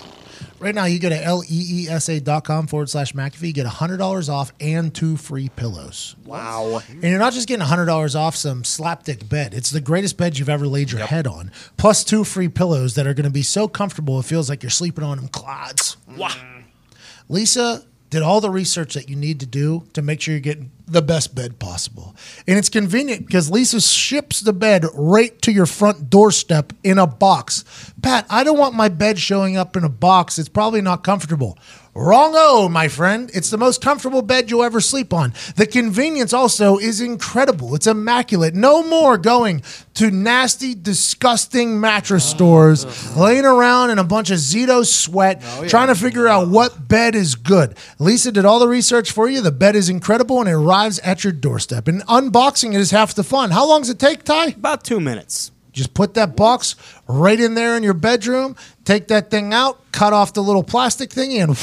Right 0.60 0.76
now, 0.76 0.86
you 0.86 1.00
go 1.00 1.10
to 1.10 1.44
E 1.50 1.88
leesa.com 1.88 2.68
forward 2.68 2.90
slash 2.90 3.14
McAfee. 3.14 3.48
You 3.48 3.54
get 3.54 3.66
$100 3.66 4.30
off 4.30 4.52
and 4.60 4.94
two 4.94 5.16
free 5.18 5.50
pillows. 5.56 6.16
wow. 6.26 6.82
And 6.90 7.04
you're 7.04 7.20
not 7.20 7.34
just 7.34 7.48
getting 7.48 7.66
$100 7.66 8.16
off 8.16 8.36
some 8.36 8.64
slapdick 8.64 9.30
bed. 9.30 9.54
It's 9.54 9.72
the 9.72 9.82
greatest 9.82 10.18
bed 10.18 10.38
you've 10.38 10.50
ever 10.50 10.68
laid 10.68 10.92
your 10.92 11.02
head 11.06 11.28
on, 11.28 11.52
plus 11.78 12.04
two 12.04 12.24
free 12.24 12.50
pillows 12.50 12.96
that 12.96 13.08
are 13.08 13.14
going 13.14 13.26
to 13.26 13.30
be 13.32 13.42
so 13.44 13.68
comfortable 13.68 14.20
it 14.20 14.26
feels 14.26 14.50
like 14.50 14.62
you're 14.64 14.70
sleeping 14.70 15.04
on 15.04 15.18
them 15.18 15.28
clods. 15.30 15.98
Wow. 16.18 16.36
Leesa 17.30 17.86
did 18.10 18.22
all 18.22 18.42
the 18.42 18.50
research 18.50 18.96
that 18.96 19.08
you 19.10 19.16
need 19.16 19.40
to 19.40 19.46
do 19.46 19.84
to 19.94 20.02
make 20.02 20.22
sure 20.22 20.34
you're 20.34 20.42
getting 20.42 20.72
the 20.88 21.02
best 21.02 21.36
bed 21.36 21.60
possible. 21.60 22.16
And 22.48 22.58
it's 22.58 22.70
convenient 22.70 23.28
because 23.28 23.52
Leesa 23.52 23.86
ships 23.88 24.40
the 24.40 24.54
bed 24.54 24.86
right 24.94 25.40
to 25.44 25.52
your 25.52 25.68
front 25.68 26.10
doorstep 26.10 26.74
in 26.84 26.98
a 26.98 27.06
box. 27.06 27.64
Pat, 28.02 28.26
I 28.30 28.44
don't 28.44 28.58
want 28.58 28.74
my 28.74 28.90
bed 28.90 29.20
showing 29.20 29.58
up 29.58 29.78
in 29.78 29.84
a 29.84 29.90
box. 29.90 30.40
It's 30.40 30.50
probably 30.50 30.82
not 30.82 31.04
comfortable. 31.04 31.58
Wrong-o, 32.00 32.70
my 32.70 32.88
friend. 32.88 33.30
It's 33.34 33.50
the 33.50 33.58
most 33.58 33.82
comfortable 33.82 34.22
bed 34.22 34.50
you'll 34.50 34.64
ever 34.64 34.80
sleep 34.80 35.14
on. 35.14 35.34
The 35.58 35.68
convenience 35.68 36.32
also 36.32 36.78
is 36.78 37.02
incredible. 37.02 37.76
It's 37.76 37.88
immaculate. 37.88 38.54
No 38.54 38.84
more 38.84 39.18
going 39.18 39.64
to 39.96 40.10
nasty, 40.10 40.76
disgusting 40.76 41.82
mattress 41.82 42.24
stores, 42.24 43.18
laying 43.18 43.44
around 43.44 43.90
in 43.90 44.00
a 44.00 44.06
bunch 44.06 44.32
of 44.32 44.38
Zito 44.38 44.86
sweat, 44.86 45.42
oh, 45.44 45.68
trying 45.68 45.90
to 45.90 45.96
figure 45.96 46.26
out 46.26 46.48
what 46.48 46.88
bed 46.88 47.16
is 47.16 47.36
good. 47.36 47.76
Leesa 48.00 48.32
did 48.32 48.46
all 48.46 48.60
the 48.60 48.68
research 48.70 49.12
for 49.12 49.28
you. 49.28 49.42
The 49.42 49.52
bed 49.52 49.76
is 49.76 49.90
incredible 49.90 50.40
and 50.40 50.48
it 50.48 50.54
arrives 50.54 51.00
at 51.00 51.26
your 51.26 51.34
doorstep. 51.34 51.90
And 51.90 52.02
unboxing 52.04 52.74
it 52.74 52.80
is 52.80 52.92
half 52.92 53.14
the 53.14 53.26
fun. 53.26 53.52
How 53.52 53.68
long 53.68 53.82
does 53.82 53.90
it 53.90 54.00
take, 54.00 54.24
Ty? 54.24 54.46
About 54.48 54.86
two 54.86 55.02
minutes. 55.02 55.52
Just 55.72 55.94
put 55.94 56.16
that 56.16 56.36
box 56.36 56.76
right 57.08 57.40
in 57.40 57.54
there 57.54 57.78
in 57.78 57.84
your 57.84 57.94
bedroom, 57.94 58.56
take 58.86 59.08
that 59.10 59.30
thing 59.30 59.54
out, 59.54 59.80
cut 59.92 60.14
off 60.14 60.34
the 60.34 60.42
little 60.42 60.64
plastic 60.64 61.10
thingy, 61.10 61.44
and 61.44 61.58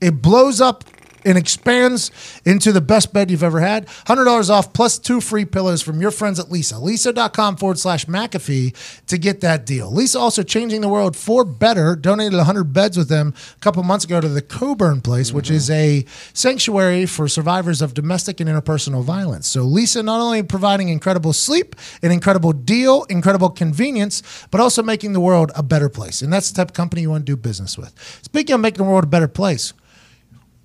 it 0.00 0.22
blows 0.22 0.60
up 0.60 0.84
and 1.26 1.36
expands 1.36 2.12
into 2.44 2.70
the 2.70 2.80
best 2.80 3.12
bed 3.12 3.30
you've 3.30 3.42
ever 3.42 3.58
had. 3.60 3.86
$100 4.06 4.48
off 4.48 4.72
plus 4.72 4.96
two 4.96 5.20
free 5.20 5.44
pillows 5.44 5.82
from 5.82 6.00
your 6.00 6.12
friends 6.12 6.38
at 6.38 6.46
Leesa. 6.46 6.80
Leesa.com 6.80 7.56
forward 7.56 7.78
slash 7.78 8.06
McAfee 8.06 9.04
to 9.06 9.18
get 9.18 9.40
that 9.40 9.66
deal. 9.66 9.90
Leesa 9.92 10.20
also 10.20 10.44
changing 10.44 10.80
the 10.80 10.88
world 10.88 11.16
for 11.16 11.44
better, 11.44 11.96
donated 11.96 12.36
100 12.36 12.72
beds 12.72 12.96
with 12.96 13.08
them 13.08 13.34
a 13.56 13.60
couple 13.60 13.82
months 13.82 14.04
ago 14.04 14.20
to 14.20 14.28
the 14.28 14.40
Coburn 14.40 15.00
Place, 15.00 15.32
which 15.32 15.50
is 15.50 15.68
a 15.68 16.04
sanctuary 16.32 17.06
for 17.06 17.26
survivors 17.26 17.82
of 17.82 17.92
domestic 17.92 18.38
and 18.38 18.48
interpersonal 18.48 19.02
violence. 19.02 19.48
So 19.48 19.66
Leesa 19.66 20.04
not 20.04 20.20
only 20.20 20.44
providing 20.44 20.90
incredible 20.90 21.32
sleep, 21.32 21.74
an 22.04 22.12
incredible 22.12 22.52
deal, 22.52 23.02
incredible 23.10 23.50
convenience, 23.50 24.22
but 24.52 24.60
also 24.60 24.80
making 24.80 25.12
the 25.12 25.20
world 25.20 25.50
a 25.56 25.64
better 25.64 25.88
place. 25.88 26.22
And 26.22 26.32
that's 26.32 26.52
the 26.52 26.56
type 26.56 26.68
of 26.68 26.74
company 26.74 27.02
you 27.02 27.10
want 27.10 27.26
to 27.26 27.32
do 27.32 27.36
business 27.36 27.76
with. 27.76 27.92
Speaking 28.22 28.54
of 28.54 28.60
making 28.60 28.84
the 28.84 28.88
world 28.88 29.04
a 29.04 29.08
better 29.08 29.28
place, 29.28 29.72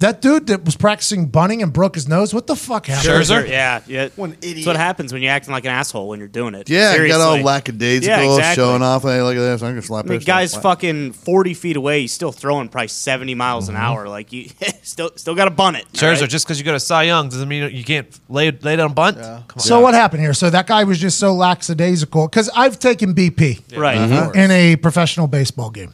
that 0.01 0.21
dude 0.21 0.47
that 0.47 0.65
was 0.65 0.75
practicing 0.75 1.27
bunning 1.27 1.61
and 1.63 1.71
broke 1.73 1.95
his 1.95 2.07
nose, 2.07 2.33
what 2.33 2.45
the 2.47 2.55
fuck 2.55 2.85
happened? 2.87 3.09
Scherzer? 3.09 3.47
Yeah, 3.47 3.81
yeah. 3.87 4.09
One 4.15 4.33
idiot. 4.41 4.55
That's 4.57 4.67
what 4.67 4.75
happens 4.75 5.13
when 5.13 5.21
you're 5.21 5.31
acting 5.31 5.51
like 5.53 5.63
an 5.65 5.71
asshole 5.71 6.07
when 6.09 6.19
you're 6.19 6.27
doing 6.27 6.53
it. 6.55 6.69
Yeah, 6.69 6.91
Seriously. 6.91 7.17
got 7.17 7.21
all 7.21 7.37
lackadaisical, 7.41 8.17
Yeah, 8.23 8.29
exactly. 8.35 8.63
showing 8.63 8.81
off. 8.83 9.03
Hey, 9.03 9.21
look 9.21 9.35
at 9.35 9.39
this. 9.39 9.61
I'm 9.63 9.69
gonna 9.71 9.81
slap 9.81 10.05
I 10.05 10.09
mean, 10.09 10.17
this. 10.19 10.25
guy's 10.25 10.51
slap. 10.51 10.63
fucking 10.63 11.13
forty 11.13 11.53
feet 11.53 11.77
away. 11.77 12.01
He's 12.01 12.13
still 12.13 12.31
throwing 12.31 12.67
probably 12.69 12.89
seventy 12.89 13.33
miles 13.35 13.67
Mm-hmm. 13.67 13.75
an 13.77 13.81
hour. 13.81 14.07
Like 14.09 14.31
you, 14.33 14.49
still, 14.83 15.11
still 15.15 15.35
got 15.35 15.45
to 15.45 15.51
bunt 15.51 15.77
it. 15.77 15.85
Scherzer, 15.93 16.21
right? 16.21 16.29
just 16.29 16.45
because 16.45 16.59
you 16.59 16.65
got 16.65 16.75
a 16.75 16.79
Cy 16.79 17.03
Young 17.03 17.29
doesn't 17.29 17.47
mean 17.47 17.73
you 17.75 17.83
can't 17.83 18.07
lay 18.29 18.51
lay 18.51 18.75
down 18.75 18.93
bunt. 18.93 19.17
Come 19.17 19.43
on. 19.55 19.59
So 19.59 19.79
what 19.79 19.93
happened 19.93 20.21
here? 20.21 20.33
So 20.33 20.49
that 20.49 20.67
guy 20.67 20.83
was 20.83 20.97
just 20.99 21.19
so 21.19 21.33
lackadaisical 21.33 22.27
because 22.27 22.49
I've 22.55 22.79
taken 22.79 23.13
BP 23.13 23.77
right. 23.77 23.97
Mm-hmm. 23.97 24.37
in 24.37 24.51
a 24.51 24.75
professional 24.77 25.27
baseball 25.27 25.69
game. 25.69 25.93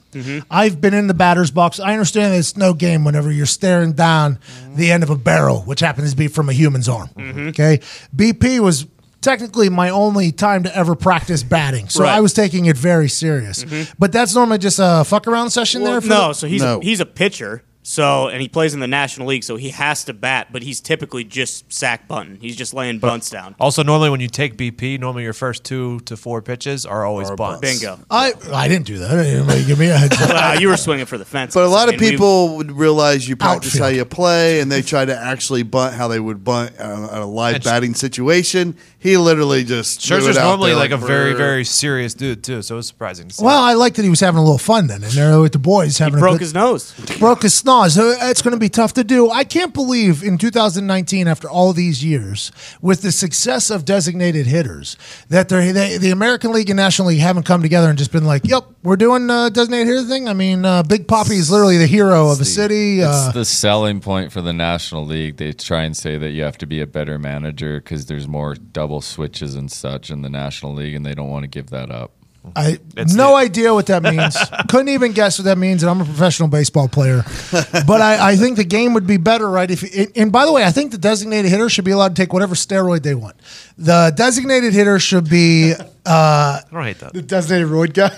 I've 0.49 0.81
been 0.81 0.93
in 0.95 1.05
the 1.07 1.13
batter's 1.13 1.51
box. 1.51 1.79
I 1.79 1.91
understand 1.93 2.33
that 2.33 2.39
it's 2.39 2.57
no 2.57 2.73
game 2.73 3.03
whenever 3.03 3.31
you're 3.31 3.45
staring 3.45 3.93
down 3.97 4.39
the 4.75 4.89
end 4.91 5.03
of 5.03 5.09
a 5.09 5.17
barrel, 5.17 5.61
which 5.63 5.81
happens 5.81 6.11
to 6.11 6.17
be 6.17 6.27
from 6.29 6.47
a 6.47 6.53
human's 6.53 6.87
arm. 6.87 7.09
Mm-hmm. 7.17 7.47
Okay, 7.49 7.81
BP 8.15 8.59
was 8.61 8.85
technically 9.19 9.67
my 9.67 9.89
only 9.89 10.31
time 10.31 10.63
to 10.63 10.73
ever 10.75 10.95
practice 10.95 11.43
batting, 11.43 11.89
so 11.89 12.03
Right. 12.03 12.15
I 12.15 12.21
was 12.21 12.33
taking 12.33 12.65
it 12.65 12.77
very 12.77 13.09
serious. 13.09 13.63
Mm-hmm. 13.65 13.91
But 13.99 14.11
that's 14.13 14.33
normally 14.35 14.59
just 14.59 14.79
a 14.81 15.03
fuck 15.03 15.27
around 15.27 15.49
session 15.49 15.81
Well, 15.81 15.91
there. 15.93 16.01
For 16.01 16.07
no, 16.07 16.27
the- 16.29 16.33
so 16.33 16.47
he's 16.47 16.61
No. 16.61 16.79
A, 16.79 16.83
he's 16.83 16.99
a 17.01 17.05
pitcher. 17.05 17.63
So 17.89 18.27
and 18.27 18.41
he 18.41 18.49
plays 18.49 18.73
in 18.73 18.81
the 18.81 18.87
National 18.87 19.27
League, 19.27 19.45
so 19.45 19.55
he 19.55 19.69
has 19.69 20.03
to 20.03 20.13
bat, 20.13 20.49
but 20.51 20.61
he's 20.61 20.81
typically 20.81 21.23
just 21.23 21.71
sack 21.71 22.05
bunting. 22.05 22.37
He's 22.41 22.57
just 22.57 22.73
laying 22.73 22.99
bunts 22.99 23.29
down. 23.29 23.55
Also, 23.61 23.81
normally 23.81 24.09
when 24.09 24.19
you 24.19 24.27
take 24.27 24.57
BP, 24.57 24.99
normally 24.99 25.23
your 25.23 25.31
first 25.31 25.63
two 25.63 26.01
to 26.01 26.17
four 26.17 26.41
pitches 26.41 26.85
are 26.85 27.05
always 27.05 27.31
bunts. 27.31 27.61
Bingo. 27.61 27.97
I 28.11 28.33
I 28.51 28.67
didn't 28.67 28.87
do 28.87 28.97
that. 28.97 29.25
Anybody 29.25 29.63
give 29.63 29.79
me 29.79 29.87
a 29.89 29.97
heads 29.97 30.19
up. 30.21 30.27
Well, 30.37 30.59
you 30.59 30.67
were 30.67 30.75
swinging 30.75 31.05
for 31.05 31.17
the 31.17 31.23
fence. 31.23 31.53
But 31.53 31.63
a 31.63 31.69
lot 31.69 31.87
I 31.87 31.93
of 31.93 31.99
mean, 32.01 32.09
we- 32.09 32.11
people 32.11 32.57
would 32.57 32.71
realize 32.73 33.25
you 33.27 33.37
practice 33.37 33.75
Outfield. 33.75 33.83
how 33.83 33.95
you 33.95 34.03
play, 34.05 34.59
and 34.59 34.69
they 34.69 34.81
try 34.81 35.05
to 35.05 35.17
actually 35.17 35.63
bunt 35.63 35.93
how 35.95 36.09
they 36.09 36.19
would 36.19 36.43
bunt 36.43 36.73
uh, 36.77 37.07
a 37.11 37.25
live 37.25 37.55
And- 37.55 37.63
batting 37.63 37.93
situation. 37.93 38.75
He 38.99 39.15
literally 39.15 39.63
just 39.63 40.01
threw 40.01 40.17
Scherzer's 40.17 40.37
normally 40.37 40.71
there 40.71 40.79
like 40.79 40.91
a 40.91 40.97
very 40.97 41.33
very 41.33 41.63
serious 41.63 42.15
dude 42.15 42.43
too, 42.43 42.63
so 42.63 42.75
it 42.75 42.77
was 42.77 42.87
surprising 42.87 43.27
to 43.27 43.33
see. 43.35 43.45
Well, 43.45 43.61
I 43.61 43.73
liked 43.73 43.95
that 43.97 44.03
he 44.03 44.09
was 44.09 44.19
having 44.19 44.39
a 44.39 44.43
little 44.43 44.57
fun 44.57 44.87
then, 44.87 45.03
and 45.03 45.11
there 45.13 45.39
with 45.39 45.51
the 45.51 45.59
boys 45.59 45.99
having 45.99 46.15
he 46.15 46.19
a 46.19 46.21
broke 46.21 46.33
good, 46.35 46.41
his 46.41 46.53
nose. 46.55 46.93
broke 47.19 47.43
his 47.43 47.53
snot. 47.53 47.91
So 47.91 48.15
it's 48.19 48.41
going 48.41 48.53
to 48.55 48.59
be 48.59 48.69
tough 48.69 48.93
to 48.93 49.03
do. 49.03 49.29
I 49.29 49.43
can't 49.43 49.71
believe 49.73 50.23
in 50.23 50.39
2019, 50.39 51.27
after 51.27 51.47
all 51.47 51.73
these 51.73 52.03
years, 52.03 52.51
with 52.81 53.03
the 53.03 53.11
success 53.11 53.69
of 53.69 53.85
designated 53.85 54.47
hitters, 54.47 54.97
that 55.29 55.47
they're, 55.47 55.71
they, 55.71 55.97
the 55.99 56.09
American 56.09 56.51
League 56.51 56.69
and 56.71 56.77
National 56.77 57.09
League 57.09 57.19
haven't 57.19 57.43
come 57.43 57.61
together 57.61 57.89
and 57.89 57.99
just 57.99 58.11
been 58.11 58.25
like, 58.25 58.45
"Yep, 58.45 58.63
we're 58.81 58.95
doing 58.95 59.29
uh, 59.29 59.49
designated 59.49 59.87
hitter 59.87 60.03
thing." 60.07 60.27
I 60.27 60.33
mean, 60.33 60.65
uh, 60.65 60.81
Big 60.81 61.07
Poppy 61.07 61.35
is 61.35 61.51
literally 61.51 61.77
the 61.77 61.85
hero 61.87 62.29
of 62.31 62.41
a 62.41 62.45
city. 62.45 63.01
It's 63.01 63.07
Uh, 63.07 63.31
the 63.31 63.45
selling 63.45 63.99
point 63.99 64.31
for 64.31 64.41
the 64.41 64.53
National 64.53 65.05
League. 65.05 65.37
They 65.37 65.53
try 65.53 65.83
and 65.83 65.95
say 65.95 66.17
that 66.17 66.31
you 66.31 66.41
have 66.41 66.57
to 66.57 66.65
be 66.65 66.81
a 66.81 66.87
better 66.87 67.19
manager 67.19 67.79
because 67.79 68.07
there's 68.07 68.27
more 68.27 68.55
double 68.55 68.86
switches 69.01 69.55
and 69.55 69.71
such 69.71 70.09
in 70.09 70.21
the 70.21 70.29
National 70.29 70.73
League, 70.73 70.95
and 70.95 71.05
they 71.05 71.13
don't 71.13 71.29
want 71.29 71.43
to 71.43 71.47
give 71.47 71.69
that 71.71 71.91
up. 71.91 72.11
I 72.55 72.79
It's 72.95 73.13
no 73.13 73.31
the- 73.31 73.35
idea 73.35 73.73
what 73.73 73.87
that 73.87 74.03
means. 74.03 74.37
Couldn't 74.69 74.87
even 74.89 75.11
guess 75.11 75.37
what 75.37 75.43
that 75.45 75.57
means, 75.57 75.83
and 75.83 75.89
I'm 75.89 75.99
a 75.99 76.05
professional 76.05 76.47
baseball 76.47 76.87
player. 76.87 77.23
But 77.85 78.01
I, 78.01 78.31
I 78.31 78.35
think 78.37 78.55
the 78.57 78.63
game 78.63 78.93
would 78.93 79.05
be 79.07 79.17
better, 79.17 79.49
right? 79.49 79.69
If 79.69 79.83
it, 79.83 80.15
and 80.15 80.31
by 80.31 80.45
the 80.45 80.51
way, 80.53 80.63
I 80.63 80.71
think 80.71 80.91
the 80.91 80.97
designated 80.97 81.51
hitter 81.51 81.67
should 81.69 81.83
be 81.85 81.91
allowed 81.91 82.15
to 82.15 82.21
take 82.21 82.31
whatever 82.33 82.55
steroid 82.55 83.03
they 83.03 83.15
want. 83.15 83.35
The 83.77 84.13
designated 84.15 84.73
hitter 84.73 84.97
should 84.99 85.29
be, 85.29 85.73
uh, 86.07 86.61
I 86.61 86.63
don't 86.71 86.83
hate 86.83 86.99
that. 86.99 87.13
The 87.13 87.21
designated 87.21 87.67
roid 87.67 87.93
guy. 87.93 88.15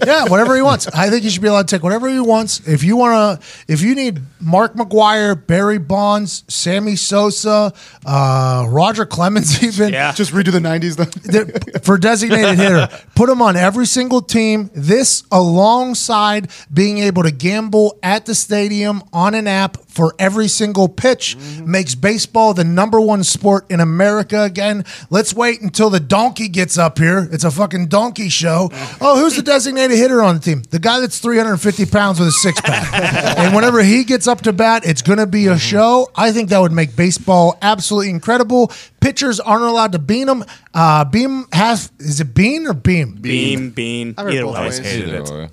yeah, 0.06 0.28
whatever 0.28 0.54
he 0.54 0.60
wants. 0.60 0.86
I 0.88 1.08
think 1.08 1.22
he 1.22 1.30
should 1.30 1.40
be 1.40 1.48
allowed 1.48 1.66
to 1.68 1.76
take 1.76 1.82
whatever 1.82 2.08
he 2.08 2.20
wants. 2.20 2.66
If 2.68 2.84
you 2.84 2.96
want 2.96 3.40
to, 3.40 3.46
if 3.72 3.80
you 3.80 3.94
need 3.94 4.20
Mark 4.38 4.74
McGwire, 4.74 5.46
Barry 5.46 5.78
Bonds, 5.78 6.44
Sammy 6.48 6.94
Sosa, 6.94 7.72
uh, 8.04 8.66
Roger 8.68 9.06
Clemens, 9.06 9.62
even 9.64 9.94
Yeah. 9.94 10.12
Just 10.12 10.32
redo 10.32 10.52
the 10.52 10.58
90s 10.60 10.96
then. 10.96 11.80
for 11.82 11.96
designated 11.96 12.58
hitter. 12.58 12.88
Put 13.14 13.30
him 13.30 13.40
on 13.40 13.56
every 13.56 13.86
single 13.86 14.20
team. 14.20 14.70
This 14.74 15.22
alongside 15.32 16.50
being 16.72 16.98
able 16.98 17.22
to 17.22 17.30
gamble 17.30 17.98
at 18.02 18.26
the 18.26 18.34
stadium 18.34 19.02
on 19.12 19.34
an 19.34 19.46
app 19.46 19.78
for 19.86 20.14
every 20.18 20.48
single 20.48 20.88
pitch 20.90 21.36
makes 21.64 21.94
baseball 21.94 22.52
the 22.52 22.64
number 22.64 23.00
one 23.00 23.24
sport 23.24 23.64
in 23.70 23.80
America 23.80 24.42
again. 24.42 24.84
Let's 25.08 25.32
wait 25.32 25.62
until 25.62 25.88
the 25.88 26.00
donkey 26.00 26.48
gets 26.48 26.76
up 26.76 26.98
here. 26.98 27.05
It's 27.30 27.44
a 27.44 27.50
fucking 27.50 27.86
donkey 27.88 28.28
show. 28.28 28.70
Oh, 29.00 29.18
who's 29.20 29.36
the 29.36 29.42
designated 29.42 29.96
hitter 29.96 30.22
on 30.22 30.34
the 30.36 30.40
team? 30.40 30.62
The 30.70 30.78
guy 30.78 31.00
that's 31.00 31.18
350 31.18 31.86
pounds 31.86 32.18
with 32.18 32.28
a 32.28 32.32
six 32.32 32.60
pack. 32.60 33.38
and 33.38 33.54
whenever 33.54 33.82
he 33.82 34.04
gets 34.04 34.26
up 34.26 34.42
to 34.42 34.52
bat, 34.52 34.84
it's 34.86 35.02
going 35.02 35.18
to 35.18 35.26
be 35.26 35.46
a 35.46 35.58
show. 35.58 36.10
I 36.14 36.32
think 36.32 36.48
that 36.50 36.58
would 36.58 36.72
make 36.72 36.96
baseball 36.96 37.58
absolutely 37.62 38.10
incredible. 38.10 38.72
Pitchers 39.00 39.38
aren't 39.40 39.64
allowed 39.64 39.92
to 39.92 39.98
beam 39.98 40.26
them. 40.26 40.44
Uh, 40.74 41.04
beam 41.04 41.46
has 41.52 41.90
is 41.98 42.20
it 42.20 42.34
bean 42.34 42.66
or 42.66 42.74
beam? 42.74 43.14
Beam, 43.20 43.70
bean. 43.70 44.14
I've 44.18 44.26
heard 44.26 44.34
Either 44.34 44.44
both 44.44 44.54
way. 44.56 44.60
ways. 44.62 44.78
hated 44.78 45.08
it. 45.14 45.50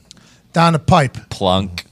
Down 0.54 0.74
the 0.74 0.80
pipe. 0.80 1.18
Plunk. 1.30 1.86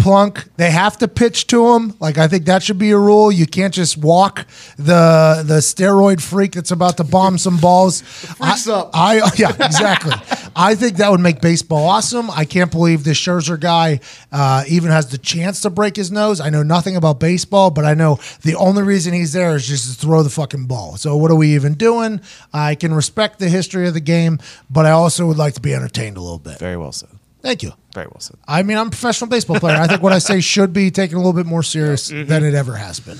Plunk. 0.00 0.44
They 0.56 0.70
have 0.70 0.98
to 0.98 1.08
pitch 1.08 1.46
to 1.48 1.74
him. 1.74 1.94
Like 2.00 2.18
I 2.18 2.28
think 2.28 2.46
that 2.46 2.62
should 2.62 2.78
be 2.78 2.90
a 2.90 2.98
rule. 2.98 3.30
You 3.30 3.46
can't 3.46 3.72
just 3.72 3.96
walk 3.96 4.46
the 4.76 5.42
the 5.46 5.58
steroid 5.58 6.20
freak 6.20 6.52
that's 6.52 6.70
about 6.70 6.96
to 6.96 7.04
bomb 7.04 7.38
some 7.38 7.58
balls. 7.58 8.00
freak's 8.00 8.68
I, 8.68 8.74
up. 8.74 8.90
I 8.94 9.30
yeah 9.36 9.54
exactly. 9.60 10.12
I 10.56 10.74
think 10.74 10.96
that 10.96 11.10
would 11.10 11.20
make 11.20 11.40
baseball 11.40 11.86
awesome. 11.86 12.30
I 12.30 12.44
can't 12.44 12.70
believe 12.70 13.04
this 13.04 13.18
Scherzer 13.18 13.58
guy 13.58 14.00
uh, 14.32 14.64
even 14.68 14.90
has 14.90 15.08
the 15.10 15.18
chance 15.18 15.60
to 15.62 15.70
break 15.70 15.96
his 15.96 16.10
nose. 16.10 16.40
I 16.40 16.50
know 16.50 16.62
nothing 16.62 16.96
about 16.96 17.20
baseball, 17.20 17.70
but 17.70 17.84
I 17.84 17.94
know 17.94 18.18
the 18.42 18.56
only 18.56 18.82
reason 18.82 19.12
he's 19.12 19.32
there 19.32 19.54
is 19.54 19.66
just 19.66 19.92
to 19.92 20.06
throw 20.06 20.22
the 20.22 20.30
fucking 20.30 20.66
ball. 20.66 20.96
So 20.96 21.16
what 21.16 21.30
are 21.30 21.36
we 21.36 21.54
even 21.54 21.74
doing? 21.74 22.20
I 22.52 22.74
can 22.74 22.92
respect 22.92 23.38
the 23.38 23.48
history 23.48 23.86
of 23.86 23.94
the 23.94 24.00
game, 24.00 24.38
but 24.68 24.86
I 24.86 24.90
also 24.90 25.26
would 25.26 25.38
like 25.38 25.54
to 25.54 25.60
be 25.60 25.74
entertained 25.74 26.16
a 26.16 26.20
little 26.20 26.38
bit. 26.38 26.58
Very 26.58 26.76
well 26.76 26.92
said. 26.92 27.19
Thank 27.42 27.62
you. 27.62 27.72
Very 27.94 28.06
well 28.06 28.20
said. 28.20 28.36
I 28.46 28.62
mean, 28.62 28.76
I'm 28.76 28.88
a 28.88 28.90
professional 28.90 29.28
baseball 29.28 29.58
player. 29.58 29.76
I 29.76 29.86
think 29.86 30.02
what 30.02 30.12
I 30.12 30.18
say 30.18 30.40
should 30.40 30.72
be 30.72 30.90
taken 30.90 31.16
a 31.16 31.18
little 31.18 31.32
bit 31.32 31.46
more 31.46 31.62
serious 31.62 32.10
mm-hmm. 32.10 32.28
than 32.28 32.44
it 32.44 32.54
ever 32.54 32.76
has 32.76 33.00
been. 33.00 33.18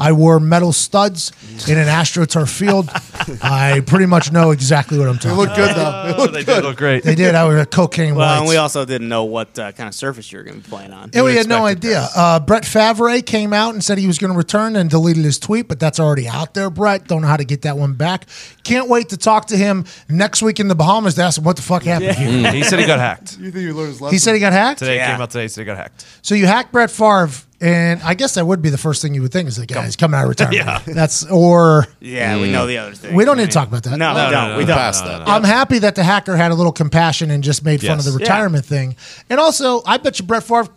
I 0.00 0.12
wore 0.12 0.40
metal 0.40 0.72
studs 0.72 1.30
in 1.68 1.76
an 1.78 1.86
AstroTurf 1.86 2.48
field. 2.48 2.88
I 3.42 3.80
pretty 3.86 4.06
much 4.06 4.32
know 4.32 4.50
exactly 4.50 4.98
what 4.98 5.08
I'm 5.08 5.18
talking. 5.18 5.32
About. 5.44 5.54
They 5.56 5.66
talking 5.66 5.66
look 5.66 5.76
good 5.76 5.76
though. 5.76 6.12
They 6.12 6.18
look 6.22 6.32
they 6.32 6.44
good. 6.44 6.54
did 6.56 6.64
look 6.64 6.76
great. 6.78 7.02
They 7.04 7.14
did. 7.14 7.34
I 7.34 7.44
was 7.44 7.60
a 7.60 7.66
cocaine 7.66 8.14
Well, 8.14 8.26
whites. 8.26 8.40
and 8.40 8.48
we 8.48 8.56
also 8.56 8.84
didn't 8.86 9.08
know 9.08 9.24
what 9.24 9.58
uh, 9.58 9.72
kind 9.72 9.88
of 9.88 9.94
surface 9.94 10.32
you 10.32 10.38
were 10.38 10.44
going 10.44 10.60
to 10.60 10.64
be 10.64 10.68
playing 10.70 10.92
on. 10.92 11.10
Yeah, 11.12 11.22
we 11.22 11.36
had 11.36 11.48
no 11.48 11.66
idea. 11.66 12.08
Uh, 12.16 12.40
Brett 12.40 12.64
Favre 12.64 13.20
came 13.20 13.52
out 13.52 13.74
and 13.74 13.84
said 13.84 13.98
he 13.98 14.06
was 14.06 14.18
going 14.18 14.32
to 14.32 14.36
return 14.38 14.74
and 14.74 14.88
deleted 14.88 15.22
his 15.24 15.38
tweet, 15.38 15.68
but 15.68 15.78
that's 15.78 16.00
already 16.00 16.26
out 16.26 16.54
there, 16.54 16.70
Brett. 16.70 17.06
Don't 17.06 17.20
know 17.22 17.28
how 17.28 17.36
to 17.36 17.44
get 17.44 17.62
that 17.62 17.76
one 17.76 17.92
back. 17.92 18.24
Can't 18.64 18.88
wait 18.88 19.10
to 19.10 19.18
talk 19.18 19.46
to 19.48 19.56
him 19.56 19.84
next 20.08 20.40
week 20.42 20.60
in 20.60 20.68
the 20.68 20.74
Bahamas 20.74 21.14
to 21.16 21.22
ask 21.22 21.36
him 21.38 21.44
what 21.44 21.56
the 21.56 21.62
fuck 21.62 21.82
happened 21.82 22.16
here. 22.16 22.50
he 22.52 22.62
said 22.62 22.78
he 22.78 22.86
got 22.86 22.98
hacked. 22.98 23.36
You 23.40 23.50
think 23.50 23.64
you 23.64 23.74
learned 23.74 23.88
his 23.90 24.00
lesson? 24.00 24.14
He 24.14 24.18
said 24.18 24.32
he 24.34 24.40
got 24.40 24.52
hacked? 24.54 24.78
Today 24.78 24.96
Yeah. 24.96 25.12
came 25.12 25.20
out 25.20 25.30
today. 25.30 25.42
He 25.44 25.48
Said 25.48 25.60
he 25.62 25.66
got 25.66 25.76
hacked. 25.76 26.06
So 26.22 26.34
you 26.34 26.46
hacked 26.46 26.72
Brett 26.72 26.90
Favre 26.90 27.28
And 27.62 28.00
I 28.02 28.14
guess 28.14 28.34
that 28.34 28.46
would 28.46 28.62
be 28.62 28.70
the 28.70 28.78
first 28.78 29.02
thing 29.02 29.12
you 29.14 29.20
would 29.20 29.32
think 29.32 29.46
is 29.48 29.58
like, 29.58 29.70
yeah, 29.70 29.84
he's 29.84 29.94
coming 29.96 30.18
out 30.18 30.22
of 30.24 30.28
retirement. 30.30 30.56
Yeah. 30.86 30.94
That's 30.94 31.24
or 31.26 31.86
Yeah, 32.00 32.40
we 32.40 32.50
know 32.50 32.66
the 32.66 32.78
other 32.78 32.92
thing. 32.94 33.14
we 33.14 33.24
don't 33.26 33.36
need 33.36 33.46
to 33.46 33.52
talk 33.52 33.68
about 33.68 33.82
that. 33.82 33.98
No, 33.98 34.14
No, 34.14 34.14
we 34.14 34.20
no, 34.24 34.30
don't. 34.30 34.48
no, 34.52 34.56
we 34.56 34.62
no, 34.62 34.68
don't. 34.68 34.76
Past 34.78 35.04
that. 35.04 35.28
I'm 35.28 35.44
happy 35.44 35.78
that 35.80 35.94
the 35.94 36.02
hacker 36.02 36.36
had 36.36 36.52
a 36.52 36.54
little 36.54 36.72
compassion 36.72 37.30
and 37.30 37.44
just 37.44 37.62
made 37.64 37.80
fun 37.82 37.90
of 37.92 37.96
Yes. 37.98 38.04
the 38.06 38.10
Yeah. 38.12 38.16
retirement 38.18 38.64
thing. 38.64 38.96
And 39.28 39.38
also, 39.38 39.82
I 39.84 39.98
bet 39.98 40.18
you 40.18 40.24
Brett 40.26 40.42
Favre 40.42 40.68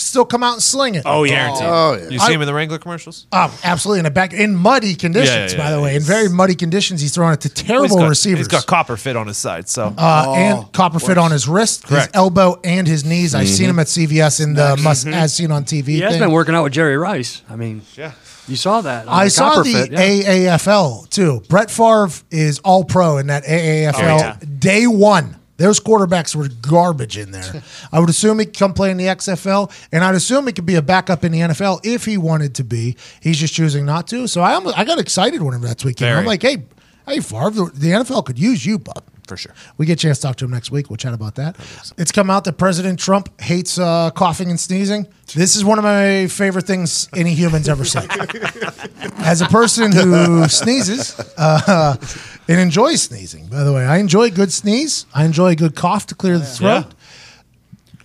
still 0.00 0.24
come 0.24 0.42
out 0.42 0.54
and 0.54 0.62
sling 0.62 0.94
it. 0.94 1.02
Oh 1.06 1.24
yeah. 1.24 1.54
Oh 1.60 1.94
yeah. 1.94 2.08
You 2.08 2.18
see 2.18 2.32
him 2.32 2.40
in 2.40 2.46
the 2.46 2.54
Wrangler 2.54 2.78
commercials? 2.78 3.26
Oh, 3.32 3.56
absolutely. 3.64 4.00
In 4.00 4.06
a 4.06 4.10
back 4.10 4.32
in 4.32 4.54
muddy 4.54 4.94
conditions, 4.94 5.52
Yeah, 5.52 5.58
yeah, 5.58 5.64
by 5.64 5.70
the 5.72 5.80
way. 5.80 5.96
In 5.96 6.02
very 6.02 6.28
muddy 6.28 6.54
conditions, 6.54 7.00
he's 7.00 7.14
throwing 7.14 7.34
it 7.34 7.40
to 7.42 7.48
He's 7.48 7.66
terrible 7.66 7.98
got, 7.98 8.08
receivers. 8.08 8.40
he's 8.40 8.48
got 8.48 8.66
copper 8.66 8.96
fit 8.96 9.16
on 9.16 9.26
his 9.26 9.36
side, 9.36 9.68
so 9.68 9.94
uh, 9.96 10.24
oh, 10.26 10.34
and 10.34 10.72
copper 10.72 10.98
fit 10.98 11.18
on 11.18 11.30
his 11.30 11.48
wrist, 11.48 11.88
his 11.88 12.08
elbow, 12.14 12.60
and 12.64 12.86
his 12.86 13.04
knees. 13.04 13.34
I've 13.34 13.48
seen 13.48 13.66
mm-hmm. 13.66 13.70
him 13.70 13.78
at 13.80 13.86
CVS 13.86 14.42
in 14.42 14.54
the 14.54 14.76
must 14.82 15.06
mm-hmm. 15.06 15.14
as 15.14 15.34
seen 15.34 15.52
on 15.52 15.64
TV. 15.64 15.86
He 15.86 16.00
has 16.00 16.12
thing. 16.12 16.20
been 16.20 16.32
working 16.32 16.54
out 16.54 16.64
with 16.64 16.72
Jerry 16.72 16.96
Rice. 16.96 17.42
I 17.48 17.56
mean, 17.56 17.82
yeah. 17.96 18.12
you 18.46 18.56
saw 18.56 18.80
that. 18.80 19.06
on 19.08 19.14
I 19.14 19.24
the 19.24 19.30
saw 19.30 19.62
the 19.62 19.72
fit, 19.72 19.92
yeah. 19.92 20.56
AAFL 20.56 21.08
too. 21.10 21.42
Brett 21.48 21.70
Favre 21.70 22.08
is 22.30 22.58
all 22.60 22.84
pro 22.84 23.18
in 23.18 23.28
that 23.28 23.44
AAFL 23.44 23.94
Oh, 23.94 24.16
yeah. 24.16 24.36
day 24.58 24.86
one. 24.86 25.36
Those 25.60 25.78
quarterbacks 25.78 26.34
were 26.34 26.48
garbage 26.48 27.18
in 27.18 27.32
there. 27.32 27.62
I 27.92 28.00
would 28.00 28.08
assume 28.08 28.38
he 28.38 28.46
could 28.46 28.56
come 28.56 28.72
play 28.72 28.90
in 28.90 28.96
the 28.96 29.04
XFL, 29.04 29.70
and 29.92 30.02
I'd 30.02 30.14
assume 30.14 30.46
he 30.46 30.54
could 30.54 30.64
be 30.64 30.76
a 30.76 30.82
backup 30.82 31.22
in 31.22 31.32
the 31.32 31.40
NFL 31.40 31.80
if 31.84 32.06
he 32.06 32.16
wanted 32.16 32.54
to 32.54 32.64
be. 32.64 32.96
He's 33.20 33.36
just 33.36 33.52
choosing 33.52 33.84
not 33.84 34.06
to. 34.08 34.26
So 34.26 34.40
I 34.40 34.54
almost, 34.54 34.78
I 34.78 34.84
got 34.84 34.98
excited 34.98 35.42
whenever 35.42 35.66
that 35.66 35.76
tweet 35.76 35.98
came. 35.98 36.06
Very. 36.06 36.18
I'm 36.20 36.24
like, 36.24 36.40
hey, 36.40 36.62
hey, 37.06 37.20
Favre, 37.20 37.50
the, 37.50 37.70
the 37.74 37.88
NFL 37.88 38.24
could 38.24 38.38
use 38.38 38.64
you, 38.64 38.78
bub. 38.78 39.04
For 39.30 39.36
sure. 39.36 39.54
We 39.78 39.86
get 39.86 39.92
a 39.92 40.02
chance 40.02 40.18
to 40.18 40.26
talk 40.26 40.34
to 40.38 40.44
him 40.44 40.50
next 40.50 40.72
week. 40.72 40.90
We'll 40.90 40.96
chat 40.96 41.14
about 41.14 41.36
that. 41.36 41.54
It's 41.96 42.10
come 42.10 42.30
out 42.30 42.42
that 42.46 42.54
President 42.54 42.98
Trump 42.98 43.40
hates 43.40 43.78
uh, 43.78 44.10
coughing 44.10 44.50
and 44.50 44.58
sneezing. 44.58 45.06
This 45.36 45.54
is 45.54 45.64
one 45.64 45.78
of 45.78 45.84
my 45.84 46.26
favorite 46.26 46.66
things 46.66 47.08
any 47.14 47.32
human's 47.32 47.68
ever 47.68 47.84
said. 47.84 48.10
As 49.18 49.40
a 49.40 49.46
person 49.46 49.92
who 49.92 50.48
sneezes 50.48 51.16
uh, 51.38 51.94
and 52.48 52.58
enjoys 52.58 53.02
sneezing, 53.02 53.46
by 53.46 53.62
the 53.62 53.72
way, 53.72 53.86
I 53.86 53.98
enjoy 53.98 54.24
a 54.24 54.30
good 54.30 54.52
sneeze. 54.52 55.06
I 55.14 55.24
enjoy 55.24 55.50
a 55.52 55.54
good 55.54 55.76
cough 55.76 56.08
to 56.08 56.16
clear 56.16 56.36
the 56.36 56.44
throat. 56.44 56.86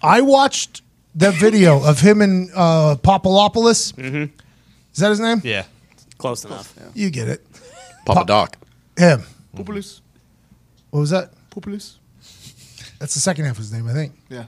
I 0.04 0.22
watched 0.22 0.84
that 1.16 1.34
video 1.34 1.84
of 1.84 2.02
him 2.02 2.22
and 2.22 2.52
uh, 2.54 2.98
Popolopoulos. 3.02 3.98
Is 3.98 5.00
that 5.00 5.10
his 5.10 5.20
name? 5.20 5.42
Yeah. 5.44 5.66
Close 6.20 6.46
enough. 6.46 6.72
You 6.94 7.10
get 7.10 7.28
it. 7.30 7.44
Papa 8.06 8.26
Doc. 8.26 8.58
Him. 8.96 9.24
Populus. 9.56 10.02
What 10.96 11.02
was 11.02 11.10
that? 11.10 11.32
Populus. 11.50 12.00
That's 13.00 13.16
the 13.16 13.20
second 13.20 13.44
half 13.44 13.56
of 13.56 13.58
his 13.58 13.74
name, 13.74 13.86
I 13.86 13.92
think. 13.92 14.14
Yeah. 14.30 14.46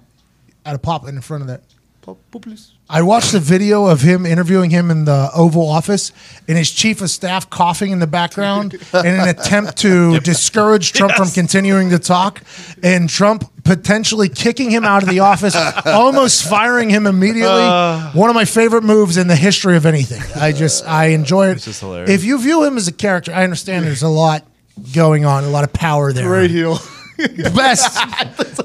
Had 0.66 0.76
a 0.76 0.80
pop 0.80 1.06
in 1.06 1.20
front 1.20 1.42
of 1.42 1.48
that. 1.50 1.64
Pop- 2.02 2.20
Populus. 2.32 2.72
I 2.90 3.02
watched 3.02 3.34
a 3.34 3.40
video 3.40 3.86
of 3.88 4.00
him 4.00 4.26
interviewing 4.26 4.70
him 4.70 4.90
in 4.90 5.04
the 5.04 5.30
Oval 5.36 5.68
Office 5.68 6.14
and 6.48 6.58
his 6.58 6.72
chief 6.72 7.02
of 7.02 7.10
staff 7.10 7.50
coughing 7.50 7.92
in 7.92 8.00
the 8.00 8.08
background 8.08 8.76
in 8.94 9.06
an 9.08 9.28
attempt 9.28 9.76
to 9.80 10.20
discourage 10.22 10.94
Trump 10.94 11.16
from 11.16 11.30
continuing 11.32 11.90
to 11.90 12.00
talk 12.00 12.42
and 12.82 13.10
Trump 13.10 13.44
potentially 13.66 14.30
kicking 14.30 14.72
him 14.72 14.86
out 14.86 15.04
of 15.04 15.10
the 15.10 15.20
office, 15.20 15.54
almost 15.86 16.48
firing 16.48 16.90
him 16.90 17.08
immediately. 17.08 17.62
Uh. 17.62 18.10
One 18.14 18.30
of 18.30 18.36
my 18.38 18.46
favorite 18.46 18.86
moves 18.86 19.18
in 19.18 19.28
the 19.28 19.36
history 19.36 19.76
of 19.76 19.86
anything. 19.86 20.22
I 20.42 20.54
just 20.54 20.88
I 20.88 21.08
enjoy 21.08 21.50
it. 21.50 21.56
just 21.56 21.82
hilarious. 21.82 22.10
If 22.10 22.24
you 22.24 22.40
view 22.42 22.64
him 22.64 22.78
as 22.78 22.88
a 22.88 22.94
character, 22.94 23.34
I 23.34 23.44
understand 23.44 23.86
there's 23.86 24.02
a 24.02 24.08
lot 24.08 24.46
going 24.94 25.26
on, 25.26 25.44
a 25.44 25.50
lot 25.50 25.64
of 25.64 25.74
power 25.74 26.14
there 26.14 26.28
Great 26.28 26.52
heel. 26.52 26.80
best, 27.56 27.96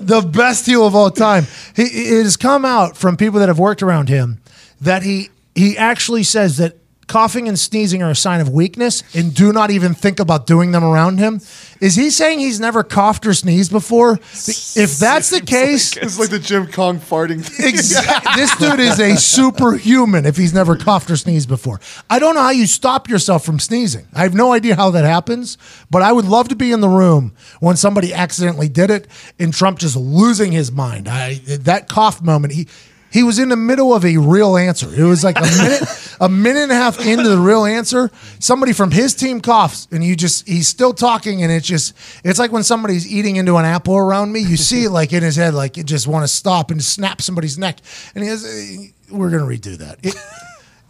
the 0.01 0.21
best 0.31 0.67
heel 0.67 0.87
of 0.87 0.95
all 0.95 1.11
time. 1.11 1.47
He, 1.75 1.83
it 1.83 2.23
has 2.25 2.37
come 2.37 2.65
out 2.65 2.97
from 2.97 3.17
people 3.17 3.41
that 3.41 3.49
have 3.49 3.59
worked 3.59 3.83
around 3.83 4.09
him 4.09 4.41
that 4.81 5.03
he 5.03 5.31
he 5.55 5.77
actually 5.77 6.23
says 6.23 6.57
that 6.59 6.77
coughing 7.13 7.47
and 7.47 7.59
sneezing 7.59 8.03
are 8.03 8.11
a 8.11 8.15
sign 8.17 8.41
of 8.41 8.49
weakness 8.49 9.03
and 9.15 9.35
do 9.35 9.53
not 9.53 9.71
even 9.71 9.93
think 9.93 10.19
about 10.19 10.47
doing 10.47 10.73
them 10.73 10.83
around 10.83 11.19
him. 11.19 11.41
Is 11.79 11.95
he 11.95 12.09
saying 12.09 12.39
he's 12.39 12.59
never 12.59 12.83
coughed 12.83 13.27
or 13.27 13.35
sneezed 13.35 13.71
before? 13.71 14.15
If 14.15 14.99
that's 14.99 15.29
the 15.29 15.41
case, 15.47 15.95
It's 15.97 16.19
like 16.19 16.31
the 16.31 16.39
Jim 16.39 16.67
Kong 16.69 16.99
farting 16.99 17.45
thing. 17.45 17.69
Exactly. 17.73 18.33
this 18.41 18.57
dude 18.57 18.81
is 18.81 18.99
a 18.99 19.17
superhuman 19.17 20.25
if 20.25 20.37
he's 20.37 20.55
never 20.55 20.77
coughed 20.77 21.11
or 21.11 21.17
sneezed 21.17 21.49
before. 21.49 21.81
I 22.09 22.19
don't 22.19 22.35
know 22.35 22.43
how 22.43 22.51
you 22.51 22.67
stop 22.67 23.09
yourself 23.09 23.45
from 23.45 23.59
sneezing. 23.59 24.07
I 24.15 24.23
have 24.23 24.35
no 24.35 24.53
idea 24.53 24.75
how 24.77 24.91
that 24.91 25.05
happens, 25.05 25.59
but 25.91 26.01
I 26.03 26.13
would 26.13 26.25
love 26.25 26.49
to 26.49 26.57
be 26.57 26.73
in 26.73 26.81
the 26.81 26.89
room 26.89 27.35
when 27.61 27.77
somebody 27.77 28.15
accidentally 28.15 28.69
did 28.69 28.91
it 28.91 29.07
and 29.39 29.53
Trump 29.53 29.79
just 29.79 29.97
losing 29.97 30.53
his 30.53 30.73
mind. 30.73 31.09
I 31.09 31.35
that 31.61 31.89
cough 31.89 32.23
moment, 32.23 32.55
he 32.55 32.69
he 33.13 33.23
was 33.23 33.39
in 33.39 33.51
the 33.51 33.57
middle 33.57 33.95
of 33.95 34.05
a 34.05 34.17
real 34.17 34.57
answer. 34.57 34.89
It 34.93 35.05
was 35.05 35.23
like 35.23 35.39
a 35.39 35.43
minute, 35.63 36.17
a 36.21 36.29
minute 36.29 36.63
and 36.63 36.73
a 36.73 36.75
half 36.75 37.05
into 37.05 37.29
the 37.29 37.39
real 37.39 37.65
answer. 37.65 38.11
Somebody 38.39 38.73
from 38.73 38.91
his 38.91 39.15
team 39.15 39.41
coughs, 39.41 39.87
and 39.91 40.03
you 40.03 40.17
just 40.17 40.49
he's 40.49 40.69
still 40.69 40.95
talking, 40.95 41.43
and 41.43 41.53
it's 41.53 41.67
just 41.67 41.95
it's 42.25 42.39
like 42.39 42.53
when 42.53 42.63
somebody's 42.63 43.07
eating 43.07 43.37
into 43.37 43.57
an 43.57 43.65
apple 43.65 43.97
around 43.97 44.33
me. 44.33 44.41
You 44.41 44.57
see 44.57 44.85
it 44.85 44.91
like 45.01 45.13
in 45.13 45.23
his 45.23 45.37
head, 45.37 45.55
like 45.55 45.77
you 45.77 45.85
just 45.85 46.07
want 46.07 46.25
to 46.25 46.29
stop 46.29 46.71
and 46.71 46.83
snap 46.83 47.21
somebody's 47.21 47.59
neck, 47.59 47.79
and 48.15 48.25
he 48.25 48.31
eh, 48.31 48.91
we're 49.11 49.31
gonna 49.31 49.45
redo 49.45 49.77
that. 49.77 49.99
It, 50.03 50.15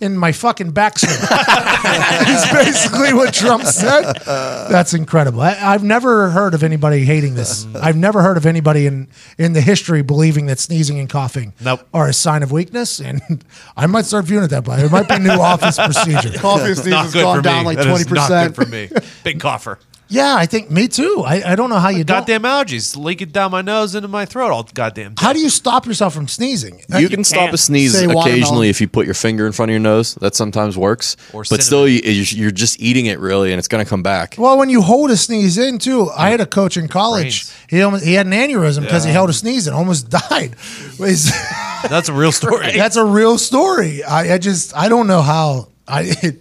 in 0.02 0.16
my 0.16 0.32
fucking 0.32 0.72
backswing. 0.72 1.08
Is 2.28 2.44
basically 2.52 3.12
what 3.12 3.32
Trump 3.32 3.62
said. 3.64 4.14
That's 4.24 4.94
incredible. 4.94 5.40
I, 5.40 5.52
I've 5.60 5.84
never 5.84 6.30
heard 6.30 6.54
of 6.54 6.62
anybody 6.62 7.04
hating 7.04 7.34
this. 7.34 7.66
I've 7.76 7.96
never 7.96 8.22
heard 8.22 8.36
of 8.36 8.44
anybody 8.46 8.86
in 8.86 9.08
in 9.38 9.52
the 9.52 9.60
history 9.60 10.02
believing 10.02 10.46
that 10.46 10.58
sneezing 10.58 10.98
and 10.98 11.08
coughing 11.08 11.52
Nope. 11.60 11.86
are 11.94 12.08
a 12.08 12.12
sign 12.12 12.42
of 12.42 12.50
weakness. 12.52 13.00
And 13.00 13.44
I 13.76 13.86
might 13.86 14.04
start 14.04 14.24
viewing 14.24 14.44
it 14.44 14.48
that 14.48 14.66
way. 14.66 14.80
It 14.82 14.90
might 14.90 15.08
be 15.08 15.14
a 15.14 15.18
new 15.20 15.30
office 15.30 15.76
procedure. 15.78 16.36
Coffee 16.38 16.66
and 16.70 16.76
sneeze 16.76 16.94
has 16.94 17.14
gone 17.14 17.42
down 17.42 17.60
me. 17.60 17.64
like 17.66 17.78
That 17.78 17.86
is 17.86 18.06
20%. 18.06 18.14
Not 18.14 18.28
good 18.28 18.54
for 18.54 18.66
me. 18.70 18.90
Big 19.24 19.40
cougher. 19.40 19.78
Yeah, 20.12 20.34
I 20.36 20.44
think 20.44 20.70
me 20.70 20.88
too. 20.88 21.22
I, 21.26 21.52
I 21.52 21.56
don't 21.56 21.70
know 21.70 21.78
how 21.78 21.88
you 21.88 22.04
don't. 22.04 22.18
Goddamn 22.18 22.42
allergies 22.42 22.96
leaking 22.96 23.30
down 23.30 23.50
my 23.50 23.62
nose 23.62 23.94
into 23.94 24.08
my 24.08 24.26
throat 24.26 24.50
all 24.50 24.62
goddamn 24.74 25.14
day. 25.14 25.24
How 25.24 25.32
do 25.32 25.40
you 25.40 25.48
stop 25.48 25.86
yourself 25.86 26.12
from 26.12 26.28
sneezing? 26.28 26.82
You 26.98 27.08
can 27.08 27.24
stop 27.24 27.40
can't 27.40 27.54
a 27.54 27.58
sneeze 27.58 27.92
say 27.92 28.06
watermelon. 28.06 28.28
occasionally 28.28 28.68
if 28.68 28.80
you 28.80 28.88
put 28.88 29.06
your 29.06 29.14
finger 29.14 29.46
in 29.46 29.52
front 29.52 29.70
of 29.70 29.72
your 29.72 29.80
nose. 29.80 30.14
That 30.16 30.34
sometimes 30.34 30.76
works. 30.76 31.16
Or 31.32 31.44
but 31.48 31.62
still, 31.62 31.88
you, 31.88 32.00
you're 32.02 32.50
just 32.50 32.80
eating 32.80 33.06
it 33.06 33.20
really, 33.20 33.52
and 33.52 33.58
it's 33.58 33.68
going 33.68 33.82
to 33.82 33.88
come 33.88 34.02
back. 34.02 34.34
Well, 34.36 34.58
when 34.58 34.68
you 34.68 34.82
hold 34.82 35.10
a 35.10 35.16
sneeze 35.16 35.56
in 35.56 35.78
too, 35.78 36.10
I 36.10 36.28
had 36.28 36.40
a 36.40 36.46
mm. 36.46 36.50
coach 36.50 36.76
in 36.76 36.88
college. 36.88 37.48
Brains. 37.48 37.56
He 37.70 37.82
almost, 37.82 38.04
he 38.04 38.12
had 38.12 38.26
an 38.26 38.32
aneurysm 38.32 38.82
because 38.82 39.04
he 39.04 39.10
held 39.10 39.30
a 39.30 39.32
sneeze 39.32 39.66
and 39.66 39.74
almost 39.74 40.10
died. 40.30 40.56
That's 40.98 42.08
a 42.08 42.12
real 42.12 42.32
story. 42.32 42.72
That's 42.76 42.96
a 42.96 43.04
real 43.04 43.38
story. 43.38 44.04
I, 44.04 44.34
I 44.34 44.38
just 44.38 44.76
I 44.76 44.88
don't 44.88 45.06
know 45.06 45.22
how 45.22 45.68
I. 45.88 46.14
It, 46.22 46.40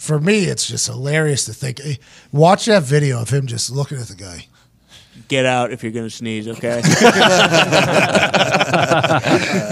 for 0.00 0.18
me, 0.18 0.44
it's 0.44 0.66
just 0.66 0.86
hilarious 0.86 1.44
to 1.44 1.52
think. 1.52 1.78
eh, 1.84 1.96
Watch 2.32 2.64
that 2.64 2.82
video 2.84 3.20
of 3.20 3.28
him 3.30 3.46
just 3.46 3.70
looking 3.70 3.98
at 3.98 4.06
the 4.08 4.14
guy. 4.14 4.46
Get 5.28 5.44
out 5.44 5.70
if 5.72 5.82
you're 5.82 5.92
going 5.92 6.06
to 6.06 6.10
sneeze, 6.10 6.48
okay? 6.48 6.80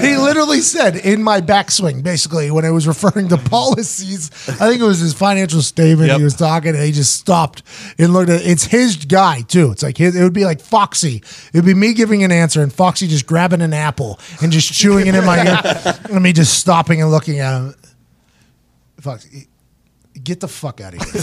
He 0.01 0.17
literally 0.17 0.61
said 0.61 0.97
in 0.97 1.23
my 1.23 1.41
backswing, 1.41 2.03
basically, 2.03 2.51
when 2.51 2.65
it 2.65 2.71
was 2.71 2.87
referring 2.87 3.29
to 3.29 3.37
policies. 3.39 4.31
I 4.49 4.69
think 4.69 4.81
it 4.81 4.85
was 4.85 4.99
his 5.01 5.15
financial 5.15 5.63
statement. 5.63 6.09
Yep. 6.09 6.19
He 6.19 6.25
was 6.25 6.35
talking, 6.35 6.75
and 6.75 6.83
he 6.85 6.93
just 6.93 7.15
stopped 7.17 7.63
and 7.99 8.13
looked 8.13 8.31
at. 8.31 8.41
it. 8.43 8.47
It's 8.47 8.65
his 8.65 8.97
guy 8.97 9.41
too. 9.43 9.71
It's 9.73 9.83
like 9.83 9.97
his, 9.97 10.15
it 10.17 10.23
would 10.23 10.33
be 10.33 10.45
like 10.45 10.61
Foxy. 10.61 11.23
It'd 11.53 11.65
be 11.65 11.75
me 11.75 11.93
giving 11.95 12.23
an 12.25 12.33
answer, 12.33 12.63
and 12.63 12.73
Foxy 12.73 13.07
just 13.09 13.27
grabbing 13.27 13.63
an 13.63 13.73
apple 13.73 14.19
and 14.43 14.53
just 14.53 14.73
chewing 14.73 15.07
it 15.07 15.15
in 15.15 15.25
my 15.25 15.45
ear, 15.45 15.99
and 16.11 16.23
me 16.23 16.33
just 16.33 16.59
stopping 16.59 17.01
and 17.01 17.11
looking 17.11 17.39
at 17.41 17.57
him. 17.59 17.75
Foxy. 19.01 19.49
Get 20.29 20.41
the 20.41 20.49
fuck 20.49 20.83
out 20.83 20.93
of 20.93 21.01
here. 21.01 21.23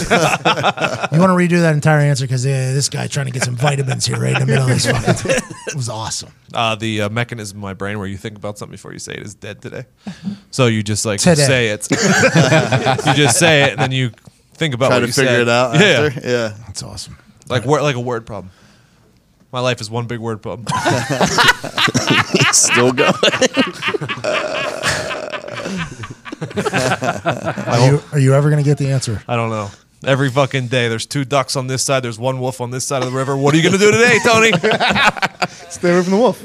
you 1.12 1.20
want 1.20 1.30
to 1.30 1.36
redo 1.38 1.60
that 1.60 1.74
entire 1.74 2.00
answer 2.00 2.24
because 2.24 2.44
uh, 2.44 2.48
this 2.48 2.88
guy 2.88 3.06
trying 3.06 3.26
to 3.26 3.30
get 3.32 3.44
some 3.44 3.54
vitamins 3.54 4.04
here 4.04 4.18
right 4.18 4.32
in 4.34 4.40
the 4.40 4.46
middle 4.46 4.64
of 4.64 4.68
this 4.70 4.84
fucking 4.90 5.14
thing. 5.14 5.40
It 5.68 5.76
was 5.76 5.88
awesome. 5.88 6.32
uh, 6.52 6.74
the 6.74 7.02
uh, 7.02 7.08
mechanism 7.08 7.58
in 7.58 7.62
my 7.62 7.72
brain 7.72 7.98
where 7.98 8.08
you 8.08 8.16
think 8.16 8.36
about 8.36 8.58
something 8.58 8.72
before 8.72 8.92
you 8.92 8.98
say 8.98 9.12
it 9.12 9.22
is 9.22 9.36
dead 9.36 9.62
today. 9.62 9.84
So 10.50 10.66
you 10.66 10.82
just 10.82 11.06
like 11.06 11.20
Today. 11.20 11.44
say 11.46 11.68
it. 11.68 11.86
you 13.06 13.14
just 13.14 13.38
say 13.38 13.62
it, 13.62 13.70
and 13.74 13.78
then 13.80 13.92
you 13.92 14.10
think 14.54 14.74
about 14.74 14.88
Try 14.88 14.96
what 14.96 15.00
to 15.02 15.06
you 15.06 15.12
figure 15.12 15.30
said. 15.30 15.40
it 15.42 15.48
out. 15.48 15.74
Yeah, 15.78 16.06
After. 16.08 16.20
Yeah. 16.28 16.48
That's 16.66 16.82
awesome. 16.82 17.16
like 17.48 17.64
word, 17.64 17.82
like 17.82 17.94
a 17.94 18.00
word 18.00 18.26
problem. 18.26 18.50
My 19.52 19.60
life 19.60 19.80
is 19.80 19.88
one 19.88 20.08
big 20.08 20.18
word 20.18 20.42
problem. 20.42 20.66
Still 22.52 22.92
going. 22.92 23.14
Are 27.66 27.90
you, 27.90 28.02
are 28.12 28.18
you 28.18 28.34
ever 28.34 28.50
going 28.50 28.62
to 28.62 28.68
get 28.68 28.78
the 28.78 28.90
answer? 28.90 29.22
I 29.28 29.36
don't 29.36 29.50
know. 29.50 29.70
Every 30.04 30.30
fucking 30.30 30.68
day, 30.68 30.88
there's 30.88 31.06
two 31.06 31.24
ducks 31.24 31.56
on 31.56 31.66
this 31.66 31.82
side. 31.82 32.02
There's 32.02 32.18
one 32.18 32.38
wolf 32.38 32.60
on 32.60 32.70
this 32.70 32.84
side 32.84 33.02
of 33.02 33.10
the 33.10 33.16
river. 33.16 33.36
What 33.36 33.54
are 33.54 33.56
you 33.56 33.62
gonna 33.62 33.78
do 33.78 33.90
today, 33.90 34.18
Tony? 34.24 34.52
Stay 35.70 35.90
away 35.90 36.02
from 36.02 36.12
the 36.12 36.18
wolf. 36.18 36.38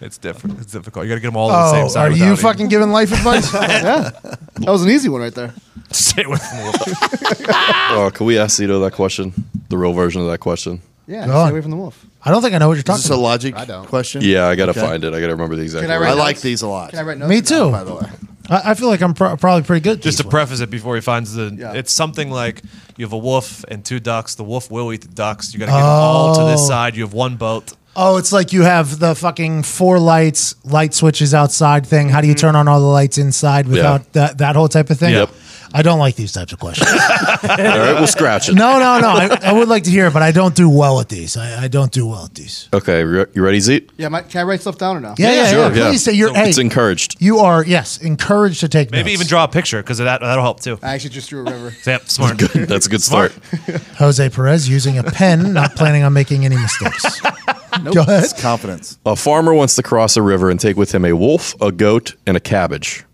it's 0.00 0.16
different. 0.18 0.58
It's 0.60 0.72
difficult. 0.72 1.04
You 1.04 1.10
gotta 1.10 1.20
get 1.20 1.28
them 1.28 1.36
all 1.36 1.50
on 1.50 1.62
the 1.62 1.68
oh, 1.68 1.72
same 1.72 1.84
Oh, 1.84 1.88
side. 1.88 2.12
are 2.12 2.16
you 2.16 2.30
without 2.30 2.38
fucking 2.40 2.68
giving 2.68 2.90
life 2.90 3.12
advice? 3.12 3.52
yeah. 3.54 4.10
That 4.54 4.70
was 4.70 4.82
an 4.82 4.88
easy 4.90 5.08
one 5.10 5.20
right 5.20 5.34
there. 5.34 5.48
eating. 5.50 5.60
Stay 5.92 6.24
away 6.24 6.36
from 6.38 6.56
the 6.56 6.62
wolf. 6.64 7.58
oh, 7.92 8.10
can 8.14 8.26
we 8.26 8.38
ask 8.38 8.58
Zito 8.60 8.80
that 8.82 8.92
question? 8.94 9.34
The 9.68 9.76
real 9.76 9.92
version 9.92 10.22
of 10.22 10.28
that 10.28 10.38
question. 10.38 10.80
Yeah. 11.06 11.26
Go 11.26 11.44
Stay 11.44 11.50
away 11.52 11.60
from 11.60 11.70
the 11.72 11.76
wolf. 11.76 12.06
I 12.24 12.30
don't 12.30 12.42
think 12.42 12.54
I 12.54 12.58
know 12.58 12.68
what 12.68 12.74
you're 12.74 12.78
Is 12.78 12.84
talking 12.84 13.02
this 13.02 13.10
a 13.10 13.14
about. 13.14 13.22
logic 13.22 13.56
I 13.56 13.64
don't. 13.66 13.86
question? 13.86 14.22
Yeah, 14.24 14.46
I 14.46 14.54
got 14.56 14.66
to 14.66 14.70
Okay. 14.72 14.80
find 14.80 15.04
it. 15.04 15.08
I 15.12 15.20
got 15.20 15.26
to 15.26 15.32
remember 15.34 15.54
the 15.56 15.62
exact. 15.62 15.82
Can 15.82 15.90
I 15.90 15.98
word. 15.98 16.04
I 16.06 16.08
write 16.08 16.16
like 16.18 16.36
notes? 16.36 16.42
these 16.42 16.62
a 16.62 16.68
lot. 16.68 16.90
Can 16.90 16.98
I 16.98 17.02
write 17.02 17.18
notes? 17.18 17.28
Me 17.30 17.38
or 17.38 17.42
no, 17.42 17.46
too. 17.46 17.70
By 17.72 17.84
the 17.84 17.94
way. 17.94 18.10
I, 18.50 18.72
I 18.72 18.74
feel 18.74 18.88
like 18.88 19.00
I'm 19.00 19.14
pro- 19.14 19.36
probably 19.36 19.62
pretty 19.62 19.82
good. 19.82 20.02
Just 20.02 20.18
to 20.18 20.24
these 20.24 20.26
ones. 20.26 20.32
preface 20.32 20.60
it 20.60 20.70
before 20.70 20.96
he 20.96 21.00
finds 21.00 21.34
the, 21.34 21.54
Yeah. 21.56 21.72
it's 21.72 21.92
something 21.92 22.30
like 22.30 22.62
you 22.96 23.04
have 23.06 23.12
a 23.12 23.18
wolf 23.18 23.64
and 23.68 23.84
two 23.84 24.00
ducks. 24.00 24.34
The 24.34 24.44
wolf 24.44 24.70
will 24.70 24.92
eat 24.92 25.02
the 25.02 25.08
ducks. 25.08 25.54
You 25.54 25.60
got 25.60 25.66
to 25.66 25.72
get 25.72 25.76
them 25.78 25.86
all 25.86 26.34
to 26.34 26.44
this 26.50 26.60
Oh. 26.62 26.68
side. 26.68 26.96
You 26.96 27.04
have 27.04 27.14
one 27.14 27.36
boat. 27.36 27.72
Oh, 27.96 28.18
it's 28.18 28.32
like 28.32 28.52
you 28.52 28.62
have 28.62 28.98
the 28.98 29.14
fucking 29.14 29.64
four 29.64 29.98
lights, 29.98 30.54
light 30.64 30.94
switches 30.94 31.34
outside 31.34 31.86
thing. 31.86 32.08
How 32.08 32.20
do 32.20 32.28
you 32.28 32.34
mm-hmm. 32.34 32.40
turn 32.40 32.56
on 32.56 32.68
all 32.68 32.80
the 32.80 32.86
lights 32.86 33.18
inside 33.18 33.66
without 33.66 34.12
that, 34.12 34.38
that 34.38 34.54
whole 34.56 34.68
type 34.68 34.90
of 34.90 34.98
thing? 34.98 35.12
Yep. 35.12 35.30
I 35.72 35.82
don't 35.82 35.98
like 35.98 36.16
these 36.16 36.32
types 36.32 36.52
of 36.52 36.58
questions. 36.58 36.88
All 36.90 37.48
right, 37.48 37.92
we'll 37.94 38.06
scratch 38.06 38.48
it. 38.48 38.54
no, 38.54 38.78
no, 38.78 38.98
no. 39.00 39.08
I, 39.08 39.38
I 39.42 39.52
would 39.52 39.68
like 39.68 39.84
to 39.84 39.90
hear 39.90 40.06
it, 40.06 40.12
but 40.12 40.22
I 40.22 40.32
don't 40.32 40.54
do 40.54 40.68
well 40.68 41.00
at 41.00 41.08
these. 41.08 41.36
I, 41.36 41.64
I 41.64 41.68
don't 41.68 41.92
do 41.92 42.06
well 42.06 42.24
at 42.24 42.34
these. 42.34 42.68
Okay, 42.72 43.04
re- 43.04 43.26
you 43.34 43.42
ready, 43.44 43.60
Zeke? 43.60 43.88
Yeah, 43.96 44.08
my, 44.08 44.22
can 44.22 44.40
I 44.40 44.44
write 44.44 44.60
stuff 44.60 44.78
down 44.78 44.96
or 44.96 45.00
no? 45.00 45.14
Yeah, 45.16 45.30
yeah, 45.30 45.34
yeah. 45.42 45.50
Sure, 45.50 45.76
yeah. 45.76 45.88
Please 45.88 46.02
say 46.04 46.12
you're. 46.12 46.28
So 46.28 46.34
hey, 46.34 46.48
it's 46.48 46.58
encouraged. 46.58 47.16
You 47.20 47.38
are 47.38 47.64
yes 47.64 47.98
encouraged 47.98 48.60
to 48.60 48.68
take 48.68 48.90
Maybe 48.90 49.10
notes. 49.10 49.14
even 49.14 49.26
draw 49.26 49.44
a 49.44 49.48
picture 49.48 49.82
because 49.82 49.98
that, 49.98 50.20
that'll 50.20 50.42
help 50.42 50.60
too. 50.60 50.78
I 50.82 50.94
actually 50.94 51.10
just 51.10 51.30
drew 51.30 51.40
a 51.46 51.50
river. 51.50 51.72
Yep, 51.86 52.08
smart. 52.08 52.38
Good. 52.38 52.68
That's 52.68 52.86
a 52.86 52.90
good 52.90 53.02
start. 53.02 53.32
Jose 53.98 54.28
Perez 54.30 54.68
using 54.68 54.98
a 54.98 55.02
pen, 55.04 55.52
not 55.52 55.74
planning 55.76 56.02
on 56.02 56.12
making 56.12 56.44
any 56.44 56.56
mistakes. 56.56 57.20
Go 57.20 58.02
ahead. 58.02 58.24
It's 58.24 58.40
confidence. 58.40 58.98
A 59.06 59.16
farmer 59.16 59.54
wants 59.54 59.76
to 59.76 59.82
cross 59.82 60.16
a 60.16 60.22
river 60.22 60.50
and 60.50 60.58
take 60.60 60.76
with 60.76 60.94
him 60.94 61.04
a 61.04 61.12
wolf, 61.14 61.54
a 61.60 61.72
goat, 61.72 62.14
and 62.26 62.36
a 62.36 62.40
cabbage. 62.40 63.04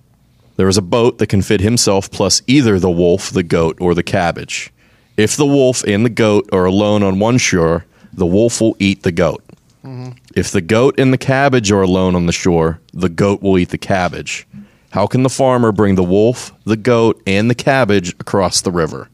There 0.56 0.68
is 0.68 0.78
a 0.78 0.82
boat 0.82 1.18
that 1.18 1.28
can 1.28 1.42
fit 1.42 1.60
himself 1.60 2.10
plus 2.10 2.42
either 2.46 2.78
the 2.78 2.90
wolf, 2.90 3.30
the 3.30 3.42
goat, 3.42 3.76
or 3.80 3.94
the 3.94 4.02
cabbage. 4.02 4.72
If 5.16 5.36
the 5.36 5.46
wolf 5.46 5.82
and 5.84 6.04
the 6.04 6.10
goat 6.10 6.48
are 6.52 6.64
alone 6.64 7.02
on 7.02 7.18
one 7.18 7.38
shore, 7.38 7.84
the 8.12 8.26
wolf 8.26 8.60
will 8.60 8.76
eat 8.78 9.02
the 9.02 9.12
goat. 9.12 9.42
Mm-hmm. 9.84 10.12
If 10.34 10.50
the 10.50 10.60
goat 10.60 10.98
and 10.98 11.12
the 11.12 11.18
cabbage 11.18 11.70
are 11.70 11.82
alone 11.82 12.14
on 12.16 12.26
the 12.26 12.32
shore, 12.32 12.80
the 12.92 13.08
goat 13.08 13.42
will 13.42 13.58
eat 13.58 13.68
the 13.70 13.78
cabbage. 13.78 14.46
How 14.90 15.06
can 15.06 15.22
the 15.22 15.28
farmer 15.28 15.72
bring 15.72 15.94
the 15.94 16.02
wolf, 16.02 16.52
the 16.64 16.76
goat, 16.76 17.22
and 17.26 17.50
the 17.50 17.54
cabbage 17.54 18.10
across 18.18 18.62
the 18.62 18.70
river? 18.70 19.08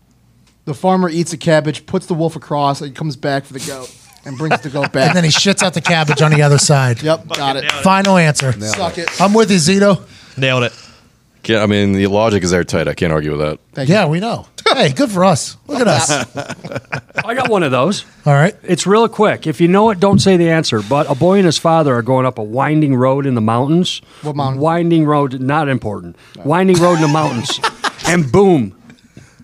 The 0.64 0.74
farmer 0.74 1.09
eats 1.09 1.32
a 1.32 1.36
cabbage, 1.36 1.86
puts 1.86 2.06
the 2.06 2.14
wolf 2.14 2.36
across, 2.36 2.81
and 2.81 2.94
comes 2.94 3.16
back 3.16 3.44
for 3.44 3.52
the 3.52 3.59
goat, 3.66 3.93
and 4.24 4.39
brings 4.39 4.60
the 4.60 4.70
goat 4.70 4.93
back. 4.93 5.06
And 5.09 5.16
then 5.16 5.24
he 5.24 5.31
shits 5.31 5.62
out 5.62 5.74
the 5.74 5.81
cabbage 5.81 6.23
on 6.23 6.31
the 6.31 6.43
other 6.43 6.59
side. 6.59 7.02
yep, 7.02 7.27
got 7.27 7.56
it. 7.56 7.70
Final 7.82 8.16
answer. 8.16 8.52
Suck 8.52 8.97
it. 8.98 9.20
I'm 9.20 9.35
with 9.35 9.51
you, 9.51 9.56
Zito. 9.56 10.06
Nailed 10.39 10.62
it. 10.64 10.73
Yeah, 11.44 11.62
I 11.62 11.66
mean 11.66 11.93
the 11.93 12.06
logic 12.06 12.43
is 12.43 12.52
airtight. 12.52 12.89
I 12.89 12.94
can't 12.94 13.12
argue 13.12 13.32
with 13.32 13.40
that. 13.40 13.59
Thank 13.73 13.89
yeah, 13.89 14.06
we 14.06 14.20
know. 14.20 14.47
hey, 14.73 14.93
good 14.93 15.10
for 15.10 15.24
us. 15.24 15.56
Look 15.66 15.81
at 15.81 15.89
us. 15.89 16.10
I 17.24 17.35
got 17.35 17.51
one 17.51 17.62
of 17.62 17.70
those. 17.70 18.05
All 18.27 18.32
right. 18.32 18.55
It's 18.62 18.86
real 18.86 19.09
quick. 19.09 19.47
If 19.47 19.60
you 19.60 19.69
know 19.69 19.90
it, 19.90 20.01
don't 20.01 20.19
say 20.19 20.36
the 20.36 20.51
answer. 20.51 20.82
But 20.82 21.10
a 21.10 21.14
boy 21.14 21.39
and 21.39 21.47
his 21.47 21.59
father 21.59 21.94
are 21.94 22.02
going 22.02 22.27
up 22.27 22.39
a 22.39 22.43
winding 22.43 22.94
road 22.94 23.27
in 23.27 23.35
the 23.35 23.40
mountains. 23.40 24.01
What 24.23 24.36
mountain? 24.36 24.60
Winding 24.60 25.05
road, 25.05 25.40
not 25.40 25.69
important. 25.69 26.16
Winding 26.44 26.78
road 26.78 26.94
in 26.94 27.02
the 27.02 27.09
mountains. 27.09 27.60
and 28.06 28.31
boom, 28.31 28.74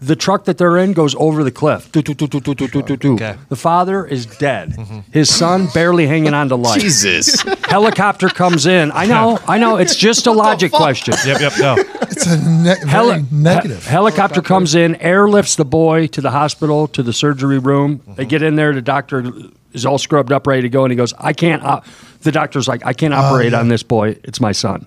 the 0.00 0.16
truck 0.16 0.44
that 0.44 0.58
they're 0.58 0.76
in 0.76 0.92
goes 0.92 1.14
over 1.16 1.42
the 1.42 1.50
cliff. 1.50 1.90
Do, 1.92 2.02
do, 2.02 2.14
do, 2.14 2.26
do, 2.28 2.40
do, 2.40 2.54
do, 2.54 2.82
do, 2.82 2.96
do. 2.96 3.14
Okay. 3.14 3.36
The 3.48 3.56
father 3.56 4.06
is 4.06 4.26
dead. 4.26 4.72
Mm-hmm. 4.72 5.00
His 5.12 5.34
son 5.34 5.68
barely 5.74 6.06
hanging 6.06 6.34
on 6.34 6.48
to 6.48 6.56
life. 6.56 6.80
Jesus. 6.80 7.44
Helicopter 7.68 8.28
comes 8.28 8.66
in. 8.66 8.90
I 8.92 9.06
know, 9.06 9.38
I 9.46 9.58
know. 9.58 9.76
It's 9.76 9.94
just 9.94 10.26
a 10.26 10.32
logic 10.32 10.72
question. 10.72 11.14
Yep, 11.26 11.40
yep, 11.40 11.52
no. 11.58 11.76
It's 12.02 12.26
a 12.26 12.36
ne- 12.38 12.84
very 12.86 13.22
negative. 13.30 13.84
he- 13.84 13.90
helicopter 13.90 14.40
comes 14.42 14.74
in, 14.74 14.94
airlifts 14.96 15.56
the 15.56 15.64
boy 15.64 16.06
to 16.08 16.20
the 16.20 16.30
hospital, 16.30 16.88
to 16.88 17.02
the 17.02 17.12
surgery 17.12 17.58
room. 17.58 18.00
They 18.16 18.24
get 18.24 18.42
in 18.42 18.56
there. 18.56 18.72
The 18.72 18.82
doctor 18.82 19.30
is 19.72 19.84
all 19.84 19.98
scrubbed 19.98 20.32
up, 20.32 20.46
ready 20.46 20.62
to 20.62 20.68
go, 20.68 20.84
and 20.84 20.90
he 20.90 20.96
goes, 20.96 21.12
"I 21.18 21.32
can't." 21.32 21.62
Op-. 21.62 21.84
The 22.22 22.32
doctor's 22.32 22.66
like, 22.66 22.84
"I 22.86 22.92
can't 22.94 23.12
oh, 23.14 23.18
operate 23.18 23.52
yeah. 23.52 23.60
on 23.60 23.68
this 23.68 23.82
boy. 23.82 24.16
It's 24.24 24.40
my 24.40 24.52
son." 24.52 24.86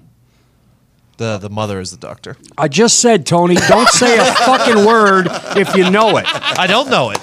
The 1.17 1.37
the 1.37 1.49
mother 1.49 1.79
is 1.79 1.91
the 1.91 1.97
doctor. 1.97 2.35
I 2.57 2.67
just 2.67 2.99
said, 2.99 3.27
Tony, 3.27 3.55
don't 3.55 3.89
say 3.89 4.17
a 4.17 4.33
fucking 4.33 4.85
word 4.85 5.27
if 5.55 5.75
you 5.75 5.89
know 5.91 6.17
it. 6.17 6.25
I 6.27 6.65
don't 6.65 6.89
know 6.89 7.11
it. 7.11 7.19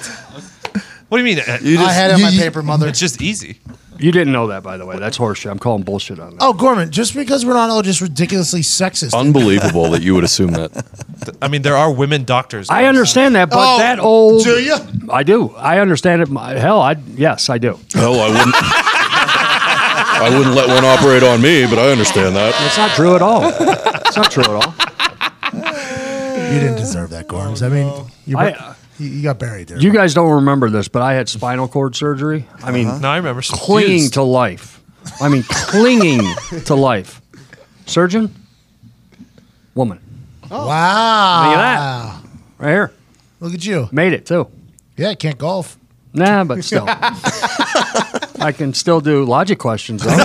What 1.09 1.17
do 1.17 1.23
you 1.25 1.35
mean? 1.35 1.43
You 1.61 1.79
I 1.79 1.83
just, 1.83 1.95
had 1.95 2.11
it 2.11 2.13
on 2.13 2.19
you- 2.19 2.25
my 2.25 2.31
you- 2.31 2.39
paper, 2.41 2.63
mother. 2.63 2.87
It's 2.87 2.99
just 2.99 3.21
easy. 3.21 3.59
You 3.99 4.11
didn't 4.13 4.31
know 4.31 4.47
that, 4.47 4.63
by 4.63 4.77
the 4.77 4.85
way. 4.85 4.97
That's 4.97 5.17
horseshit. 5.17 5.51
I'm 5.51 5.59
calling 5.59 5.83
bullshit 5.83 6.19
on 6.19 6.31
that. 6.31 6.37
oh, 6.41 6.53
Gorman, 6.53 6.89
just 6.91 7.13
because 7.13 7.45
we're 7.45 7.53
not 7.53 7.69
all 7.69 7.81
just 7.81 7.99
ridiculously 7.99 8.61
sexist. 8.61 9.13
Unbelievable 9.13 9.89
that 9.91 10.01
you 10.01 10.15
would 10.15 10.23
assume 10.23 10.51
that. 10.51 10.85
I 11.41 11.49
mean, 11.49 11.63
there 11.63 11.75
are 11.75 11.91
women 11.91 12.23
doctors. 12.23 12.69
I 12.69 12.85
understand 12.85 13.35
that, 13.35 13.49
but 13.49 13.57
Oh, 13.59 13.77
that 13.79 13.99
old. 13.99 14.43
do 14.45 14.57
ya? 14.59 14.77
I 15.11 15.23
do. 15.23 15.49
I 15.55 15.79
understand 15.79 16.21
it. 16.21 16.29
My- 16.29 16.53
Hell, 16.57 16.81
I 16.81 16.95
yes, 17.15 17.49
I 17.49 17.57
do. 17.57 17.77
Hell, 17.93 18.19
I 18.21 18.29
wouldn't. 18.29 18.55
I 20.21 20.29
wouldn't 20.37 20.55
let 20.55 20.67
one 20.69 20.83
operate 20.85 21.23
on 21.23 21.41
me, 21.41 21.65
but 21.65 21.77
I 21.79 21.91
understand 21.91 22.35
that. 22.35 22.53
It's 22.65 22.77
not 22.77 22.91
true 22.91 23.15
at 23.15 23.21
all. 23.21 23.41
It's 23.45 24.15
not 24.17 24.31
true 24.31 24.43
at 24.43 24.49
all. 24.49 24.73
you 26.53 26.59
didn't 26.59 26.77
deserve 26.77 27.09
that, 27.11 27.27
Gorms. 27.27 27.65
I 27.65 27.69
mean, 27.69 28.05
you, 28.25 28.37
I- 28.37 28.51
uh, 28.51 28.73
you, 28.99 29.09
you 29.09 29.23
got 29.23 29.39
buried 29.39 29.67
there. 29.67 29.79
You 29.79 29.91
guys 29.91 30.13
don't 30.13 30.31
remember 30.31 30.69
this, 30.69 30.87
but 30.87 31.01
I 31.01 31.13
had 31.13 31.29
spinal 31.29 31.67
cord 31.67 31.95
surgery. 31.95 32.45
I 32.63 32.71
mean, 32.71 32.87
uh-huh. 32.87 32.99
No, 32.99 33.09
I 33.09 33.17
remember. 33.17 33.41
She's 33.41 33.57
clinging 33.59 33.99
fused. 33.99 34.13
to 34.15 34.23
life. 34.23 34.81
I 35.21 35.29
mean, 35.29 35.43
clinging 35.43 36.21
to 36.65 36.75
life. 36.75 37.21
Surgeon, 37.85 38.33
woman, 39.73 39.99
oh. 40.51 40.67
wow. 40.67 41.49
Look 41.49 41.57
at 41.57 42.65
right 42.65 42.71
here, 42.71 42.93
Look 43.39 43.53
at 43.55 43.65
you. 43.65 43.89
made 43.91 44.13
it 44.13 44.25
too. 44.27 44.47
Yeah, 44.95 45.09
I 45.09 45.15
can't 45.15 45.37
golf. 45.37 45.77
Nah, 46.13 46.43
but 46.43 46.63
still, 46.63 46.85
I 46.87 48.53
can 48.55 48.73
still 48.73 48.99
do 48.99 49.25
logic 49.25 49.59
questions, 49.59 50.03
though. 50.03 50.09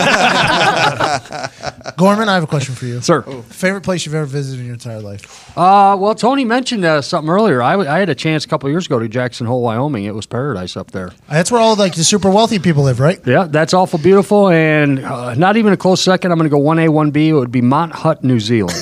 Gorman, 1.96 2.28
I 2.28 2.34
have 2.34 2.42
a 2.44 2.46
question 2.46 2.74
for 2.74 2.86
you. 2.86 3.00
sir. 3.00 3.22
Favorite 3.22 3.82
place 3.82 4.04
you've 4.06 4.14
ever 4.14 4.24
visited 4.24 4.60
in 4.60 4.66
your 4.66 4.74
entire 4.74 5.00
life? 5.00 5.56
Uh, 5.56 5.96
well, 5.98 6.14
Tony 6.14 6.44
mentioned 6.44 6.84
uh, 6.84 7.02
something 7.02 7.30
earlier. 7.30 7.62
I, 7.62 7.72
w- 7.72 7.88
I 7.88 7.98
had 7.98 8.08
a 8.08 8.14
chance 8.14 8.44
a 8.44 8.48
couple 8.48 8.68
years 8.70 8.86
ago 8.86 8.98
to 8.98 9.08
Jackson 9.08 9.46
Hole, 9.46 9.62
Wyoming. 9.62 10.04
It 10.04 10.14
was 10.14 10.26
paradise 10.26 10.76
up 10.76 10.90
there. 10.90 11.12
That's 11.28 11.50
where 11.50 11.60
all 11.60 11.76
like 11.76 11.94
the 11.94 12.04
super 12.04 12.30
wealthy 12.30 12.58
people 12.58 12.84
live, 12.84 13.00
right? 13.00 13.20
Yeah, 13.26 13.46
that's 13.48 13.74
awful 13.74 13.98
beautiful, 13.98 14.48
and 14.48 15.04
uh, 15.04 15.34
not 15.34 15.56
even 15.56 15.72
a 15.72 15.76
close 15.76 16.00
second. 16.00 16.32
I'm 16.32 16.38
going 16.38 16.48
to 16.48 16.54
go 16.54 16.58
one 16.58 16.78
A, 16.78 16.88
one 16.88 17.10
B. 17.10 17.28
It 17.28 17.32
would 17.34 17.52
be 17.52 17.62
Mount 17.62 17.92
Hutt, 17.92 18.24
New 18.24 18.40
Zealand. 18.40 18.76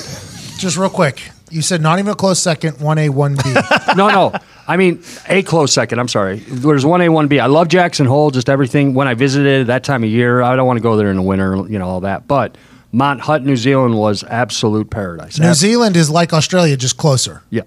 Just 0.57 0.77
real 0.77 0.89
quick. 0.89 1.29
You 1.49 1.61
said 1.61 1.81
not 1.81 1.99
even 1.99 2.11
a 2.11 2.15
close 2.15 2.39
second, 2.39 2.77
1A, 2.77 3.09
1B. 3.09 3.95
no, 3.97 4.09
no. 4.09 4.33
I 4.67 4.77
mean, 4.77 5.03
a 5.27 5.43
close 5.43 5.73
second. 5.73 5.99
I'm 5.99 6.07
sorry. 6.07 6.37
There's 6.39 6.85
one 6.85 7.01
A, 7.01 7.09
one 7.09 7.27
B. 7.27 7.39
I 7.39 7.47
love 7.47 7.67
Jackson 7.67 8.05
Hole. 8.05 8.31
Just 8.31 8.49
everything. 8.49 8.93
When 8.93 9.07
I 9.07 9.13
visited 9.13 9.67
that 9.67 9.83
time 9.83 10.03
of 10.03 10.09
year, 10.09 10.41
I 10.41 10.55
don't 10.55 10.65
want 10.67 10.77
to 10.77 10.81
go 10.83 10.95
there 10.95 11.09
in 11.09 11.17
the 11.17 11.21
winter. 11.21 11.55
You 11.67 11.79
know 11.79 11.87
all 11.87 12.01
that. 12.01 12.27
But 12.27 12.57
Mount 12.91 13.19
Hutt, 13.21 13.43
New 13.43 13.57
Zealand, 13.57 13.97
was 13.97 14.23
absolute 14.23 14.89
paradise. 14.89 15.37
New 15.39 15.47
Ab- 15.47 15.55
Zealand 15.55 15.97
is 15.97 16.09
like 16.09 16.31
Australia, 16.33 16.77
just 16.77 16.95
closer, 16.97 17.41
Yeah. 17.49 17.63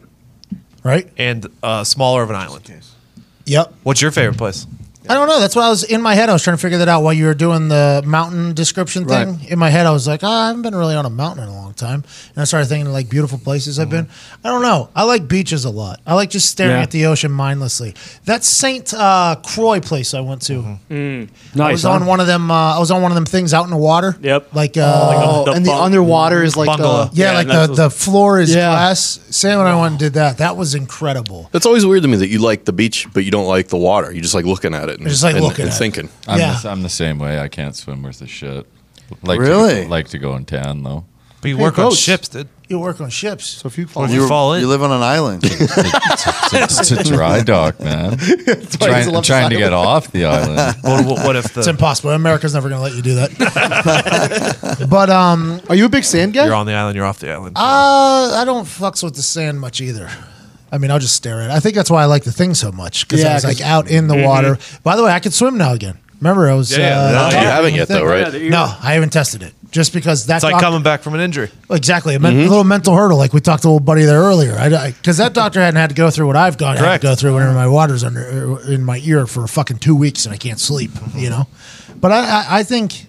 right? 0.84 1.08
and 1.18 1.46
uh, 1.62 1.84
smaller 1.84 2.22
of 2.22 2.30
an 2.30 2.36
island. 2.36 2.70
Yep. 3.44 3.74
What's 3.82 4.00
your 4.00 4.10
favorite 4.10 4.38
place? 4.38 4.66
I 5.08 5.14
don't 5.14 5.28
know. 5.28 5.40
That's 5.40 5.54
what 5.56 5.64
I 5.64 5.68
was 5.68 5.84
in 5.84 6.02
my 6.02 6.14
head. 6.14 6.28
I 6.28 6.32
was 6.32 6.42
trying 6.42 6.56
to 6.56 6.60
figure 6.60 6.78
that 6.78 6.88
out 6.88 7.02
while 7.02 7.12
you 7.12 7.26
were 7.26 7.34
doing 7.34 7.68
the 7.68 8.02
mountain 8.04 8.54
description 8.54 9.06
thing. 9.06 9.36
Right. 9.38 9.50
In 9.50 9.58
my 9.58 9.70
head, 9.70 9.86
I 9.86 9.90
was 9.92 10.06
like, 10.08 10.20
oh, 10.22 10.28
I 10.28 10.48
haven't 10.48 10.62
been 10.62 10.74
really 10.74 10.94
on 10.94 11.06
a 11.06 11.10
mountain 11.10 11.44
in 11.44 11.48
a 11.50 11.54
long 11.54 11.74
time. 11.74 12.04
And 12.34 12.38
I 12.42 12.44
started 12.44 12.66
thinking 12.66 12.92
like 12.92 13.08
beautiful 13.08 13.38
places 13.38 13.78
I've 13.78 13.90
been. 13.90 14.08
I 14.44 14.48
don't 14.48 14.62
know. 14.62 14.90
I 14.94 15.04
like 15.04 15.28
beaches 15.28 15.64
a 15.64 15.70
lot. 15.70 16.00
I 16.06 16.14
like 16.14 16.30
just 16.30 16.48
staring 16.50 16.76
Yeah. 16.76 16.82
at 16.82 16.90
the 16.90 17.06
ocean 17.06 17.30
mindlessly. 17.32 17.94
That 18.24 18.44
Saint 18.44 18.92
uh, 18.94 19.36
Croix 19.44 19.80
place 19.80 20.14
I 20.14 20.20
went 20.20 20.42
to. 20.42 20.78
I 20.90 21.28
Nice. 21.54 21.72
was 21.72 21.82
huh? 21.82 21.90
on 21.92 22.06
one 22.06 22.20
of 22.20 22.26
them. 22.26 22.50
Uh, 22.50 22.76
I 22.76 22.78
was 22.78 22.90
on 22.90 23.02
one 23.02 23.10
of 23.12 23.16
them 23.16 23.26
things 23.26 23.54
out 23.54 23.64
in 23.64 23.70
the 23.70 23.76
water. 23.76 24.16
Yep. 24.20 24.54
Like, 24.54 24.76
uh, 24.76 24.82
Oh, 25.26 25.44
the 25.44 25.52
and 25.52 25.64
the 25.64 25.70
bunk- 25.70 25.82
underwater 25.84 26.42
is 26.42 26.56
like 26.56 26.66
bungalow. 26.68 27.06
the. 27.06 27.16
yeah, 27.16 27.30
Yeah, 27.32 27.36
like 27.38 27.46
the, 27.46 27.52
that's- 27.52 27.76
the 27.76 27.90
floor 27.90 28.40
is 28.40 28.54
Yeah. 28.54 28.70
glass. 28.70 29.20
Sam 29.30 29.60
and 29.60 29.68
I 29.68 29.74
went 29.80 29.92
and 29.92 29.98
did 29.98 30.14
that. 30.14 30.38
That 30.38 30.56
was 30.56 30.74
incredible. 30.74 31.48
That's 31.52 31.66
always 31.66 31.84
weird 31.84 32.02
to 32.02 32.08
me 32.08 32.16
that 32.18 32.28
you 32.28 32.38
like 32.38 32.64
the 32.64 32.72
beach, 32.72 33.06
but 33.12 33.24
you 33.24 33.30
don't 33.30 33.46
like 33.46 33.68
the 33.68 33.76
water. 33.76 34.12
You 34.12 34.20
just 34.20 34.34
like 34.34 34.44
looking 34.44 34.74
at 34.74 34.88
it 34.88 34.95
and, 35.00 35.08
just 35.08 35.22
like 35.22 35.34
and, 35.36 35.44
looking 35.44 35.62
and 35.62 35.70
at 35.70 35.76
it. 35.76 35.78
thinking. 35.78 36.08
I'm, 36.26 36.38
Yeah. 36.38 36.58
the, 36.62 36.68
I'm 36.70 36.82
the 36.82 36.88
same 36.88 37.18
way. 37.18 37.38
I 37.40 37.48
can't 37.48 37.74
swim 37.76 38.02
worth 38.02 38.20
a 38.22 38.26
shit. 38.26 38.66
Like 39.22 39.38
Really? 39.40 39.84
To, 39.84 39.88
like 39.90 40.08
to 40.08 40.18
go 40.18 40.34
and 40.34 40.46
tan 40.46 40.82
though. 40.82 41.04
But 41.40 41.48
you 41.50 41.56
Hey, 41.58 41.62
work 41.62 41.78
on 41.78 41.92
ships, 41.92 42.28
dude. 42.28 42.48
You 42.68 42.80
work 42.80 43.00
on 43.00 43.08
ships. 43.10 43.46
So 43.46 43.68
if 43.68 43.78
you 43.78 43.86
fall, 43.86 44.04
if 44.04 44.10
you 44.10 44.26
fall 44.26 44.54
in? 44.54 44.60
You 44.62 44.66
live 44.68 44.82
on 44.82 44.90
an 44.90 45.02
island. 45.02 45.44
It's 46.52 46.90
a 46.90 47.04
dry 47.14 47.42
dock, 47.42 47.78
man. 47.80 48.10
why 48.18 48.18
trying 48.18 49.06
doesn't 49.06 49.22
trying 49.24 49.50
to 49.50 49.56
get 49.56 49.72
off 49.72 50.10
the 50.10 50.24
island. 50.24 50.76
what, 50.82 51.04
what, 51.06 51.26
what 51.26 51.36
if 51.36 51.52
the 51.52 51.60
It's 51.60 51.68
impossible. 51.68 52.10
America's 52.10 52.54
never 52.54 52.68
going 52.68 52.78
to 52.78 52.82
let 52.82 52.94
you 52.94 53.02
do 53.02 53.14
that. 53.16 54.86
but 54.90 55.10
um, 55.10 55.60
Are 55.68 55.74
you 55.74 55.84
a 55.86 55.88
big 55.88 56.04
sand 56.04 56.32
guy? 56.34 56.44
you're 56.46 56.54
on 56.54 56.66
the 56.66 56.72
island, 56.72 56.96
you're 56.96 57.04
off 57.04 57.18
the 57.20 57.30
island? 57.30 57.56
uh, 57.56 57.60
I 58.40 58.44
don't 58.44 58.64
fucks 58.64 59.02
with 59.02 59.14
the 59.14 59.22
sand 59.22 59.60
much 59.60 59.80
either. 59.80 60.10
I 60.72 60.78
mean, 60.78 60.90
I'll 60.90 60.98
just 60.98 61.14
stare 61.14 61.40
at 61.40 61.50
it. 61.50 61.52
I 61.54 61.60
think 61.60 61.74
that's 61.76 61.90
why 61.90 62.02
I 62.02 62.06
like 62.06 62.24
the 62.24 62.32
thing 62.32 62.54
so 62.54 62.72
much 62.72 63.06
because 63.06 63.22
Yeah, 63.22 63.30
I 63.30 63.34
was 63.34 63.44
'cause- 63.44 63.60
like 63.60 63.66
out 63.66 63.88
in 63.88 64.08
the 64.08 64.16
water. 64.16 64.58
By 64.82 64.96
the 64.96 65.04
way, 65.04 65.12
I 65.12 65.20
can 65.20 65.32
swim 65.32 65.56
now 65.56 65.72
again. 65.72 65.98
Remember, 66.20 66.48
I 66.50 66.54
was. 66.54 66.70
Yeah, 66.72 66.78
yeah. 66.78 66.98
uh, 66.98 67.02
No, 67.02 67.08
you 67.26 67.32
talking 67.32 67.38
haven't 67.40 67.64
on 67.66 67.72
the 67.72 67.76
yet, 67.78 67.88
thing. 67.88 67.96
though, 67.98 68.04
right? 68.10 68.32
Yeah, 68.42 68.48
No, 68.48 68.74
I 68.82 68.94
haven't 68.94 69.10
tested 69.10 69.42
it. 69.42 69.52
Just 69.70 69.92
because 69.92 70.24
that's 70.24 70.42
it's 70.42 70.50
like 70.52 70.62
coming 70.62 70.82
back 70.82 71.02
from 71.02 71.12
an 71.14 71.20
injury. 71.20 71.50
Exactly, 71.70 72.14
a, 72.14 72.18
men- 72.18 72.34
a 72.38 72.48
little 72.48 72.64
mental 72.64 72.94
hurdle, 72.96 73.18
like 73.18 73.34
we 73.34 73.40
talked 73.40 73.62
to 73.62 73.68
a 73.68 73.70
little 73.70 73.80
buddy 73.84 74.04
there 74.04 74.20
earlier. 74.20 74.54
Because 74.92 75.18
that 75.18 75.34
doctor 75.34 75.60
hadn't 75.60 75.76
had 75.78 75.90
to 75.90 75.94
go 75.96 76.08
through 76.10 76.26
what 76.26 76.36
I've 76.36 76.56
gone 76.56 76.76
had 76.76 76.82
Correct. 76.84 77.02
to 77.02 77.08
go 77.08 77.14
through 77.14 77.34
whenever 77.34 77.52
my 77.52 77.68
water's 77.68 78.02
under 78.02 78.56
uh, 78.58 78.70
in 78.72 78.82
my 78.82 78.98
ear 79.04 79.26
for 79.26 79.46
fucking 79.46 79.78
two 79.78 79.94
weeks 79.94 80.24
and 80.24 80.34
I 80.34 80.38
can't 80.38 80.58
sleep. 80.58 80.92
You 81.14 81.28
know, 81.28 81.46
but 82.00 82.10
I, 82.12 82.18
I, 82.20 82.46
I 82.60 82.62
think 82.62 83.06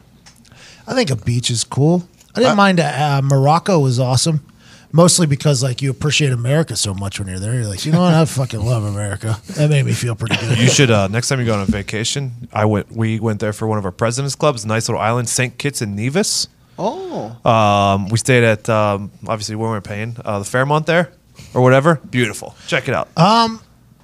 I 0.86 0.94
think 0.94 1.10
a 1.10 1.16
beach 1.16 1.50
is 1.50 1.64
cool. 1.64 2.06
I 2.36 2.40
didn't 2.42 2.58
mind. 2.58 2.82
Uh, 2.82 3.22
Morocco 3.24 3.80
was 3.80 4.00
awesome. 4.00 4.44
Mostly 4.92 5.28
because 5.28 5.62
like 5.62 5.82
you 5.82 5.92
appreciate 5.92 6.32
America 6.32 6.76
so 6.76 6.94
much 6.94 7.20
when 7.20 7.28
you're 7.28 7.40
there. 7.40 7.54
You're 7.54 7.68
like, 7.68 7.86
you 7.86 7.92
know 7.92 8.00
what? 8.02 8.14
I 8.14 8.24
fucking 8.26 8.60
love 8.62 8.84
America. 8.84 9.38
That 9.56 9.70
made 9.70 9.86
me 9.86 9.92
feel 9.94 10.16
pretty 10.16 10.38
good. 10.38 10.58
You 10.58 10.70
should 10.70 10.90
uh, 10.92 11.08
next 11.10 11.28
time 11.28 11.40
you 11.40 11.46
go 11.46 11.54
on 11.56 11.62
a 11.62 11.66
vacation. 11.66 12.48
I 12.54 12.66
went. 12.66 12.92
We 12.92 13.20
went 13.20 13.40
there 13.40 13.54
for 13.54 13.68
one 13.68 13.78
of 13.78 13.86
our 13.86 13.92
presidents' 13.92 14.36
clubs. 14.36 14.66
Nice 14.66 14.88
little 14.88 15.02
island, 15.02 15.28
Saint 15.30 15.58
Kitts 15.58 15.82
and 15.82 15.96
Nevis. 15.96 16.48
Oh, 16.80 17.36
Um, 17.44 18.08
we 18.10 18.18
stayed 18.20 18.44
at 18.44 18.70
um, 18.70 19.10
obviously 19.28 19.56
we 19.56 19.64
weren't 19.64 19.84
paying 19.84 20.16
uh, 20.24 20.38
the 20.40 20.46
Fairmont 20.46 20.86
there 20.86 21.12
or 21.56 21.62
whatever. 21.64 21.96
Beautiful. 22.10 22.56
Check 22.68 22.88
it 22.88 22.94
out. 22.94 23.10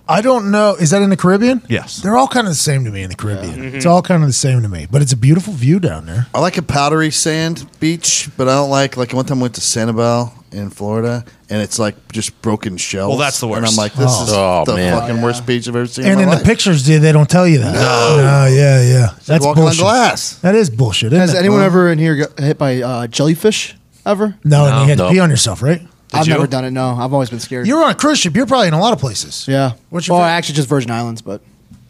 I 0.08 0.22
don't 0.22 0.52
know. 0.52 0.76
Is 0.76 0.90
that 0.90 1.02
in 1.02 1.10
the 1.10 1.16
Caribbean? 1.18 1.62
Yes. 1.70 1.98
They're 2.02 2.18
all 2.18 2.28
kind 2.28 2.46
of 2.46 2.52
the 2.52 2.56
same 2.60 2.84
to 2.86 2.92
me 2.92 3.04
in 3.04 3.10
the 3.10 3.16
Caribbean. 3.16 3.74
It's 3.76 3.86
all 3.86 4.02
kind 4.02 4.22
of 4.22 4.28
the 4.28 4.34
same 4.34 4.62
to 4.62 4.68
me. 4.68 4.86
But 4.92 5.02
it's 5.02 5.14
a 5.14 5.18
beautiful 5.18 5.54
view 5.54 5.80
down 5.80 6.06
there. 6.06 6.28
I 6.36 6.42
like 6.42 6.58
a 6.58 6.62
powdery 6.62 7.10
sand 7.10 7.66
beach, 7.80 8.30
but 8.36 8.50
I 8.50 8.56
don't 8.56 8.70
like 8.70 8.98
like 8.98 9.14
one 9.14 9.26
time 9.26 9.40
I 9.40 9.44
went 9.44 9.56
to 9.56 9.62
Sanibel 9.62 10.34
in 10.52 10.70
Florida, 10.70 11.24
and 11.50 11.62
it's 11.62 11.80
like 11.80 11.96
just 12.12 12.40
broken 12.42 12.76
shells. 12.78 13.10
Well, 13.10 13.18
that's 13.18 13.40
the 13.40 13.48
And 13.48 13.56
I'm 13.58 13.62
worst. 13.64 13.78
like, 13.78 13.94
this 13.94 14.12
Oh. 14.12 14.24
is 14.24 14.30
Oh, 14.34 14.64
the 14.68 14.76
man. 14.76 15.00
fucking 15.00 15.22
worst 15.22 15.46
beach 15.46 15.68
I've 15.70 15.76
ever 15.76 15.88
seen. 15.88 16.06
And 16.06 16.16
in 16.16 16.20
in 16.24 16.30
my 16.30 16.36
the 16.36 16.44
pictures, 16.44 16.84
dude, 16.86 17.02
they 17.02 17.12
don't 17.14 17.30
tell 17.30 17.48
you 17.48 17.60
that. 17.60 17.74
No. 17.74 18.46
yeah, 18.54 18.82
yeah. 18.84 19.10
That's 19.26 19.44
walking 19.46 19.64
on 19.64 19.68
bullshit. 19.70 19.80
glass. 19.82 20.36
That 20.40 20.54
is 20.54 20.70
bullshit. 20.70 21.08
Isn't 21.14 21.20
has 21.22 21.34
it? 21.34 21.38
anyone 21.38 21.62
ever 21.62 21.90
in 21.92 21.98
here 21.98 22.16
got 22.18 22.38
hit 22.40 22.58
by 22.58 22.82
uh, 22.82 23.08
jellyfish 23.08 23.76
ever? 24.06 24.36
No, 24.44 24.66
no. 24.70 24.72
and 24.76 24.82
you 24.82 24.90
had 24.90 24.98
to 24.98 25.10
pee 25.10 25.20
on 25.20 25.30
yourself, 25.30 25.62
right? 25.64 25.82
I've 26.14 26.28
you? 26.28 26.34
never 26.34 26.48
done 26.48 26.66
it. 26.66 26.72
No, 26.72 26.90
I've 26.96 27.14
always 27.14 27.30
been 27.30 27.40
scared. 27.40 27.68
You 27.68 27.78
were 27.78 27.84
on 27.84 27.92
a 27.92 27.96
cruise 27.96 28.20
ship. 28.20 28.36
You're 28.36 28.46
probably 28.46 28.68
in 28.68 28.74
a 28.74 28.80
lot 28.80 28.94
of 28.94 29.00
places. 29.00 29.48
yeah. 29.48 29.74
What's 29.90 30.08
your 30.08 30.16
well, 30.18 30.24
favorite- 30.26 30.36
actually, 30.38 30.56
just 30.56 30.70
Virgin 30.70 30.92
Islands, 30.92 31.22
but 31.22 31.42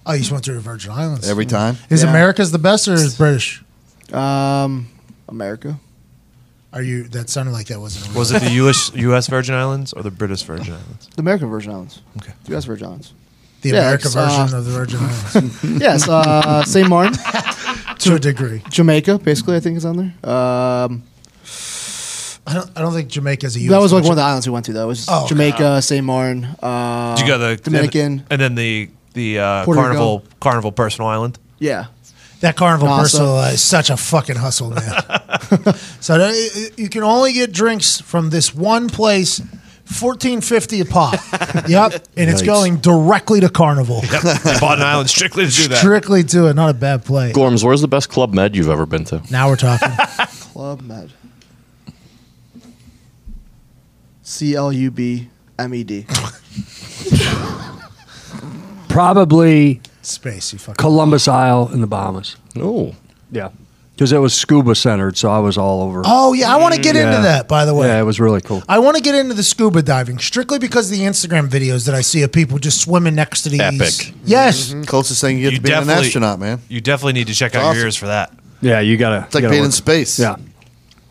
Oh, 0.05 0.11
you 0.13 0.19
just 0.19 0.31
went 0.33 0.43
to 0.45 0.53
the 0.53 0.59
Virgin 0.59 0.91
Islands 0.91 1.29
every 1.29 1.45
time. 1.45 1.77
Is 1.89 2.03
Yeah. 2.03 2.09
America's 2.09 2.51
the 2.51 2.59
best 2.59 2.87
or 2.89 2.93
is 2.93 3.15
British? 3.17 3.63
um, 4.11 4.87
America. 5.29 5.79
Are 6.73 6.81
you? 6.81 7.03
That 7.09 7.29
sounded 7.29 7.51
like 7.51 7.67
that 7.67 7.79
wasn't. 7.79 8.15
Was 8.15 8.31
it 8.31 8.41
the 8.41 8.49
U.S. 8.51 8.91
U.S. 8.95 9.27
Virgin 9.27 9.53
Islands 9.55 9.93
or 9.93 10.01
the 10.03 10.09
British 10.11 10.41
Virgin 10.43 10.73
Islands? 10.81 11.07
The 11.15 11.21
American 11.21 11.49
Virgin 11.49 11.71
Islands. 11.71 12.01
Okay. 12.17 12.33
The 12.45 12.51
U.S. 12.51 12.65
Virgin 12.65 12.87
Islands. 12.87 13.13
the 13.61 13.69
Yeah, 13.69 13.75
American 13.81 14.07
it's, 14.07 14.13
version 14.15 14.53
uh, 14.53 14.57
of 14.57 14.65
the 14.65 14.71
Virgin 14.71 14.99
Islands 14.99 15.63
yes, 15.81 16.09
uh, 16.09 16.63
St. 16.65 16.89
Martin, 16.89 17.13
to 17.99 18.15
a 18.15 18.19
degree? 18.19 18.61
Jamaica, 18.69 19.19
basically, 19.19 19.55
I 19.55 19.59
think 19.59 19.77
is 19.77 19.85
on 19.85 19.97
there. 20.23 20.29
Um, 20.33 21.03
I 22.45 22.53
don't. 22.55 22.69
I 22.75 22.81
don't 22.81 22.93
think 22.93 23.09
Jamaica's 23.09 23.55
a 23.55 23.59
U.S. 23.61 23.71
that 23.71 23.79
was 23.79 23.93
like 23.93 24.03
one 24.03 24.11
of 24.11 24.17
the 24.17 24.21
islands 24.23 24.45
we 24.47 24.51
went 24.53 24.65
to. 24.65 24.73
Though 24.73 24.83
it 24.83 24.87
was 24.87 25.07
Oh, 25.09 25.19
okay. 25.21 25.29
Jamaica, 25.29 25.81
St. 25.81 26.03
Martin. 26.05 26.45
Uh, 26.61 27.15
Did 27.15 27.21
you 27.21 27.27
go 27.33 27.37
to 27.37 27.55
the 27.55 27.63
Dominican? 27.69 28.11
and, 28.19 28.25
and 28.31 28.41
then 28.41 28.55
the 28.55 28.89
the 29.13 29.39
uh, 29.39 29.63
Puerto 29.65 29.79
carnival 29.81 30.19
Rico. 30.19 30.29
carnival 30.41 30.71
personal 30.73 31.07
island? 31.09 31.39
yeah, 31.59 31.85
That 32.41 32.55
carnival 32.57 32.87
Nassau. 32.89 33.01
personal 33.03 33.39
is 33.45 33.61
such 33.63 33.89
a 33.89 33.95
fucking 33.95 34.35
hustle, 34.35 34.71
man. 34.71 34.81
so 36.01 36.17
that, 36.17 36.71
you 36.77 36.89
can 36.89 37.03
only 37.03 37.31
get 37.31 37.53
drinks 37.53 38.01
from 38.01 38.29
this 38.31 38.53
one 38.53 38.89
place, 38.89 39.39
fourteen 39.85 40.41
fifty 40.41 40.81
a 40.81 40.85
pop. 40.85 41.13
yep, 41.69 41.93
and 42.17 42.29
it's 42.29 42.41
Yikes. 42.41 42.45
going 42.45 42.77
directly 42.77 43.39
to 43.39 43.49
carnival. 43.49 44.01
Yep. 44.11 44.21
they 44.43 44.59
bought 44.59 44.79
an 44.79 44.83
island 44.83 45.09
strictly 45.09 45.45
to 45.45 45.51
do 45.51 45.67
that. 45.69 45.77
Strictly 45.77 46.23
to 46.25 46.47
it, 46.47 46.55
not 46.55 46.71
a 46.71 46.73
bad 46.73 47.05
play. 47.05 47.31
Gorms, 47.31 47.63
where's 47.63 47.79
the 47.81 47.87
best 47.87 48.09
Club 48.09 48.33
Med 48.33 48.53
you've 48.55 48.67
ever 48.69 48.85
been 48.85 49.05
to? 49.05 49.21
Now 49.31 49.47
we're 49.47 49.55
talking. 49.55 49.89
Club 50.51 50.81
Med. 50.81 51.13
C 54.23 54.55
L 54.55 54.71
U 54.73 54.89
B 54.91 55.29
M 55.59 55.73
E 55.73 55.83
D. 55.83 56.05
Probably 58.89 59.81
Space, 60.01 60.53
you 60.53 60.59
fucking. 60.59 60.75
Columbus 60.75 61.27
Isle 61.27 61.69
in 61.73 61.81
the 61.81 61.87
Bahamas. 61.87 62.35
Oh, 62.57 62.95
Yeah. 63.31 63.49
Because 63.95 64.11
it 64.11 64.17
was 64.17 64.33
scuba 64.33 64.73
centered, 64.73 65.15
so 65.17 65.29
I 65.29 65.37
was 65.37 65.55
all 65.55 65.83
over. 65.83 66.01
Oh 66.03 66.33
yeah, 66.33 66.51
I 66.53 66.57
want 66.59 66.73
to 66.73 66.81
get 66.81 66.95
into 66.95 67.11
Yeah. 67.11 67.21
that. 67.21 67.47
By 67.47 67.63
the 67.65 67.75
way, 67.75 67.87
Yeah, 67.87 67.99
it 67.99 68.03
was 68.03 68.19
really 68.19 68.41
cool. 68.41 68.63
I 68.67 68.79
want 68.79 68.97
to 68.97 69.03
get 69.03 69.13
into 69.13 69.35
the 69.35 69.43
scuba 69.43 69.83
diving 69.83 70.17
strictly 70.17 70.57
because 70.57 70.91
of 70.91 70.97
the 70.97 71.03
Instagram 71.05 71.47
videos 71.47 71.85
that 71.85 71.93
I 71.93 72.01
see 72.01 72.23
of 72.23 72.31
people 72.31 72.57
just 72.57 72.81
swimming 72.81 73.13
next 73.13 73.43
to 73.43 73.49
these. 73.49 73.61
Epic. 73.61 74.15
Yes. 74.25 74.69
Mm-hmm. 74.69 74.77
Mm-hmm. 74.79 74.83
Closest 74.85 75.21
thing 75.21 75.37
you 75.37 75.43
get 75.43 75.51
You 75.53 75.57
to 75.59 75.63
being 75.63 75.77
an 75.83 75.89
astronaut, 75.91 76.39
man. 76.39 76.59
You 76.69 76.81
definitely 76.81 77.13
need 77.13 77.27
to 77.27 77.35
check 77.35 77.53
out 77.53 77.63
awesome. 77.65 77.75
your 77.77 77.85
ears 77.85 77.95
for 77.95 78.07
that. 78.07 78.33
Yeah, 78.61 78.79
you 78.79 78.97
gotta. 78.97 79.25
It's 79.25 79.35
like 79.35 79.43
gotta 79.43 79.51
being 79.51 79.65
in 79.65 79.71
space. 79.71 80.17
Yeah. 80.19 80.37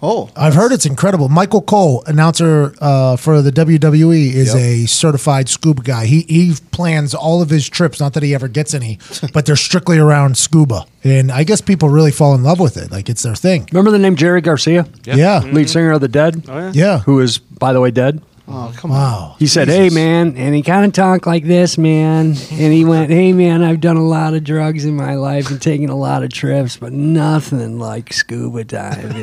Oh, 0.04 0.30
I've 0.34 0.54
heard 0.54 0.72
it's 0.72 0.84
incredible. 0.84 1.28
Michael 1.28 1.62
Cole, 1.62 2.02
announcer 2.08 2.74
uh, 2.80 3.16
for 3.16 3.40
the 3.40 3.52
WWE, 3.52 4.32
is 4.32 4.48
Yep. 4.52 4.56
a 4.56 4.86
certified 4.86 5.48
scuba 5.48 5.82
guy. 5.82 6.06
He 6.06 6.22
he 6.22 6.54
plans 6.72 7.14
all 7.14 7.40
of 7.40 7.50
his 7.50 7.68
trips. 7.68 8.00
Not 8.00 8.14
that 8.14 8.22
he 8.24 8.34
ever 8.34 8.48
gets 8.48 8.74
any, 8.74 8.98
but 9.32 9.46
they're 9.46 9.54
strictly 9.54 9.98
around 9.98 10.36
scuba. 10.36 10.86
And 11.04 11.30
I 11.30 11.44
guess 11.44 11.60
people 11.60 11.88
really 11.88 12.10
fall 12.10 12.34
in 12.34 12.42
love 12.42 12.58
with 12.58 12.76
it. 12.76 12.90
Like 12.90 13.08
it's 13.08 13.22
their 13.22 13.36
thing. 13.36 13.68
Remember 13.70 13.92
the 13.92 13.98
name 14.00 14.16
Jerry 14.16 14.40
Garcia, 14.40 14.86
Yeah. 15.04 15.14
Yeah. 15.14 15.38
lead 15.52 15.70
singer 15.70 15.92
of 15.92 16.00
the 16.00 16.08
Dead? 16.08 16.44
Oh, 16.48 16.58
yeah. 16.58 16.72
Yeah. 16.74 16.98
Who 17.00 17.20
is, 17.20 17.38
by 17.38 17.72
the 17.72 17.80
way, 17.80 17.90
dead. 17.92 18.20
Oh, 18.52 18.72
come 18.76 18.90
on. 18.92 19.36
He 19.38 19.46
said, 19.46 19.68
"Hey, 19.68 19.88
man," 19.90 20.36
and 20.36 20.54
he 20.54 20.62
kind 20.62 20.84
of 20.84 20.92
talked 20.92 21.26
like 21.26 21.44
this, 21.44 21.76
man. 21.78 22.36
And 22.50 22.72
he 22.72 22.84
went, 22.84 23.10
"Hey, 23.10 23.32
man, 23.32 23.62
I've 23.62 23.80
done 23.80 23.96
a 23.96 24.04
lot 24.06 24.34
of 24.34 24.44
drugs 24.44 24.84
in 24.84 24.94
my 24.94 25.14
life 25.14 25.50
and 25.50 25.60
taken 25.60 25.88
a 25.88 25.96
lot 25.96 26.22
of 26.22 26.30
trips, 26.32 26.76
but 26.76 26.92
nothing 26.92 27.78
like 27.78 28.12
scuba 28.12 28.64
diving." 28.64 29.22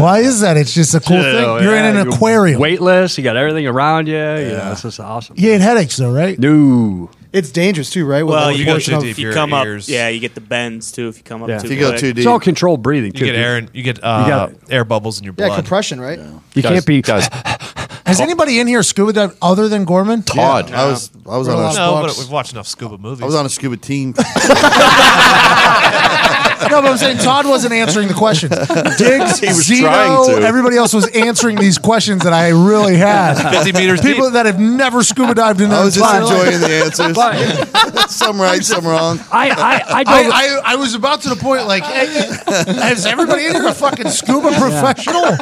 Why 0.00 0.18
is 0.22 0.40
that? 0.40 0.56
It's 0.56 0.72
just 0.74 0.94
a 0.94 1.00
cool 1.00 1.22
thing. 1.22 1.62
You're 1.62 1.76
in 1.76 1.96
an 1.96 2.08
aquarium. 2.08 2.60
weightless. 2.60 3.18
You 3.18 3.24
got 3.24 3.36
everything 3.36 3.66
around 3.66 4.06
you. 4.06 4.14
You 4.14 4.20
know, 4.20 4.70
it's 4.72 4.82
just 4.82 5.00
awesome. 5.00 5.36
You 5.38 5.52
had 5.52 5.60
headaches 5.60 5.96
though, 5.96 6.12
right? 6.12 6.38
No. 6.38 7.10
It's 7.32 7.50
dangerous 7.52 7.90
too, 7.90 8.04
right? 8.06 8.24
With 8.24 8.32
Well, 8.34 8.48
the 8.48 8.56
you 8.58 8.64
go 8.64 8.72
portion 8.72 8.92
too 8.92 8.96
of- 8.98 9.02
deep. 9.04 9.10
If 9.12 9.18
you 9.20 9.26
your 9.26 9.34
come 9.34 9.52
up, 9.52 9.66
yeah, 9.86 10.08
you 10.08 10.18
get 10.18 10.34
the 10.34 10.40
bends 10.40 10.90
too. 10.90 11.08
If 11.08 11.16
you 11.18 11.22
come 11.22 11.42
up 11.44 11.48
Yeah. 11.48 11.58
too 11.58 11.66
If 11.66 11.72
you 11.72 11.78
go 11.78 11.88
quick. 11.90 12.00
too 12.00 12.08
deep, 12.08 12.18
It's 12.18 12.26
all 12.26 12.40
controlled 12.40 12.82
breathing. 12.82 13.12
You 13.14 13.20
too. 13.20 13.24
get 13.26 13.34
air. 13.36 13.62
You 13.72 13.82
get 13.84 14.02
uh, 14.02 14.26
got- 14.28 14.52
air 14.68 14.84
bubbles 14.84 15.18
in 15.18 15.24
your 15.24 15.32
blood. 15.32 15.44
Yeah, 15.44 15.48
blood. 15.50 15.56
compression, 15.58 16.00
right? 16.00 16.18
You 16.54 16.62
guys, 16.62 16.72
can't 16.72 16.86
be. 16.86 17.02
guys. 17.02 17.28
Has 18.06 18.18
anybody 18.20 18.58
in 18.58 18.66
here 18.66 18.82
scuba 18.82 19.12
dived 19.12 19.36
other 19.40 19.68
than 19.68 19.84
Gorman? 19.84 20.22
Todd. 20.24 20.72
I 20.72 20.86
was 20.86 21.10
I 21.28 21.36
was 21.36 21.46
on 21.46 21.54
a, 21.54 21.74
no, 21.76 22.02
but 22.04 22.16
we've 22.18 22.28
watched 22.30 22.52
enough 22.52 22.66
scuba 22.66 22.98
movies. 22.98 23.22
I 23.22 23.26
was 23.26 23.36
on 23.36 23.46
a 23.46 23.48
scuba 23.48 23.76
team. 23.76 24.14
No, 26.68 26.82
but 26.82 26.90
I'm 26.90 26.96
saying 26.98 27.18
Todd 27.18 27.46
wasn't 27.46 27.72
answering 27.72 28.08
the 28.08 28.14
questions. 28.14 28.50
Diggs, 28.98 29.38
He 29.40 29.46
was 29.48 29.66
Zeno, 29.66 29.88
trying 29.88 30.40
to. 30.40 30.46
everybody 30.46 30.76
else 30.76 30.92
was 30.92 31.08
answering 31.16 31.56
these 31.56 31.78
questions 31.78 32.22
that 32.24 32.32
I 32.32 32.48
really 32.50 32.96
had. 32.96 33.34
50 33.64 33.72
meters 33.72 34.00
People 34.00 34.26
deep. 34.26 34.34
that 34.34 34.46
have 34.46 34.58
never 34.60 35.02
scuba 35.02 35.34
dived 35.34 35.60
in 35.60 35.70
I 35.70 35.84
was 35.84 35.94
just 35.94 36.04
life. 36.04 36.22
enjoying 36.22 36.60
the 36.60 36.84
answers. 36.84 38.10
some 38.14 38.40
right, 38.40 38.62
some 38.64 38.84
wrong. 38.86 39.18
I, 39.32 39.50
I, 39.50 39.54
I 39.54 39.82
I, 40.00 40.04
don't. 40.04 40.32
I, 40.32 40.60
I 40.72 40.76
was 40.76 40.94
about 40.94 41.22
to 41.22 41.28
the 41.30 41.36
point 41.36 41.66
like, 41.66 41.82
hey, 41.84 42.04
is 42.92 43.06
everybody 43.06 43.46
in 43.46 43.52
here 43.52 43.66
a 43.68 43.72
fucking 43.74 44.08
scuba 44.08 44.50
professional? 44.52 45.36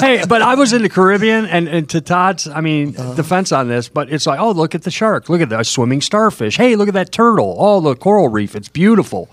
hey, 0.00 0.24
but 0.28 0.42
I 0.42 0.54
was 0.54 0.72
in 0.72 0.82
the 0.82 0.88
Caribbean, 0.88 1.46
and, 1.46 1.68
and 1.68 1.88
to 1.90 2.00
Todd's, 2.00 2.48
I 2.48 2.60
mean, 2.60 2.96
Uh-huh. 2.96 3.14
defense 3.14 3.52
on 3.52 3.68
this, 3.68 3.88
but 3.88 4.10
it's 4.12 4.26
like, 4.26 4.40
oh, 4.40 4.50
look 4.52 4.74
at 4.74 4.82
the 4.82 4.90
shark, 4.90 5.28
look 5.28 5.40
at 5.40 5.48
the 5.48 5.62
swimming 5.62 6.00
starfish. 6.00 6.56
Hey, 6.56 6.76
look 6.76 6.88
at 6.88 6.94
that 6.94 7.12
turtle. 7.12 7.56
Oh, 7.58 7.80
the 7.80 7.94
coral 7.94 8.28
reef, 8.28 8.54
it's 8.56 8.68
beautiful. 8.68 9.28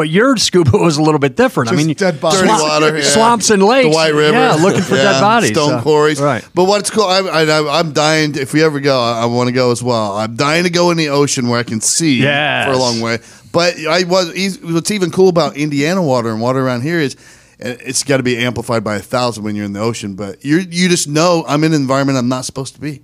But 0.00 0.08
your 0.08 0.36
scuba 0.38 0.70
was 0.78 0.96
a 0.96 1.02
little 1.02 1.18
bit 1.18 1.36
different. 1.36 1.70
I 1.70 1.74
mean, 1.76 1.92
dead 1.94 2.20
bodies. 2.22 2.40
Dirty 2.40 2.48
swamp- 2.56 2.62
water, 2.62 2.96
yeah. 2.96 3.04
swamps 3.04 3.50
and 3.50 3.62
lakes, 3.62 3.90
the 3.90 3.94
White 3.94 4.14
River, 4.14 4.32
yeah, 4.38 4.54
looking 4.54 4.80
for 4.80 4.94
Yeah, 4.96 5.02
dead 5.12 5.20
bodies, 5.20 5.50
stone 5.50 5.68
so- 5.70 5.82
quarries. 5.82 6.18
right? 6.20 6.42
But 6.54 6.64
what's 6.64 6.88
cool, 6.88 7.04
I, 7.04 7.18
I, 7.20 7.78
I'm 7.80 7.92
dying. 7.92 8.34
If 8.34 8.54
we 8.54 8.62
ever 8.64 8.80
go, 8.80 8.98
I, 8.98 9.22
I 9.22 9.26
want 9.26 9.48
to 9.48 9.52
go 9.52 9.72
as 9.72 9.82
well. 9.82 10.16
I'm 10.16 10.36
dying 10.36 10.64
to 10.64 10.70
go 10.70 10.90
in 10.90 10.96
the 10.96 11.08
ocean 11.10 11.48
where 11.48 11.60
I 11.60 11.64
can 11.64 11.82
see 11.82 12.22
Yes. 12.22 12.64
for 12.66 12.72
a 12.72 12.78
long 12.78 13.02
way. 13.02 13.18
But 13.52 13.74
I 13.86 14.04
was. 14.04 14.32
What's 14.62 14.90
even 14.90 15.10
cool 15.10 15.28
about 15.28 15.56
Indiana 15.56 16.02
water 16.02 16.30
and 16.30 16.40
water 16.40 16.60
around 16.66 16.80
here 16.82 16.98
is. 17.00 17.14
uh, 17.62 17.76
It's 17.88 18.04
got 18.04 18.16
to 18.16 18.22
be 18.22 18.38
amplified 18.38 18.82
by 18.82 18.96
a 18.96 19.00
thousand 19.02 19.44
when 19.44 19.54
you're 19.56 19.66
in 19.66 19.74
the 19.74 19.80
ocean, 19.80 20.14
but 20.14 20.42
you 20.44 20.60
you 20.70 20.88
just 20.88 21.08
know 21.08 21.44
I'm 21.46 21.62
in 21.64 21.74
an 21.74 21.80
environment 21.82 22.16
I'm 22.16 22.28
not 22.28 22.44
supposed 22.46 22.74
to 22.76 22.80
be. 22.80 23.02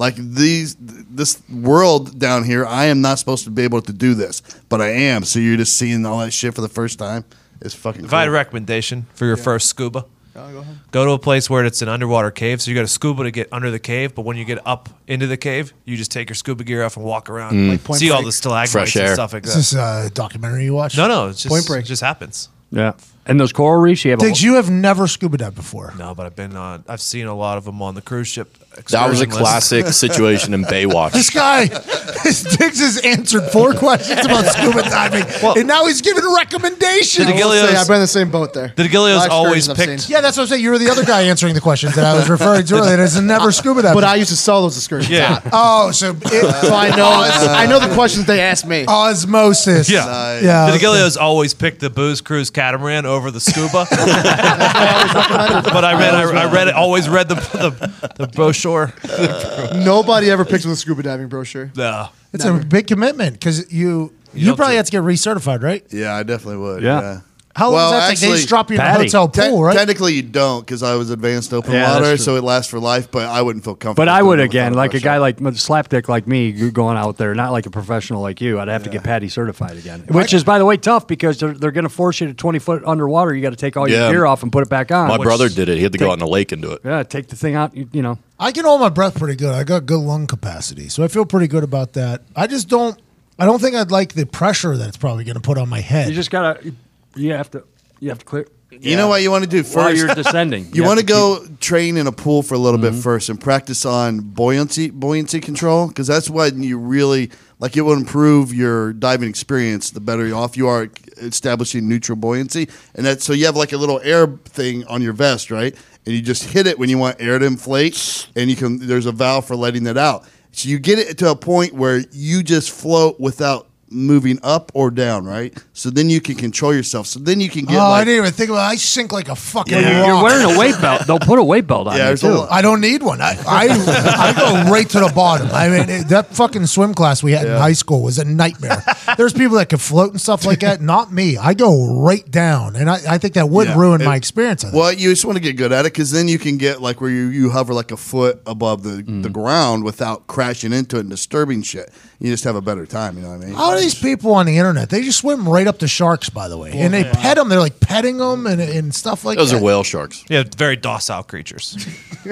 Like 0.00 0.16
these, 0.16 0.76
this 0.80 1.42
world 1.50 2.18
down 2.18 2.44
here, 2.44 2.64
I 2.64 2.86
am 2.86 3.02
not 3.02 3.18
supposed 3.18 3.44
to 3.44 3.50
be 3.50 3.64
able 3.64 3.82
to 3.82 3.92
do 3.92 4.14
this, 4.14 4.40
but 4.70 4.80
I 4.80 4.88
am. 4.88 5.24
So 5.24 5.38
you're 5.38 5.58
just 5.58 5.76
seeing 5.76 6.06
all 6.06 6.20
that 6.20 6.30
shit 6.30 6.54
for 6.54 6.62
the 6.62 6.70
first 6.70 6.98
time. 6.98 7.26
It's 7.60 7.74
fucking. 7.74 8.06
If 8.06 8.14
I 8.14 8.20
had 8.20 8.28
a 8.28 8.30
cool. 8.30 8.36
recommendation 8.36 9.06
for 9.12 9.26
your 9.26 9.36
first 9.36 9.68
scuba, 9.68 10.06
uh, 10.34 10.64
go 10.90 11.04
to 11.04 11.10
a 11.10 11.18
place 11.18 11.50
where 11.50 11.66
it's 11.66 11.82
an 11.82 11.90
underwater 11.90 12.30
cave. 12.30 12.62
So 12.62 12.70
you 12.70 12.74
got 12.74 12.80
to 12.80 12.88
scuba 12.88 13.24
to 13.24 13.30
get 13.30 13.48
under 13.52 13.70
the 13.70 13.78
cave, 13.78 14.14
but 14.14 14.22
when 14.22 14.38
you 14.38 14.46
get 14.46 14.66
up 14.66 14.88
into 15.06 15.26
the 15.26 15.36
cave, 15.36 15.74
you 15.84 15.98
just 15.98 16.10
take 16.10 16.30
your 16.30 16.34
scuba 16.34 16.64
gear 16.64 16.82
off 16.82 16.96
and 16.96 17.04
walk 17.04 17.28
around, 17.28 17.52
mm. 17.52 17.68
like 17.68 17.84
Point 17.84 18.00
see 18.00 18.10
all 18.10 18.20
Break. 18.20 18.28
the 18.28 18.32
stalagmites 18.32 18.96
and 18.96 19.04
air. 19.04 19.12
stuff 19.12 19.34
like 19.34 19.44
Is 19.44 19.52
that. 19.52 20.04
this 20.04 20.12
a 20.12 20.14
documentary 20.14 20.64
you 20.64 20.72
watched? 20.72 20.96
No, 20.96 21.08
no, 21.08 21.28
it's 21.28 21.42
just 21.42 21.52
Point 21.52 21.66
Break. 21.66 21.84
it 21.84 21.88
just 21.88 22.02
happens. 22.02 22.48
Yeah. 22.70 22.94
And 23.26 23.38
those 23.38 23.52
coral 23.52 23.82
reefs, 23.82 24.04
you 24.04 24.12
have 24.12 24.20
a 24.20 24.24
Diggs, 24.24 24.42
you 24.42 24.54
have 24.54 24.70
never 24.70 25.06
scuba 25.06 25.36
dived 25.36 25.56
before. 25.56 25.92
No, 25.98 26.14
but 26.14 26.24
I've 26.24 26.36
been 26.36 26.56
on. 26.56 26.84
I've 26.88 27.02
seen 27.02 27.26
a 27.26 27.34
lot 27.34 27.58
of 27.58 27.64
them 27.64 27.82
on 27.82 27.94
the 27.94 28.02
cruise 28.02 28.28
ship. 28.28 28.56
That 28.90 29.08
was 29.10 29.20
a 29.20 29.24
excursion 29.24 29.28
list. 29.30 29.38
classic 29.40 29.86
situation 29.88 30.54
in 30.54 30.62
Baywatch. 30.64 31.10
This 31.12 31.28
guy, 31.28 31.66
Diggs 31.66 32.78
has 32.80 32.98
answered 33.04 33.42
four 33.50 33.74
questions 33.74 34.24
about 34.24 34.44
scuba 34.46 34.82
diving, 34.82 35.24
and 35.58 35.66
now 35.66 35.86
he's 35.86 36.00
giving 36.00 36.22
recommendations. 36.32 37.26
Did 37.26 37.36
say, 37.36 37.74
I've 37.76 37.88
been 37.88 37.96
in 37.96 38.02
the 38.02 38.06
same 38.06 38.30
boat 38.30 38.54
there. 38.54 38.72
The 38.76 38.84
Agileo's 38.84 39.18
Live 39.18 39.30
always 39.32 39.66
excursions 39.68 39.90
I've 39.90 39.98
picked- 39.98 40.08
Yeah, 40.08 40.20
that's 40.20 40.36
what 40.36 40.44
I'm 40.44 40.48
saying. 40.50 40.62
You 40.62 40.70
were 40.70 40.78
the 40.78 40.88
other 40.88 41.04
guy 41.04 41.22
answering 41.22 41.54
the 41.54 41.60
questions 41.60 41.96
that 41.96 42.04
I 42.04 42.14
was 42.14 42.30
referring 42.30 42.64
to 42.66 42.74
earlier. 42.76 42.96
That 42.96 43.02
is 43.02 43.20
never 43.20 43.50
scuba 43.50 43.82
diving. 43.82 43.96
But 43.96 44.04
I 44.04 44.14
used 44.14 44.30
to 44.30 44.36
sell 44.36 44.62
those 44.62 44.76
excursions. 44.76 45.10
Yeah. 45.10 45.40
oh, 45.52 45.90
so 45.90 46.10
it, 46.12 46.64
So 46.64 46.72
I 46.74 46.90
know 46.96 47.10
I 47.10 47.66
know 47.66 47.80
the 47.80 47.92
questions 47.94 48.26
they 48.26 48.40
asked 48.40 48.66
me. 48.66 48.84
osmosis. 48.86 49.90
Yeah. 49.90 50.04
Nice. 50.04 50.42
yeah. 50.44 50.70
Did 50.70 50.80
Agileo's 50.80 51.16
always 51.16 51.54
pick 51.54 51.80
the 51.80 51.90
booze 51.90 52.20
cruise 52.20 52.50
catamaran 52.50 53.04
over 53.04 53.32
the 53.32 53.40
scuba? 53.40 53.86
but 53.90 55.84
I 55.84 55.94
read, 55.98 56.14
I, 56.14 56.42
I 56.48 56.52
read. 56.52 56.68
Always 56.68 57.08
read 57.08 57.28
the 57.28 57.34
the, 57.34 58.14
the 58.16 58.26
brochure. 58.28 58.59
Nobody 59.74 60.30
ever 60.30 60.44
picked 60.44 60.64
with 60.64 60.74
a 60.74 60.76
scuba 60.76 61.02
diving 61.02 61.28
brochure. 61.28 61.70
No. 61.76 62.08
It's 62.32 62.44
a 62.44 62.54
big 62.54 62.86
commitment 62.86 63.34
because 63.34 63.72
you 63.72 64.12
you, 64.32 64.46
don't 64.46 64.56
probably 64.56 64.74
do- 64.74 64.76
have 64.78 64.86
to 64.86 64.92
get 64.92 65.02
recertified, 65.02 65.62
right? 65.62 65.84
Yeah, 65.90 66.14
I 66.14 66.22
definitely 66.22 66.58
would. 66.58 66.82
Yeah. 66.82 67.20
Yeah. 67.52 67.58
How 67.60 67.66
long 67.66 67.74
Well, 67.74 67.90
does 67.90 68.00
that 68.00 68.10
take? 68.10 68.18
They 68.20 68.26
actually, 68.26 68.36
just 68.38 68.48
drop 68.48 68.70
you 68.70 68.74
in 68.76 68.80
a 68.80 68.84
Patty. 68.84 69.04
hotel 69.10 69.28
Te- 69.28 69.60
right? 69.62 69.76
Technically, 69.76 70.14
you 70.14 70.22
don't 70.22 70.60
because 70.64 70.82
I 70.84 70.94
was 70.94 71.10
advanced 71.10 71.52
open 71.52 71.72
Yeah, 71.72 71.80
that's 71.80 71.94
water, 71.94 72.06
true. 72.16 72.16
so 72.24 72.36
it 72.36 72.44
lasts 72.44 72.70
for 72.70 72.78
life. 72.78 73.10
But 73.10 73.26
I 73.26 73.42
wouldn't 73.42 73.64
feel 73.64 73.74
comfortable. 73.74 73.94
But 73.96 74.08
I 74.08 74.18
doing 74.18 74.28
would 74.28 74.38
it 74.40 74.44
again, 74.44 74.70
without 74.70 74.80
like 74.80 74.90
a 74.90 74.92
pressure. 74.92 75.04
guy 75.04 75.18
like 75.18 75.36
slapdick 75.38 76.08
like 76.08 76.26
me, 76.28 76.48
you 76.48 76.70
going 76.70 76.96
out 76.96 77.16
there, 77.16 77.34
not 77.34 77.50
like 77.50 77.66
a 77.66 77.70
professional 77.70 78.22
like 78.22 78.40
you. 78.40 78.60
I'd 78.60 78.68
have 78.68 78.84
to 78.84 78.90
get 78.90 79.02
PADI 79.02 79.28
certified 79.28 79.76
again, 79.76 80.04
which 80.10 80.32
is, 80.32 80.44
by 80.44 80.58
the 80.58 80.64
way, 80.64 80.76
tough 80.76 81.06
because 81.08 81.38
they're, 81.38 81.52
they're 81.52 81.72
going 81.72 81.82
to 81.84 81.88
force 81.90 82.20
you 82.20 82.28
to 82.28 82.34
twenty 82.34 82.60
foot 82.60 82.82
underwater. 82.86 83.34
You 83.34 83.42
got 83.42 83.50
to 83.50 83.56
take 83.56 83.76
all 83.76 83.88
your 83.88 83.98
Yeah. 84.00 84.10
gear 84.12 84.26
off 84.26 84.42
and 84.44 84.52
put 84.52 84.62
it 84.62 84.68
back 84.70 84.92
on. 84.92 85.08
My 85.08 85.18
which- 85.18 85.26
brother 85.26 85.48
did 85.48 85.68
it. 85.68 85.76
He 85.76 85.82
had 85.82 85.92
to 85.92 85.98
go 85.98 86.10
out 86.10 86.14
in 86.14 86.18
the 86.20 86.28
lake 86.28 86.52
and 86.52 86.62
do 86.62 86.70
it. 86.72 86.82
Yeah, 86.84 87.02
take 87.02 87.28
the 87.28 87.36
thing 87.36 87.56
out. 87.56 87.76
You, 87.76 87.88
you 87.92 88.02
know, 88.02 88.18
I 88.38 88.52
can 88.52 88.64
hold 88.64 88.80
my 88.80 88.88
breath 88.90 89.18
pretty 89.18 89.34
good. 89.36 89.52
I 89.54 89.64
got 89.64 89.86
good 89.86 89.98
lung 90.00 90.26
capacity, 90.28 90.88
so 90.88 91.02
I 91.02 91.08
feel 91.08 91.24
pretty 91.26 91.48
good 91.48 91.64
about 91.64 91.94
that. 91.94 92.22
I 92.36 92.46
just 92.46 92.68
don't. 92.68 92.96
I 93.40 93.44
don't 93.46 93.60
think 93.60 93.74
I'd 93.74 93.90
like 93.90 94.12
the 94.12 94.26
pressure 94.26 94.76
that 94.76 94.86
it's 94.86 94.96
probably 94.98 95.24
going 95.24 95.34
to 95.34 95.40
put 95.40 95.58
on 95.58 95.68
my 95.68 95.80
head. 95.80 96.08
you 96.08 96.14
just 96.14 96.30
gotta. 96.30 96.72
You 97.16 97.32
have 97.32 97.50
to. 97.52 97.64
You 98.00 98.08
have 98.10 98.18
to 98.20 98.24
clear. 98.24 98.46
You 98.70 98.96
know 98.96 99.08
what 99.08 99.20
you 99.20 99.32
want 99.32 99.42
to 99.42 99.50
do 99.50 99.64
While 99.64 99.88
first? 99.88 99.96
you're 100.00 100.14
descending, 100.22 100.66
You, 100.72 100.82
have 100.82 100.88
want 100.90 101.00
to 101.00 101.04
keep- 101.04 101.08
go 101.08 101.44
train 101.58 101.96
in 101.96 102.06
a 102.06 102.12
pool 102.12 102.42
for 102.42 102.54
a 102.54 102.58
little 102.58 102.78
Mm-hmm. 102.78 102.94
bit 102.94 103.02
first 103.02 103.28
and 103.28 103.40
practice 103.40 103.84
on 103.84 104.20
buoyancy 104.20 104.90
buoyancy 104.90 105.40
control 105.40 105.88
because 105.88 106.06
that's 106.06 106.30
when 106.30 106.62
you 106.62 106.78
really 106.78 107.30
like 107.58 107.76
it 107.76 107.80
will 107.80 107.94
improve 107.94 108.54
your 108.54 108.92
diving 108.92 109.28
experience. 109.28 109.90
The 109.90 110.00
better 110.00 110.32
off 110.34 110.56
you 110.56 110.68
are 110.68 110.88
establishing 111.16 111.88
neutral 111.88 112.14
buoyancy, 112.16 112.68
and 112.94 113.04
that 113.06 113.22
so 113.22 113.32
you 113.32 113.46
have 113.46 113.56
like 113.56 113.72
a 113.72 113.76
little 113.76 114.00
air 114.04 114.28
thing 114.44 114.86
on 114.86 115.02
your 115.02 115.12
vest, 115.14 115.50
right? 115.50 115.74
And 116.06 116.14
you 116.14 116.22
just 116.22 116.44
hit 116.44 116.66
it 116.68 116.78
when 116.78 116.88
you 116.88 116.96
want 116.96 117.20
air 117.20 117.38
to 117.40 117.44
inflate, 117.44 118.28
and 118.36 118.48
you 118.48 118.56
can. 118.56 118.78
There's 118.78 119.06
a 119.06 119.12
valve 119.12 119.46
for 119.46 119.56
letting 119.56 119.82
that 119.84 119.98
out. 119.98 120.24
So 120.52 120.68
you 120.68 120.78
get 120.78 120.98
it 121.00 121.18
to 121.18 121.30
a 121.30 121.36
point 121.36 121.74
where 121.74 122.02
you 122.12 122.42
just 122.44 122.70
float 122.70 123.18
without 123.20 123.68
moving 123.90 124.38
up 124.42 124.70
or 124.74 124.90
down, 124.90 125.24
right? 125.24 125.56
So 125.72 125.90
then 125.90 126.08
you 126.08 126.20
can 126.20 126.36
control 126.36 126.72
yourself. 126.74 127.06
So 127.06 127.18
then 127.18 127.40
you 127.40 127.48
can 127.50 127.64
get 127.64 127.76
oh, 127.76 127.80
I 127.80 128.04
didn't 128.04 128.18
even 128.18 128.32
think 128.32 128.50
about. 128.50 128.68
it. 128.68 128.72
I 128.72 128.76
sink 128.76 129.12
like 129.12 129.28
a 129.28 129.34
fucking 129.34 129.72
Yeah. 129.74 130.06
You're 130.06 130.22
wearing 130.22 130.54
a 130.54 130.58
weight 130.58 130.80
belt. 130.80 131.06
They'll 131.06 131.18
put 131.18 131.38
a 131.38 131.42
weight 131.42 131.66
belt 131.66 131.88
on 131.88 131.96
Yeah, 131.96 132.10
you 132.10 132.16
too. 132.16 132.46
I 132.50 132.62
don't 132.62 132.80
need 132.80 133.02
one. 133.02 133.20
I, 133.20 133.36
I, 133.46 133.68
I 133.68 134.32
go 134.32 134.70
right 134.70 134.88
to 134.90 135.00
the 135.00 135.12
bottom. 135.14 135.48
I 135.52 135.68
mean, 135.68 135.88
it, 135.88 136.08
that 136.08 136.34
fucking 136.34 136.66
swim 136.66 136.94
class 136.94 137.22
we 137.22 137.32
had 137.32 137.46
in 137.46 137.56
high 137.56 137.72
school 137.72 138.02
was 138.02 138.18
a 138.18 138.24
nightmare. 138.24 138.82
There's 139.16 139.32
people 139.32 139.56
that 139.56 139.68
could 139.68 139.80
float 139.80 140.12
and 140.12 140.20
stuff 140.20 140.46
like 140.46 140.60
that. 140.60 140.80
Not 140.80 141.12
me. 141.12 141.36
I 141.36 141.54
go 141.54 142.00
right 142.00 142.28
down, 142.30 142.76
and 142.76 142.88
I, 142.88 142.98
I 143.08 143.18
think 143.18 143.34
that 143.34 143.48
would 143.48 143.68
Yeah, 143.68 143.78
ruin 143.78 144.00
it- 144.00 144.04
my 144.04 144.16
experience. 144.16 144.64
Of. 144.64 144.72
Well, 144.72 144.92
you 144.92 145.10
just 145.10 145.24
want 145.24 145.36
to 145.36 145.42
get 145.42 145.56
good 145.56 145.72
at 145.72 145.80
it 145.86 145.92
because 145.92 146.10
then 146.10 146.28
you 146.28 146.38
can 146.38 146.58
get 146.58 146.80
like 146.80 147.00
where 147.00 147.10
you, 147.10 147.26
you 147.26 147.50
hover 147.50 147.74
like 147.74 147.90
a 147.90 147.96
foot 147.96 148.40
above 148.46 148.82
the, 148.82 149.02
mm. 149.02 149.22
the 149.22 149.30
ground 149.30 149.84
without 149.84 150.26
crashing 150.26 150.72
into 150.72 150.96
it 150.96 151.00
and 151.00 151.10
disturbing 151.10 151.62
shit. 151.62 151.90
You 152.20 152.30
just 152.30 152.44
have 152.44 152.54
a 152.54 152.60
better 152.60 152.84
time. 152.84 153.16
You 153.16 153.22
know 153.22 153.30
what 153.30 153.42
I 153.42 153.46
mean? 153.46 153.54
How 153.54 153.70
are 153.70 153.80
these 153.80 153.98
people 153.98 154.34
on 154.34 154.44
the 154.44 154.58
internet? 154.58 154.90
They 154.90 155.02
just 155.02 155.18
swim 155.18 155.48
right 155.48 155.66
up 155.66 155.78
to 155.78 155.88
sharks, 155.88 156.28
by 156.28 156.48
the 156.48 156.58
way, 156.58 156.70
and 156.72 156.92
they 156.92 157.04
pet 157.04 157.36
them. 157.36 157.48
They're 157.48 157.58
like 157.58 157.80
petting 157.80 158.18
them 158.18 158.46
and, 158.46 158.60
and 158.60 158.94
stuff 158.94 159.24
like 159.24 159.38
that. 159.38 159.42
Those 159.42 159.52
that. 159.52 159.56
are 159.56 159.62
whale 159.62 159.82
sharks. 159.82 160.22
Yeah, 160.28 160.44
very 160.56 160.76
docile 160.76 161.22
creatures. 161.22 161.76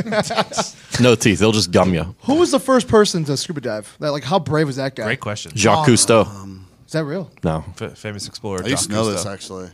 No 1.00 1.14
teeth. 1.14 1.38
They'll 1.38 1.52
just 1.52 1.70
gum 1.70 1.94
you. 1.94 2.14
Who 2.24 2.34
was 2.34 2.50
the 2.50 2.58
first 2.58 2.88
person 2.88 3.24
to 3.24 3.36
scuba 3.36 3.60
dive? 3.60 3.96
That 4.00 4.10
like 4.10 4.24
how 4.24 4.38
brave 4.38 4.66
was 4.66 4.76
that 4.76 4.96
guy? 4.96 5.04
Great 5.04 5.20
question. 5.20 5.52
Jacques 5.54 5.86
um, 5.88 5.94
Cousteau. 5.94 6.60
Is 6.86 6.92
that 6.92 7.04
real? 7.04 7.30
No. 7.44 7.64
F- 7.80 7.96
famous 7.96 8.26
explorer. 8.26 8.64
I 8.64 8.68
used 8.68 8.84
to 8.84 8.88
Jacques 8.88 8.96
know 8.96 9.10
this 9.10 9.24
Cousteau. 9.24 9.32
actually. 9.32 9.70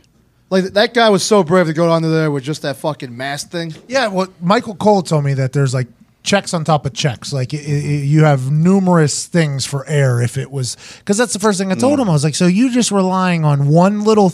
Like 0.49 0.65
that 0.65 0.93
guy 0.93 1.09
was 1.09 1.23
so 1.23 1.43
brave 1.43 1.65
to 1.65 1.73
go 1.73 1.91
under 1.91 2.09
there 2.09 2.29
with 2.29 2.43
just 2.43 2.61
that 2.61 2.77
fucking 2.77 3.15
mask 3.15 3.49
thing. 3.49 3.73
Yeah, 3.87 4.07
well, 4.07 4.27
Michael 4.39 4.75
Cole 4.75 5.01
told 5.01 5.23
me 5.23 5.33
that 5.33 5.51
there's 5.51 5.73
like 5.73 5.87
checks 6.25 6.53
on 6.53 6.63
top 6.63 6.85
of 6.85 6.93
checks. 6.93 7.31
Like 7.31 7.53
i 7.53 7.57
i 7.57 7.61
you 7.61 8.23
have 8.23 8.51
numerous 8.51 9.25
things 9.27 9.65
for 9.65 9.87
air. 9.87 10.21
If 10.21 10.37
it 10.37 10.51
was 10.51 10.75
because 10.99 11.17
that's 11.17 11.33
the 11.33 11.39
first 11.39 11.59
thing 11.59 11.71
I 11.71 11.75
told 11.75 11.99
mm. 11.99 12.03
him. 12.03 12.09
I 12.09 12.13
was 12.13 12.23
like, 12.23 12.35
so 12.35 12.47
you 12.47 12.71
just 12.71 12.91
relying 12.91 13.45
on 13.45 13.67
one 13.67 14.03
little, 14.03 14.33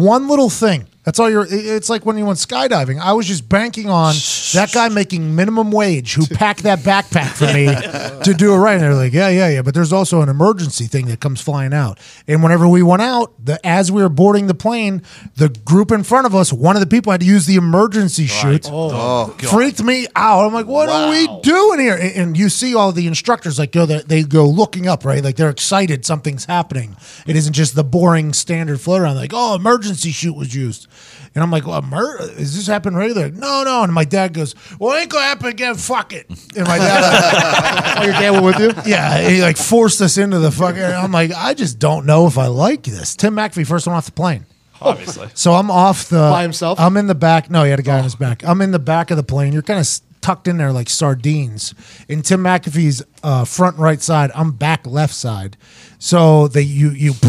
one 0.00 0.28
little 0.28 0.50
thing. 0.50 0.86
That's 1.08 1.18
all 1.18 1.30
you're. 1.30 1.46
It's 1.48 1.88
like 1.88 2.04
when 2.04 2.18
you 2.18 2.26
went 2.26 2.38
skydiving. 2.38 3.00
I 3.00 3.14
was 3.14 3.26
just 3.26 3.48
banking 3.48 3.88
on 3.88 4.14
that 4.52 4.72
guy 4.74 4.90
making 4.90 5.34
minimum 5.34 5.70
wage 5.72 6.12
who 6.12 6.26
packed 6.26 6.64
that 6.64 6.80
backpack 6.80 7.30
for 7.30 7.46
me 7.46 7.64
to 8.24 8.34
do 8.34 8.52
it 8.52 8.58
right. 8.58 8.74
And 8.74 8.82
they're 8.82 8.94
like, 8.94 9.14
yeah, 9.14 9.30
yeah, 9.30 9.48
yeah. 9.48 9.62
But 9.62 9.72
there's 9.72 9.90
also 9.90 10.20
an 10.20 10.28
emergency 10.28 10.84
thing 10.84 11.06
that 11.06 11.20
comes 11.20 11.40
flying 11.40 11.72
out. 11.72 11.98
And 12.26 12.42
whenever 12.42 12.68
we 12.68 12.82
went 12.82 13.00
out, 13.00 13.32
the 13.42 13.58
as 13.66 13.90
we 13.90 14.02
were 14.02 14.10
boarding 14.10 14.48
the 14.48 14.54
plane, 14.54 15.02
the 15.36 15.48
group 15.48 15.92
in 15.92 16.02
front 16.02 16.26
of 16.26 16.34
us, 16.34 16.52
one 16.52 16.76
of 16.76 16.80
the 16.80 16.86
people 16.86 17.10
had 17.10 17.22
to 17.22 17.26
use 17.26 17.46
the 17.46 17.56
emergency 17.56 18.26
chute 18.26 18.68
oh, 18.70 18.90
oh, 18.92 19.34
God. 19.38 19.48
freaked 19.48 19.82
me 19.82 20.08
out. 20.14 20.44
I'm 20.44 20.52
like, 20.52 20.66
what 20.66 20.90
are 20.90 21.08
we 21.08 21.26
doing 21.40 21.80
here? 21.80 21.94
And, 21.94 22.16
and 22.16 22.36
you 22.36 22.50
see 22.50 22.74
all 22.74 22.92
the 22.92 23.06
instructors 23.06 23.58
like 23.58 23.72
go 23.72 23.86
they, 23.86 24.02
they 24.02 24.22
go 24.24 24.46
looking 24.46 24.86
up, 24.86 25.06
right? 25.06 25.24
Like 25.24 25.36
they're 25.36 25.48
excited 25.48 26.04
something's 26.04 26.44
happening. 26.44 26.98
It 27.26 27.34
isn't 27.34 27.54
just 27.54 27.74
the 27.74 27.84
boring 27.84 28.34
standard 28.34 28.78
float 28.78 29.00
around. 29.00 29.16
Like, 29.16 29.32
oh, 29.32 29.54
emergency 29.54 29.87
chute 29.96 30.36
was 30.36 30.54
used. 30.54 30.86
And 31.34 31.42
I'm 31.42 31.50
like, 31.50 31.66
well, 31.66 31.78
emer- 31.82 32.18
is 32.38 32.56
this 32.56 32.66
happening 32.66 32.98
regularly? 32.98 33.32
No, 33.32 33.62
no. 33.64 33.82
And 33.84 33.92
my 33.92 34.04
dad 34.04 34.32
goes, 34.34 34.54
well, 34.78 34.96
it 34.96 35.02
ain't 35.02 35.10
gonna 35.10 35.24
happen 35.24 35.46
again. 35.48 35.74
Fuck 35.74 36.12
it. 36.12 36.26
And 36.56 36.66
my 36.66 36.78
dad, 36.78 37.98
Oh, 37.98 38.02
your 38.04 38.12
dad 38.12 38.30
went 38.30 38.44
with 38.44 38.58
you? 38.86 38.90
yeah, 38.90 39.28
he 39.28 39.40
like 39.42 39.56
forced 39.56 40.00
us 40.00 40.18
into 40.18 40.38
the 40.38 40.50
fucking. 40.50 40.82
I'm 40.82 41.12
like, 41.12 41.32
I 41.32 41.54
just 41.54 41.78
don't 41.78 42.06
know 42.06 42.26
if 42.26 42.38
I 42.38 42.46
like 42.46 42.82
this. 42.84 43.14
Tim 43.16 43.34
McAfee 43.34 43.66
first 43.66 43.86
one 43.86 43.96
off 43.96 44.06
the 44.06 44.12
plane. 44.12 44.46
Obviously. 44.80 45.28
So 45.34 45.54
I'm 45.54 45.70
off 45.70 46.08
the 46.08 46.16
By 46.18 46.42
himself? 46.42 46.78
I'm 46.80 46.96
in 46.96 47.06
the 47.08 47.14
back. 47.14 47.50
No, 47.50 47.64
he 47.64 47.70
had 47.70 47.78
a 47.80 47.82
guy 47.82 47.98
on 47.98 48.04
his 48.04 48.14
back. 48.14 48.44
I'm 48.44 48.60
in 48.60 48.70
the 48.70 48.78
back 48.78 49.10
of 49.10 49.16
the 49.16 49.22
plane. 49.24 49.52
You're 49.52 49.62
kind 49.62 49.80
of 49.80 49.88
tucked 50.20 50.46
in 50.48 50.56
there 50.56 50.72
like 50.72 50.88
sardines. 50.88 51.74
And 52.08 52.24
Tim 52.24 52.42
McAfee's 52.44 53.02
uh, 53.22 53.44
front 53.44 53.76
right 53.78 54.00
side, 54.00 54.30
I'm 54.34 54.52
back 54.52 54.86
left 54.86 55.14
side. 55.14 55.56
So 55.98 56.46
they 56.48 56.62
you 56.62 56.90
you 56.90 57.12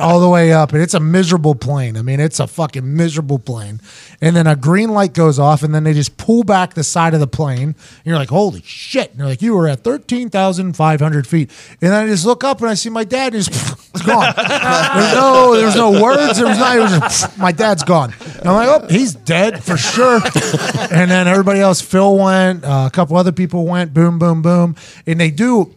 all 0.00 0.20
the 0.20 0.28
way 0.28 0.52
up, 0.52 0.72
and 0.72 0.80
it's 0.80 0.94
a 0.94 1.00
miserable 1.00 1.54
plane. 1.54 1.96
I 1.96 2.02
mean, 2.02 2.20
it's 2.20 2.38
a 2.38 2.46
fucking 2.46 2.96
miserable 2.96 3.38
plane. 3.38 3.80
And 4.20 4.36
then 4.36 4.46
a 4.46 4.54
green 4.54 4.90
light 4.90 5.12
goes 5.12 5.38
off, 5.38 5.62
and 5.62 5.74
then 5.74 5.82
they 5.82 5.92
just 5.92 6.16
pull 6.16 6.44
back 6.44 6.74
the 6.74 6.84
side 6.84 7.14
of 7.14 7.20
the 7.20 7.26
plane. 7.26 7.62
And 7.70 7.76
you're 8.04 8.16
like, 8.16 8.28
holy 8.28 8.62
shit! 8.62 9.10
And 9.10 9.18
you're 9.18 9.28
like, 9.28 9.42
you 9.42 9.54
were 9.54 9.66
at 9.66 9.82
thirteen 9.82 10.30
thousand 10.30 10.76
five 10.76 11.00
hundred 11.00 11.26
feet, 11.26 11.50
and 11.80 11.90
then 11.90 12.04
I 12.04 12.06
just 12.06 12.24
look 12.24 12.44
up 12.44 12.60
and 12.60 12.70
I 12.70 12.74
see 12.74 12.90
my 12.90 13.04
dad. 13.04 13.34
It's 13.94 14.06
gone. 14.06 14.32
There's 14.34 15.14
no, 15.14 15.54
there's 15.54 15.76
no 15.76 16.02
words. 16.02 16.38
There 16.38 16.46
was 16.46 16.58
not. 16.58 16.78
Was 16.78 16.92
just, 16.92 17.38
my 17.38 17.52
dad's 17.52 17.82
gone. 17.82 18.14
And 18.38 18.48
I'm 18.48 18.54
like, 18.54 18.68
oh, 18.68 18.86
he's 18.88 19.14
dead 19.14 19.62
for 19.62 19.76
sure. 19.76 20.14
and 20.90 21.10
then 21.10 21.28
everybody 21.28 21.60
else, 21.60 21.82
Phil 21.82 22.16
went, 22.16 22.64
uh, 22.64 22.84
a 22.86 22.90
couple 22.90 23.18
other 23.18 23.32
people 23.32 23.66
went. 23.66 23.92
Boom, 23.92 24.18
boom, 24.18 24.40
boom. 24.40 24.51
And 25.06 25.20
they 25.20 25.30
do 25.30 25.74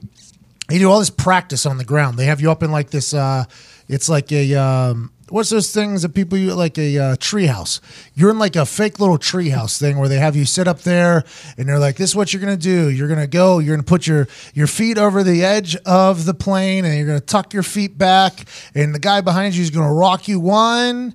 they 0.68 0.80
do 0.80 0.90
all 0.90 1.00
this 1.00 1.10
practice 1.10 1.66
on 1.66 1.78
the 1.78 1.86
ground. 1.86 2.18
They 2.18 2.26
have 2.26 2.42
you 2.42 2.52
up 2.52 2.64
in 2.64 2.72
like 2.72 2.90
this. 2.90 3.14
Uh, 3.14 3.46
it's 3.88 4.10
like 4.10 4.32
a 4.32 4.56
um, 4.56 5.12
what's 5.30 5.50
those 5.50 5.72
things 5.72 6.02
that 6.02 6.16
people 6.16 6.38
use 6.38 6.56
like 6.56 6.78
a 6.78 6.98
uh, 6.98 7.16
treehouse. 7.18 7.80
You're 8.16 8.32
in 8.32 8.40
like 8.40 8.56
a 8.56 8.66
fake 8.66 9.00
little 9.00 9.20
treehouse 9.20 9.80
thing 9.80 9.98
where 9.98 10.10
they 10.10 10.18
have 10.18 10.36
you 10.36 10.46
sit 10.46 10.68
up 10.68 10.82
there 10.82 11.24
and 11.58 11.70
they're 11.70 11.80
like, 11.80 11.98
"This 11.98 12.12
is 12.12 12.16
what 12.16 12.34
you're 12.34 12.42
gonna 12.42 12.58
do. 12.58 12.90
You're 12.90 13.08
gonna 13.08 13.28
go. 13.28 13.60
You're 13.60 13.76
gonna 13.76 13.84
put 13.84 14.08
your 14.08 14.28
your 14.54 14.68
feet 14.68 14.98
over 14.98 15.24
the 15.24 15.44
edge 15.44 15.76
of 15.86 16.26
the 16.26 16.34
plane 16.34 16.84
and 16.84 16.98
you're 16.98 17.08
gonna 17.08 17.20
tuck 17.20 17.54
your 17.54 17.64
feet 17.64 17.98
back. 17.98 18.46
And 18.74 18.94
the 18.94 19.00
guy 19.00 19.22
behind 19.22 19.56
you 19.56 19.62
is 19.62 19.70
gonna 19.70 19.94
rock 19.94 20.28
you 20.28 20.40
one." 20.40 21.14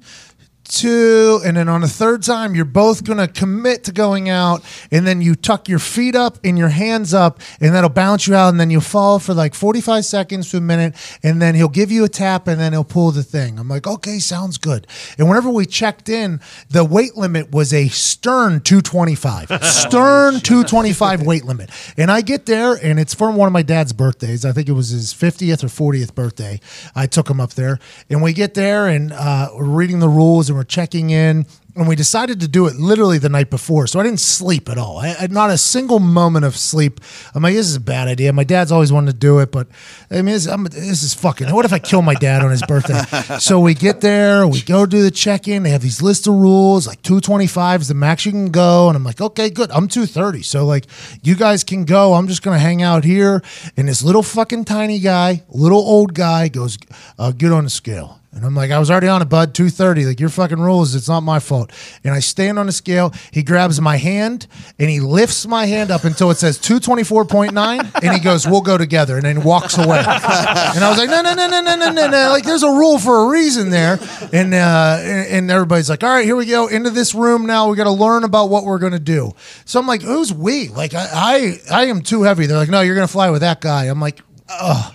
Two, 0.71 1.41
and 1.45 1.57
then 1.57 1.69
on 1.69 1.81
the 1.81 1.89
third 1.89 2.23
time, 2.23 2.55
you're 2.55 2.65
both 2.65 3.05
gonna 3.05 3.29
commit 3.29 3.85
to 3.85 3.93
going 3.93 4.29
out, 4.29 4.63
and 4.91 5.07
then 5.07 5.21
you 5.21 5.35
tuck 5.35 5.69
your 5.69 5.79
feet 5.79 6.15
up 6.15 6.39
and 6.45 6.57
your 6.57 6.69
hands 6.69 7.13
up, 7.13 7.41
and 7.61 7.75
that'll 7.75 7.91
bounce 7.91 8.27
you 8.27 8.35
out, 8.35 8.49
and 8.49 8.61
then 8.61 8.71
you 8.71 8.81
fall 8.81 9.19
for 9.19 9.35
like 9.35 9.55
45 9.55 10.05
seconds 10.05 10.51
to 10.51 10.59
a 10.59 10.61
minute, 10.61 10.95
and 11.23 11.43
then 11.43 11.55
he'll 11.55 11.69
give 11.69 11.91
you 11.91 12.05
a 12.05 12.09
tap, 12.09 12.47
and 12.47 12.61
then 12.61 12.73
he'll 12.73 12.85
pull 12.85 13.11
the 13.11 13.23
thing. 13.23 13.59
I'm 13.59 13.69
like, 13.69 13.87
okay, 13.87 14.19
sounds 14.21 14.57
good. 14.59 14.87
And 15.19 15.29
whenever 15.29 15.51
we 15.51 15.67
checked 15.67 16.09
in, 16.09 16.41
the 16.71 16.85
weight 16.85 17.17
limit 17.17 17.51
was 17.51 17.75
a 17.75 17.89
stern 17.89 18.61
225, 18.61 19.49
stern 19.65 20.41
225 20.41 21.23
weight 21.23 21.45
limit, 21.45 21.71
and 21.97 22.11
I 22.11 22.21
get 22.21 22.47
there, 22.47 22.75
and 22.83 23.01
it's 23.01 23.15
for 23.15 23.31
one 23.31 23.49
of 23.49 23.53
my 23.53 23.63
dad's 23.63 23.93
birthdays. 23.93 24.45
I 24.45 24.53
think 24.53 24.69
it 24.69 24.73
was 24.73 24.91
his 24.91 25.13
50th 25.13 25.65
or 25.65 25.93
40th 25.93 26.15
birthday. 26.15 26.61
I 26.95 27.07
took 27.07 27.29
him 27.29 27.41
up 27.41 27.55
there, 27.55 27.79
and 28.09 28.23
we 28.23 28.33
get 28.33 28.55
there, 28.55 28.87
and 28.87 29.13
uh, 29.13 29.51
we're 29.55 29.65
reading 29.65 29.99
the 29.99 30.09
rules, 30.09 30.49
and 30.49 30.60
we're 30.61 30.65
checking 30.65 31.09
in. 31.09 31.47
and 31.74 31.89
we 31.89 31.97
decided 31.97 32.41
to 32.41 32.49
do 32.49 32.66
it 32.66 32.74
literally 32.74 33.16
the 33.16 33.31
night 33.31 33.49
before. 33.49 33.87
So 33.87 33.99
I 33.99 34.03
didn't 34.03 34.20
sleep 34.20 34.69
at 34.69 34.77
all. 34.77 34.99
I, 34.99 35.15
I 35.19 35.27
not 35.28 35.49
a 35.49 35.57
single 35.57 36.01
moment 36.01 36.45
of 36.45 36.55
sleep. 36.55 37.01
I'm 37.35 37.43
like, 37.43 37.55
this 37.55 37.66
is 37.66 37.77
a 37.77 37.81
bad 37.81 38.09
idea. 38.09 38.31
My 38.35 38.45
dad's 38.45 38.70
always 38.70 38.93
wanted 38.93 39.12
to 39.12 39.16
do 39.16 39.39
it, 39.39 39.51
but 39.51 39.69
I 40.11 40.16
mean, 40.16 40.27
this, 40.27 40.47
I'm, 40.47 40.65
this 40.65 41.03
is 41.03 41.15
fucking. 41.15 41.51
What 41.55 41.65
if 41.65 41.73
I 41.73 41.78
kill 41.78 42.03
my 42.03 42.12
dad 42.12 42.43
on 42.43 42.51
his 42.51 42.62
birthday? 42.62 43.01
so 43.39 43.59
we 43.59 43.73
get 43.73 44.03
there, 44.03 44.47
we 44.47 44.61
go 44.61 44.85
do 44.85 45.03
the 45.03 45.11
check 45.11 45.49
in. 45.49 45.62
They 45.62 45.70
have 45.70 45.81
these 45.81 46.03
list 46.03 46.27
of 46.27 46.35
rules, 46.35 46.87
like 46.87 47.01
225 47.01 47.81
is 47.81 47.89
the 47.89 47.95
max 47.95 48.27
you 48.27 48.32
can 48.32 48.51
go, 48.51 48.89
and 48.89 48.97
I'm 48.97 49.05
like, 49.05 49.23
okay, 49.23 49.49
good. 49.49 49.70
I'm 49.70 49.89
230, 49.89 50.43
so 50.43 50.66
like, 50.66 50.85
you 51.23 51.37
guys 51.37 51.65
can 51.65 51.87
go. 51.87 52.12
I'm 52.12 52.27
just 52.27 52.43
gonna 52.43 52.59
hang 52.59 52.82
out 52.82 53.05
here. 53.05 53.43
And 53.78 53.89
this 53.89 54.03
little 54.03 54.23
fucking 54.23 54.66
tiny 54.66 54.99
guy, 54.99 55.45
little 55.49 55.78
old 55.81 56.12
guy, 56.12 56.49
goes, 56.49 56.77
uh, 57.19 57.32
get 57.32 57.51
on 57.51 57.65
the 57.65 57.70
scale. 57.70 58.20
And 58.32 58.44
I'm 58.44 58.55
like, 58.55 58.70
I 58.70 58.78
was 58.78 58.93
already 58.93 59.09
on 59.09 59.23
it, 59.23 59.28
bud. 59.28 59.55
230. 59.55 60.07
Like, 60.07 60.20
your 60.20 60.28
fucking 60.28 60.61
rules. 60.61 60.94
It's 60.94 61.09
not 61.09 61.23
my 61.23 61.40
fault. 61.40 61.73
And 62.05 62.15
I 62.15 62.20
stand 62.20 62.61
on 62.61 62.66
the 62.66 62.73
scale. 62.73 63.12
He 63.32 63.43
grabs 63.43 63.81
my 63.81 63.97
hand 63.97 64.47
and 64.78 64.89
he 64.89 65.01
lifts 65.01 65.48
my 65.48 65.66
hand 65.66 65.90
up 65.90 66.05
until 66.05 66.31
it 66.31 66.36
says 66.36 66.57
224.9. 66.59 68.02
And 68.05 68.15
he 68.15 68.20
goes, 68.20 68.47
We'll 68.47 68.61
go 68.61 68.78
together. 68.78 69.16
And 69.16 69.24
then 69.24 69.39
he 69.39 69.43
walks 69.43 69.77
away. 69.77 69.98
And 69.98 70.07
I 70.09 70.89
was 70.89 70.97
like, 70.97 71.11
No, 71.11 71.23
no, 71.23 71.35
no, 71.35 71.48
no, 71.48 71.61
no, 71.61 71.74
no, 71.74 71.90
no, 71.90 72.07
no. 72.09 72.28
Like, 72.31 72.44
there's 72.44 72.62
a 72.62 72.70
rule 72.70 73.01
for 73.01 73.27
a 73.27 73.31
reason 73.31 73.70
there. 73.70 73.98
And, 74.32 74.55
uh, 74.55 74.98
and, 75.01 75.27
and 75.28 75.51
everybody's 75.51 75.90
like, 75.90 76.05
All 76.05 76.11
right, 76.11 76.24
here 76.24 76.36
we 76.36 76.47
go. 76.47 76.69
Into 76.69 76.90
this 76.90 77.16
room 77.16 77.47
now. 77.47 77.69
We 77.69 77.77
got 77.77 77.85
to 77.85 77.90
learn 77.90 78.23
about 78.23 78.48
what 78.48 78.65
we're 78.65 78.78
going 78.78 78.93
to 78.93 79.01
do. 79.01 79.35
So 79.65 79.81
I'm 79.81 79.89
like, 79.89 80.02
Who's 80.02 80.32
we? 80.32 80.69
Like, 80.69 80.94
I, 80.94 81.09
I, 81.12 81.61
I 81.73 81.85
am 81.86 82.01
too 82.01 82.23
heavy. 82.23 82.47
They're 82.47 82.59
like, 82.59 82.69
No, 82.69 82.81
you're 82.81 82.94
going 82.94 83.09
to 83.09 83.12
fly 83.12 83.31
with 83.31 83.40
that 83.40 83.61
guy. 83.61 83.86
I'm 83.86 84.01
like, 84.01 84.20
Ugh. 84.48 84.94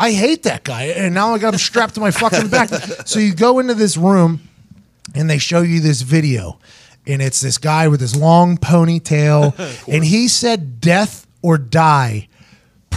I 0.00 0.12
hate 0.12 0.44
that 0.44 0.64
guy. 0.64 0.84
And 0.84 1.14
now 1.14 1.34
I 1.34 1.38
got 1.38 1.52
him 1.52 1.58
strapped 1.58 1.94
to 1.94 2.00
my 2.00 2.10
fucking 2.10 2.48
back. 2.48 2.70
So 3.06 3.20
you 3.20 3.34
go 3.34 3.58
into 3.58 3.74
this 3.74 3.98
room 3.98 4.40
and 5.14 5.28
they 5.28 5.36
show 5.36 5.60
you 5.60 5.80
this 5.80 6.00
video. 6.00 6.58
And 7.06 7.20
it's 7.20 7.42
this 7.42 7.58
guy 7.58 7.86
with 7.86 8.00
his 8.00 8.16
long 8.16 8.56
ponytail. 8.56 9.54
and 9.88 10.02
he 10.02 10.26
said 10.26 10.80
death 10.80 11.26
or 11.42 11.58
die 11.58 12.29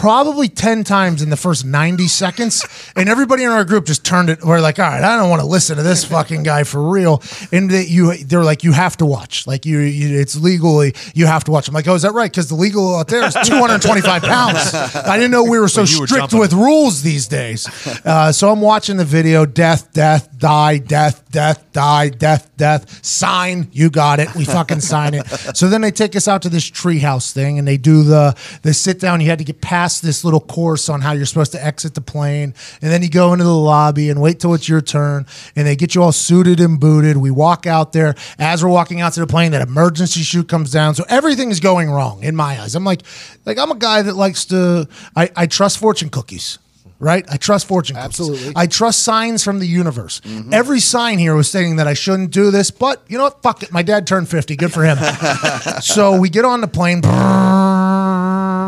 probably 0.04 0.50
10 0.50 0.84
times 0.84 1.22
in 1.22 1.30
the 1.30 1.38
first 1.38 1.64
90 1.64 2.10
seconds. 2.10 2.66
And 2.96 3.10
everybody 3.10 3.44
in 3.44 3.50
our 3.50 3.66
group 3.66 3.88
just 3.88 4.06
turned 4.06 4.30
it. 4.30 4.44
We're 4.44 4.60
like, 4.60 4.78
all 4.78 4.88
right, 4.88 5.02
I 5.02 5.16
don't 5.18 5.30
want 5.30 5.42
to 5.42 5.48
listen 5.48 5.78
to 5.78 5.84
this 5.84 6.06
fucking 6.16 6.44
guy 6.44 6.64
for 6.64 6.92
real. 6.92 7.24
And 7.52 7.70
they, 7.70 7.86
you, 7.86 8.16
they're 8.18 8.44
like, 8.44 8.64
you 8.64 8.72
have 8.72 8.98
to 8.98 9.06
watch. 9.06 9.48
Like, 9.48 9.66
you, 9.66 9.80
you 9.80 10.20
it's 10.20 10.36
legally, 10.36 10.94
you 11.16 11.26
have 11.26 11.44
to 11.46 11.52
watch. 11.52 11.68
I'm 11.68 11.74
like, 11.74 11.88
oh, 11.88 11.96
is 11.96 12.04
that 12.04 12.14
right? 12.14 12.30
Because 12.30 12.50
the 12.50 12.56
legal 12.56 12.96
out 12.96 13.08
there 13.08 13.24
is 13.26 13.34
225 13.34 14.22
pounds. 14.22 14.76
I 14.76 15.18
didn't 15.18 15.32
know 15.32 15.44
we 15.44 15.60
were 15.60 15.68
so 15.68 15.82
you 15.82 16.02
were 16.02 16.08
strict 16.08 16.32
jumping. 16.32 16.40
with 16.40 16.54
rules 16.54 17.02
these 17.02 17.28
days. 17.28 17.66
Uh, 18.06 18.32
so 18.32 18.52
I'm 18.52 18.62
watching 18.62 18.98
the 18.98 19.06
video 19.06 19.46
death, 19.48 19.92
death, 19.94 20.33
die, 20.44 20.78
death, 20.78 21.32
death, 21.32 21.72
die, 21.72 22.10
death, 22.10 22.52
death, 22.58 23.06
sign. 23.06 23.70
You 23.72 23.90
got 23.90 24.20
it. 24.20 24.36
We 24.36 24.44
fucking 24.44 24.82
sign 24.82 25.14
it. 25.14 25.24
So 25.54 25.68
then 25.68 25.82
they 25.82 25.92
take 25.92 26.16
us 26.16 26.28
out 26.28 26.42
to 26.44 26.50
this 26.50 26.70
treehouse 26.70 27.32
thing 27.32 27.60
and 27.60 27.68
they 27.68 27.78
do 27.78 28.04
the, 28.04 28.36
the 28.64 28.74
sit 28.74 29.00
down. 29.00 29.22
You 29.22 29.28
had 29.28 29.38
to 29.40 29.46
get 29.46 29.62
past 29.62 30.02
this 30.02 30.24
little 30.26 30.40
course 30.40 30.90
on 30.90 31.02
how 31.02 31.12
you're 31.12 31.26
supposed 31.26 31.52
to 31.52 31.64
exit 31.64 31.94
the 31.94 32.02
plane. 32.02 32.54
And 32.82 32.92
then 32.92 33.04
you 33.04 33.10
go 33.10 33.34
into 33.34 33.46
the 33.46 33.56
lobby 33.56 34.10
and 34.10 34.22
wait 34.22 34.40
till 34.40 34.54
it's 34.54 34.68
your 34.68 34.82
turn. 34.82 35.26
And 35.56 35.68
they 35.68 35.76
get 35.76 35.96
you 35.96 36.02
all 36.02 36.12
suited 36.12 36.60
and 36.60 36.80
booted. 36.80 37.18
We 37.18 37.30
walk 37.30 37.68
out 37.68 37.94
there. 37.94 38.16
As 38.40 38.64
we're 38.64 38.70
walking 38.70 39.00
out 39.00 39.14
to 39.14 39.20
the 39.20 39.28
plane, 39.28 39.52
that 39.52 39.62
emergency 39.62 40.22
chute 40.22 40.50
comes 40.50 40.72
down. 40.72 40.96
So 40.96 41.06
everything 41.08 41.52
is 41.52 41.60
going 41.60 41.90
wrong 41.90 42.24
in 42.24 42.36
my 42.36 42.60
eyes. 42.60 42.74
I'm 42.76 42.84
like, 42.84 43.04
like 43.46 43.58
I'm 43.60 43.72
a 43.72 43.78
guy 43.78 44.02
that 44.02 44.16
likes 44.16 44.46
to, 44.46 44.88
I, 45.16 45.30
I 45.36 45.46
trust 45.46 45.78
fortune 45.78 46.10
cookies 46.10 46.58
right? 47.04 47.26
I 47.30 47.38
trust 47.38 47.68
fortune 47.68 47.96
cookies. 47.96 48.06
Absolutely. 48.06 48.54
I 48.56 48.68
trust 48.68 49.04
signs 49.04 49.44
from 49.44 49.60
the 49.60 49.68
universe. 49.68 50.22
Mm-hmm. 50.22 50.54
Every 50.54 50.80
sign 50.80 51.20
here 51.20 51.36
was 51.36 51.50
saying 51.50 51.76
that 51.76 51.88
I 51.88 51.94
shouldn't 51.94 52.32
do 52.32 52.50
this, 52.50 52.72
but 52.72 53.04
you 53.08 53.18
know 53.18 53.26
what? 53.26 53.44
Fuck 53.44 53.64
it. 53.64 53.72
My 53.72 53.84
dad 53.84 54.08
turned 54.08 54.30
50. 54.30 54.56
Good 54.56 54.72
for 54.72 54.84
him. 54.84 54.98
so 55.82 56.20
we 56.20 56.30
get 56.30 56.46
on 56.46 56.62
the 56.62 56.68
plane. 56.68 57.02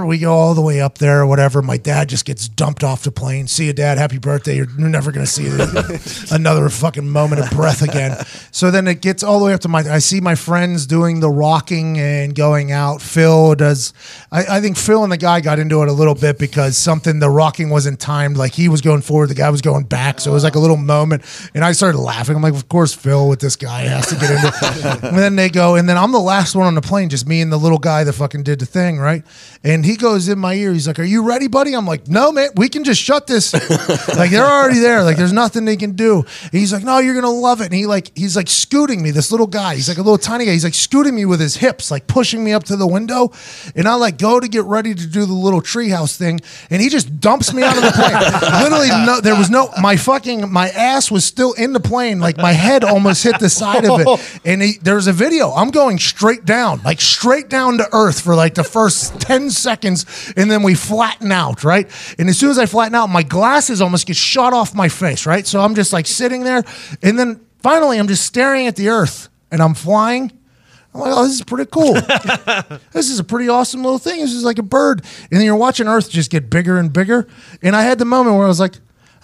We 0.07 0.19
go 0.19 0.33
all 0.33 0.53
the 0.53 0.61
way 0.61 0.81
up 0.81 0.97
there 0.97 1.21
or 1.21 1.27
whatever. 1.27 1.61
My 1.61 1.77
dad 1.77 2.09
just 2.09 2.25
gets 2.25 2.47
dumped 2.47 2.83
off 2.83 3.03
the 3.03 3.11
plane. 3.11 3.47
See 3.47 3.67
you, 3.67 3.73
dad. 3.73 3.97
Happy 3.97 4.17
birthday. 4.17 4.55
You're 4.57 4.67
never 4.77 5.11
going 5.11 5.25
to 5.25 5.31
see 5.31 5.47
another 6.35 6.69
fucking 6.69 7.07
moment 7.09 7.41
of 7.41 7.49
breath 7.51 7.81
again. 7.81 8.17
So 8.51 8.71
then 8.71 8.87
it 8.87 9.01
gets 9.01 9.23
all 9.23 9.39
the 9.39 9.45
way 9.45 9.53
up 9.53 9.61
to 9.61 9.67
my. 9.67 9.79
I 9.79 9.99
see 9.99 10.21
my 10.21 10.35
friends 10.35 10.85
doing 10.85 11.19
the 11.19 11.29
rocking 11.29 11.97
and 11.97 12.35
going 12.35 12.71
out. 12.71 13.01
Phil 13.01 13.55
does. 13.55 13.93
I, 14.31 14.57
I 14.57 14.61
think 14.61 14.77
Phil 14.77 15.03
and 15.03 15.11
the 15.11 15.17
guy 15.17 15.41
got 15.41 15.59
into 15.59 15.81
it 15.81 15.87
a 15.87 15.93
little 15.93 16.15
bit 16.15 16.37
because 16.37 16.77
something 16.77 17.19
the 17.19 17.29
rocking 17.29 17.69
wasn't 17.69 17.99
timed. 17.99 18.37
Like 18.37 18.53
he 18.53 18.69
was 18.69 18.81
going 18.81 19.01
forward, 19.01 19.29
the 19.29 19.35
guy 19.35 19.49
was 19.49 19.61
going 19.61 19.85
back. 19.85 20.21
So 20.21 20.31
it 20.31 20.33
was 20.33 20.43
like 20.43 20.55
a 20.55 20.59
little 20.59 20.77
moment, 20.77 21.23
and 21.53 21.63
I 21.63 21.71
started 21.71 21.97
laughing. 21.97 22.35
I'm 22.35 22.41
like, 22.41 22.53
of 22.53 22.69
course 22.69 22.93
Phil 22.93 23.27
with 23.27 23.39
this 23.39 23.55
guy 23.55 23.81
has 23.81 24.07
to 24.07 24.15
get 24.15 24.31
into. 24.31 24.47
it. 24.47 25.03
and 25.03 25.17
then 25.17 25.35
they 25.35 25.49
go, 25.49 25.75
and 25.75 25.89
then 25.89 25.97
I'm 25.97 26.11
the 26.11 26.19
last 26.19 26.55
one 26.55 26.67
on 26.67 26.75
the 26.75 26.81
plane, 26.81 27.09
just 27.09 27.27
me 27.27 27.41
and 27.41 27.51
the 27.51 27.57
little 27.57 27.77
guy 27.79 28.03
that 28.03 28.13
fucking 28.13 28.43
did 28.43 28.59
the 28.59 28.65
thing, 28.65 28.97
right? 28.99 29.23
And 29.63 29.74
he 29.83 29.95
goes 29.95 30.27
in 30.27 30.37
my 30.37 30.53
ear. 30.53 30.71
He's 30.73 30.87
like, 30.87 30.99
"Are 30.99 31.03
you 31.03 31.23
ready, 31.23 31.47
buddy?" 31.47 31.73
I'm 31.73 31.87
like, 31.87 32.07
"No, 32.07 32.31
man. 32.31 32.49
We 32.55 32.69
can 32.69 32.83
just 32.83 33.01
shut 33.01 33.25
this. 33.25 33.53
like 34.15 34.29
they're 34.29 34.45
already 34.45 34.79
there. 34.79 35.03
Like 35.03 35.17
there's 35.17 35.33
nothing 35.33 35.65
they 35.65 35.75
can 35.75 35.93
do." 35.93 36.19
And 36.19 36.51
he's 36.51 36.71
like, 36.71 36.83
"No, 36.83 36.99
you're 36.99 37.15
gonna 37.15 37.31
love 37.31 37.61
it." 37.61 37.65
And 37.65 37.73
he 37.73 37.87
like 37.87 38.15
he's 38.15 38.35
like 38.35 38.47
scooting 38.47 39.01
me. 39.01 39.09
This 39.09 39.31
little 39.31 39.47
guy. 39.47 39.75
He's 39.75 39.89
like 39.89 39.97
a 39.97 40.03
little 40.03 40.19
tiny 40.19 40.45
guy. 40.45 40.51
He's 40.51 40.63
like 40.63 40.75
scooting 40.75 41.15
me 41.15 41.25
with 41.25 41.39
his 41.39 41.57
hips, 41.57 41.89
like 41.89 42.05
pushing 42.05 42.43
me 42.43 42.53
up 42.53 42.63
to 42.65 42.75
the 42.75 42.85
window. 42.85 43.31
And 43.75 43.87
I 43.87 43.95
like 43.95 44.19
go 44.19 44.39
to 44.39 44.47
get 44.47 44.65
ready 44.65 44.93
to 44.93 45.07
do 45.07 45.25
the 45.25 45.33
little 45.33 45.61
treehouse 45.61 46.15
thing, 46.15 46.41
and 46.69 46.81
he 46.81 46.89
just 46.89 47.19
dumps 47.19 47.51
me 47.53 47.63
out 47.63 47.75
of 47.75 47.83
the 47.83 47.91
plane. 47.91 48.13
Literally, 48.63 48.89
no. 48.89 49.19
There 49.21 49.35
was 49.35 49.49
no. 49.49 49.71
My 49.81 49.97
fucking 49.97 50.51
my 50.51 50.69
ass 50.69 51.09
was 51.09 51.25
still 51.25 51.53
in 51.53 51.73
the 51.73 51.79
plane. 51.79 52.19
Like 52.19 52.37
my 52.37 52.53
head 52.53 52.83
almost 52.83 53.23
hit 53.23 53.39
the 53.39 53.49
side 53.49 53.85
of 53.85 53.99
it. 53.99 54.39
And 54.45 54.61
he, 54.61 54.73
there's 54.81 55.07
a 55.07 55.13
video. 55.13 55.51
I'm 55.51 55.71
going 55.71 55.97
straight 55.97 56.45
down, 56.45 56.81
like 56.83 57.01
straight 57.01 57.49
down 57.49 57.77
to 57.79 57.87
earth 57.91 58.21
for 58.21 58.35
like 58.35 58.53
the 58.53 58.63
first 58.63 59.19
ten 59.19 59.49
seconds, 59.55 60.05
and 60.37 60.49
then 60.51 60.63
we 60.63 60.75
flatten 60.75 61.31
out, 61.31 61.63
right? 61.63 61.89
And 62.19 62.29
as 62.29 62.37
soon 62.37 62.49
as 62.49 62.57
I 62.59 62.65
flatten 62.65 62.95
out, 62.95 63.07
my 63.07 63.23
glasses 63.23 63.81
almost 63.81 64.07
get 64.07 64.15
shot 64.15 64.53
off 64.53 64.75
my 64.75 64.89
face, 64.89 65.25
right? 65.25 65.45
So 65.47 65.61
I'm 65.61 65.75
just 65.75 65.93
like 65.93 66.07
sitting 66.07 66.43
there, 66.43 66.63
and 67.01 67.17
then 67.17 67.39
finally 67.63 67.97
I'm 67.99 68.07
just 68.07 68.25
staring 68.25 68.67
at 68.67 68.75
the 68.75 68.89
earth, 68.89 69.29
and 69.51 69.61
I'm 69.61 69.73
flying. 69.73 70.31
I'm 70.93 71.01
like, 71.01 71.11
oh, 71.13 71.23
this 71.25 71.33
is 71.33 71.43
pretty 71.43 71.69
cool. 71.69 71.93
this 72.93 73.09
is 73.09 73.19
a 73.19 73.23
pretty 73.23 73.49
awesome 73.49 73.83
little 73.83 73.99
thing. 73.99 74.21
This 74.21 74.31
is 74.31 74.45
like 74.45 74.59
a 74.59 74.63
bird. 74.63 75.03
And 75.29 75.39
then 75.39 75.41
you're 75.41 75.57
watching 75.57 75.89
Earth 75.89 76.09
just 76.09 76.31
get 76.31 76.49
bigger 76.49 76.77
and 76.77 76.93
bigger. 76.93 77.27
And 77.61 77.75
I 77.75 77.81
had 77.81 77.99
the 77.99 78.05
moment 78.05 78.37
where 78.37 78.45
I 78.45 78.47
was 78.47 78.61
like, 78.61 78.75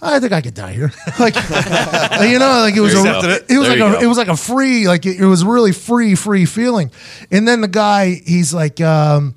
I 0.02 0.20
think 0.20 0.32
I 0.32 0.42
could 0.42 0.52
die 0.52 0.72
here. 0.74 0.92
like, 1.18 1.34
you 2.28 2.38
know, 2.38 2.60
like 2.60 2.76
it 2.76 2.80
was 2.80 2.92
a, 2.92 3.02
go. 3.02 3.20
it 3.20 3.22
was 3.22 3.40
There 3.48 3.60
like 3.60 3.76
a, 3.76 3.78
go. 3.78 4.00
it 4.00 4.06
was 4.06 4.18
like 4.18 4.28
a 4.28 4.36
free, 4.36 4.86
like 4.86 5.06
it, 5.06 5.18
it 5.18 5.24
was 5.24 5.44
really 5.46 5.72
free, 5.72 6.14
free 6.14 6.44
feeling. 6.44 6.90
And 7.30 7.48
then 7.48 7.62
the 7.62 7.68
guy, 7.68 8.20
he's 8.26 8.52
like, 8.52 8.80
um, 8.80 9.34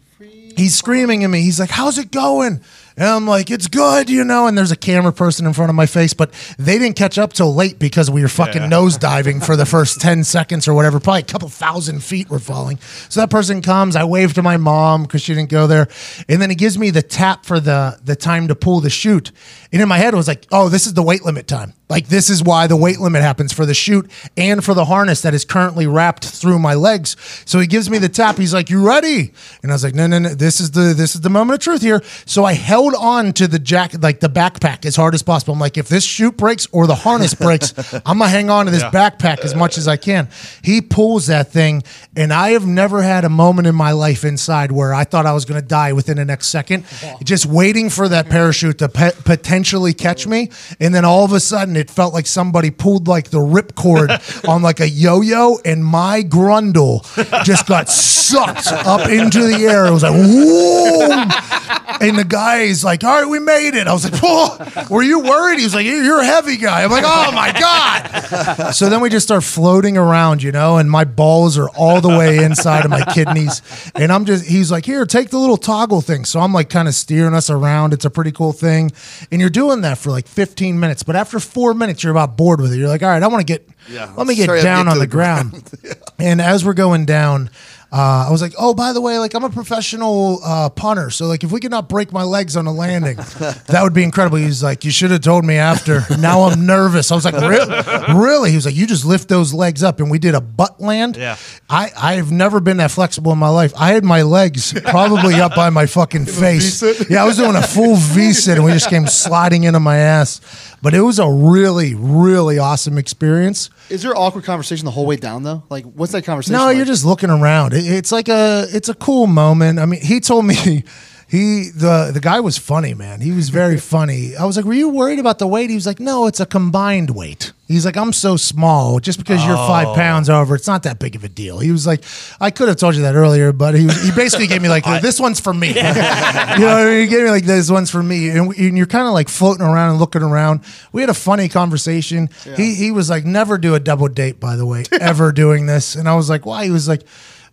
he's 0.55 0.75
screaming 0.75 1.23
at 1.23 1.29
me. 1.29 1.41
He's 1.41 1.59
like, 1.59 1.69
"How's 1.69 1.97
it 1.97 2.11
going?" 2.11 2.61
And 2.97 3.07
I'm 3.07 3.27
like, 3.27 3.51
"It's 3.51 3.67
good," 3.67 4.09
you 4.09 4.23
know. 4.23 4.47
And 4.47 4.57
there's 4.57 4.71
a 4.71 4.75
camera 4.75 5.11
person 5.11 5.45
in 5.45 5.53
front 5.53 5.69
of 5.69 5.75
my 5.75 5.85
face, 5.85 6.13
but 6.13 6.31
they 6.57 6.77
didn't 6.77 6.95
catch 6.95 7.17
up 7.17 7.33
till 7.33 7.53
late 7.53 7.77
because 7.77 8.09
we 8.09 8.21
were 8.21 8.27
fucking 8.27 8.69
nose 8.69 8.97
diving 8.97 9.41
for 9.41 9.55
the 9.55 9.65
first 9.65 9.99
ten 10.07 10.23
seconds 10.23 10.67
or 10.67 10.73
whatever. 10.73 10.99
Probably 10.99 11.21
a 11.21 11.25
couple 11.25 11.49
thousand 11.49 12.03
feet 12.03 12.29
were 12.29 12.39
falling. 12.39 12.79
So 13.09 13.19
that 13.19 13.29
person 13.29 13.61
comes. 13.61 13.95
I 13.95 14.03
wave 14.03 14.33
to 14.35 14.41
my 14.41 14.57
mom 14.57 15.03
because 15.03 15.21
she 15.21 15.33
didn't 15.33 15.49
go 15.49 15.67
there, 15.67 15.87
and 16.29 16.41
then 16.41 16.49
he 16.49 16.55
gives 16.55 16.77
me 16.77 16.89
the 16.89 17.01
tap 17.01 17.45
for 17.45 17.59
the 17.59 17.99
the 18.03 18.15
time 18.15 18.47
to 18.47 18.55
pull 18.55 18.79
the 18.79 18.89
chute. 18.89 19.31
And 19.71 19.81
in 19.81 19.87
my 19.87 19.97
head, 19.97 20.13
it 20.13 20.17
was 20.17 20.27
like, 20.27 20.45
"Oh, 20.51 20.69
this 20.69 20.87
is 20.87 20.93
the 20.93 21.03
weight 21.03 21.25
limit 21.25 21.47
time." 21.47 21.73
Like 21.87 22.07
this 22.07 22.31
is 22.31 22.43
why 22.43 22.65
the 22.65 22.75
weight 22.75 22.99
limit 22.99 23.21
happens 23.21 23.53
for 23.53 23.65
the 23.65 23.75
chute 23.75 24.09
and 24.35 24.63
for 24.63 24.73
the 24.73 24.85
harness 24.85 25.21
that 25.21 25.35
is 25.35 25.45
currently 25.45 25.85
wrapped 25.85 26.25
through 26.25 26.57
my 26.57 26.73
legs. 26.73 27.15
So 27.45 27.59
he 27.59 27.67
gives 27.67 27.91
me 27.91 27.99
the 27.99 28.09
tap. 28.09 28.37
He's 28.37 28.55
like, 28.55 28.71
"You 28.71 28.85
ready?" 28.85 29.33
And 29.61 29.71
I 29.71 29.75
was 29.75 29.83
like, 29.83 29.93
"No, 29.93 30.07
no, 30.07 30.17
no. 30.17 30.29
This 30.29 30.59
is 30.59 30.71
the 30.71 30.95
this 30.95 31.13
is 31.13 31.21
the 31.21 31.29
moment 31.29 31.59
of 31.59 31.63
truth 31.63 31.81
here." 31.83 32.01
So 32.25 32.43
I 32.43 32.53
held 32.53 32.95
on 32.95 33.33
to 33.33 33.47
the 33.47 33.59
jacket, 33.59 34.01
like 34.01 34.19
the 34.19 34.29
backpack, 34.29 34.83
as 34.85 34.95
hard 34.95 35.13
as 35.13 35.21
possible. 35.21 35.53
I'm 35.53 35.59
like, 35.59 35.77
if 35.77 35.87
this 35.87 36.03
chute 36.03 36.37
breaks 36.37 36.67
or 36.71 36.87
the 36.87 36.95
harness 36.95 37.35
breaks, 37.35 37.71
I'm 37.93 38.17
gonna 38.17 38.29
hang 38.29 38.49
on 38.49 38.65
to 38.65 38.71
this 38.71 38.83
backpack 38.83 39.39
as 39.45 39.53
much 39.53 39.77
as 39.77 39.87
I 39.87 39.97
can. 39.97 40.27
He 40.63 40.81
pulls 40.81 41.27
that 41.27 41.51
thing, 41.51 41.83
and 42.15 42.33
I 42.33 42.49
have 42.51 42.65
never 42.65 43.03
had 43.03 43.25
a 43.25 43.29
moment 43.29 43.67
in 43.67 43.75
my 43.75 43.91
life 43.91 44.25
inside 44.25 44.71
where 44.71 44.91
I 44.93 45.03
thought 45.03 45.27
I 45.27 45.33
was 45.33 45.45
gonna 45.45 45.61
die 45.61 45.93
within 45.93 46.17
the 46.17 46.25
next 46.25 46.47
second, 46.47 46.83
just 47.23 47.45
waiting 47.45 47.91
for 47.91 48.07
that 48.09 48.27
parachute 48.27 48.79
to 48.79 48.89
pe- 48.89 49.11
potentially 49.23 49.93
catch 49.93 50.25
me, 50.25 50.49
and 50.79 50.95
then 50.95 51.05
all 51.05 51.23
of 51.23 51.31
a 51.31 51.39
sudden 51.39 51.74
it 51.77 51.89
felt 51.89 52.13
like 52.13 52.27
somebody 52.27 52.71
pulled 52.71 53.07
like 53.07 53.29
the 53.29 53.39
ripcord 53.39 54.47
on 54.47 54.61
like 54.61 54.79
a 54.79 54.89
yo-yo, 54.89 55.59
and 55.65 55.83
my 55.83 56.21
grundle 56.23 57.03
just 57.43 57.67
got 57.67 57.89
sucked 57.89 58.71
up 58.71 59.09
into 59.09 59.39
the 59.45 59.65
air. 59.65 59.85
It 59.85 59.91
was 59.91 60.03
like, 60.03 60.13
whoa! 60.13 61.75
And 62.01 62.17
the 62.17 62.25
guy's 62.25 62.83
like, 62.83 63.03
all 63.03 63.21
right, 63.21 63.29
we 63.29 63.39
made 63.39 63.75
it. 63.75 63.87
I 63.87 63.93
was 63.93 64.09
like, 64.09 64.21
whoa, 64.21 64.85
were 64.89 65.03
you 65.03 65.19
worried? 65.19 65.59
He 65.59 65.63
was 65.63 65.73
like, 65.73 65.85
you're 65.85 66.19
a 66.19 66.25
heavy 66.25 66.57
guy. 66.57 66.83
I'm 66.83 66.91
like, 66.91 67.05
oh 67.05 67.31
my 67.31 67.51
God. 67.57 68.71
So 68.73 68.89
then 68.89 69.01
we 69.01 69.09
just 69.09 69.25
start 69.25 69.43
floating 69.43 69.97
around, 69.97 70.43
you 70.43 70.51
know, 70.51 70.77
and 70.77 70.89
my 70.89 71.05
balls 71.05 71.57
are 71.57 71.69
all 71.69 72.01
the 72.01 72.09
way 72.09 72.43
inside 72.43 72.85
of 72.85 72.91
my 72.91 73.03
kidneys. 73.13 73.61
And 73.95 74.11
I'm 74.11 74.25
just, 74.25 74.45
he's 74.45 74.71
like, 74.71 74.85
here, 74.85 75.05
take 75.05 75.29
the 75.29 75.37
little 75.37 75.57
toggle 75.57 76.01
thing. 76.01 76.25
So 76.25 76.39
I'm 76.39 76.53
like 76.53 76.69
kind 76.69 76.87
of 76.87 76.95
steering 76.95 77.33
us 77.33 77.49
around. 77.49 77.93
It's 77.93 78.05
a 78.05 78.09
pretty 78.09 78.31
cool 78.31 78.51
thing. 78.51 78.91
And 79.31 79.39
you're 79.39 79.49
doing 79.49 79.81
that 79.81 79.97
for 79.97 80.09
like 80.09 80.27
15 80.27 80.79
minutes. 80.79 81.03
But 81.03 81.15
after 81.15 81.39
four 81.39 81.64
minutes, 81.73 82.03
you're 82.03 82.11
about 82.11 82.37
bored 82.37 82.61
with 82.61 82.73
it. 82.73 82.77
You're 82.77 82.87
like, 82.87 83.03
all 83.03 83.09
right, 83.09 83.23
I 83.23 83.27
want 83.27 83.41
to 83.41 83.45
get, 83.45 83.67
Yeah, 83.89 84.13
let 84.15 84.27
me 84.27 84.35
get 84.35 84.47
down 84.47 84.85
get 84.85 84.91
on 84.91 84.93
the, 84.95 84.99
the 84.99 85.07
ground. 85.07 85.71
And 86.17 86.39
as 86.39 86.63
we're 86.63 86.75
going 86.75 87.05
down, 87.05 87.49
uh, 87.91 88.25
I 88.27 88.31
was 88.31 88.41
like, 88.41 88.53
oh, 88.57 88.73
by 88.73 88.91
the 88.91 88.99
way, 88.99 89.19
like 89.19 89.33
I'm 89.33 89.43
a 89.43 89.49
professional 89.49 90.39
uh, 90.43 90.69
punter, 90.69 91.09
so 91.09 91.27
like 91.27 91.43
if 91.43 91.51
we 91.51 91.59
could 91.61 91.71
not 91.71 91.87
break 91.87 92.11
my 92.11 92.23
legs 92.23 92.57
on 92.57 92.67
a 92.67 92.71
landing, 92.71 93.15
that 93.67 93.79
would 93.83 93.93
be 93.93 94.03
incredible. 94.03 94.37
He's 94.37 94.63
like, 94.63 94.83
you 94.83 94.91
should 94.91 95.11
have 95.11 95.21
told 95.21 95.45
me 95.45 95.55
after. 95.55 96.01
Now 96.19 96.43
I'm 96.43 96.65
nervous. 96.65 97.11
I 97.11 97.15
was 97.15 97.23
like, 97.23 97.35
really? 97.35 98.13
really? 98.19 98.49
He 98.49 98.55
was 98.57 98.65
like, 98.65 98.75
you 98.75 98.85
just 98.85 99.05
lift 99.05 99.29
those 99.29 99.53
legs 99.53 99.81
up, 99.83 99.99
and 99.99 100.11
we 100.11 100.19
did 100.19 100.35
a 100.35 100.41
butt 100.41 100.81
land. 100.81 101.15
Yeah. 101.15 101.37
I 101.69 101.91
I've 101.95 102.31
never 102.31 102.59
been 102.59 102.77
that 102.77 102.91
flexible 102.91 103.31
in 103.31 103.37
my 103.37 103.49
life. 103.49 103.71
I 103.77 103.93
had 103.93 104.03
my 104.03 104.23
legs 104.23 104.73
probably 104.81 105.35
up 105.35 105.55
by 105.55 105.69
my 105.69 105.85
fucking 105.85 106.25
face. 106.25 106.81
Yeah, 107.09 107.23
I 107.23 107.25
was 107.25 107.37
doing 107.37 107.55
a 107.55 107.61
full 107.61 107.95
V 107.95 108.33
sit, 108.33 108.57
and 108.57 108.65
we 108.65 108.71
just 108.71 108.89
came 108.89 109.07
sliding 109.07 109.63
into 109.63 109.79
my 109.79 109.97
ass. 109.97 110.41
But 110.85 110.93
it 110.93 111.01
was 111.01 111.17
a 111.17 111.27
really, 111.27 111.95
really 111.95 112.59
awesome 112.59 112.99
experience. 112.99 113.71
Is 113.89 114.03
there 114.03 114.15
awkward 114.15 114.43
conversation 114.43 114.85
the 114.85 114.91
whole 114.91 115.07
way 115.07 115.15
down 115.15 115.41
though? 115.41 115.63
Like, 115.67 115.83
what's 115.83 116.11
that 116.11 116.25
conversation? 116.25 116.53
No, 116.53 116.65
like? 116.65 116.77
you're 116.77 116.85
just 116.85 117.03
looking 117.03 117.31
around. 117.31 117.73
It, 117.73 117.87
it's 117.87 118.11
like 118.11 118.29
a 118.29 118.67
it's 118.69 118.87
a 118.87 118.93
cool 118.93 119.25
moment. 119.25 119.79
I 119.79 119.87
mean, 119.87 119.99
he 119.99 120.19
told 120.19 120.45
me 120.45 120.83
he 121.27 121.69
the 121.75 122.11
the 122.13 122.19
guy 122.19 122.39
was 122.39 122.57
funny, 122.57 122.93
man. 122.93 123.19
He 123.21 123.31
was 123.31 123.49
very 123.49 123.77
funny. 123.93 124.35
I 124.35 124.45
was 124.45 124.55
like, 124.57 124.65
"Were 124.65 124.73
you 124.73 124.89
worried 124.89 125.19
about 125.19 125.39
the 125.39 125.47
weight?" 125.47 125.69
He 125.69 125.75
was 125.75 125.85
like, 125.87 125.99
"No, 125.99 126.27
it's 126.27 126.39
a 126.39 126.45
combined 126.45 127.09
weight." 127.09 127.51
He's 127.67 127.83
like, 127.83 127.97
"I'm 127.97 128.13
so 128.13 128.37
small. 128.37 128.99
Just 128.99 129.17
because 129.17 129.43
you're 129.43 129.55
Oh. 129.57 129.67
five 129.67 129.95
pounds 129.95 130.29
over, 130.29 130.53
it's 130.53 130.67
not 130.67 130.83
that 130.83 130.99
big 130.99 131.15
of 131.15 131.23
a 131.23 131.29
deal." 131.29 131.57
He 131.59 131.71
was 131.71 131.87
like, 131.87 132.03
"I 132.39 132.51
could 132.51 132.67
have 132.67 132.77
told 132.77 132.95
you 132.95 133.01
that 133.01 133.15
earlier, 133.15 133.51
but 133.51 133.73
he 133.73 133.87
he 133.87 134.11
basically 134.15 134.45
gave 134.47 134.61
me 134.61 134.69
like, 134.69 134.83
this 135.01 135.19
one's 135.19 135.39
for 135.39 135.53
me." 135.53 135.69
you 135.69 135.73
know, 135.73 135.81
what 135.89 136.61
I 136.61 136.85
mean? 136.85 137.01
he 137.01 137.07
gave 137.07 137.23
me 137.23 137.31
like, 137.31 137.45
"This 137.45 137.71
one's 137.71 137.89
for 137.89 138.03
me," 138.03 138.29
and, 138.29 138.47
we- 138.49 138.67
and 138.67 138.77
you're 138.77 138.85
kind 138.85 139.07
of 139.07 139.13
like 139.13 139.27
floating 139.29 139.65
around 139.65 139.91
and 139.91 139.99
looking 139.99 140.21
around. 140.21 140.61
We 140.91 141.01
had 141.01 141.09
a 141.09 141.15
funny 141.15 141.49
conversation. 141.49 142.29
He 142.55 142.75
he 142.75 142.91
was 142.91 143.09
like, 143.09 143.25
"Never 143.25 143.57
do 143.57 143.73
a 143.73 143.79
double 143.79 144.07
date, 144.09 144.39
by 144.39 144.55
the 144.57 144.65
way, 144.65 144.83
ever 144.91 145.31
doing 145.31 145.65
this," 145.65 145.95
and 145.95 146.07
I 146.07 146.13
was 146.15 146.29
like, 146.29 146.45
"Why?" 146.45 146.65
He 146.65 146.71
was 146.71 146.87
like, 146.87 147.01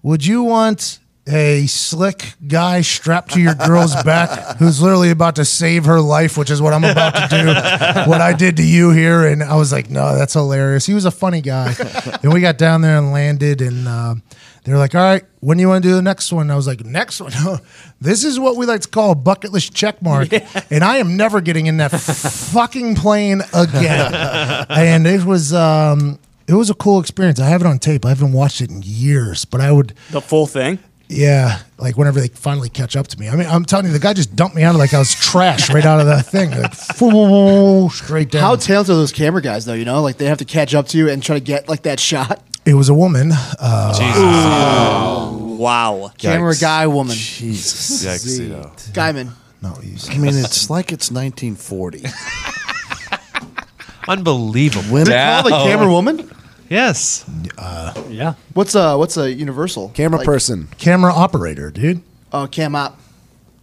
"Would 0.02 0.26
you 0.26 0.42
want?" 0.42 0.98
A 1.28 1.66
slick 1.66 2.34
guy 2.48 2.80
strapped 2.80 3.34
to 3.34 3.40
your 3.40 3.54
girl's 3.54 3.94
back 4.02 4.56
who's 4.56 4.82
literally 4.82 5.10
about 5.10 5.36
to 5.36 5.44
save 5.44 5.84
her 5.84 6.00
life, 6.00 6.36
which 6.36 6.50
is 6.50 6.60
what 6.60 6.72
I'm 6.72 6.82
about 6.82 7.30
to 7.30 7.36
do. 7.36 7.46
what 8.10 8.20
I 8.20 8.32
did 8.32 8.56
to 8.56 8.64
you 8.64 8.90
here. 8.90 9.24
And 9.26 9.40
I 9.40 9.54
was 9.54 9.70
like, 9.70 9.88
no, 9.88 10.16
that's 10.16 10.32
hilarious. 10.32 10.84
He 10.84 10.94
was 10.94 11.04
a 11.04 11.12
funny 11.12 11.40
guy. 11.40 11.76
and 12.24 12.32
we 12.32 12.40
got 12.40 12.58
down 12.58 12.80
there 12.80 12.98
and 12.98 13.12
landed, 13.12 13.60
and 13.60 13.86
uh, 13.86 14.16
they 14.64 14.72
were 14.72 14.78
like, 14.78 14.96
all 14.96 15.00
right, 15.00 15.24
when 15.38 15.58
do 15.58 15.62
you 15.62 15.68
want 15.68 15.84
to 15.84 15.88
do 15.88 15.94
the 15.94 16.02
next 16.02 16.32
one? 16.32 16.50
I 16.50 16.56
was 16.56 16.66
like, 16.66 16.84
next 16.84 17.20
one? 17.20 17.32
this 18.00 18.24
is 18.24 18.40
what 18.40 18.56
we 18.56 18.66
like 18.66 18.80
to 18.80 18.88
call 18.88 19.12
a 19.12 19.14
bucket 19.14 19.52
list 19.52 19.72
check 19.72 20.02
mark. 20.02 20.28
And 20.72 20.82
I 20.82 20.96
am 20.96 21.16
never 21.16 21.40
getting 21.40 21.66
in 21.66 21.76
that 21.76 21.90
fucking 21.90 22.96
plane 22.96 23.42
again. 23.54 24.14
and 24.70 25.06
it 25.06 25.24
was. 25.24 25.52
Um, 25.52 26.18
it 26.48 26.54
was 26.54 26.70
a 26.70 26.74
cool 26.74 27.00
experience. 27.00 27.38
I 27.38 27.46
have 27.46 27.60
it 27.60 27.66
on 27.66 27.78
tape. 27.78 28.04
I 28.04 28.08
haven't 28.10 28.32
watched 28.32 28.60
it 28.60 28.68
in 28.68 28.82
years, 28.84 29.44
but 29.44 29.60
I 29.60 29.70
would 29.70 29.94
The 30.10 30.20
full 30.20 30.46
thing. 30.46 30.80
Yeah, 31.12 31.60
like 31.78 31.96
whenever 31.96 32.20
they 32.20 32.28
finally 32.28 32.68
catch 32.68 32.96
up 32.96 33.06
to 33.08 33.20
me. 33.20 33.28
I 33.28 33.36
mean, 33.36 33.46
I'm 33.46 33.64
telling 33.64 33.86
you, 33.86 33.92
the 33.92 33.98
guy 33.98 34.14
just 34.14 34.34
dumped 34.34 34.56
me 34.56 34.62
out 34.62 34.74
of 34.74 34.78
like 34.78 34.94
I 34.94 34.98
was 34.98 35.14
trash 35.14 35.70
right 35.70 35.84
out 35.84 36.00
of 36.00 36.06
that 36.06 36.26
thing, 36.26 36.50
like 36.50 36.74
straight 37.92 38.30
down. 38.30 38.42
How 38.42 38.56
talented 38.56 38.92
are 38.92 38.96
those 38.96 39.12
camera 39.12 39.42
guys 39.42 39.64
though? 39.64 39.74
You 39.74 39.84
know, 39.84 40.02
like 40.02 40.18
they 40.18 40.26
have 40.26 40.38
to 40.38 40.44
catch 40.44 40.74
up 40.74 40.88
to 40.88 40.98
you 40.98 41.08
and 41.08 41.22
try 41.22 41.34
to 41.34 41.44
get 41.44 41.68
like 41.68 41.82
that 41.82 42.00
shot. 42.00 42.42
it 42.64 42.74
was 42.74 42.88
a 42.88 42.94
woman. 42.94 43.30
Uh, 43.32 45.38
Wow. 45.62 46.10
Camera 46.18 46.54
guy, 46.60 46.88
woman, 46.88 47.16
Jesus. 47.16 48.04
Yikes, 48.04 48.40
you 48.40 48.48
know. 48.48 48.72
guyman. 48.92 49.30
no, 49.62 49.78
you 49.80 49.96
I 50.10 50.18
mean, 50.18 50.34
it's 50.34 50.68
like 50.68 50.90
it's 50.90 51.12
1940. 51.12 52.02
Unbelievable. 54.08 54.92
Women, 54.92 55.12
Call 55.12 55.42
the 55.44 55.50
camera 55.50 55.88
woman. 55.88 56.28
Yes. 56.72 57.24
Uh, 57.58 57.92
yeah. 58.08 58.34
What's 58.54 58.74
a 58.74 58.96
what's 58.96 59.18
a 59.18 59.30
universal 59.30 59.90
Camera 59.90 60.18
Like, 60.18 60.26
person. 60.26 60.68
camera 60.78 61.12
operator, 61.12 61.70
dude. 61.70 62.00
Oh, 62.32 62.46
cam 62.46 62.74
op. 62.74 62.98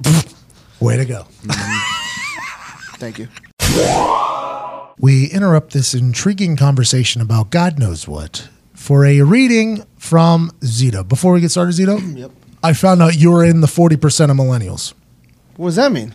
Way 0.79 0.97
to 0.97 1.05
go. 1.05 1.25
Mm-hmm. 1.43 2.95
Thank 2.97 3.17
you. 3.17 3.27
we 4.99 5.25
interrupt 5.31 5.73
this 5.73 5.93
intriguing 5.95 6.55
conversation 6.55 7.21
about 7.21 7.49
God 7.49 7.79
knows 7.79 8.07
what 8.07 8.47
for 8.75 9.05
a 9.05 9.21
reading 9.21 9.85
from 9.97 10.51
Zito. 10.61 11.07
Before 11.07 11.33
we 11.33 11.41
get 11.41 11.49
started, 11.49 11.73
Zito, 11.75 12.17
Yep. 12.17 12.31
I 12.63 12.73
found 12.73 13.01
out 13.01 13.17
you 13.17 13.31
were 13.31 13.43
in 13.43 13.61
the 13.61 13.67
40% 13.67 13.95
of 14.29 14.37
millennials. 14.37 14.93
What 15.55 15.69
does 15.69 15.75
that 15.77 15.91
mean? 15.91 16.13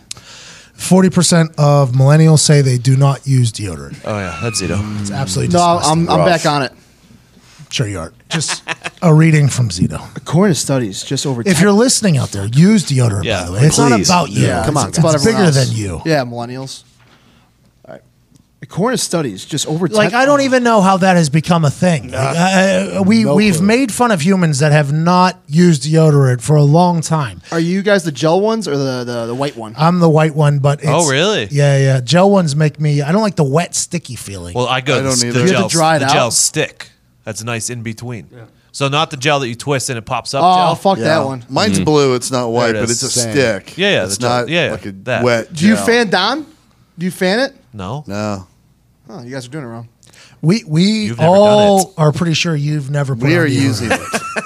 40% 0.77 1.55
of 1.57 1.91
millennials 1.91 2.39
say 2.39 2.61
they 2.61 2.77
do 2.77 2.95
not 2.95 3.25
use 3.27 3.51
deodorant. 3.51 3.99
Oh 4.05 4.17
yeah, 4.17 4.39
that's 4.41 4.61
Zito. 4.61 5.01
It's 5.01 5.11
absolutely 5.11 5.53
No, 5.53 5.75
disgusting. 5.77 6.09
I'm 6.09 6.19
I'm 6.21 6.25
back 6.25 6.45
on 6.45 6.63
it. 6.63 6.71
Sure 7.75 7.87
you 7.89 7.99
are. 7.99 8.13
Just 8.29 8.63
a 9.01 9.13
reading 9.13 9.49
from 9.49 9.67
Zito. 9.67 9.99
According 10.15 10.53
to 10.53 10.59
studies, 10.59 11.03
just 11.03 11.25
over. 11.25 11.41
If 11.41 11.55
10 11.57 11.61
you're 11.61 11.71
listening 11.73 12.15
out 12.17 12.29
there, 12.29 12.45
use 12.45 12.85
deodorant, 12.85 13.25
Yeah, 13.25 13.41
by 13.41 13.45
the 13.47 13.51
way. 13.51 13.59
It's 13.63 13.77
not 13.77 13.91
please. 13.91 14.09
about 14.09 14.29
you. 14.31 14.47
Yeah, 14.47 14.63
come 14.65 14.77
on, 14.77 14.87
It's, 14.87 14.97
about 14.97 15.15
it's 15.15 15.25
everyone 15.25 15.47
bigger 15.51 15.57
else. 15.59 15.67
than 15.69 15.77
you. 15.77 16.01
Yeah, 16.05 16.23
millennials. 16.23 16.83
All 17.85 17.95
right. 17.95 18.01
According 18.61 18.97
to 18.97 19.03
studies, 19.03 19.43
just 19.43 19.67
over 19.67 19.89
Like, 19.89 20.11
10 20.11 20.21
I 20.21 20.25
don't 20.25 20.39
even 20.39 20.63
know 20.63 20.79
how 20.79 20.95
that 20.95 21.17
has 21.17 21.29
become 21.29 21.65
a 21.65 21.69
thing. 21.69 22.11
Like, 22.11 22.37
uh, 22.37 23.03
we, 23.05 23.25
no 23.25 23.35
we've 23.35 23.57
clue. 23.57 23.65
made 23.67 23.91
fun 23.91 24.11
of 24.11 24.21
humans 24.21 24.59
that 24.59 24.71
have 24.71 24.93
not 24.93 25.37
used 25.47 25.83
deodorant 25.83 26.39
for 26.39 26.55
a 26.55 26.63
long 26.63 27.01
time. 27.01 27.41
Are 27.51 27.59
you 27.59 27.81
guys 27.81 28.05
the 28.05 28.11
gel 28.13 28.39
ones 28.39 28.69
or 28.69 28.77
the 28.77 29.03
the, 29.03 29.25
the 29.25 29.35
white 29.35 29.57
one? 29.57 29.75
I'm 29.77 29.99
the 29.99 30.09
white 30.09 30.33
one, 30.33 30.59
but 30.59 30.79
it's, 30.79 30.87
Oh, 30.87 31.09
really? 31.09 31.49
Yeah, 31.51 31.77
yeah. 31.77 31.99
Gel 31.99 32.29
ones 32.31 32.55
make 32.55 32.79
me. 32.79 33.01
I 33.01 33.11
don't 33.11 33.21
like 33.21 33.35
the 33.35 33.43
wet, 33.43 33.75
sticky 33.75 34.15
feeling. 34.15 34.53
Well, 34.53 34.67
I 34.67 34.79
go 34.79 34.99
I 34.99 35.03
don't 35.03 35.19
the, 35.19 35.27
either. 35.27 35.39
the 35.41 35.47
You 35.47 35.53
have 35.55 35.55
to 35.55 35.59
gel, 35.63 35.67
dry 35.69 35.97
it 35.97 35.99
the 35.99 36.05
out? 36.05 36.13
gel 36.13 36.31
stick. 36.31 36.91
That's 37.25 37.43
nice 37.43 37.69
in 37.69 37.83
between. 37.83 38.29
So 38.71 38.87
not 38.87 39.09
the 39.11 39.17
gel 39.17 39.39
that 39.41 39.47
you 39.49 39.55
twist 39.55 39.89
and 39.89 39.97
it 39.97 40.03
pops 40.05 40.33
up. 40.33 40.43
oh, 40.43 40.55
gel. 40.55 40.75
fuck 40.75 40.97
Yeah. 40.97 41.03
that 41.05 41.25
one. 41.25 41.45
Mine's 41.49 41.79
mm. 41.79 41.85
blue. 41.85 42.13
It's 42.15 42.29
not 42.31 42.49
white, 42.49 42.67
There 42.73 42.75
it 42.77 42.79
but 42.81 42.89
is. 42.91 43.03
it's 43.03 43.15
a 43.15 43.19
Same. 43.19 43.31
stick. 43.31 43.77
Yeah, 43.77 43.91
yeah, 43.91 44.03
It's 44.05 44.17
the 44.17 44.21
gel- 44.21 44.29
not 44.41 44.49
yeah, 44.49 44.71
like 44.71 44.85
a 44.85 44.91
that. 44.91 45.23
wet. 45.23 45.53
Do 45.53 45.67
you 45.67 45.75
gel. 45.75 45.85
fan 45.85 46.09
Don? 46.09 46.45
Do 46.97 47.05
you 47.05 47.11
fan 47.11 47.39
it? 47.39 47.55
No. 47.73 48.03
No. 48.07 48.47
Oh, 49.09 49.21
you 49.23 49.31
guys 49.31 49.45
are 49.45 49.49
doing 49.49 49.65
it 49.65 49.67
wrong. 49.67 49.87
we 50.41 50.63
we 50.67 50.83
You've 51.05 51.17
never 51.19 51.31
done 51.35 51.39
all 51.39 51.93
are 51.97 52.11
pretty 52.11 52.33
sure 52.33 52.55
you've 52.55 52.89
never. 52.89 53.15
Put 53.15 53.25
We 53.27 53.35
on 53.37 53.43
are 53.43 53.47
deodorant. 53.47 53.61
using 53.61 53.91
it. 53.91 53.99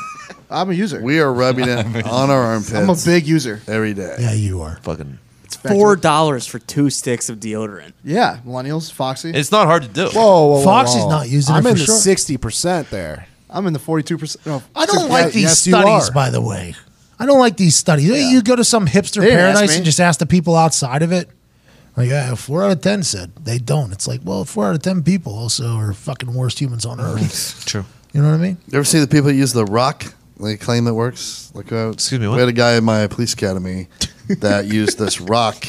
I'm 0.51 0.69
a 0.69 0.73
user. 0.73 1.01
We 1.01 1.19
are 1.19 1.31
rubbing 1.31 1.68
it 1.68 2.06
on 2.06 2.30
our 2.31 2.41
armpits 2.41 2.73
I'm 2.73 2.89
a 2.89 2.95
big 3.06 3.27
user. 3.27 3.61
every 3.68 3.93
day. 3.93 4.15
Yeah, 4.19 4.34
you 4.34 4.61
are. 4.61 4.77
Fucking. 4.84 5.18
Four 5.58 5.96
dollars 5.96 6.46
for 6.48 6.60
two 6.60 6.90
sticks 6.90 7.30
of 7.30 7.40
deodorant. 7.40 7.94
Yeah, 8.04 8.40
millennials, 8.46 8.92
Foxy. 8.92 9.32
It's 9.32 9.52
not 9.52 9.66
hard 9.68 9.84
to 9.84 9.90
do. 9.90 10.08
Whoa, 10.10 10.12
whoa, 10.12 10.48
whoa, 10.58 10.64
Foxy's 10.64 11.04
whoa. 11.04 11.10
not 11.10 11.30
using 11.30 11.54
it 11.56 11.58
I'm 11.58 11.64
for 11.64 11.70
in 11.70 11.76
the 11.78 11.86
sure. 11.86 11.96
sixty 11.96 12.38
percent 12.38 12.90
there. 12.90 13.28
I'm 13.50 13.66
in 13.66 13.74
the 13.74 13.80
42. 13.80 14.18
percent 14.18 14.46
No, 14.46 14.62
I 14.76 14.86
don't 14.86 15.08
Yeah, 15.08 15.14
like 15.14 15.34
these 15.34 15.44
yes, 15.44 15.66
you 15.68 15.74
studies, 15.74 16.10
are. 16.10 16.14
by 16.14 16.30
the 16.30 16.40
way. 16.42 16.76
I 17.18 17.26
don't 17.26 17.40
like 17.40 17.58
these 17.58 17.76
studies. 17.76 18.06
You 18.32 18.42
go 18.44 18.56
to 18.56 18.64
some 18.64 18.86
hipster 18.88 19.22
They 19.22 19.26
didn't 19.32 19.40
ask 19.40 19.54
paradise 19.56 19.70
me. 19.72 19.76
and 19.78 19.86
just 19.86 20.00
ask 20.00 20.20
the 20.20 20.26
people 20.28 20.56
outside 20.56 21.02
of 21.02 21.12
it. 21.12 21.28
Like, 21.98 22.10
yeah, 22.10 22.36
four 22.36 22.64
out 22.64 22.72
of 22.72 22.82
ten 22.82 23.02
said 23.04 23.32
they 23.36 23.58
don't. 23.58 23.92
It's 23.92 24.08
like, 24.08 24.22
well, 24.24 24.46
four 24.46 24.68
out 24.68 24.76
of 24.76 24.82
ten 24.84 25.02
people 25.04 25.34
also 25.38 25.76
are 25.78 25.94
fucking 25.94 26.34
worst 26.34 26.60
humans 26.60 26.86
on 26.86 27.02
earth. 27.02 27.64
True. 27.66 27.86
You 28.14 28.22
know 28.22 28.30
what 28.30 28.36
I 28.36 28.38
mean? 28.38 28.58
You 28.72 28.78
ever 28.78 28.86
see 28.86 29.00
the 29.00 29.08
people 29.08 29.28
that 29.28 29.36
use 29.36 29.52
the 29.52 29.66
rock? 29.66 30.06
They 30.40 30.56
claim 30.56 30.88
it 30.88 30.92
works. 30.94 31.52
Like, 31.54 31.72
uh, 31.74 31.90
Excuse 31.90 32.22
me, 32.22 32.28
We 32.28 32.38
had 32.38 32.48
a 32.48 32.54
guy 32.54 32.76
in 32.76 32.84
my 32.86 33.08
police 33.08 33.34
academy 33.34 33.88
that 34.30 34.65
used 34.68 34.97
this 34.99 35.19
rock, 35.19 35.65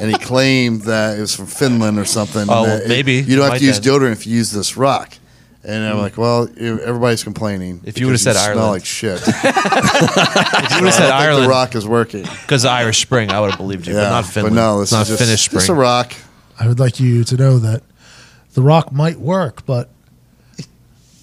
and 0.00 0.10
he 0.10 0.16
claimed 0.18 0.82
that 0.82 1.18
it 1.18 1.20
was 1.20 1.34
from 1.34 1.46
Finland 1.46 1.98
or 1.98 2.04
something. 2.04 2.46
Oh, 2.48 2.66
that 2.66 2.82
it- 2.82 2.88
maybe. 2.88 3.14
you 3.14 3.36
don't 3.36 3.44
have 3.44 3.52
Might 3.54 3.58
to 3.58 3.64
use 3.64 3.80
then. 3.80 3.92
deodorant 4.00 4.12
if 4.12 4.26
you 4.26 4.36
use 4.36 4.52
this 4.52 4.76
rock. 4.76 5.18
And 5.66 5.82
I'm 5.82 5.94
hmm. 5.94 6.02
like, 6.02 6.18
well, 6.18 6.46
everybody's 6.58 7.24
complaining. 7.24 7.80
If 7.84 7.98
you 7.98 8.06
would've 8.06 8.20
because 8.22 8.36
said 8.36 8.52
smell 8.52 8.64
Ireland. 8.66 8.72
like 8.72 8.84
shit. 8.84 9.22
If 9.26 10.70
you 10.70 10.84
would 10.84 10.84
have 10.86 10.94
said 10.94 11.10
I 11.10 11.18
think 11.18 11.28
Ireland 11.28 11.44
the 11.46 11.48
rock 11.48 11.74
is 11.74 11.86
working. 11.86 12.22
because 12.22 12.64
of 12.64 12.70
Irish 12.70 13.00
Spring, 13.00 13.30
I 13.30 13.40
would 13.40 13.50
have 13.50 13.58
believed 13.58 13.86
you, 13.86 13.94
Yeah, 13.94 14.04
but 14.04 14.10
not 14.10 14.24
Finland. 14.26 14.56
But 14.56 14.60
no, 14.60 14.80
this 14.80 14.88
it's 14.88 14.92
not 14.92 15.02
is 15.02 15.08
just, 15.08 15.22
Finnish 15.22 15.42
Spring. 15.42 15.60
Just 15.60 15.68
a 15.70 15.74
rock. 15.74 16.12
I 16.60 16.68
would 16.68 16.78
like 16.78 17.00
you 17.00 17.24
to 17.24 17.36
know 17.36 17.58
that 17.58 17.82
the 18.52 18.62
rock 18.62 18.92
might 18.92 19.18
work, 19.18 19.64
but 19.64 19.88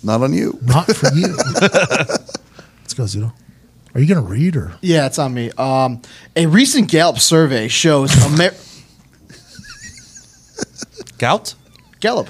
Not 0.04 0.22
on 0.22 0.34
you. 0.34 0.58
not 0.64 0.88
for 0.88 1.14
you. 1.14 1.36
Let's 2.82 2.94
go, 2.96 3.04
Zito. 3.04 3.32
Are 3.94 4.00
you 4.00 4.08
gonna 4.08 4.22
read 4.28 4.56
or? 4.56 4.74
Yeah, 4.82 5.06
it's 5.06 5.20
on 5.20 5.34
me. 5.34 5.52
Um, 5.58 6.02
a 6.36 6.46
recent 6.46 6.90
Gallup 6.90 7.20
survey 7.20 7.68
shows 7.68 8.12
Amer- 8.34 8.56
Gout? 11.18 11.56
Gallup. 12.00 12.28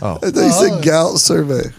I 0.00 0.16
thought 0.18 0.34
you 0.34 0.50
said 0.50 0.84
gout 0.84 1.18
survey. 1.18 1.70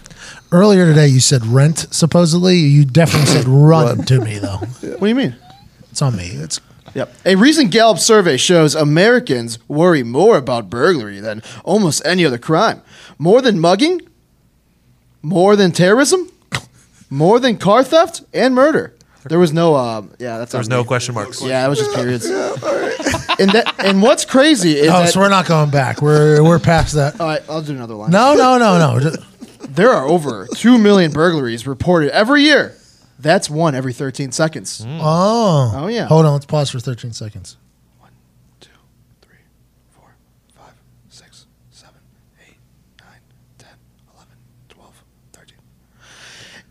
Earlier 0.50 0.86
today, 0.86 1.08
you 1.08 1.20
said 1.20 1.44
rent. 1.44 1.86
Supposedly, 1.90 2.56
you 2.56 2.86
definitely 2.86 3.26
said 3.26 3.44
run 3.48 3.98
to 4.04 4.20
me 4.20 4.38
though. 4.38 4.56
What 4.94 5.00
do 5.00 5.08
you 5.08 5.14
mean? 5.14 5.36
It's 5.90 6.00
on 6.00 6.16
me. 6.16 6.26
It's 6.28 6.60
Yep. 6.94 7.12
A 7.26 7.34
recent 7.34 7.72
Gallup 7.72 7.98
survey 7.98 8.36
shows 8.36 8.76
Americans 8.76 9.58
worry 9.68 10.04
more 10.04 10.36
about 10.38 10.70
burglary 10.70 11.18
than 11.18 11.42
almost 11.64 12.00
any 12.06 12.24
other 12.24 12.38
crime. 12.38 12.82
More 13.18 13.42
than 13.42 13.58
mugging, 13.58 14.00
more 15.20 15.56
than 15.56 15.72
terrorism, 15.72 16.30
more 17.10 17.40
than 17.40 17.56
car 17.58 17.82
theft 17.82 18.22
and 18.32 18.54
murder. 18.54 18.93
There 19.26 19.38
was 19.38 19.52
no. 19.52 19.74
Uh, 19.74 20.02
yeah, 20.18 20.38
that's 20.38 20.52
There 20.52 20.58
was 20.58 20.68
no 20.68 20.84
question 20.84 21.14
marks. 21.14 21.42
Yeah, 21.42 21.64
it 21.64 21.68
was 21.68 21.78
just 21.78 21.94
periods. 21.94 22.24
and 23.38 23.50
that, 23.50 23.74
and 23.78 24.02
what's 24.02 24.24
crazy 24.24 24.72
is 24.76 24.88
Oh, 24.88 25.00
that. 25.00 25.08
so 25.10 25.20
we're 25.20 25.28
not 25.28 25.46
going 25.46 25.70
back. 25.70 26.02
We're 26.02 26.42
we're 26.42 26.58
past 26.58 26.94
that. 26.94 27.20
all 27.20 27.26
right, 27.28 27.42
I'll 27.48 27.62
do 27.62 27.72
another 27.72 27.94
line. 27.94 28.10
No, 28.10 28.34
no, 28.34 28.58
no, 28.58 28.78
no. 28.78 29.00
Just- 29.10 29.74
There 29.74 29.90
are 29.90 30.06
over 30.06 30.46
2 30.54 30.78
million 30.78 31.10
burglaries 31.10 31.66
reported 31.66 32.10
every 32.10 32.42
year. 32.42 32.76
That's 33.18 33.48
one 33.48 33.74
every 33.74 33.92
13 33.94 34.30
seconds. 34.32 34.84
Oh. 34.86 35.72
Oh, 35.74 35.86
yeah. 35.86 36.04
Hold 36.06 36.26
on. 36.26 36.32
Let's 36.34 36.44
pause 36.46 36.70
for 36.70 36.78
13 36.80 37.12
seconds. 37.12 37.56
Two, 38.60 38.68
three, 39.22 39.38
four, 39.92 40.14
five, 40.54 40.74
six, 41.08 41.46
seven, 41.70 41.94
eight, 42.46 42.56
nine, 43.00 43.20
10, 43.58 43.68
11, 44.14 44.28
12, 44.68 44.94
13. 45.32 45.56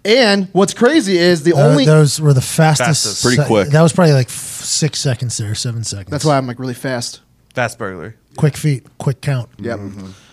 And 0.06 0.50
what's 0.52 0.74
crazy 0.74 1.18
is 1.18 1.44
the 1.44 1.54
Uh, 1.54 1.60
only. 1.70 1.86
those 1.86 2.20
were 2.20 2.34
the 2.34 2.42
fastest. 2.42 2.88
Fastest. 3.06 3.24
Pretty 3.24 3.42
quick. 3.44 3.70
That 3.70 3.82
was 3.82 3.94
probably 3.94 4.14
like 4.14 4.28
f- 4.28 4.62
six 4.64 5.00
seconds 5.00 5.38
there, 5.38 5.56
seven 5.56 5.84
seconds. 5.84 6.10
That's 6.10 6.26
why 6.26 6.38
I'm 6.38 6.46
like 6.48 6.60
really 6.60 6.74
fast. 6.74 7.22
Fast 7.54 7.78
burglary. 7.78 8.14
Quick 8.36 8.58
feet, 8.58 8.86
quick 8.98 9.22
count. 9.22 9.48
Yep. 9.60 9.80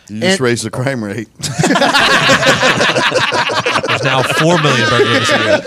You 0.09 0.21
just 0.21 0.25
And- 0.33 0.41
raised 0.41 0.65
the 0.65 0.71
crime 0.71 1.05
rate. 1.05 1.29
There's 3.89 4.03
now 4.03 4.23
four 4.23 4.61
million 4.61 4.89
burglaries 4.89 5.31
a 5.31 5.39
year. 5.39 5.61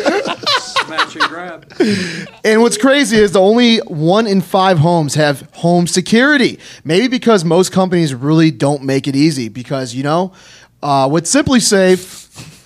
Match 0.90 1.16
and 1.16 1.24
grab. 1.26 1.74
And 2.44 2.62
what's 2.62 2.78
crazy 2.78 3.18
is 3.18 3.32
the 3.32 3.40
only 3.40 3.78
one 3.80 4.28
in 4.28 4.42
five 4.42 4.80
homes 4.80 5.16
have 5.16 5.48
home 5.54 5.88
security. 5.88 6.60
Maybe 6.84 7.08
because 7.08 7.46
most 7.46 7.72
companies 7.72 8.14
really 8.14 8.52
don't 8.52 8.84
make 8.84 9.08
it 9.08 9.16
easy. 9.16 9.48
Because 9.50 9.94
you 9.94 10.04
know, 10.04 10.34
uh, 10.82 11.08
with 11.12 11.24
SimpliSafe, 11.26 12.23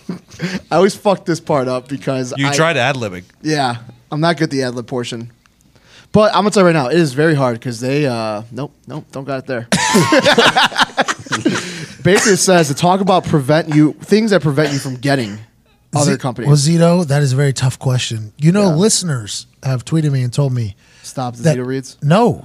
I 0.71 0.75
always 0.75 0.95
fuck 0.95 1.25
this 1.25 1.39
part 1.39 1.67
up 1.67 1.87
because 1.87 2.33
You 2.37 2.47
I, 2.47 2.53
tried 2.53 2.77
ad 2.77 2.95
libbing. 2.95 3.23
Yeah, 3.41 3.77
I'm 4.11 4.19
not 4.21 4.37
good 4.37 4.45
at 4.45 4.49
the 4.51 4.63
ad 4.63 4.75
lib 4.75 4.87
portion. 4.87 5.31
But 6.13 6.29
I'm 6.33 6.41
gonna 6.41 6.51
tell 6.51 6.61
you 6.63 6.67
right 6.67 6.73
now, 6.73 6.87
it 6.87 6.97
is 6.97 7.13
very 7.13 7.35
hard 7.35 7.59
because 7.59 7.79
they 7.79 8.05
uh 8.07 8.43
nope, 8.51 8.73
nope, 8.87 9.05
don't 9.11 9.25
got 9.25 9.39
it 9.39 9.45
there. 9.47 9.67
Baker 12.03 12.37
says 12.37 12.67
to 12.69 12.73
talk 12.73 13.01
about 13.01 13.25
prevent 13.25 13.73
you 13.75 13.93
things 13.93 14.31
that 14.31 14.41
prevent 14.41 14.71
you 14.71 14.79
from 14.79 14.95
getting 14.95 15.37
other 15.93 16.13
Z- 16.13 16.17
companies. 16.19 16.47
Well, 16.47 16.57
Zito, 16.57 17.05
that 17.07 17.21
is 17.21 17.33
a 17.33 17.35
very 17.35 17.51
tough 17.53 17.77
question. 17.79 18.31
You 18.37 18.51
know, 18.51 18.69
Yeah. 18.69 18.75
listeners 18.75 19.45
have 19.63 19.83
tweeted 19.83 20.11
me 20.11 20.21
and 20.23 20.31
told 20.31 20.53
me 20.53 20.75
Stop 21.03 21.35
the 21.35 21.43
that 21.43 21.57
Zito 21.57 21.65
reads. 21.65 21.97
no, 22.01 22.43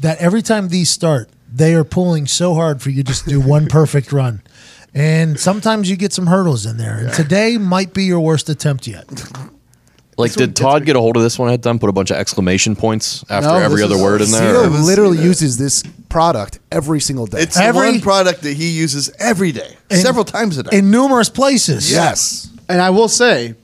that 0.00 0.18
every 0.18 0.40
time 0.42 0.68
these 0.68 0.88
start, 0.88 1.28
they 1.52 1.74
are 1.74 1.84
pulling 1.84 2.26
so 2.26 2.54
hard 2.54 2.80
for 2.80 2.90
you 2.90 3.02
just 3.02 3.24
to 3.24 3.30
do 3.30 3.40
one 3.40 3.66
perfect 3.68 4.12
run. 4.12 4.40
And 4.96 5.38
sometimes 5.38 5.90
you 5.90 5.96
get 5.96 6.12
some 6.14 6.26
hurdles 6.26 6.64
in 6.64 6.78
there. 6.78 6.96
And 6.96 7.12
today 7.12 7.58
might 7.58 7.92
be 7.92 8.04
your 8.04 8.20
worst 8.20 8.48
attempt 8.48 8.86
yet. 8.86 9.04
Like, 10.16 10.32
did 10.32 10.56
Todd 10.56 10.86
get 10.86 10.96
a 10.96 11.00
hold 11.00 11.18
of 11.18 11.22
this 11.22 11.38
one 11.38 11.48
ahead 11.48 11.60
of 11.60 11.64
time? 11.64 11.78
Put 11.78 11.90
a 11.90 11.92
bunch 11.92 12.10
of 12.10 12.16
exclamation 12.16 12.74
points 12.74 13.22
after 13.28 13.50
No, 13.50 13.56
every 13.56 13.76
this 13.82 13.84
other 13.84 13.96
is- 13.96 14.02
word 14.02 14.22
in 14.22 14.30
there? 14.30 14.54
Zito 14.54 14.64
or- 14.64 14.68
literally 14.70 15.18
uses 15.18 15.58
this 15.58 15.82
product 16.08 16.58
every 16.72 17.00
single 17.00 17.26
day. 17.26 17.42
It's 17.42 17.56
the 17.56 17.62
Every- 17.64 17.90
one 17.90 18.00
product 18.00 18.40
that 18.44 18.54
he 18.56 18.70
uses 18.70 19.10
every 19.18 19.52
day, 19.52 19.76
In- 19.90 19.98
several 20.00 20.24
times 20.24 20.56
a 20.56 20.62
day. 20.62 20.78
In 20.78 20.90
numerous 20.90 21.28
places. 21.28 21.90
yes. 21.92 22.48
And 22.66 22.80
I 22.80 22.88
will 22.88 23.08
say, 23.08 23.54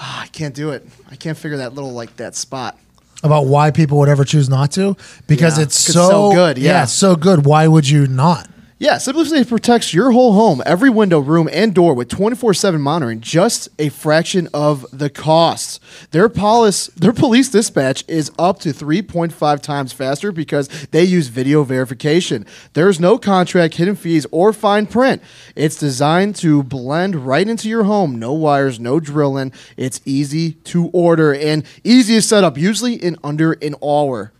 ah, 0.00 0.22
I 0.22 0.26
can't 0.26 0.54
do 0.56 0.70
it. 0.70 0.84
I 1.08 1.14
can't 1.14 1.38
figure 1.38 1.58
that 1.58 1.72
little 1.76 1.92
like 1.92 2.16
that 2.16 2.34
spot. 2.34 2.76
About 3.22 3.46
why 3.46 3.70
people 3.70 3.98
would 3.98 4.08
ever 4.08 4.24
choose 4.24 4.48
not 4.48 4.72
to. 4.72 4.96
Because 5.28 5.58
Yeah, 5.58 5.62
it's 5.64 5.86
'cause 5.86 5.94
so, 5.94 6.02
it's 6.02 6.10
so 6.10 6.32
good, 6.32 6.58
yeah. 6.58 6.82
it's 6.82 6.92
so 6.92 7.14
good. 7.14 7.44
Why 7.46 7.68
would 7.68 7.88
you 7.88 8.08
not? 8.08 8.48
Yeah, 8.80 8.94
SimpliSafe 8.94 9.48
protects 9.48 9.92
your 9.92 10.12
whole 10.12 10.34
home, 10.34 10.62
every 10.64 10.88
window, 10.88 11.18
room, 11.18 11.48
and 11.52 11.74
door 11.74 11.94
with 11.94 12.06
24/7 12.08 12.80
monitoring, 12.80 13.20
just 13.20 13.68
a 13.76 13.88
fraction 13.88 14.48
of 14.54 14.86
the 14.92 15.10
cost. 15.10 15.80
Their 16.12 16.28
police, 16.28 16.86
their 16.94 17.12
police 17.12 17.48
dispatch 17.48 18.04
is 18.06 18.30
up 18.38 18.60
to 18.60 18.72
3.5 18.72 19.60
times 19.62 19.92
faster 19.92 20.30
because 20.30 20.68
they 20.92 21.02
use 21.02 21.26
video 21.26 21.64
verification. 21.64 22.46
There's 22.74 23.00
no 23.00 23.18
contract, 23.18 23.74
hidden 23.74 23.96
fees, 23.96 24.26
or 24.30 24.52
fine 24.52 24.86
print. 24.86 25.22
It's 25.56 25.74
designed 25.74 26.36
to 26.36 26.62
blend 26.62 27.26
right 27.26 27.48
into 27.48 27.68
your 27.68 27.82
home. 27.82 28.16
No 28.20 28.32
wires, 28.32 28.78
no 28.78 29.00
drilling. 29.00 29.50
It's 29.76 30.00
easy 30.04 30.52
to 30.52 30.86
order 30.92 31.34
and 31.34 31.64
easy 31.82 32.14
to 32.14 32.22
set 32.22 32.44
up, 32.44 32.56
usually 32.56 32.94
in 32.94 33.16
under 33.24 33.54
an 33.54 33.74
hour. 33.82 34.30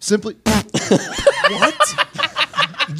Simply 0.00 0.34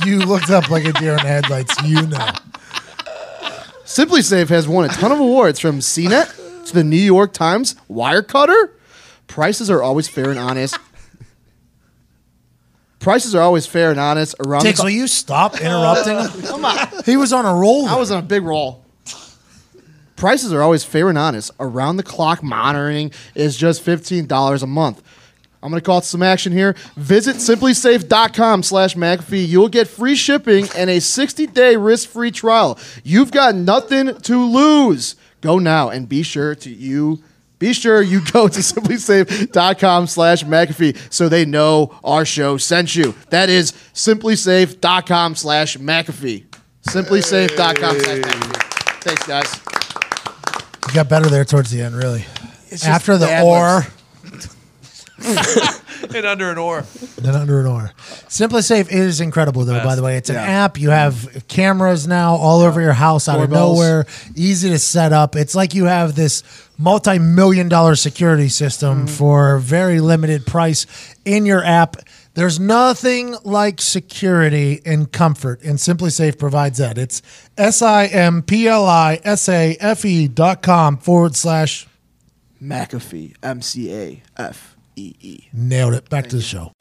You 0.05 0.21
looked 0.21 0.51
up 0.51 0.71
like 0.71 0.85
a 0.85 0.93
deer 0.93 1.13
in 1.15 1.19
headlights. 1.21 1.75
You 1.85 2.07
know. 2.07 2.29
SimpliSafe 3.85 4.49
has 4.49 4.67
won 4.67 4.85
a 4.85 4.89
ton 4.89 5.13
of 5.13 5.21
awards 5.21 5.59
from 5.59 5.81
CNET 5.81 6.67
to 6.67 6.75
the 6.75 6.85
New 6.85 6.97
York 6.97 7.33
Times 7.33 7.75
Wirecutter. 7.91 8.71
Prices 9.27 9.71
are 9.71 9.83
always 9.83 10.09
fair 10.09 10.31
and 10.31 10.39
honest. 10.39 10.79
Prices 13.01 13.35
are 13.35 13.43
always 13.43 13.67
fair 13.67 13.91
and 13.91 13.99
honest 13.99 14.35
around. 14.47 14.63
Dix, 14.63 14.79
the 14.79 14.85
will 14.85 14.91
you 14.91 15.09
stop 15.09 15.61
interrupting 15.61 16.19
him? 16.19 16.43
Come 16.49 16.65
on, 16.65 16.77
He 17.05 17.17
was 17.17 17.33
on 17.33 17.45
a 17.45 17.53
roll. 17.55 17.89
I 17.89 17.97
was 17.97 18.11
on 18.13 18.21
a 18.21 18.27
big 18.27 18.45
roll. 18.45 18.85
Prices 20.15 20.53
are 20.53 20.63
always 20.63 20.85
fair 20.85 21.09
and 21.09 21.19
honest. 21.19 21.51
Around 21.59 21.97
the 21.97 22.05
clock 22.05 22.45
monitoring 22.45 23.11
is 23.35 23.57
just 23.57 23.83
fifteen 23.83 24.27
dollars 24.29 24.63
a 24.63 24.69
month. 24.69 25.03
I'm 25.63 25.71
gonna 25.71 25.81
call 25.81 25.99
it 25.99 26.05
some 26.05 26.23
action 26.23 26.53
here. 26.53 26.75
Visit 26.97 27.37
simplisafe.com 27.37 28.63
slash 28.63 28.95
McAfee. 28.95 29.47
You'll 29.47 29.69
get 29.69 29.89
free 29.89 30.17
shipping 30.17 30.67
and 30.77 30.91
a 30.91 30.97
60-day 30.99 31.77
risk-free 31.77 32.33
trial. 32.33 32.79
You've 33.05 33.31
got 33.31 33.55
nothing 33.55 34.21
to 34.23 34.45
lose. 34.45 35.17
Go 35.41 35.59
now 35.59 35.89
and 35.89 36.09
be 36.09 36.23
sure 36.23 36.55
to 36.57 36.71
you 36.71 37.23
be 37.63 37.73
sure 37.73 38.03
you 38.03 38.21
go 38.33 38.49
to 38.49 38.59
simplisafe.com 38.61 40.09
slash 40.09 40.43
McAfee 40.43 40.99
so 41.13 41.29
they 41.29 41.45
know 41.45 41.97
our 42.03 42.25
show 42.25 42.57
sent 42.57 42.97
you. 42.97 43.15
That 43.31 43.49
is 43.49 43.71
simplisafe.com 43.95 45.37
slash 45.37 45.77
McAfee. 45.77 46.45
Simplisafe.com 46.83 48.01
slash 48.01 48.19
McAfee. 48.19 49.03
Thanks, 49.05 49.27
guys. 49.29 50.89
You 50.89 50.95
got 50.95 51.09
better 51.09 51.29
there 51.29 51.45
towards 51.45 51.71
the 51.71 51.83
end, 51.83 51.95
really. 51.95 52.25
just 52.69 52.85
After 52.85 53.17
the 53.17 53.27
bad 53.27 53.45
or, 53.45 53.87
and 56.15 56.27
under 56.27 56.51
an 56.51 56.59
oar. 56.59 56.83
then 57.19 57.35
under 57.35 57.61
an 57.61 57.67
or. 57.67 57.93
SimpliSafe 58.29 58.91
is 58.91 59.21
incredible, 59.21 59.65
though. 59.65 59.83
By 59.85 59.95
the 59.95 60.03
way, 60.03 60.17
it's 60.17 60.31
an 60.31 60.37
Yeah. 60.37 60.65
app. 60.65 60.79
You 60.79 60.91
have 60.91 61.45
cameras 61.49 62.07
now 62.07 62.35
all 62.35 62.61
over 62.61 62.81
your 62.81 62.93
house 62.93 63.29
out 63.29 63.41
of 63.41 63.51
Doorbells. 63.51 63.79
nowhere. 63.79 64.07
Easy 64.35 64.69
to 64.71 64.79
set 64.79 65.13
up. 65.13 65.37
It's 65.37 65.55
like 65.55 65.75
you 65.75 65.85
have 65.85 66.15
this 66.15 66.43
multi-million 66.79 67.69
dollar 67.69 67.95
security 67.95 68.49
system 68.49 69.07
mm. 69.07 69.11
for 69.11 69.55
a 69.55 69.61
very 69.61 70.01
limited 70.01 70.47
price 70.47 70.87
in 71.25 71.47
your 71.47 71.65
app. 71.65 71.97
There's 72.35 72.59
nothing 72.59 73.37
like 73.45 73.81
security 73.81 74.81
and 74.87 75.13
comfort, 75.13 75.63
and 75.63 75.79
SimpliSafe 75.79 76.39
provides 76.39 76.79
that. 76.79 76.97
It's 76.97 77.21
S 77.59 77.83
I 77.83 78.07
M 78.07 78.43
P 78.43 78.67
L 78.67 78.87
I 78.87 79.21
S 79.23 79.49
A 79.51 79.77
F 79.79 80.05
E 80.07 80.29
dot 80.29 80.63
com 80.63 80.97
forward 80.97 81.37
slash 81.37 81.87
McAfee. 82.63 83.35
M 83.43 83.61
C 83.61 83.93
A 83.95 84.23
F 84.39 84.72
E 84.97 85.15
E. 85.21 85.49
nailed 85.53 85.95
it. 85.95 86.09
Back 86.11 86.29
to 86.29 86.37
the 86.37 86.43
show. 86.43 86.73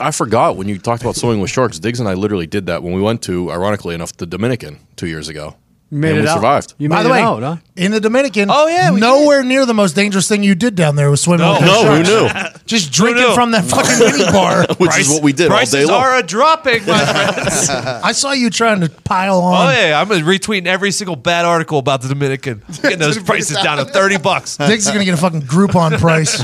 I 0.00 0.10
forgot 0.10 0.56
when 0.56 0.68
you 0.68 0.78
talked 0.78 1.02
about 1.02 1.14
swimming 1.16 1.40
with 1.40 1.50
sharks. 1.50 1.78
Diggs 1.78 2.00
and 2.00 2.08
I 2.08 2.14
literally 2.14 2.46
did 2.46 2.66
that 2.66 2.82
when 2.82 2.92
we 2.94 3.00
went 3.00 3.22
to, 3.22 3.50
ironically 3.52 3.94
enough, 3.94 4.16
the 4.16 4.26
Dominican 4.26 4.80
two 4.96 5.06
years 5.06 5.28
ago. 5.28 5.56
You 5.90 5.98
made 5.98 6.10
and 6.10 6.18
it 6.18 6.22
we 6.22 6.28
out. 6.28 6.34
survived. 6.34 6.74
You 6.78 6.88
By 6.88 6.96
made 6.96 7.02
the 7.04 7.08
it 7.08 7.12
way, 7.12 7.20
out, 7.22 7.42
huh? 7.42 7.56
In 7.76 7.90
the 7.90 7.98
Dominican, 8.00 8.48
Oh, 8.50 8.66
yeah, 8.68 8.92
we 8.92 9.00
nowhere 9.00 9.42
near 9.42 9.66
the 9.66 9.74
most 9.74 9.94
dangerous 9.96 10.28
thing 10.28 10.42
you 10.44 10.54
did 10.54 10.74
down 10.76 10.94
there 10.96 11.10
was 11.10 11.20
swimming. 11.22 11.46
No. 11.46 11.54
with 11.54 11.62
No, 11.62 11.96
who 11.96 12.02
knew? 12.02 12.50
Just 12.66 12.92
drinking 12.92 13.24
knew? 13.24 13.34
from 13.34 13.50
that 13.50 13.64
fucking 13.64 13.98
mini 13.98 14.24
bar. 14.32 14.64
Which 14.78 14.96
is 14.96 15.08
what 15.08 15.22
we 15.22 15.32
did 15.32 15.50
all 15.50 15.56
Prices 15.56 15.72
day 15.74 15.84
long. 15.84 16.00
are 16.02 16.18
a 16.18 16.22
dropping, 16.22 16.86
my 16.86 17.04
friends. 17.34 17.68
I 17.70 18.12
saw 18.12 18.32
you 18.32 18.48
trying 18.48 18.80
to 18.82 18.88
pile 18.88 19.40
on. 19.40 19.66
Oh 19.66 19.70
yeah, 19.70 20.00
I'm 20.00 20.08
retweeting 20.08 20.66
every 20.66 20.92
single 20.92 21.16
bad 21.16 21.44
article 21.44 21.78
about 21.78 22.00
the 22.02 22.08
Dominican, 22.08 22.62
getting 22.82 22.98
those 23.00 23.18
prices 23.22 23.56
down 23.58 23.78
to 23.78 23.84
thirty 23.84 24.18
bucks. 24.18 24.56
Diggs 24.56 24.86
is 24.86 24.92
gonna 24.92 25.04
get 25.04 25.14
a 25.14 25.18
fucking 25.18 25.42
Groupon 25.42 25.98
price 25.98 26.40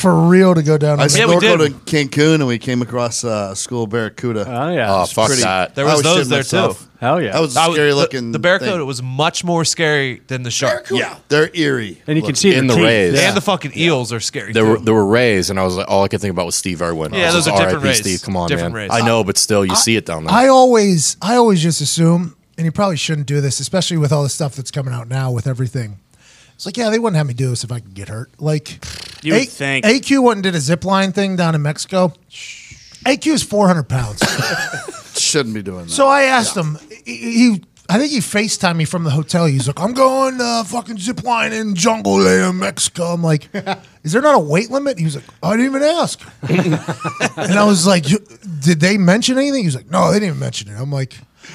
for 0.00 0.14
real 0.28 0.54
to 0.54 0.62
go 0.62 0.78
down. 0.78 1.00
I 1.00 1.04
on 1.04 1.08
Yeah, 1.10 1.26
we 1.26 1.34
snorkeled 1.34 1.58
did. 1.58 1.72
in 1.72 2.08
Cancun 2.08 2.34
and 2.36 2.46
we 2.46 2.58
came 2.58 2.80
across 2.80 3.24
uh, 3.24 3.54
school 3.54 3.86
barracuda. 3.86 4.46
Oh 4.48 4.70
yeah. 4.72 4.94
Oh, 4.94 5.04
fuck 5.06 5.26
pretty- 5.26 5.42
that. 5.42 5.74
There 5.74 5.86
I 5.86 5.94
was 5.94 6.02
those 6.02 6.28
there, 6.28 6.38
myself. 6.38 6.80
too. 6.80 6.86
Hell 7.00 7.22
yeah. 7.22 7.32
That 7.32 7.40
was 7.40 7.56
a 7.56 7.60
I 7.60 7.66
was- 7.68 7.76
scary 7.76 7.90
the- 7.90 7.96
looking. 7.96 8.32
The, 8.32 8.38
barracuda 8.38 8.72
thing. 8.78 8.86
was 8.86 9.02
much 9.02 9.42
more 9.44 9.64
scary 9.64 10.20
than 10.26 10.42
the 10.42 10.50
shark. 10.60 10.90
Yeah, 10.90 11.18
they're 11.28 11.50
eerie. 11.54 12.00
and 12.06 12.16
you 12.18 12.22
can 12.24 12.34
see 12.34 12.54
In 12.54 12.66
the 12.66 12.74
teeth. 12.74 12.84
rays. 12.84 13.14
Yeah. 13.14 13.28
And 13.28 13.36
the 13.36 13.40
fucking 13.40 13.72
eels 13.76 14.12
are 14.12 14.20
scary 14.20 14.52
There 14.52 14.64
too. 14.64 14.70
were 14.70 14.78
there 14.78 14.94
were 14.94 15.06
rays, 15.06 15.50
and 15.50 15.58
I 15.58 15.64
was 15.64 15.76
like, 15.76 15.86
all 15.88 16.04
I 16.04 16.08
could 16.08 16.20
think 16.20 16.32
about 16.32 16.46
was 16.46 16.54
Steve 16.56 16.80
Irwin. 16.82 17.12
Yeah, 17.12 17.22
I 17.22 17.34
was 17.34 17.44
those 17.46 17.48
are 17.48 17.56
different 17.58 17.74
"R.I.P. 17.74 17.88
rays. 17.88 17.98
Steve, 18.00 18.22
come 18.22 18.36
on, 18.36 18.48
Different 18.48 18.74
man. 18.74 18.88
rays. 18.88 18.90
I 18.92 19.04
know, 19.06 19.24
but 19.24 19.36
still, 19.38 19.64
you 19.64 19.74
see 19.76 19.96
it 19.96 20.06
down 20.06 20.24
there. 20.24 20.34
I 20.34 20.48
always, 20.48 21.16
I 21.22 21.36
always 21.36 21.62
just 21.62 21.80
assume, 21.80 22.36
and 22.56 22.64
you 22.64 22.72
probably 22.72 22.96
shouldn't 22.96 23.26
do 23.26 23.40
this, 23.40 23.60
especially 23.60 23.96
with 23.96 24.12
all 24.12 24.22
the 24.22 24.28
stuff 24.28 24.54
that's 24.56 24.70
coming 24.70 24.94
out 24.94 25.08
now 25.08 25.30
with 25.32 25.46
everything. 25.46 25.98
It's 26.54 26.66
like, 26.66 26.76
yeah, 26.76 26.90
they 26.90 26.98
wouldn't 26.98 27.16
have 27.16 27.26
me 27.26 27.32
do 27.32 27.48
this 27.48 27.64
if 27.64 27.72
I 27.72 27.80
could 27.80 27.94
get 27.94 28.08
hurt. 28.10 28.30
Like, 28.38 28.84
You 29.24 29.32
would 29.32 29.48
think. 29.48 29.86
AQ 29.86 30.22
went 30.22 30.36
and 30.36 30.42
did 30.42 30.54
a 30.54 30.60
zip 30.60 30.84
line 30.84 31.10
thing 31.12 31.34
down 31.36 31.54
in 31.54 31.62
Mexico. 31.62 32.12
AQ 33.06 33.26
is 33.32 33.42
400 33.42 33.84
pounds. 33.88 34.20
Shouldn't 35.18 35.54
be 35.54 35.62
doing 35.62 35.86
that. 35.86 35.90
So 35.90 36.06
I 36.06 36.24
asked 36.24 36.54
him. 36.54 36.78
He, 37.06 37.16
he- 37.16 37.64
I 37.92 37.98
think 37.98 38.12
he 38.12 38.18
FaceTimed 38.20 38.76
me 38.76 38.84
from 38.84 39.02
the 39.02 39.10
hotel. 39.10 39.46
He's 39.46 39.66
like, 39.66 39.80
I'm 39.80 39.94
going 39.94 40.40
uh, 40.40 40.62
fucking 40.64 40.98
zip 40.98 41.24
line 41.24 41.52
in 41.52 41.74
jungle 41.74 42.18
layer, 42.20 42.52
Mexico. 42.52 43.06
I'm 43.06 43.22
like, 43.22 43.48
is 44.04 44.12
there 44.12 44.22
not 44.22 44.36
a 44.36 44.38
weight 44.38 44.70
limit? 44.70 44.98
He 44.98 45.04
was 45.04 45.16
like, 45.16 45.24
I 45.42 45.50
didn't 45.56 45.66
even 45.66 45.82
ask. 45.82 46.20
and 46.42 47.58
I 47.58 47.64
was 47.64 47.86
like, 47.86 48.08
"You- 48.08 48.24
did 48.60 48.78
they 48.80 48.96
mention 48.96 49.38
anything? 49.38 49.60
He 49.62 49.66
was 49.66 49.74
like, 49.74 49.90
no, 49.90 50.08
they 50.12 50.20
didn't 50.20 50.28
even 50.28 50.38
mention 50.38 50.68
it. 50.70 50.76
I'm 50.78 50.92
like, 50.92 51.14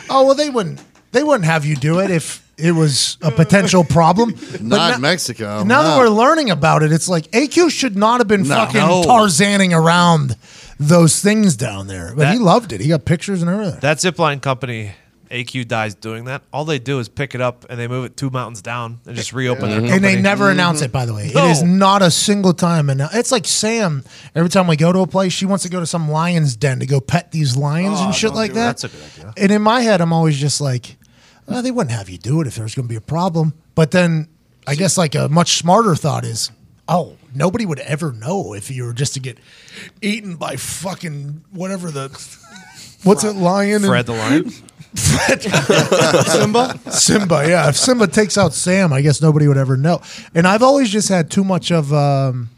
oh 0.09 0.25
well, 0.25 0.35
they 0.35 0.49
wouldn't. 0.49 0.81
They 1.11 1.23
wouldn't 1.23 1.45
have 1.45 1.65
you 1.65 1.77
do 1.77 1.99
it 2.01 2.11
if 2.11 2.45
it 2.57 2.73
was 2.73 3.17
a 3.21 3.31
potential 3.31 3.83
problem. 3.85 4.33
But 4.51 4.61
Not 4.61 4.95
in 4.95 5.01
Mexico. 5.01 5.63
Now 5.63 5.83
that 5.83 5.95
no. 5.95 5.99
we're 5.99 6.09
learning 6.09 6.49
about 6.49 6.83
it, 6.83 6.91
it's 6.91 7.07
like 7.07 7.31
AQ 7.31 7.69
should 7.71 7.95
not 7.95 8.19
have 8.19 8.27
been 8.27 8.43
No. 8.43 8.55
fucking 8.55 8.81
No. 8.81 9.03
Tarzaning 9.03 9.71
around 9.73 10.35
those 10.79 11.21
things 11.21 11.55
down 11.55 11.87
there. 11.87 12.13
But 12.13 12.31
he 12.31 12.37
That- 12.37 12.43
loved 12.43 12.73
it. 12.73 12.81
He 12.81 12.89
got 12.89 13.05
pictures 13.05 13.41
and 13.41 13.49
everything. 13.49 13.79
That 13.79 13.97
zipline 13.97 14.41
company, 14.41 14.91
AQ 15.29 15.67
dies 15.67 15.95
doing 15.95 16.25
that. 16.25 16.43
All 16.53 16.65
they 16.65 16.79
do 16.79 16.99
is 16.99 17.09
pick 17.09 17.35
it 17.35 17.41
up 17.41 17.65
and 17.69 17.79
they 17.79 17.87
move 17.87 18.05
it 18.05 18.17
two 18.17 18.29
mountains 18.29 18.61
down 18.61 18.99
and 19.05 19.15
just 19.15 19.33
reopen 19.33 19.69
their 19.69 19.79
mm-hmm. 19.81 19.93
And 19.93 20.03
they 20.03 20.09
company. 20.09 20.21
never 20.21 20.43
mm-hmm. 20.45 20.53
announce 20.53 20.81
it, 20.81 20.91
by 20.91 21.05
the 21.05 21.13
way. 21.13 21.31
No. 21.33 21.45
It 21.45 21.51
is 21.51 21.63
not 21.63 22.01
a 22.01 22.11
single 22.11 22.53
time. 22.53 22.89
And 22.89 23.01
it's 23.13 23.31
like 23.31 23.45
Sam. 23.45 24.03
Every 24.33 24.49
time 24.49 24.67
we 24.67 24.75
go 24.75 24.91
to 24.91 24.99
a 24.99 25.07
place, 25.07 25.33
she 25.33 25.45
wants 25.45 25.63
to 25.63 25.69
go 25.69 25.79
to 25.79 25.85
some 25.85 26.09
lion's 26.09 26.55
den 26.55 26.79
to 26.79 26.85
go 26.85 27.01
pet 27.01 27.31
these 27.31 27.55
lions 27.55 27.99
and 27.99 28.09
oh, 28.09 28.11
shit 28.11 28.33
like 28.33 28.53
that. 28.53 28.77
That's 28.77 28.83
a 28.85 28.89
good 28.89 29.03
idea. 29.03 29.33
And 29.37 29.51
in 29.51 29.61
my 29.61 29.81
head, 29.81 30.01
I'm 30.01 30.13
always 30.13 30.37
just 30.37 30.61
like, 30.61 30.97
oh, 31.47 31.61
they 31.61 31.71
wouldn't 31.71 31.95
have 31.95 32.09
you 32.09 32.17
do 32.17 32.41
it 32.41 32.47
if 32.47 32.55
there's 32.55 32.75
going 32.75 32.87
to 32.87 32.91
be 32.91 32.97
a 32.97 33.01
problem. 33.01 33.53
But 33.75 33.91
then 33.91 34.27
I 34.67 34.75
guess 34.75 34.97
like 34.97 35.15
a 35.15 35.29
much 35.29 35.57
smarter 35.57 35.95
thought 35.95 36.25
is, 36.25 36.51
oh, 36.87 37.17
nobody 37.33 37.65
would 37.65 37.79
ever 37.79 38.11
know 38.11 38.53
if 38.53 38.71
you 38.71 38.85
were 38.85 38.93
just 38.93 39.13
to 39.15 39.19
get 39.19 39.37
eaten 40.01 40.35
by 40.35 40.55
fucking 40.55 41.43
whatever 41.51 41.91
the. 41.91 42.09
What's 43.03 43.23
it, 43.23 43.33
lion? 43.33 43.75
and- 43.75 43.85
Fred 43.85 44.05
the 44.07 44.13
lion. 44.13 44.51
Simba? 46.25 46.79
Simba, 46.89 47.47
yeah. 47.47 47.69
If 47.69 47.77
Simba 47.77 48.07
takes 48.07 48.37
out 48.37 48.53
Sam, 48.53 48.93
I 48.93 49.01
guess 49.01 49.21
nobody 49.21 49.47
would 49.47 49.57
ever 49.57 49.77
know. 49.77 50.01
And 50.33 50.47
I've 50.47 50.63
always 50.63 50.89
just 50.89 51.09
had 51.09 51.29
too 51.29 51.43
much 51.43 51.71
of 51.71 51.93
um, 51.93 52.49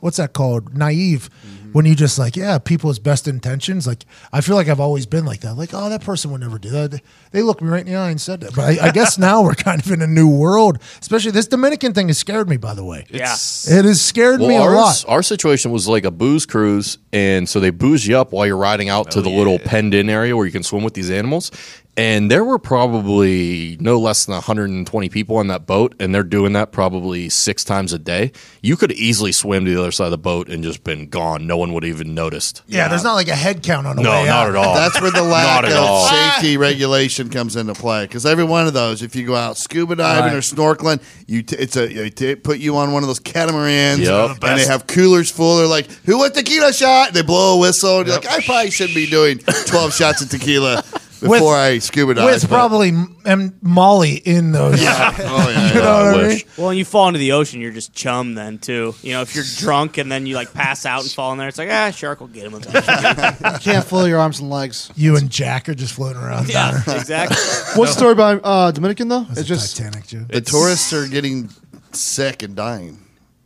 what's 0.00 0.16
that 0.16 0.32
called? 0.32 0.76
Naive. 0.76 1.28
When 1.72 1.86
you 1.86 1.94
just 1.94 2.18
like, 2.18 2.36
yeah, 2.36 2.58
people's 2.58 2.98
best 2.98 3.26
intentions. 3.26 3.86
Like, 3.86 4.04
I 4.32 4.40
feel 4.40 4.56
like 4.56 4.68
I've 4.68 4.80
always 4.80 5.06
been 5.06 5.24
like 5.24 5.40
that. 5.40 5.54
Like, 5.54 5.70
oh, 5.72 5.88
that 5.88 6.02
person 6.02 6.30
would 6.30 6.40
never 6.40 6.58
do 6.58 6.70
that. 6.70 7.00
They 7.30 7.42
looked 7.42 7.62
me 7.62 7.68
right 7.68 7.80
in 7.86 7.92
the 7.92 7.96
eye 7.96 8.10
and 8.10 8.20
said 8.20 8.40
that. 8.40 8.54
But 8.54 8.78
I, 8.80 8.88
I 8.88 8.90
guess 8.90 9.18
now 9.28 9.42
we're 9.42 9.54
kind 9.54 9.80
of 9.84 9.90
in 9.90 10.02
a 10.02 10.06
new 10.06 10.28
world. 10.28 10.78
Especially 11.00 11.30
this 11.30 11.46
Dominican 11.46 11.94
thing 11.94 12.08
has 12.08 12.18
scared 12.18 12.48
me. 12.48 12.56
By 12.56 12.74
the 12.74 12.84
way, 12.84 13.06
Yeah. 13.10 13.32
it 13.32 13.84
has 13.84 14.00
scared 14.00 14.40
me 14.40 14.56
a 14.56 14.60
ours, 14.60 14.74
lot. 14.74 15.04
Our 15.08 15.22
situation 15.22 15.70
was 15.72 15.88
like 15.88 16.04
a 16.04 16.10
booze 16.10 16.46
cruise, 16.46 16.98
and 17.12 17.48
so 17.48 17.60
they 17.60 17.70
booze 17.70 18.06
you 18.06 18.16
up 18.18 18.32
while 18.32 18.46
you're 18.46 18.56
riding 18.56 18.88
out 18.88 19.10
to 19.12 19.18
oh, 19.18 19.22
the 19.22 19.30
little 19.30 19.58
penned 19.58 19.94
in 19.94 20.08
area 20.10 20.36
where 20.36 20.46
you 20.46 20.52
can 20.52 20.62
swim 20.62 20.84
with 20.84 20.94
these 20.94 21.10
animals. 21.10 21.50
And 21.94 22.30
there 22.30 22.42
were 22.42 22.58
probably 22.58 23.76
no 23.78 23.98
less 24.00 24.24
than 24.24 24.32
120 24.32 25.08
people 25.10 25.36
on 25.36 25.48
that 25.48 25.66
boat, 25.66 25.94
and 26.00 26.14
they're 26.14 26.22
doing 26.22 26.54
that 26.54 26.72
probably 26.72 27.28
six 27.28 27.64
times 27.64 27.92
a 27.92 27.98
day. 27.98 28.32
You 28.62 28.76
could 28.78 28.92
easily 28.92 29.30
swim 29.32 29.66
to 29.66 29.70
the 29.74 29.78
other 29.78 29.90
side 29.90 30.06
of 30.06 30.10
the 30.10 30.16
boat 30.18 30.48
and 30.48 30.64
just 30.64 30.84
been 30.84 31.08
gone. 31.10 31.46
No 31.46 31.58
one 31.62 31.72
would 31.72 31.82
have 31.84 31.94
even 31.94 32.14
noticed. 32.14 32.62
Yeah, 32.66 32.88
there's 32.88 33.04
not 33.04 33.14
like 33.14 33.28
a 33.28 33.34
head 33.36 33.62
count 33.62 33.86
on 33.86 33.96
the 33.96 34.02
No, 34.02 34.10
way 34.10 34.26
not 34.26 34.46
out. 34.46 34.48
at 34.50 34.56
all. 34.56 34.74
That's 34.74 35.00
where 35.00 35.10
the 35.10 35.22
lack 35.36 35.62
Not 35.62 35.64
at 35.64 35.72
of 35.72 35.78
all. 35.84 36.06
safety 36.08 36.56
regulation 36.56 37.30
comes 37.30 37.56
into 37.56 37.72
play. 37.74 38.04
Because 38.04 38.26
every 38.26 38.44
one 38.44 38.66
of 38.66 38.74
those, 38.74 39.02
if 39.02 39.14
you 39.16 39.24
go 39.26 39.34
out 39.36 39.56
scuba 39.56 39.94
diving 39.96 40.24
Right. 40.24 40.34
or 40.34 40.40
snorkeling, 40.40 41.00
you 41.26 41.42
t- 41.42 41.56
it's 41.56 41.76
a 41.76 41.86
they 41.86 42.10
t- 42.10 42.34
put 42.34 42.58
you 42.58 42.76
on 42.76 42.92
one 42.92 43.02
of 43.02 43.06
those 43.08 43.20
catamarans, 43.20 44.00
Yep. 44.00 44.42
and 44.42 44.58
they 44.60 44.66
have 44.66 44.86
coolers 44.86 45.30
full. 45.30 45.58
They're 45.58 45.66
like, 45.66 45.88
"Who 46.04 46.18
wants 46.18 46.36
tequila 46.36 46.72
shot?" 46.72 47.12
They 47.14 47.22
blow 47.22 47.54
a 47.54 47.58
whistle. 47.58 47.98
And 48.00 48.06
you're 48.08 48.16
like, 48.16 48.26
"I 48.28 48.40
probably 48.42 48.70
shouldn't 48.70 48.94
be 48.96 49.06
doing 49.06 49.38
12 49.38 49.94
shots 49.94 50.20
of 50.22 50.28
tequila 50.30 50.82
before 51.30 51.56
I 51.56 51.78
scuba 51.78 52.14
dive." 52.14 52.24
With 52.26 52.42
but- 52.42 52.48
probably 52.48 52.88
m- 52.88 53.16
and 53.24 53.52
Molly 53.62 54.14
in 54.14 54.52
those. 54.52 54.82
yeah, 54.82 55.14
oh 55.20 55.48
yeah, 55.50 55.68
You 55.68 55.74
know 55.80 55.82
I 55.90 56.12
what 56.12 56.24
I 56.24 56.28
mean? 56.28 56.40
Well, 56.58 56.68
and 56.70 56.78
you 56.78 56.84
fall 56.84 57.08
into 57.08 57.18
the 57.18 57.32
ocean, 57.32 57.60
you're 57.60 57.72
just 57.72 57.94
chum 57.94 58.34
then 58.34 58.58
too. 58.58 58.94
You 59.02 59.12
know, 59.12 59.22
if 59.22 59.34
you're 59.34 59.44
drunk 59.58 59.98
and 59.98 60.10
then 60.10 60.26
you 60.26 60.34
like 60.34 60.52
pass 60.52 60.84
out 60.84 61.02
and 61.02 61.10
fall 61.10 61.32
in 61.32 61.38
there, 61.38 61.48
it's 61.48 61.58
like 61.58 61.70
ah, 61.70 61.90
shark 61.90 62.20
will 62.20 62.26
get 62.28 62.44
him. 62.46 62.54
eventually." 62.54 62.82
You 63.52 63.58
can't 63.60 63.84
flail 63.84 64.08
your 64.08 64.18
arms 64.18 64.40
and 64.40 64.50
legs. 64.50 64.90
You 64.96 65.16
and 65.16 65.30
Jack 65.30 65.68
are 65.68 65.74
just 65.74 65.94
floating 65.94 66.20
around 66.22 66.48
down 66.48 66.82
yeah, 66.86 66.94
exactly. 67.00 67.36
What's 67.76 67.92
the 67.94 67.98
story 67.98 68.12
about 68.12 68.40
uh, 68.44 68.70
Dominican 68.72 69.08
though? 69.08 69.26
It's 69.30 69.44
just 69.44 69.76
Titanic, 69.76 70.06
dude. 70.06 70.28
the 70.28 70.40
tourists 70.40 70.92
are 70.92 71.06
getting 71.06 71.48
sick 71.92 72.42
and 72.42 72.54
dying 72.56 72.98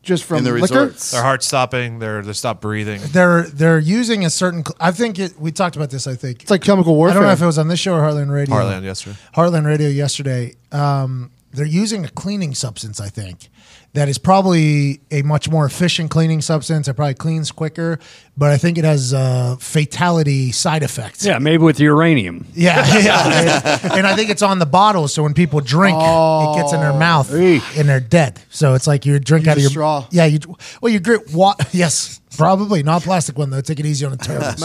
just 0.06 0.24
from 0.24 0.38
in 0.38 0.44
the 0.44 0.52
liquor. 0.52 0.62
resorts. 0.86 1.10
Their 1.10 1.22
heart's 1.22 1.46
stopping. 1.46 1.98
They're 1.98 2.22
they 2.22 2.32
stop 2.32 2.60
breathing. 2.62 3.00
They're 3.08 3.42
they're 3.42 3.78
using 3.78 4.24
a 4.24 4.30
certain. 4.30 4.64
cl- 4.64 4.76
I 4.80 4.92
think 4.92 5.18
it. 5.18 5.38
We 5.38 5.52
talked 5.52 5.76
about 5.76 5.90
this. 5.90 6.06
I 6.06 6.14
think 6.14 6.42
It's 6.42 6.50
like 6.50 6.62
chemical 6.62 6.94
warfare. 6.96 7.18
I 7.18 7.20
don't 7.20 7.26
know 7.28 7.32
if 7.32 7.42
it 7.42 7.46
was 7.46 7.58
on 7.58 7.68
this 7.68 7.80
show 7.80 7.94
or 7.94 8.00
Heartland 8.00 8.32
Radio. 8.32 8.54
Heartland 8.54 8.84
yesterday. 8.84 9.16
Heartland 9.34 9.66
Radio 9.66 9.88
yesterday. 9.88 10.54
Um, 10.72 11.30
they're 11.52 11.66
using 11.66 12.04
a 12.04 12.08
cleaning 12.08 12.54
substance. 12.54 13.00
I 13.00 13.08
think 13.08 13.48
that 13.96 14.10
is 14.10 14.18
probably 14.18 15.00
a 15.10 15.22
much 15.22 15.48
more 15.48 15.64
efficient 15.64 16.10
cleaning 16.10 16.42
substance. 16.42 16.86
It 16.86 16.94
probably 16.94 17.14
cleans 17.14 17.50
quicker, 17.50 17.98
but 18.36 18.52
I 18.52 18.58
think 18.58 18.76
it 18.76 18.84
has 18.84 19.14
uh, 19.14 19.56
fatality 19.58 20.52
side 20.52 20.82
effects. 20.82 21.24
Yeah, 21.24 21.38
maybe 21.38 21.62
with 21.64 21.80
uranium. 21.80 22.46
Yeah, 22.54 22.84
yeah. 22.98 23.78
and, 23.82 23.92
and 23.92 24.06
I 24.06 24.14
think 24.16 24.30
it's 24.30 24.42
on 24.42 24.58
the 24.58 24.66
bottle, 24.66 25.08
so 25.08 25.22
when 25.22 25.34
people 25.34 25.60
drink, 25.60 25.96
it 25.96 26.56
gets 26.56 26.72
in 26.72 26.80
their 26.80 26.92
mouth 26.92 27.30
and 27.32 27.88
they're 27.88 28.00
dead. 28.00 28.40
So 28.50 28.74
it's 28.74 28.86
like 28.86 29.06
you 29.06 29.18
drink 29.18 29.44
Use 29.44 29.50
out 29.50 29.56
of 29.56 29.62
your 29.62 29.70
straw. 29.70 30.06
Yeah, 30.10 30.24
you 30.26 30.38
well 30.80 30.92
you 30.92 31.00
drink 31.00 31.30
what? 31.32 31.56
Yes, 31.76 32.20
probably 32.36 32.82
not 32.82 33.02
plastic 33.02 33.36
one 33.38 33.50
though. 33.50 33.60
Take 33.60 33.80
it 33.80 33.86
easy 33.86 34.04
on 34.06 34.12
the 34.12 34.18
turtles. 34.18 34.60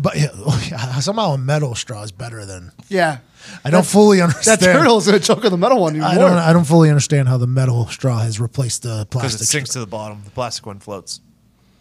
but 0.00 0.16
yeah, 0.16 0.28
oh, 0.34 0.68
yeah, 0.70 0.98
somehow 1.00 1.32
a 1.32 1.38
metal 1.38 1.74
straw 1.74 2.02
is 2.02 2.12
better 2.12 2.44
than. 2.46 2.72
yeah, 2.88 3.18
I 3.64 3.70
don't 3.70 3.86
fully 3.86 4.20
understand. 4.20 4.60
that 4.60 4.66
understand. 4.66 4.78
turtle's 4.78 5.06
gonna 5.06 5.20
choke 5.20 5.44
on 5.44 5.50
the 5.50 5.56
metal 5.58 5.80
one 5.80 5.96
even 5.96 6.06
I 6.06 6.14
don't. 6.16 6.32
I 6.32 6.52
don't 6.52 6.64
fully 6.64 6.88
understand 6.88 7.28
how 7.28 7.38
the 7.38 7.46
metal 7.46 7.86
straw 7.88 8.18
has 8.18 8.40
replaced 8.40 8.82
the 8.82 9.06
plastic. 9.06 9.10
Because 9.10 9.20
plastic. 9.32 9.40
it 9.42 9.46
sinks 9.46 9.70
to 9.70 9.80
the 9.80 9.86
bottom. 9.86 10.22
The 10.24 10.30
plastic 10.30 10.66
one 10.66 10.78
floats. 10.80 11.20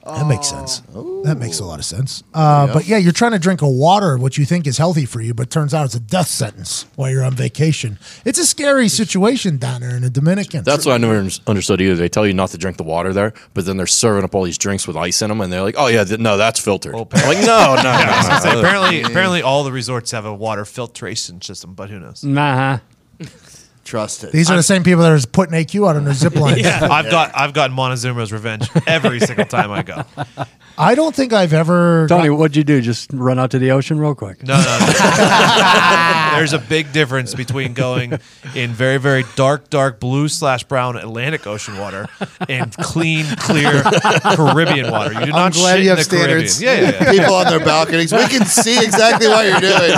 That 0.06 0.26
makes 0.28 0.48
sense. 0.48 0.80
That 1.24 1.38
makes 1.40 1.60
a 1.60 1.66
lot 1.66 1.78
of 1.78 1.86
sense. 1.86 2.24
Uh, 2.34 2.72
But 2.74 2.88
yeah, 2.88 2.98
you're 2.98 3.12
trying 3.12 3.34
to 3.34 3.40
drink 3.40 3.62
a 3.62 3.70
water, 3.70 4.18
what 4.18 4.36
you 4.38 4.46
think 4.46 4.66
is 4.66 4.78
healthy 4.80 5.06
for 5.06 5.22
you, 5.22 5.34
but 5.36 5.44
it 5.44 5.50
turns 5.52 5.74
out 5.76 5.86
it's 5.86 5.94
a 5.96 6.00
death 6.00 6.28
sentence 6.28 6.88
while 6.96 7.12
you're 7.12 7.24
on 7.24 7.34
vacation. 7.36 8.00
It's 8.26 8.40
a 8.40 8.46
scary 8.46 8.88
situation 8.90 9.58
down 9.58 9.82
there 9.82 9.96
in 9.96 10.02
the 10.02 10.10
Dominican. 10.10 10.64
That's 10.64 10.86
what 10.88 10.94
I 10.94 10.98
never 10.98 11.18
un- 11.20 11.30
understood 11.46 11.82
either. 11.82 11.96
They 11.96 12.10
tell 12.10 12.26
you 12.26 12.34
not 12.34 12.50
to 12.50 12.58
drink 12.58 12.78
the 12.78 12.84
water 12.84 13.14
there, 13.14 13.34
but 13.54 13.66
then 13.66 13.78
they're 13.78 13.86
serving 13.86 14.24
up 14.24 14.34
all 14.34 14.44
these 14.44 14.58
drinks 14.58 14.88
with 14.88 14.98
ice 14.98 15.22
in 15.22 15.30
them, 15.30 15.40
and 15.40 15.54
they're 15.54 15.62
like, 15.62 15.76
"Oh 15.78 15.88
yeah, 15.88 16.04
th- 16.04 16.20
no, 16.20 16.36
that's 16.36 16.60
filtered." 16.60 16.96
I'm 17.14 17.28
like, 17.28 17.38
no, 17.46 17.76
no, 17.76 17.84
no, 17.84 17.90
I 17.92 18.18
was 18.18 18.28
gonna 18.28 18.42
say, 18.42 18.54
no. 18.54 18.60
apparently, 18.60 19.02
apparently, 19.04 19.42
all 19.44 19.64
the 19.64 19.72
resorts 19.72 20.10
have 20.12 20.26
a 20.26 20.34
water 20.34 20.66
filtration 20.66 21.42
system, 21.42 21.74
but 21.76 21.90
who 21.92 22.00
knows? 22.00 22.24
Nah. 22.24 22.80
Trust 23.84 24.24
it. 24.24 24.32
These 24.32 24.52
are 24.52 24.56
the 24.56 24.64
same 24.64 24.84
people 24.84 25.02
that 25.02 25.12
are 25.12 25.28
putting 25.28 25.56
AQ 25.56 25.90
out 25.90 25.96
on 25.96 26.06
their 26.06 26.14
zip 26.16 26.36
line. 26.36 26.64
I've 26.66 27.10
got 27.10 27.32
I've 27.36 27.54
gotten 27.54 27.76
Montezuma's 27.76 28.32
revenge 28.32 28.70
every 28.88 29.20
single 29.20 29.46
time 29.46 29.72
I 29.72 29.82
go. 29.82 30.04
I 30.78 30.96
don't 30.96 31.14
think 31.14 31.34
I've 31.34 31.54
ever. 31.54 32.08
Tony, 32.08 32.30
what'd 32.30 32.56
you 32.56 32.64
do? 32.64 32.82
Just 32.82 33.12
run 33.14 33.38
out 33.38 33.52
to 33.52 33.60
the 33.60 33.72
ocean 33.72 34.00
real 34.00 34.16
quick. 34.16 34.42
No, 34.44 34.56
no. 34.56 34.80
no. 34.80 36.32
There's 36.38 36.54
a 36.54 36.60
big 36.60 36.92
difference 36.94 37.36
between 37.36 37.74
going 37.74 38.18
in 38.56 38.72
very, 38.72 38.98
very 38.98 39.26
dark, 39.36 39.70
dark 39.70 40.00
blue 40.00 40.28
slash 40.28 40.64
brown 40.64 40.96
Atlantic 40.96 41.46
Ocean 41.46 41.78
water 41.78 42.08
and 42.48 42.76
clean, 42.78 43.26
clear 43.38 43.84
Caribbean 43.84 44.90
water. 44.92 45.14
You 45.14 45.26
do 45.26 45.32
not 45.32 45.54
glad 45.54 45.76
shit 45.76 45.86
you 45.86 45.92
in 45.92 45.98
have 45.98 46.10
the 46.10 46.18
Caribbean. 46.18 46.50
Yeah, 46.60 46.74
yeah, 46.74 47.04
yeah. 47.04 47.12
People 47.12 47.36
on 47.36 47.48
their 47.48 47.60
balconies, 47.60 48.14
we 48.14 48.26
can 48.28 48.46
see 48.46 48.84
exactly 48.84 49.28
what 49.28 49.46
you're 49.46 49.60
doing. 49.60 49.92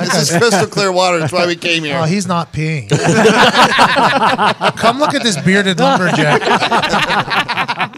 this 0.00 0.30
is 0.30 0.36
crystal 0.36 0.66
clear 0.66 0.90
water. 0.90 1.18
That's 1.18 1.32
why 1.32 1.46
we 1.46 1.56
came 1.56 1.84
here. 1.84 1.98
Oh, 1.98 2.04
he's 2.04 2.26
not 2.26 2.52
peeing. 2.52 2.75
Come 4.76 4.98
look 4.98 5.14
at 5.14 5.22
this 5.22 5.40
bearded 5.42 5.80
lumberjack. 5.80 6.42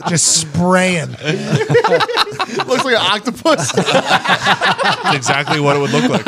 Just 0.08 0.40
spraying. 0.40 1.10
Looks 1.10 2.84
like 2.84 2.94
an 2.94 3.00
octopus. 3.00 3.72
That's 3.72 5.16
exactly 5.16 5.60
what 5.60 5.76
it 5.76 5.80
would 5.80 5.90
look 5.90 6.08
like. 6.08 6.26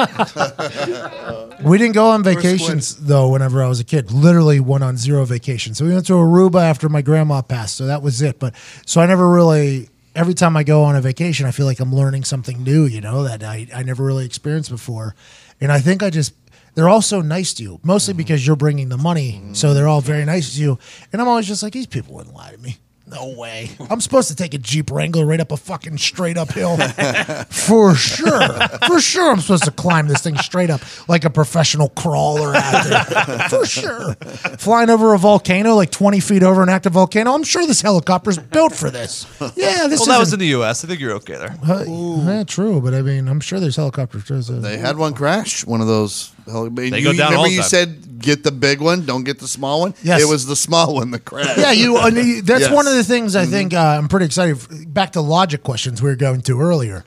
We 1.62 1.78
didn't 1.78 1.94
go 1.94 2.08
on 2.10 2.22
vacations 2.22 2.96
though. 2.96 3.28
Whenever 3.28 3.62
I 3.62 3.68
was 3.68 3.80
a 3.80 3.84
kid, 3.84 4.10
literally 4.10 4.60
went 4.60 4.82
on 4.82 4.96
zero 4.96 5.24
vacation. 5.24 5.74
So 5.74 5.84
we 5.84 5.92
went 5.92 6.06
to 6.06 6.14
Aruba 6.14 6.62
after 6.62 6.88
my 6.88 7.02
grandma 7.02 7.42
passed. 7.42 7.76
So 7.76 7.86
that 7.86 8.02
was 8.02 8.22
it. 8.22 8.38
But 8.38 8.54
so 8.86 9.00
I 9.00 9.06
never 9.06 9.30
really. 9.30 9.88
Every 10.14 10.34
time 10.34 10.56
I 10.56 10.64
go 10.64 10.82
on 10.82 10.96
a 10.96 11.00
vacation, 11.00 11.46
I 11.46 11.52
feel 11.52 11.66
like 11.66 11.78
I'm 11.78 11.94
learning 11.94 12.24
something 12.24 12.64
new. 12.64 12.84
You 12.84 13.00
know 13.00 13.22
that 13.22 13.44
I 13.44 13.68
I 13.74 13.84
never 13.84 14.04
really 14.04 14.24
experienced 14.26 14.70
before, 14.70 15.14
and 15.60 15.70
I 15.70 15.78
think 15.80 16.02
I 16.02 16.10
just. 16.10 16.34
They're 16.80 16.88
all 16.88 17.02
so 17.02 17.20
nice 17.20 17.52
to 17.54 17.62
you, 17.62 17.78
mostly 17.82 18.14
because 18.14 18.46
you're 18.46 18.56
bringing 18.56 18.88
the 18.88 18.96
money. 18.96 19.38
So 19.52 19.74
they're 19.74 19.86
all 19.86 20.00
very 20.00 20.24
nice 20.24 20.54
to 20.54 20.62
you. 20.62 20.78
And 21.12 21.20
I'm 21.20 21.28
always 21.28 21.46
just 21.46 21.62
like, 21.62 21.74
these 21.74 21.86
people 21.86 22.14
wouldn't 22.14 22.34
lie 22.34 22.52
to 22.52 22.56
me. 22.58 22.78
No 23.06 23.34
way. 23.36 23.68
I'm 23.90 24.00
supposed 24.00 24.28
to 24.28 24.36
take 24.36 24.54
a 24.54 24.58
Jeep 24.58 24.88
Wrangler 24.90 25.26
right 25.26 25.40
up 25.40 25.50
a 25.50 25.56
fucking 25.56 25.98
straight 25.98 26.38
up 26.38 26.52
hill. 26.52 26.76
For 27.50 27.92
sure. 27.96 28.48
For 28.86 29.00
sure, 29.00 29.32
I'm 29.32 29.40
supposed 29.40 29.64
to 29.64 29.72
climb 29.72 30.06
this 30.06 30.22
thing 30.22 30.36
straight 30.38 30.70
up 30.70 30.80
like 31.08 31.24
a 31.24 31.30
professional 31.30 31.88
crawler 31.88 32.54
athlete. 32.54 33.50
For 33.50 33.66
sure. 33.66 34.14
Flying 34.58 34.90
over 34.90 35.12
a 35.12 35.18
volcano, 35.18 35.74
like 35.74 35.90
20 35.90 36.20
feet 36.20 36.44
over 36.44 36.62
an 36.62 36.68
active 36.68 36.92
volcano. 36.92 37.32
I'm 37.34 37.42
sure 37.42 37.66
this 37.66 37.80
helicopter's 37.82 38.38
built 38.38 38.72
for 38.76 38.90
this. 38.90 39.26
Yeah, 39.56 39.88
this 39.88 39.98
well, 40.00 40.06
that 40.10 40.18
was 40.20 40.32
in 40.32 40.38
the 40.38 40.46
U.S. 40.48 40.84
I 40.84 40.88
think 40.88 41.00
you're 41.00 41.14
okay 41.14 41.36
there. 41.36 41.56
uh, 41.68 41.84
yeah, 41.88 42.44
true, 42.44 42.80
but 42.80 42.94
I 42.94 43.02
mean, 43.02 43.26
I'm 43.26 43.40
sure 43.40 43.58
there's 43.58 43.76
helicopters. 43.76 44.24
There's 44.28 44.48
a- 44.50 44.60
They 44.60 44.78
had 44.78 44.96
one 44.96 45.14
crash. 45.14 45.66
One 45.66 45.80
of 45.80 45.88
those. 45.88 46.32
They 46.46 47.02
go 47.02 47.12
down 47.12 47.30
Remember 47.32 47.48
the 47.48 47.50
you 47.54 47.60
time. 47.60 47.68
said 47.68 48.06
get 48.20 48.42
the 48.44 48.52
big 48.52 48.80
one, 48.82 49.06
don't 49.06 49.24
get 49.24 49.38
the 49.38 49.48
small 49.48 49.80
one. 49.80 49.94
Yes. 50.02 50.20
it 50.22 50.26
was 50.28 50.44
the 50.44 50.54
small 50.56 50.94
one 50.94 51.10
that 51.12 51.24
crashed. 51.24 51.56
Yeah, 51.58 51.72
you. 51.72 51.96
I 51.96 52.10
mean, 52.10 52.44
that's 52.44 52.62
Yes. 52.62 52.70
one 52.72 52.86
of 52.86 52.94
the 52.94 53.02
things 53.04 53.34
I 53.34 53.46
think 53.46 53.72
uh, 53.72 53.78
I'm 53.78 54.08
pretty 54.08 54.26
excited. 54.26 54.92
Back 54.92 55.12
to 55.12 55.20
logic 55.22 55.62
questions 55.62 56.02
we 56.02 56.10
were 56.10 56.16
going 56.16 56.42
to 56.42 56.60
earlier. 56.60 57.04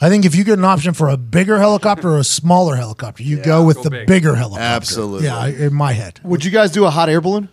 I 0.00 0.08
think 0.08 0.24
if 0.24 0.34
you 0.34 0.42
get 0.42 0.58
an 0.58 0.64
option 0.64 0.92
for 0.92 1.08
a 1.08 1.16
bigger 1.16 1.58
helicopter 1.58 2.08
or 2.08 2.18
a 2.18 2.24
smaller 2.24 2.74
helicopter, 2.74 3.22
you 3.22 3.36
go 3.42 3.64
with 3.64 3.82
the 3.84 3.90
big. 3.90 4.06
bigger 4.08 4.34
helicopter. 4.34 4.62
Absolutely. 4.64 5.26
Yeah, 5.26 5.38
I- 5.38 5.48
in 5.50 5.72
my 5.74 5.92
head, 5.92 6.18
Would 6.24 6.44
you 6.44 6.50
guys 6.50 6.72
do 6.72 6.84
a 6.84 6.90
hot 6.90 7.08
air 7.08 7.20
balloon? 7.20 7.48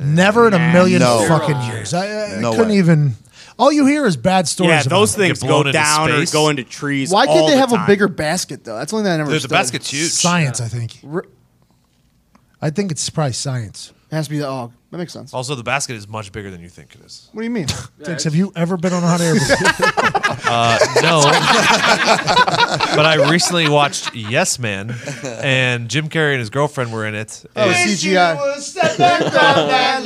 never 0.00 0.46
in 0.46 0.54
a 0.54 0.72
million 0.72 1.00
No. 1.00 1.26
fucking 1.28 1.60
years. 1.72 1.92
I, 1.92 2.36
I 2.36 2.40
No 2.40 2.52
couldn't 2.52 2.68
way. 2.70 2.78
even. 2.78 3.14
All 3.58 3.72
you 3.72 3.86
hear 3.86 4.06
is 4.06 4.16
bad 4.16 4.48
stories. 4.48 4.70
Yeah, 4.70 4.80
about 4.80 4.90
those 4.90 5.14
it. 5.14 5.18
things 5.18 5.40
Get 5.40 5.48
go 5.48 5.54
blown 5.54 5.66
into 5.68 5.72
down 5.72 6.10
or 6.10 6.24
go 6.26 6.48
into 6.48 6.64
trees. 6.64 7.10
Why 7.12 7.26
all 7.26 7.34
can't 7.34 7.46
they 7.48 7.54
the 7.54 7.60
have 7.60 7.72
a 7.72 7.86
bigger 7.86 8.08
basket 8.08 8.64
though? 8.64 8.76
That's 8.76 8.90
the 8.92 8.96
only 8.98 9.08
thing 9.08 9.14
I 9.14 9.16
never. 9.18 9.30
Dude, 9.30 9.42
the 9.42 9.44
understood. 9.44 9.50
basket's 9.50 9.90
huge. 9.90 10.10
Science, 10.10 10.60
I 10.60 10.68
think. 10.68 10.98
R- 11.08 11.26
I 12.60 12.70
think 12.70 12.90
it's 12.92 13.08
probably 13.10 13.32
science. 13.32 13.92
It 14.10 14.14
has 14.14 14.26
to 14.26 14.30
be 14.30 14.38
the. 14.38 14.46
Oh, 14.48 14.72
that 14.90 14.98
makes 14.98 15.12
sense. 15.12 15.32
Also, 15.34 15.54
the 15.54 15.62
basket 15.62 15.96
is 15.96 16.06
much 16.06 16.32
bigger 16.32 16.50
than 16.50 16.60
you 16.60 16.68
think 16.68 16.94
it 16.94 17.00
is. 17.00 17.28
What 17.32 17.40
do 17.40 17.44
you 17.44 17.50
mean? 17.50 17.66
Thanks. 18.02 18.24
Have 18.24 18.34
you 18.34 18.52
ever 18.54 18.76
been 18.76 18.92
on 18.92 19.02
a 19.02 19.06
hot 19.06 19.20
air 19.20 19.34
balloon? 19.34 20.02
Uh, 20.44 20.78
no, 21.02 21.22
but 22.96 23.06
I 23.06 23.30
recently 23.30 23.68
watched 23.68 24.14
Yes 24.14 24.58
Man, 24.58 24.94
and 25.24 25.88
Jim 25.88 26.08
Carrey 26.08 26.32
and 26.32 26.40
his 26.40 26.50
girlfriend 26.50 26.92
were 26.92 27.06
in 27.06 27.14
it. 27.14 27.44
Oh, 27.56 27.62
and 27.70 27.74
CGI. 27.74 28.36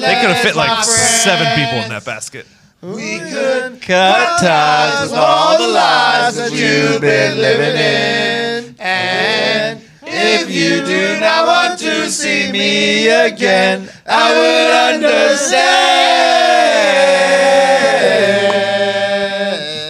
they 0.01 0.15
could 0.21 0.31
have 0.31 0.43
fit 0.43 0.57
like 0.57 0.85
seven 0.85 1.47
people 1.57 1.79
in 1.83 1.89
that 1.91 2.05
basket. 2.05 2.47
We 2.83 3.19
could 3.19 3.81
cut 3.81 4.39
ties 4.41 5.09
with 5.11 5.19
all 5.19 5.57
the 5.59 5.67
lies 5.69 6.37
that 6.37 6.53
you've 6.53 7.01
been 7.01 7.39
living 7.39 7.75
in. 7.75 8.77
And 8.79 9.81
if 10.03 10.51
you 10.51 10.85
do 10.85 11.19
not 11.19 11.47
want 11.47 11.79
to 11.81 12.11
see 12.11 12.53
me 12.53 13.09
again, 13.09 13.89
I 14.07 14.31
would 14.31 14.95
understand. 14.95 15.57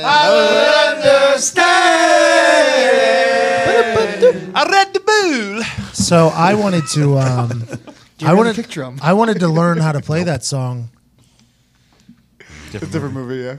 I 0.06 0.30
would 0.30 0.68
understand. 1.26 1.66
I 4.56 4.64
read 4.70 4.94
the 4.94 5.00
bull. 5.00 5.64
so 5.92 6.28
I 6.28 6.54
wanted 6.54 6.86
to. 6.92 7.18
Um, 7.18 7.64
I 8.22 8.32
wanted. 8.32 8.54
kick 8.54 8.68
drum? 8.68 8.98
I 9.02 9.12
wanted 9.12 9.40
to 9.40 9.48
learn 9.48 9.78
how 9.78 9.90
to 9.92 10.00
play 10.00 10.22
that 10.22 10.44
song 10.44 10.88
It's 12.76 12.90
a 12.90 12.92
different 12.92 13.14
movie, 13.14 13.42
yeah. 13.44 13.56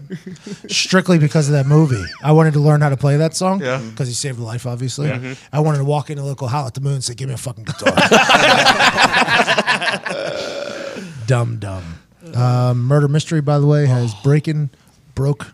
strictly 0.68 1.18
because 1.20 1.48
of 1.48 1.54
that 1.54 1.66
movie. 1.66 2.04
I 2.24 2.32
wanted 2.32 2.54
to 2.54 2.60
learn 2.60 2.82
how 2.82 2.90
to 2.90 2.98
play 2.98 3.18
that 3.18 3.36
song. 3.36 3.62
Yeah. 3.62 3.82
Because 3.90 4.08
he 4.08 4.14
saved 4.14 4.40
a 4.40 4.44
life, 4.44 4.66
obviously. 4.66 5.12
I 5.52 5.60
wanted 5.60 5.80
to 5.80 5.86
walk 5.86 6.10
into 6.10 6.24
a 6.24 6.26
local 6.26 6.48
howl 6.48 6.68
at 6.68 6.74
the 6.74 6.82
moon 6.82 6.94
and 6.96 7.04
say, 7.04 7.14
"Give 7.16 7.28
me 7.28 7.34
a 7.34 7.38
fucking 7.38 7.66
guitar." 7.66 7.94
dumb, 11.28 11.58
dumb. 11.58 12.00
Um, 12.36 12.84
Murder 12.84 13.08
mystery, 13.08 13.42
by 13.42 13.60
the 13.60 13.66
way, 13.68 13.86
has 13.86 14.14
breaking, 14.24 14.70
broke, 15.16 15.54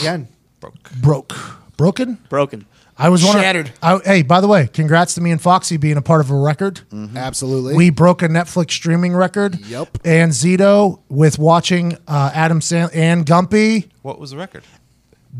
Again. 0.00 0.28
Broke. 0.60 0.90
broke, 1.00 1.34
broken. 1.76 2.18
broken? 2.28 2.66
I 2.98 3.08
was 3.10 3.24
one 3.24 3.36
of- 3.36 3.42
Shattered. 3.42 3.70
I, 3.82 3.98
hey, 4.04 4.22
by 4.22 4.40
the 4.40 4.48
way, 4.48 4.66
congrats 4.66 5.14
to 5.14 5.20
me 5.20 5.30
and 5.30 5.40
Foxy 5.40 5.76
being 5.76 5.96
a 5.96 6.02
part 6.02 6.20
of 6.20 6.30
a 6.30 6.36
record. 6.36 6.80
Absolutely. 7.14 7.74
We 7.76 7.90
broke 7.90 8.22
a 8.22 8.28
Netflix 8.28 8.72
streaming 8.72 9.14
record. 9.14 9.58
Yep. 9.66 9.98
And 10.04 10.32
Zito 10.32 11.00
with 11.08 11.38
watching 11.38 11.96
uh, 12.08 12.30
Adam 12.34 12.60
Sandler 12.60 12.90
and 12.94 13.24
Gumpy. 13.24 13.88
What 14.02 14.18
was 14.18 14.32
the 14.32 14.36
record? 14.36 14.64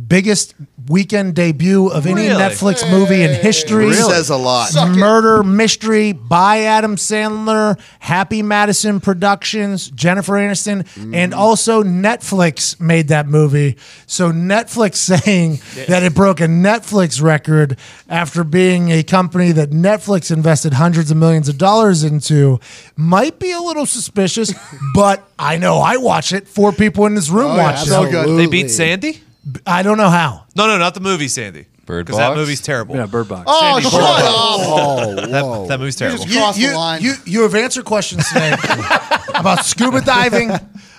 Biggest 0.07 0.55
weekend 0.89 1.35
debut 1.35 1.89
of 1.89 2.07
any 2.07 2.29
Really? 2.29 2.41
Netflix 2.41 2.89
movie 2.91 3.23
in 3.23 3.35
history. 3.35 3.89
It 3.89 3.95
says 3.95 4.31
a 4.31 4.37
lot. 4.37 4.71
Murder 4.91 5.43
Mystery 5.43 6.13
by 6.13 6.61
Adam 6.63 6.97
Sandler, 6.97 7.79
Happy 7.99 8.43
Madison 8.43 9.01
Productions, 9.01 9.91
Jennifer 9.91 10.35
Aniston, 10.35 10.87
and 11.15 11.33
mm. 11.33 11.37
also 11.37 11.83
Netflix 11.83 12.81
made 12.81 13.09
that 13.09 13.27
movie. 13.27 13.77
So 14.07 14.33
Netflix 14.33 14.95
saying 15.25 15.59
that 15.89 16.03
it 16.03 16.15
broke 16.15 16.41
a 16.41 16.47
Netflix 16.47 17.23
record 17.23 17.77
after 18.09 18.45
being 18.45 18.91
a 18.91 19.03
company 19.03 19.53
that 19.53 19.71
Netflix 19.71 20.31
invested 20.31 20.75
hundreds 20.75 21.11
of 21.11 21.17
millions 21.17 21.49
of 21.49 21.59
dollars 21.59 22.03
into 22.05 22.61
might 22.97 23.39
be 23.39 23.53
a 23.53 23.61
little 23.61 23.87
suspicious, 23.87 24.55
but 24.95 25.29
I 25.39 25.59
know 25.59 25.79
I 25.79 25.97
watch 25.99 26.33
it. 26.33 26.49
Four 26.49 26.73
people 26.73 27.07
in 27.07 27.15
this 27.15 27.29
room 27.29 27.49
Oh, 27.53 27.57
yeah, 27.57 27.63
watch 27.63 27.85
so 27.85 28.05
it. 28.05 28.11
good. 28.11 28.39
They 28.39 28.47
beat 28.47 28.69
Sandy? 28.71 29.23
I 29.67 29.83
don't 29.83 29.99
know 29.99 30.11
how. 30.11 30.45
No, 30.57 30.67
no, 30.67 30.79
not 30.79 30.95
the 30.95 31.01
movie 31.01 31.29
Sandy. 31.29 31.67
Bird 31.87 32.05
Because 32.05 32.19
that 32.19 32.29
Box? 32.31 32.39
movie's 32.39 32.61
terrible. 32.61 32.97
Yeah, 32.97 33.07
Bird 33.07 33.29
Box. 33.29 33.45
Oh, 33.47 33.61
Sandy 33.81 33.89
shut 33.89 33.93
Bird 33.93 34.03
up. 34.03 34.25
Oh, 34.29 35.27
That, 35.31 35.43
whoa. 35.45 35.67
that 35.69 35.79
movie's 35.81 35.97
terrible. 35.97 36.23
just- 36.25 36.37
Cross 36.37 36.57
the 36.57 36.63
you, 36.63 36.77
line. 36.77 37.01
You, 37.03 37.15
you 37.25 37.43
have 37.43 37.55
answered 37.55 37.87
questions 37.87 38.29
today 38.29 38.55
about 39.35 39.65
scuba 39.65 40.03
diving, 40.03 40.51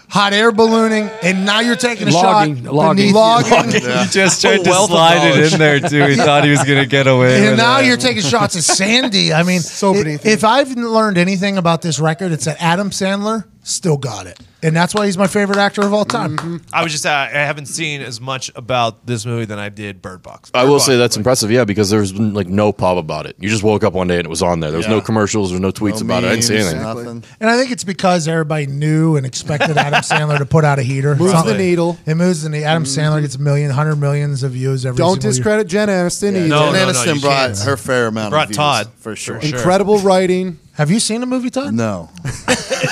hot 0.10 0.34
air 0.34 0.52
ballooning, 0.52 1.08
and 1.22 1.46
now 1.46 1.60
you're 1.60 1.76
taking 1.76 2.08
a 2.08 2.12
Logging, 2.12 2.64
shot. 2.64 2.74
logging. 2.74 2.96
beneath- 3.14 3.14
logging. 3.16 3.72
He 3.72 4.08
just 4.10 4.42
tried 4.42 4.64
to 4.64 4.70
wealth 4.70 4.90
of 4.90 4.96
slide 4.98 5.28
it 5.38 5.54
in 5.54 5.60
there 5.60 5.80
too. 5.80 6.06
He 6.06 6.16
thought 6.16 6.44
he 6.44 6.50
was 6.50 6.64
going 6.64 6.80
to 6.80 6.88
get 6.88 7.06
away 7.06 7.36
And 7.42 7.50
with 7.52 7.58
now 7.60 7.82
it. 7.82 7.86
you're 7.86 7.98
taking 7.98 8.24
shots 8.24 8.56
at 8.56 8.64
Sandy. 8.64 9.32
I 9.32 9.44
mean, 9.44 9.60
So 9.62 9.94
i- 9.94 10.02
beneath 10.04 10.26
if 10.26 10.44
I've 10.44 10.72
learned 10.76 11.20
anything 11.20 11.60
about 11.60 11.84
this 11.84 12.00
record, 12.00 12.32
it's 12.32 12.46
that 12.46 12.58
Adam 12.60 12.90
Sandler 12.90 13.46
still 13.70 13.98
got 13.98 14.28
it, 14.28 14.40
and 14.64 14.76
that's 14.76 14.94
why 14.94 15.06
he's 15.06 15.18
my 15.18 15.28
favorite 15.28 15.58
actor 15.58 15.82
of 15.82 15.94
all 15.94 16.06
time. 16.06 16.62
I 16.74 16.84
was 16.84 16.92
just, 16.92 17.06
uh, 17.06 17.10
I 17.10 17.28
haven't 17.30 17.68
seen 17.68 18.02
as 18.02 18.20
much 18.20 18.52
about 18.56 19.06
this 19.06 19.26
movie 19.26 19.46
than 19.46 19.60
I 19.60 19.70
did 19.70 20.02
Bird 20.02 20.22
Box. 20.24 20.52
I 20.54 20.64
will 20.64 20.74
Box 20.76 20.86
say 20.86 20.98
that's 20.98 21.16
like- 21.16 21.20
impressive, 21.22 21.52
yeah, 21.52 21.64
because 21.66 21.90
there 21.90 22.00
was 22.00 22.12
been, 22.12 22.34
like 22.34 22.48
no 22.48 22.72
pub 22.72 22.98
about 22.98 23.26
it. 23.26 23.36
You 23.40 23.50
just 23.50 23.64
woke 23.64 23.84
up 23.84 23.94
one 23.94 24.08
day 24.08 24.16
and 24.18 24.26
it 24.26 24.30
was 24.30 24.42
on 24.42 24.60
there. 24.60 24.72
There 24.72 24.78
was 24.80 24.88
no 24.88 25.02
commercials, 25.02 25.50
there 25.52 25.60
was 25.60 25.62
no 25.62 25.72
tweets 25.72 26.00
No 26.02 26.08
about 26.08 26.24
it. 26.24 26.28
I 26.28 26.30
didn't 26.32 26.44
see 26.46 26.56
anything. 26.58 26.82
Nothing. 26.82 27.24
And 27.40 27.50
I 27.50 27.58
think 27.58 27.72
it's 27.72 27.84
because 27.84 28.28
everybody 28.28 28.66
knew 28.68 29.16
and 29.16 29.26
expected 29.26 29.78
Adam 29.78 30.02
Sandler 30.02 30.38
to 30.40 30.46
put 30.46 30.66
out 30.66 30.80
a 30.80 30.84
heater. 30.84 31.16
Moves 31.16 31.32
Something- 31.32 31.54
the 31.58 31.64
needle. 31.64 31.98
It 32.06 32.16
moves 32.16 32.42
the 32.44 32.50
needle. 32.50 32.68
Adam 32.68 32.84
Sandler 32.84 33.22
gets 33.22 33.36
a 33.36 33.40
million, 33.42 33.72
hundred 33.72 33.96
millions 33.98 34.44
of 34.44 34.52
views 34.54 34.86
every 34.86 34.98
Don't 34.98 35.14
single 35.22 35.28
year. 35.28 35.32
discredit 35.34 35.68
Jen 35.68 35.88
Aniston 35.90 36.30
either. 36.36 36.48
No, 36.48 36.72
Jen 36.72 36.74
no, 36.74 36.86
no, 36.86 36.92
Aniston 36.92 37.16
you 37.16 37.22
brought 37.22 37.48
can't. 37.48 37.60
her 37.60 37.78
fair 37.78 38.08
amount 38.08 38.32
Brought 38.32 38.44
of 38.44 38.50
views, 38.50 38.58
Todd. 38.58 38.90
for 38.98 39.16
sure. 39.16 39.40
sure. 39.42 39.56
Incredible 39.58 40.00
writing. 40.00 40.60
Have 40.80 40.90
you 40.90 41.02
seen 41.02 41.20
the 41.20 41.28
movie, 41.28 41.50
Todd? 41.50 41.74
No, 41.74 42.10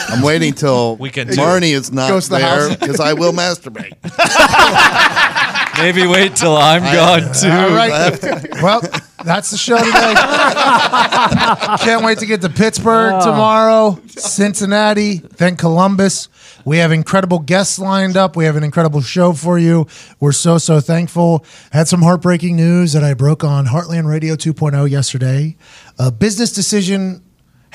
I'm 0.10 0.22
waiting 0.22 0.52
till 0.52 0.98
Weekend 0.98 1.30
two. 1.30 1.40
Marnie 1.40 1.74
is 1.74 1.90
not 1.90 2.10
Goes 2.10 2.26
to 2.26 2.32
the 2.32 2.38
there 2.40 2.68
house. 2.68 2.76
because 2.76 3.00
I 3.00 3.14
will 3.14 3.32
masturbate. 3.32 3.94
Maybe 5.78 6.06
wait 6.06 6.36
till 6.36 6.58
I'm 6.58 6.82
gone 6.82 7.24
uh, 7.24 7.34
too. 7.34 7.50
All 7.50 7.70
right. 7.70 8.62
well, 8.62 8.82
that's 9.24 9.52
the 9.52 9.58
show 9.58 9.78
today. 9.78 9.90
Can't 11.86 12.04
wait 12.04 12.18
to 12.18 12.26
get 12.26 12.42
to 12.42 12.50
Pittsburgh 12.50 13.14
oh. 13.16 13.26
tomorrow, 13.26 14.02
Cincinnati, 14.08 15.20
then 15.38 15.56
Columbus. 15.56 16.28
We 16.66 16.80
have 16.80 16.92
incredible 16.92 17.40
guests 17.40 17.80
lined 17.80 18.18
up. 18.18 18.36
We 18.36 18.44
have 18.44 18.58
an 18.58 18.66
incredible 18.66 19.00
show 19.00 19.32
for 19.32 19.58
you. 19.58 19.88
We're 20.20 20.34
so, 20.34 20.58
so 20.58 20.82
thankful. 20.82 21.46
Had 21.72 21.88
some 21.88 22.02
heartbreaking 22.02 22.58
news 22.58 22.92
that 22.92 23.06
I 23.06 23.14
broke 23.14 23.46
on 23.46 23.68
Heartland 23.68 24.10
Radio 24.10 24.36
2.0 24.36 24.90
yesterday. 24.90 25.56
A 25.98 26.12
business 26.12 26.52
decision 26.52 27.24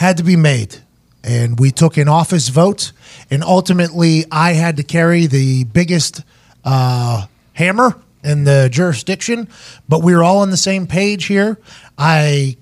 had 0.02 0.16
to 0.16 0.24
be 0.24 0.34
made. 0.34 0.76
And 1.22 1.60
we 1.60 1.70
took 1.70 1.96
an 1.96 2.08
office 2.08 2.48
vote. 2.48 2.90
And 3.30 3.44
ultimately, 3.44 4.24
I 4.32 4.52
had 4.54 4.76
to 4.78 4.82
carry 4.82 5.26
the 5.26 5.62
biggest 5.62 6.22
uh, 6.64 7.26
hammer 7.52 7.96
in 8.24 8.42
the 8.42 8.68
jurisdiction, 8.70 9.48
but 9.88 10.02
we 10.02 10.14
were 10.14 10.24
all 10.24 10.38
on 10.38 10.50
the 10.50 10.56
same 10.56 10.88
page 10.88 11.26
here. 11.26 11.56
I 11.96 12.56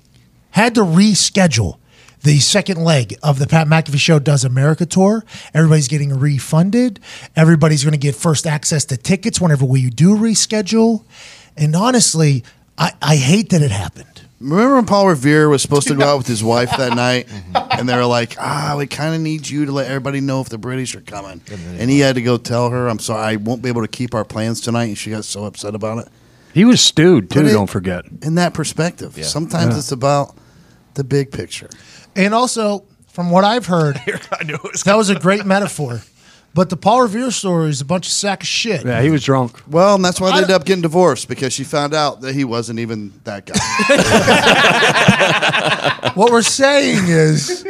had 0.51 0.75
to 0.75 0.83
reschedule 0.83 1.79
the 2.23 2.41
second 2.41 2.85
leg 2.85 3.17
of 3.23 3.39
the 3.39 3.47
Pat 3.47 3.67
McAfee 3.67 3.99
Show 3.99 4.19
Does 4.19 4.45
America 4.45 4.85
tour. 4.85 5.25
Everybody's 5.55 5.89
getting 5.89 6.19
refunded. 6.19 7.01
Everybody's 7.37 7.85
going 7.85 7.93
to 7.93 7.99
get 7.99 8.15
first 8.15 8.47
access 8.47 8.85
to 8.87 8.99
tickets 8.99 9.41
whenever 9.41 9.65
we 9.65 9.89
do 9.89 10.15
reschedule. 10.15 11.05
And 11.57 11.75
honestly, 11.75 12.45
I, 12.77 12.93
I 13.01 13.17
hate 13.17 13.49
that 13.51 13.63
it 13.63 13.71
happened. 13.71 14.10
Remember 14.41 14.77
when 14.77 14.87
Paul 14.87 15.09
Revere 15.09 15.49
was 15.51 15.61
supposed 15.61 15.87
to 15.89 15.95
go 15.95 16.05
out 16.05 16.17
with 16.19 16.27
his 16.27 16.43
wife 16.55 16.71
that 16.79 16.95
night, 16.97 17.29
and 17.55 17.89
they 17.89 17.95
were 17.95 18.07
like, 18.07 18.37
"Ah, 18.39 18.75
we 18.79 18.87
kind 18.87 19.15
of 19.15 19.21
need 19.21 19.49
you 19.49 19.67
to 19.67 19.73
let 19.73 19.87
everybody 19.89 20.21
know 20.23 20.41
if 20.41 20.49
the 20.49 20.57
British 20.59 20.95
are 20.95 21.03
coming," 21.03 21.43
and 21.79 21.91
he 21.91 21.99
had 22.01 22.15
to 22.15 22.23
go 22.23 22.39
tell 22.39 22.71
her, 22.71 22.89
"I'm 22.89 22.99
sorry, 22.99 23.21
I 23.35 23.37
won't 23.37 23.61
be 23.63 23.69
able 23.69 23.83
to 23.83 23.89
keep 23.89 24.15
our 24.15 24.25
plans 24.25 24.61
tonight," 24.63 24.85
and 24.87 24.97
she 24.99 25.11
got 25.11 25.25
so 25.27 25.45
upset 25.45 25.75
about 25.75 25.99
it. 25.99 26.09
He 26.55 26.65
was 26.65 26.81
stewed 26.81 27.31
too. 27.31 27.43
But 27.43 27.51
it- 27.51 27.53
don't 27.53 27.69
forget. 27.71 28.05
In 28.23 28.35
that 28.37 28.55
perspective, 28.55 29.17
sometimes 29.25 29.77
it's 29.77 29.93
about 29.93 30.35
the 30.95 31.05
big 31.05 31.31
picture. 31.33 31.69
And 32.17 32.33
also, 32.35 32.85
from 33.09 33.31
what 33.31 33.45
I've 33.45 33.67
heard, 33.67 34.01
I 34.41 34.45
knew 34.45 34.55
it 34.55 34.73
was 34.73 34.83
that 34.85 34.97
was 34.97 35.11
a 35.11 35.15
great 35.19 35.45
metaphor 35.45 36.01
But 36.53 36.69
the 36.69 36.77
Paul 36.77 37.03
Revere 37.03 37.31
story 37.31 37.71
is 37.71 37.81
a 37.81 37.85
bunch 37.85 38.07
of 38.07 38.13
sack 38.13 38.43
of 38.43 38.49
shit. 38.49 38.85
Yeah, 38.85 39.01
he 39.03 39.11
was 39.11 39.23
drunk. 39.23 39.63
Well, 39.69 39.95
and 39.95 40.05
that's 40.05 40.21
why 40.21 40.31
they 40.31 40.35
I 40.35 40.39
ended 40.39 40.51
up 40.51 40.65
getting 40.65 40.83
divorced 40.83 41.29
because 41.29 41.53
she 41.53 41.63
found 41.65 41.95
out 41.95 42.23
that 42.23 42.35
he 42.35 42.45
wasn't 42.45 42.81
even 42.81 43.13
that 43.25 43.47
guy. 43.47 43.55
What 46.15 46.33
we're 46.33 46.43
saying 46.43 47.07
is, 47.07 47.65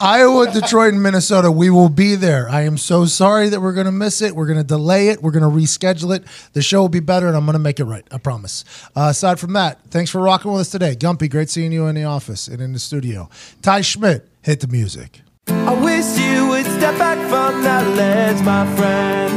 Iowa, 0.00 0.50
Detroit, 0.52 0.94
and 0.94 1.02
Minnesota, 1.02 1.50
we 1.50 1.68
will 1.68 1.88
be 1.88 2.14
there. 2.14 2.48
I 2.48 2.62
am 2.62 2.78
so 2.78 3.06
sorry 3.06 3.48
that 3.48 3.60
we're 3.60 3.72
going 3.72 3.86
to 3.86 3.92
miss 3.92 4.22
it. 4.22 4.36
We're 4.36 4.46
going 4.46 4.58
to 4.58 4.64
delay 4.64 5.08
it. 5.08 5.22
We're 5.22 5.32
going 5.32 5.42
to 5.42 5.48
reschedule 5.48 6.14
it. 6.14 6.24
The 6.52 6.62
show 6.62 6.80
will 6.80 6.88
be 6.88 7.00
better, 7.00 7.26
and 7.26 7.36
I'm 7.36 7.44
going 7.44 7.54
to 7.54 7.58
make 7.58 7.80
it 7.80 7.84
right. 7.84 8.06
I 8.12 8.18
promise. 8.18 8.64
Uh, 8.94 9.08
aside 9.10 9.40
from 9.40 9.54
that, 9.54 9.80
thanks 9.90 10.10
for 10.10 10.20
rocking 10.20 10.52
with 10.52 10.60
us 10.60 10.70
today. 10.70 10.94
Gumpy, 10.94 11.28
great 11.30 11.50
seeing 11.50 11.72
you 11.72 11.86
in 11.86 11.94
the 11.96 12.04
office 12.04 12.46
and 12.46 12.60
in 12.60 12.72
the 12.72 12.78
studio. 12.78 13.28
Ty 13.62 13.80
Schmidt, 13.80 14.28
hit 14.42 14.60
the 14.60 14.68
music. 14.68 15.22
I 15.48 15.74
wish 15.74 16.18
you 16.18 16.48
would 16.48 16.66
step 16.66 16.96
back 16.98 17.18
that 17.62 17.84
ledge, 17.96 18.40
my 18.42 18.64
friend. 18.76 19.32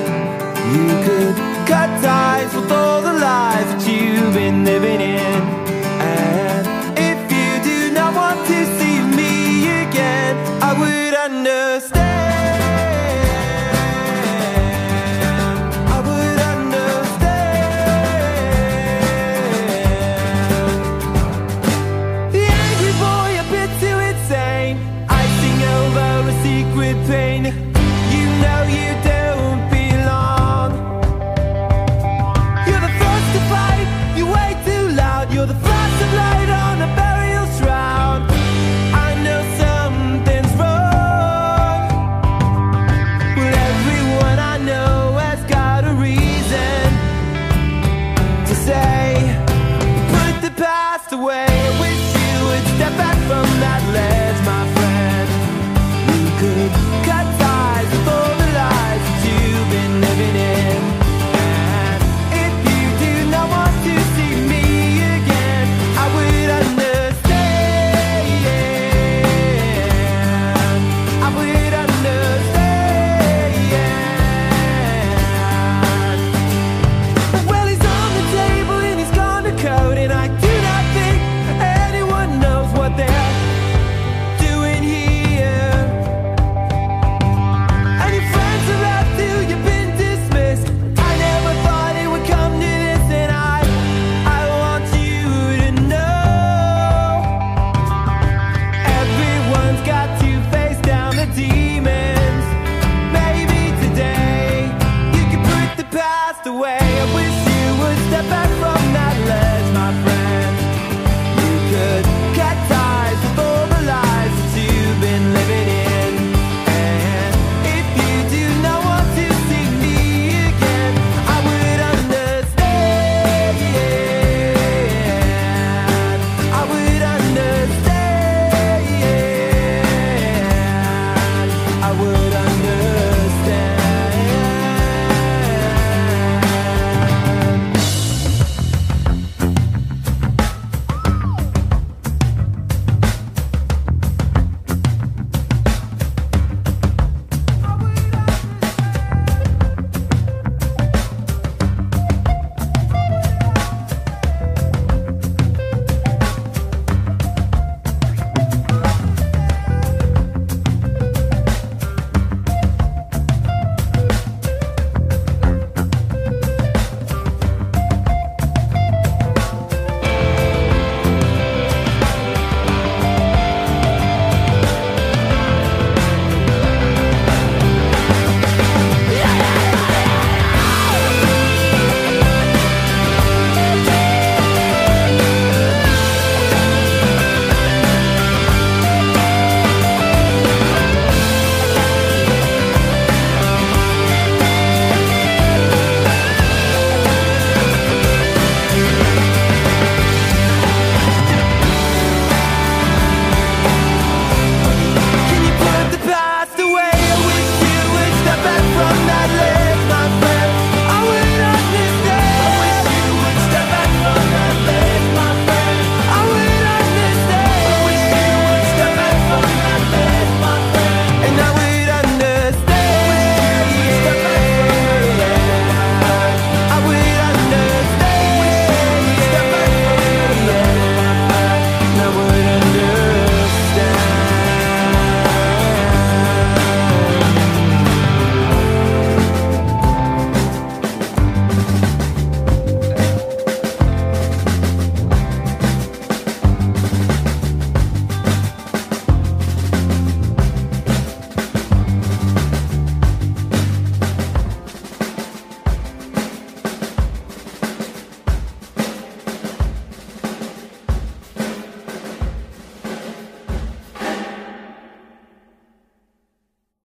You 0.74 0.88
could 1.06 1.36
cut 1.68 1.90
ties 2.02 2.54
with 2.54 2.72
all 2.72 3.02
the 3.02 3.14
lies 3.14 3.68
that 3.72 3.88
you've 3.88 4.34
been 4.34 4.64
living 4.64 5.02
in. 5.02 5.65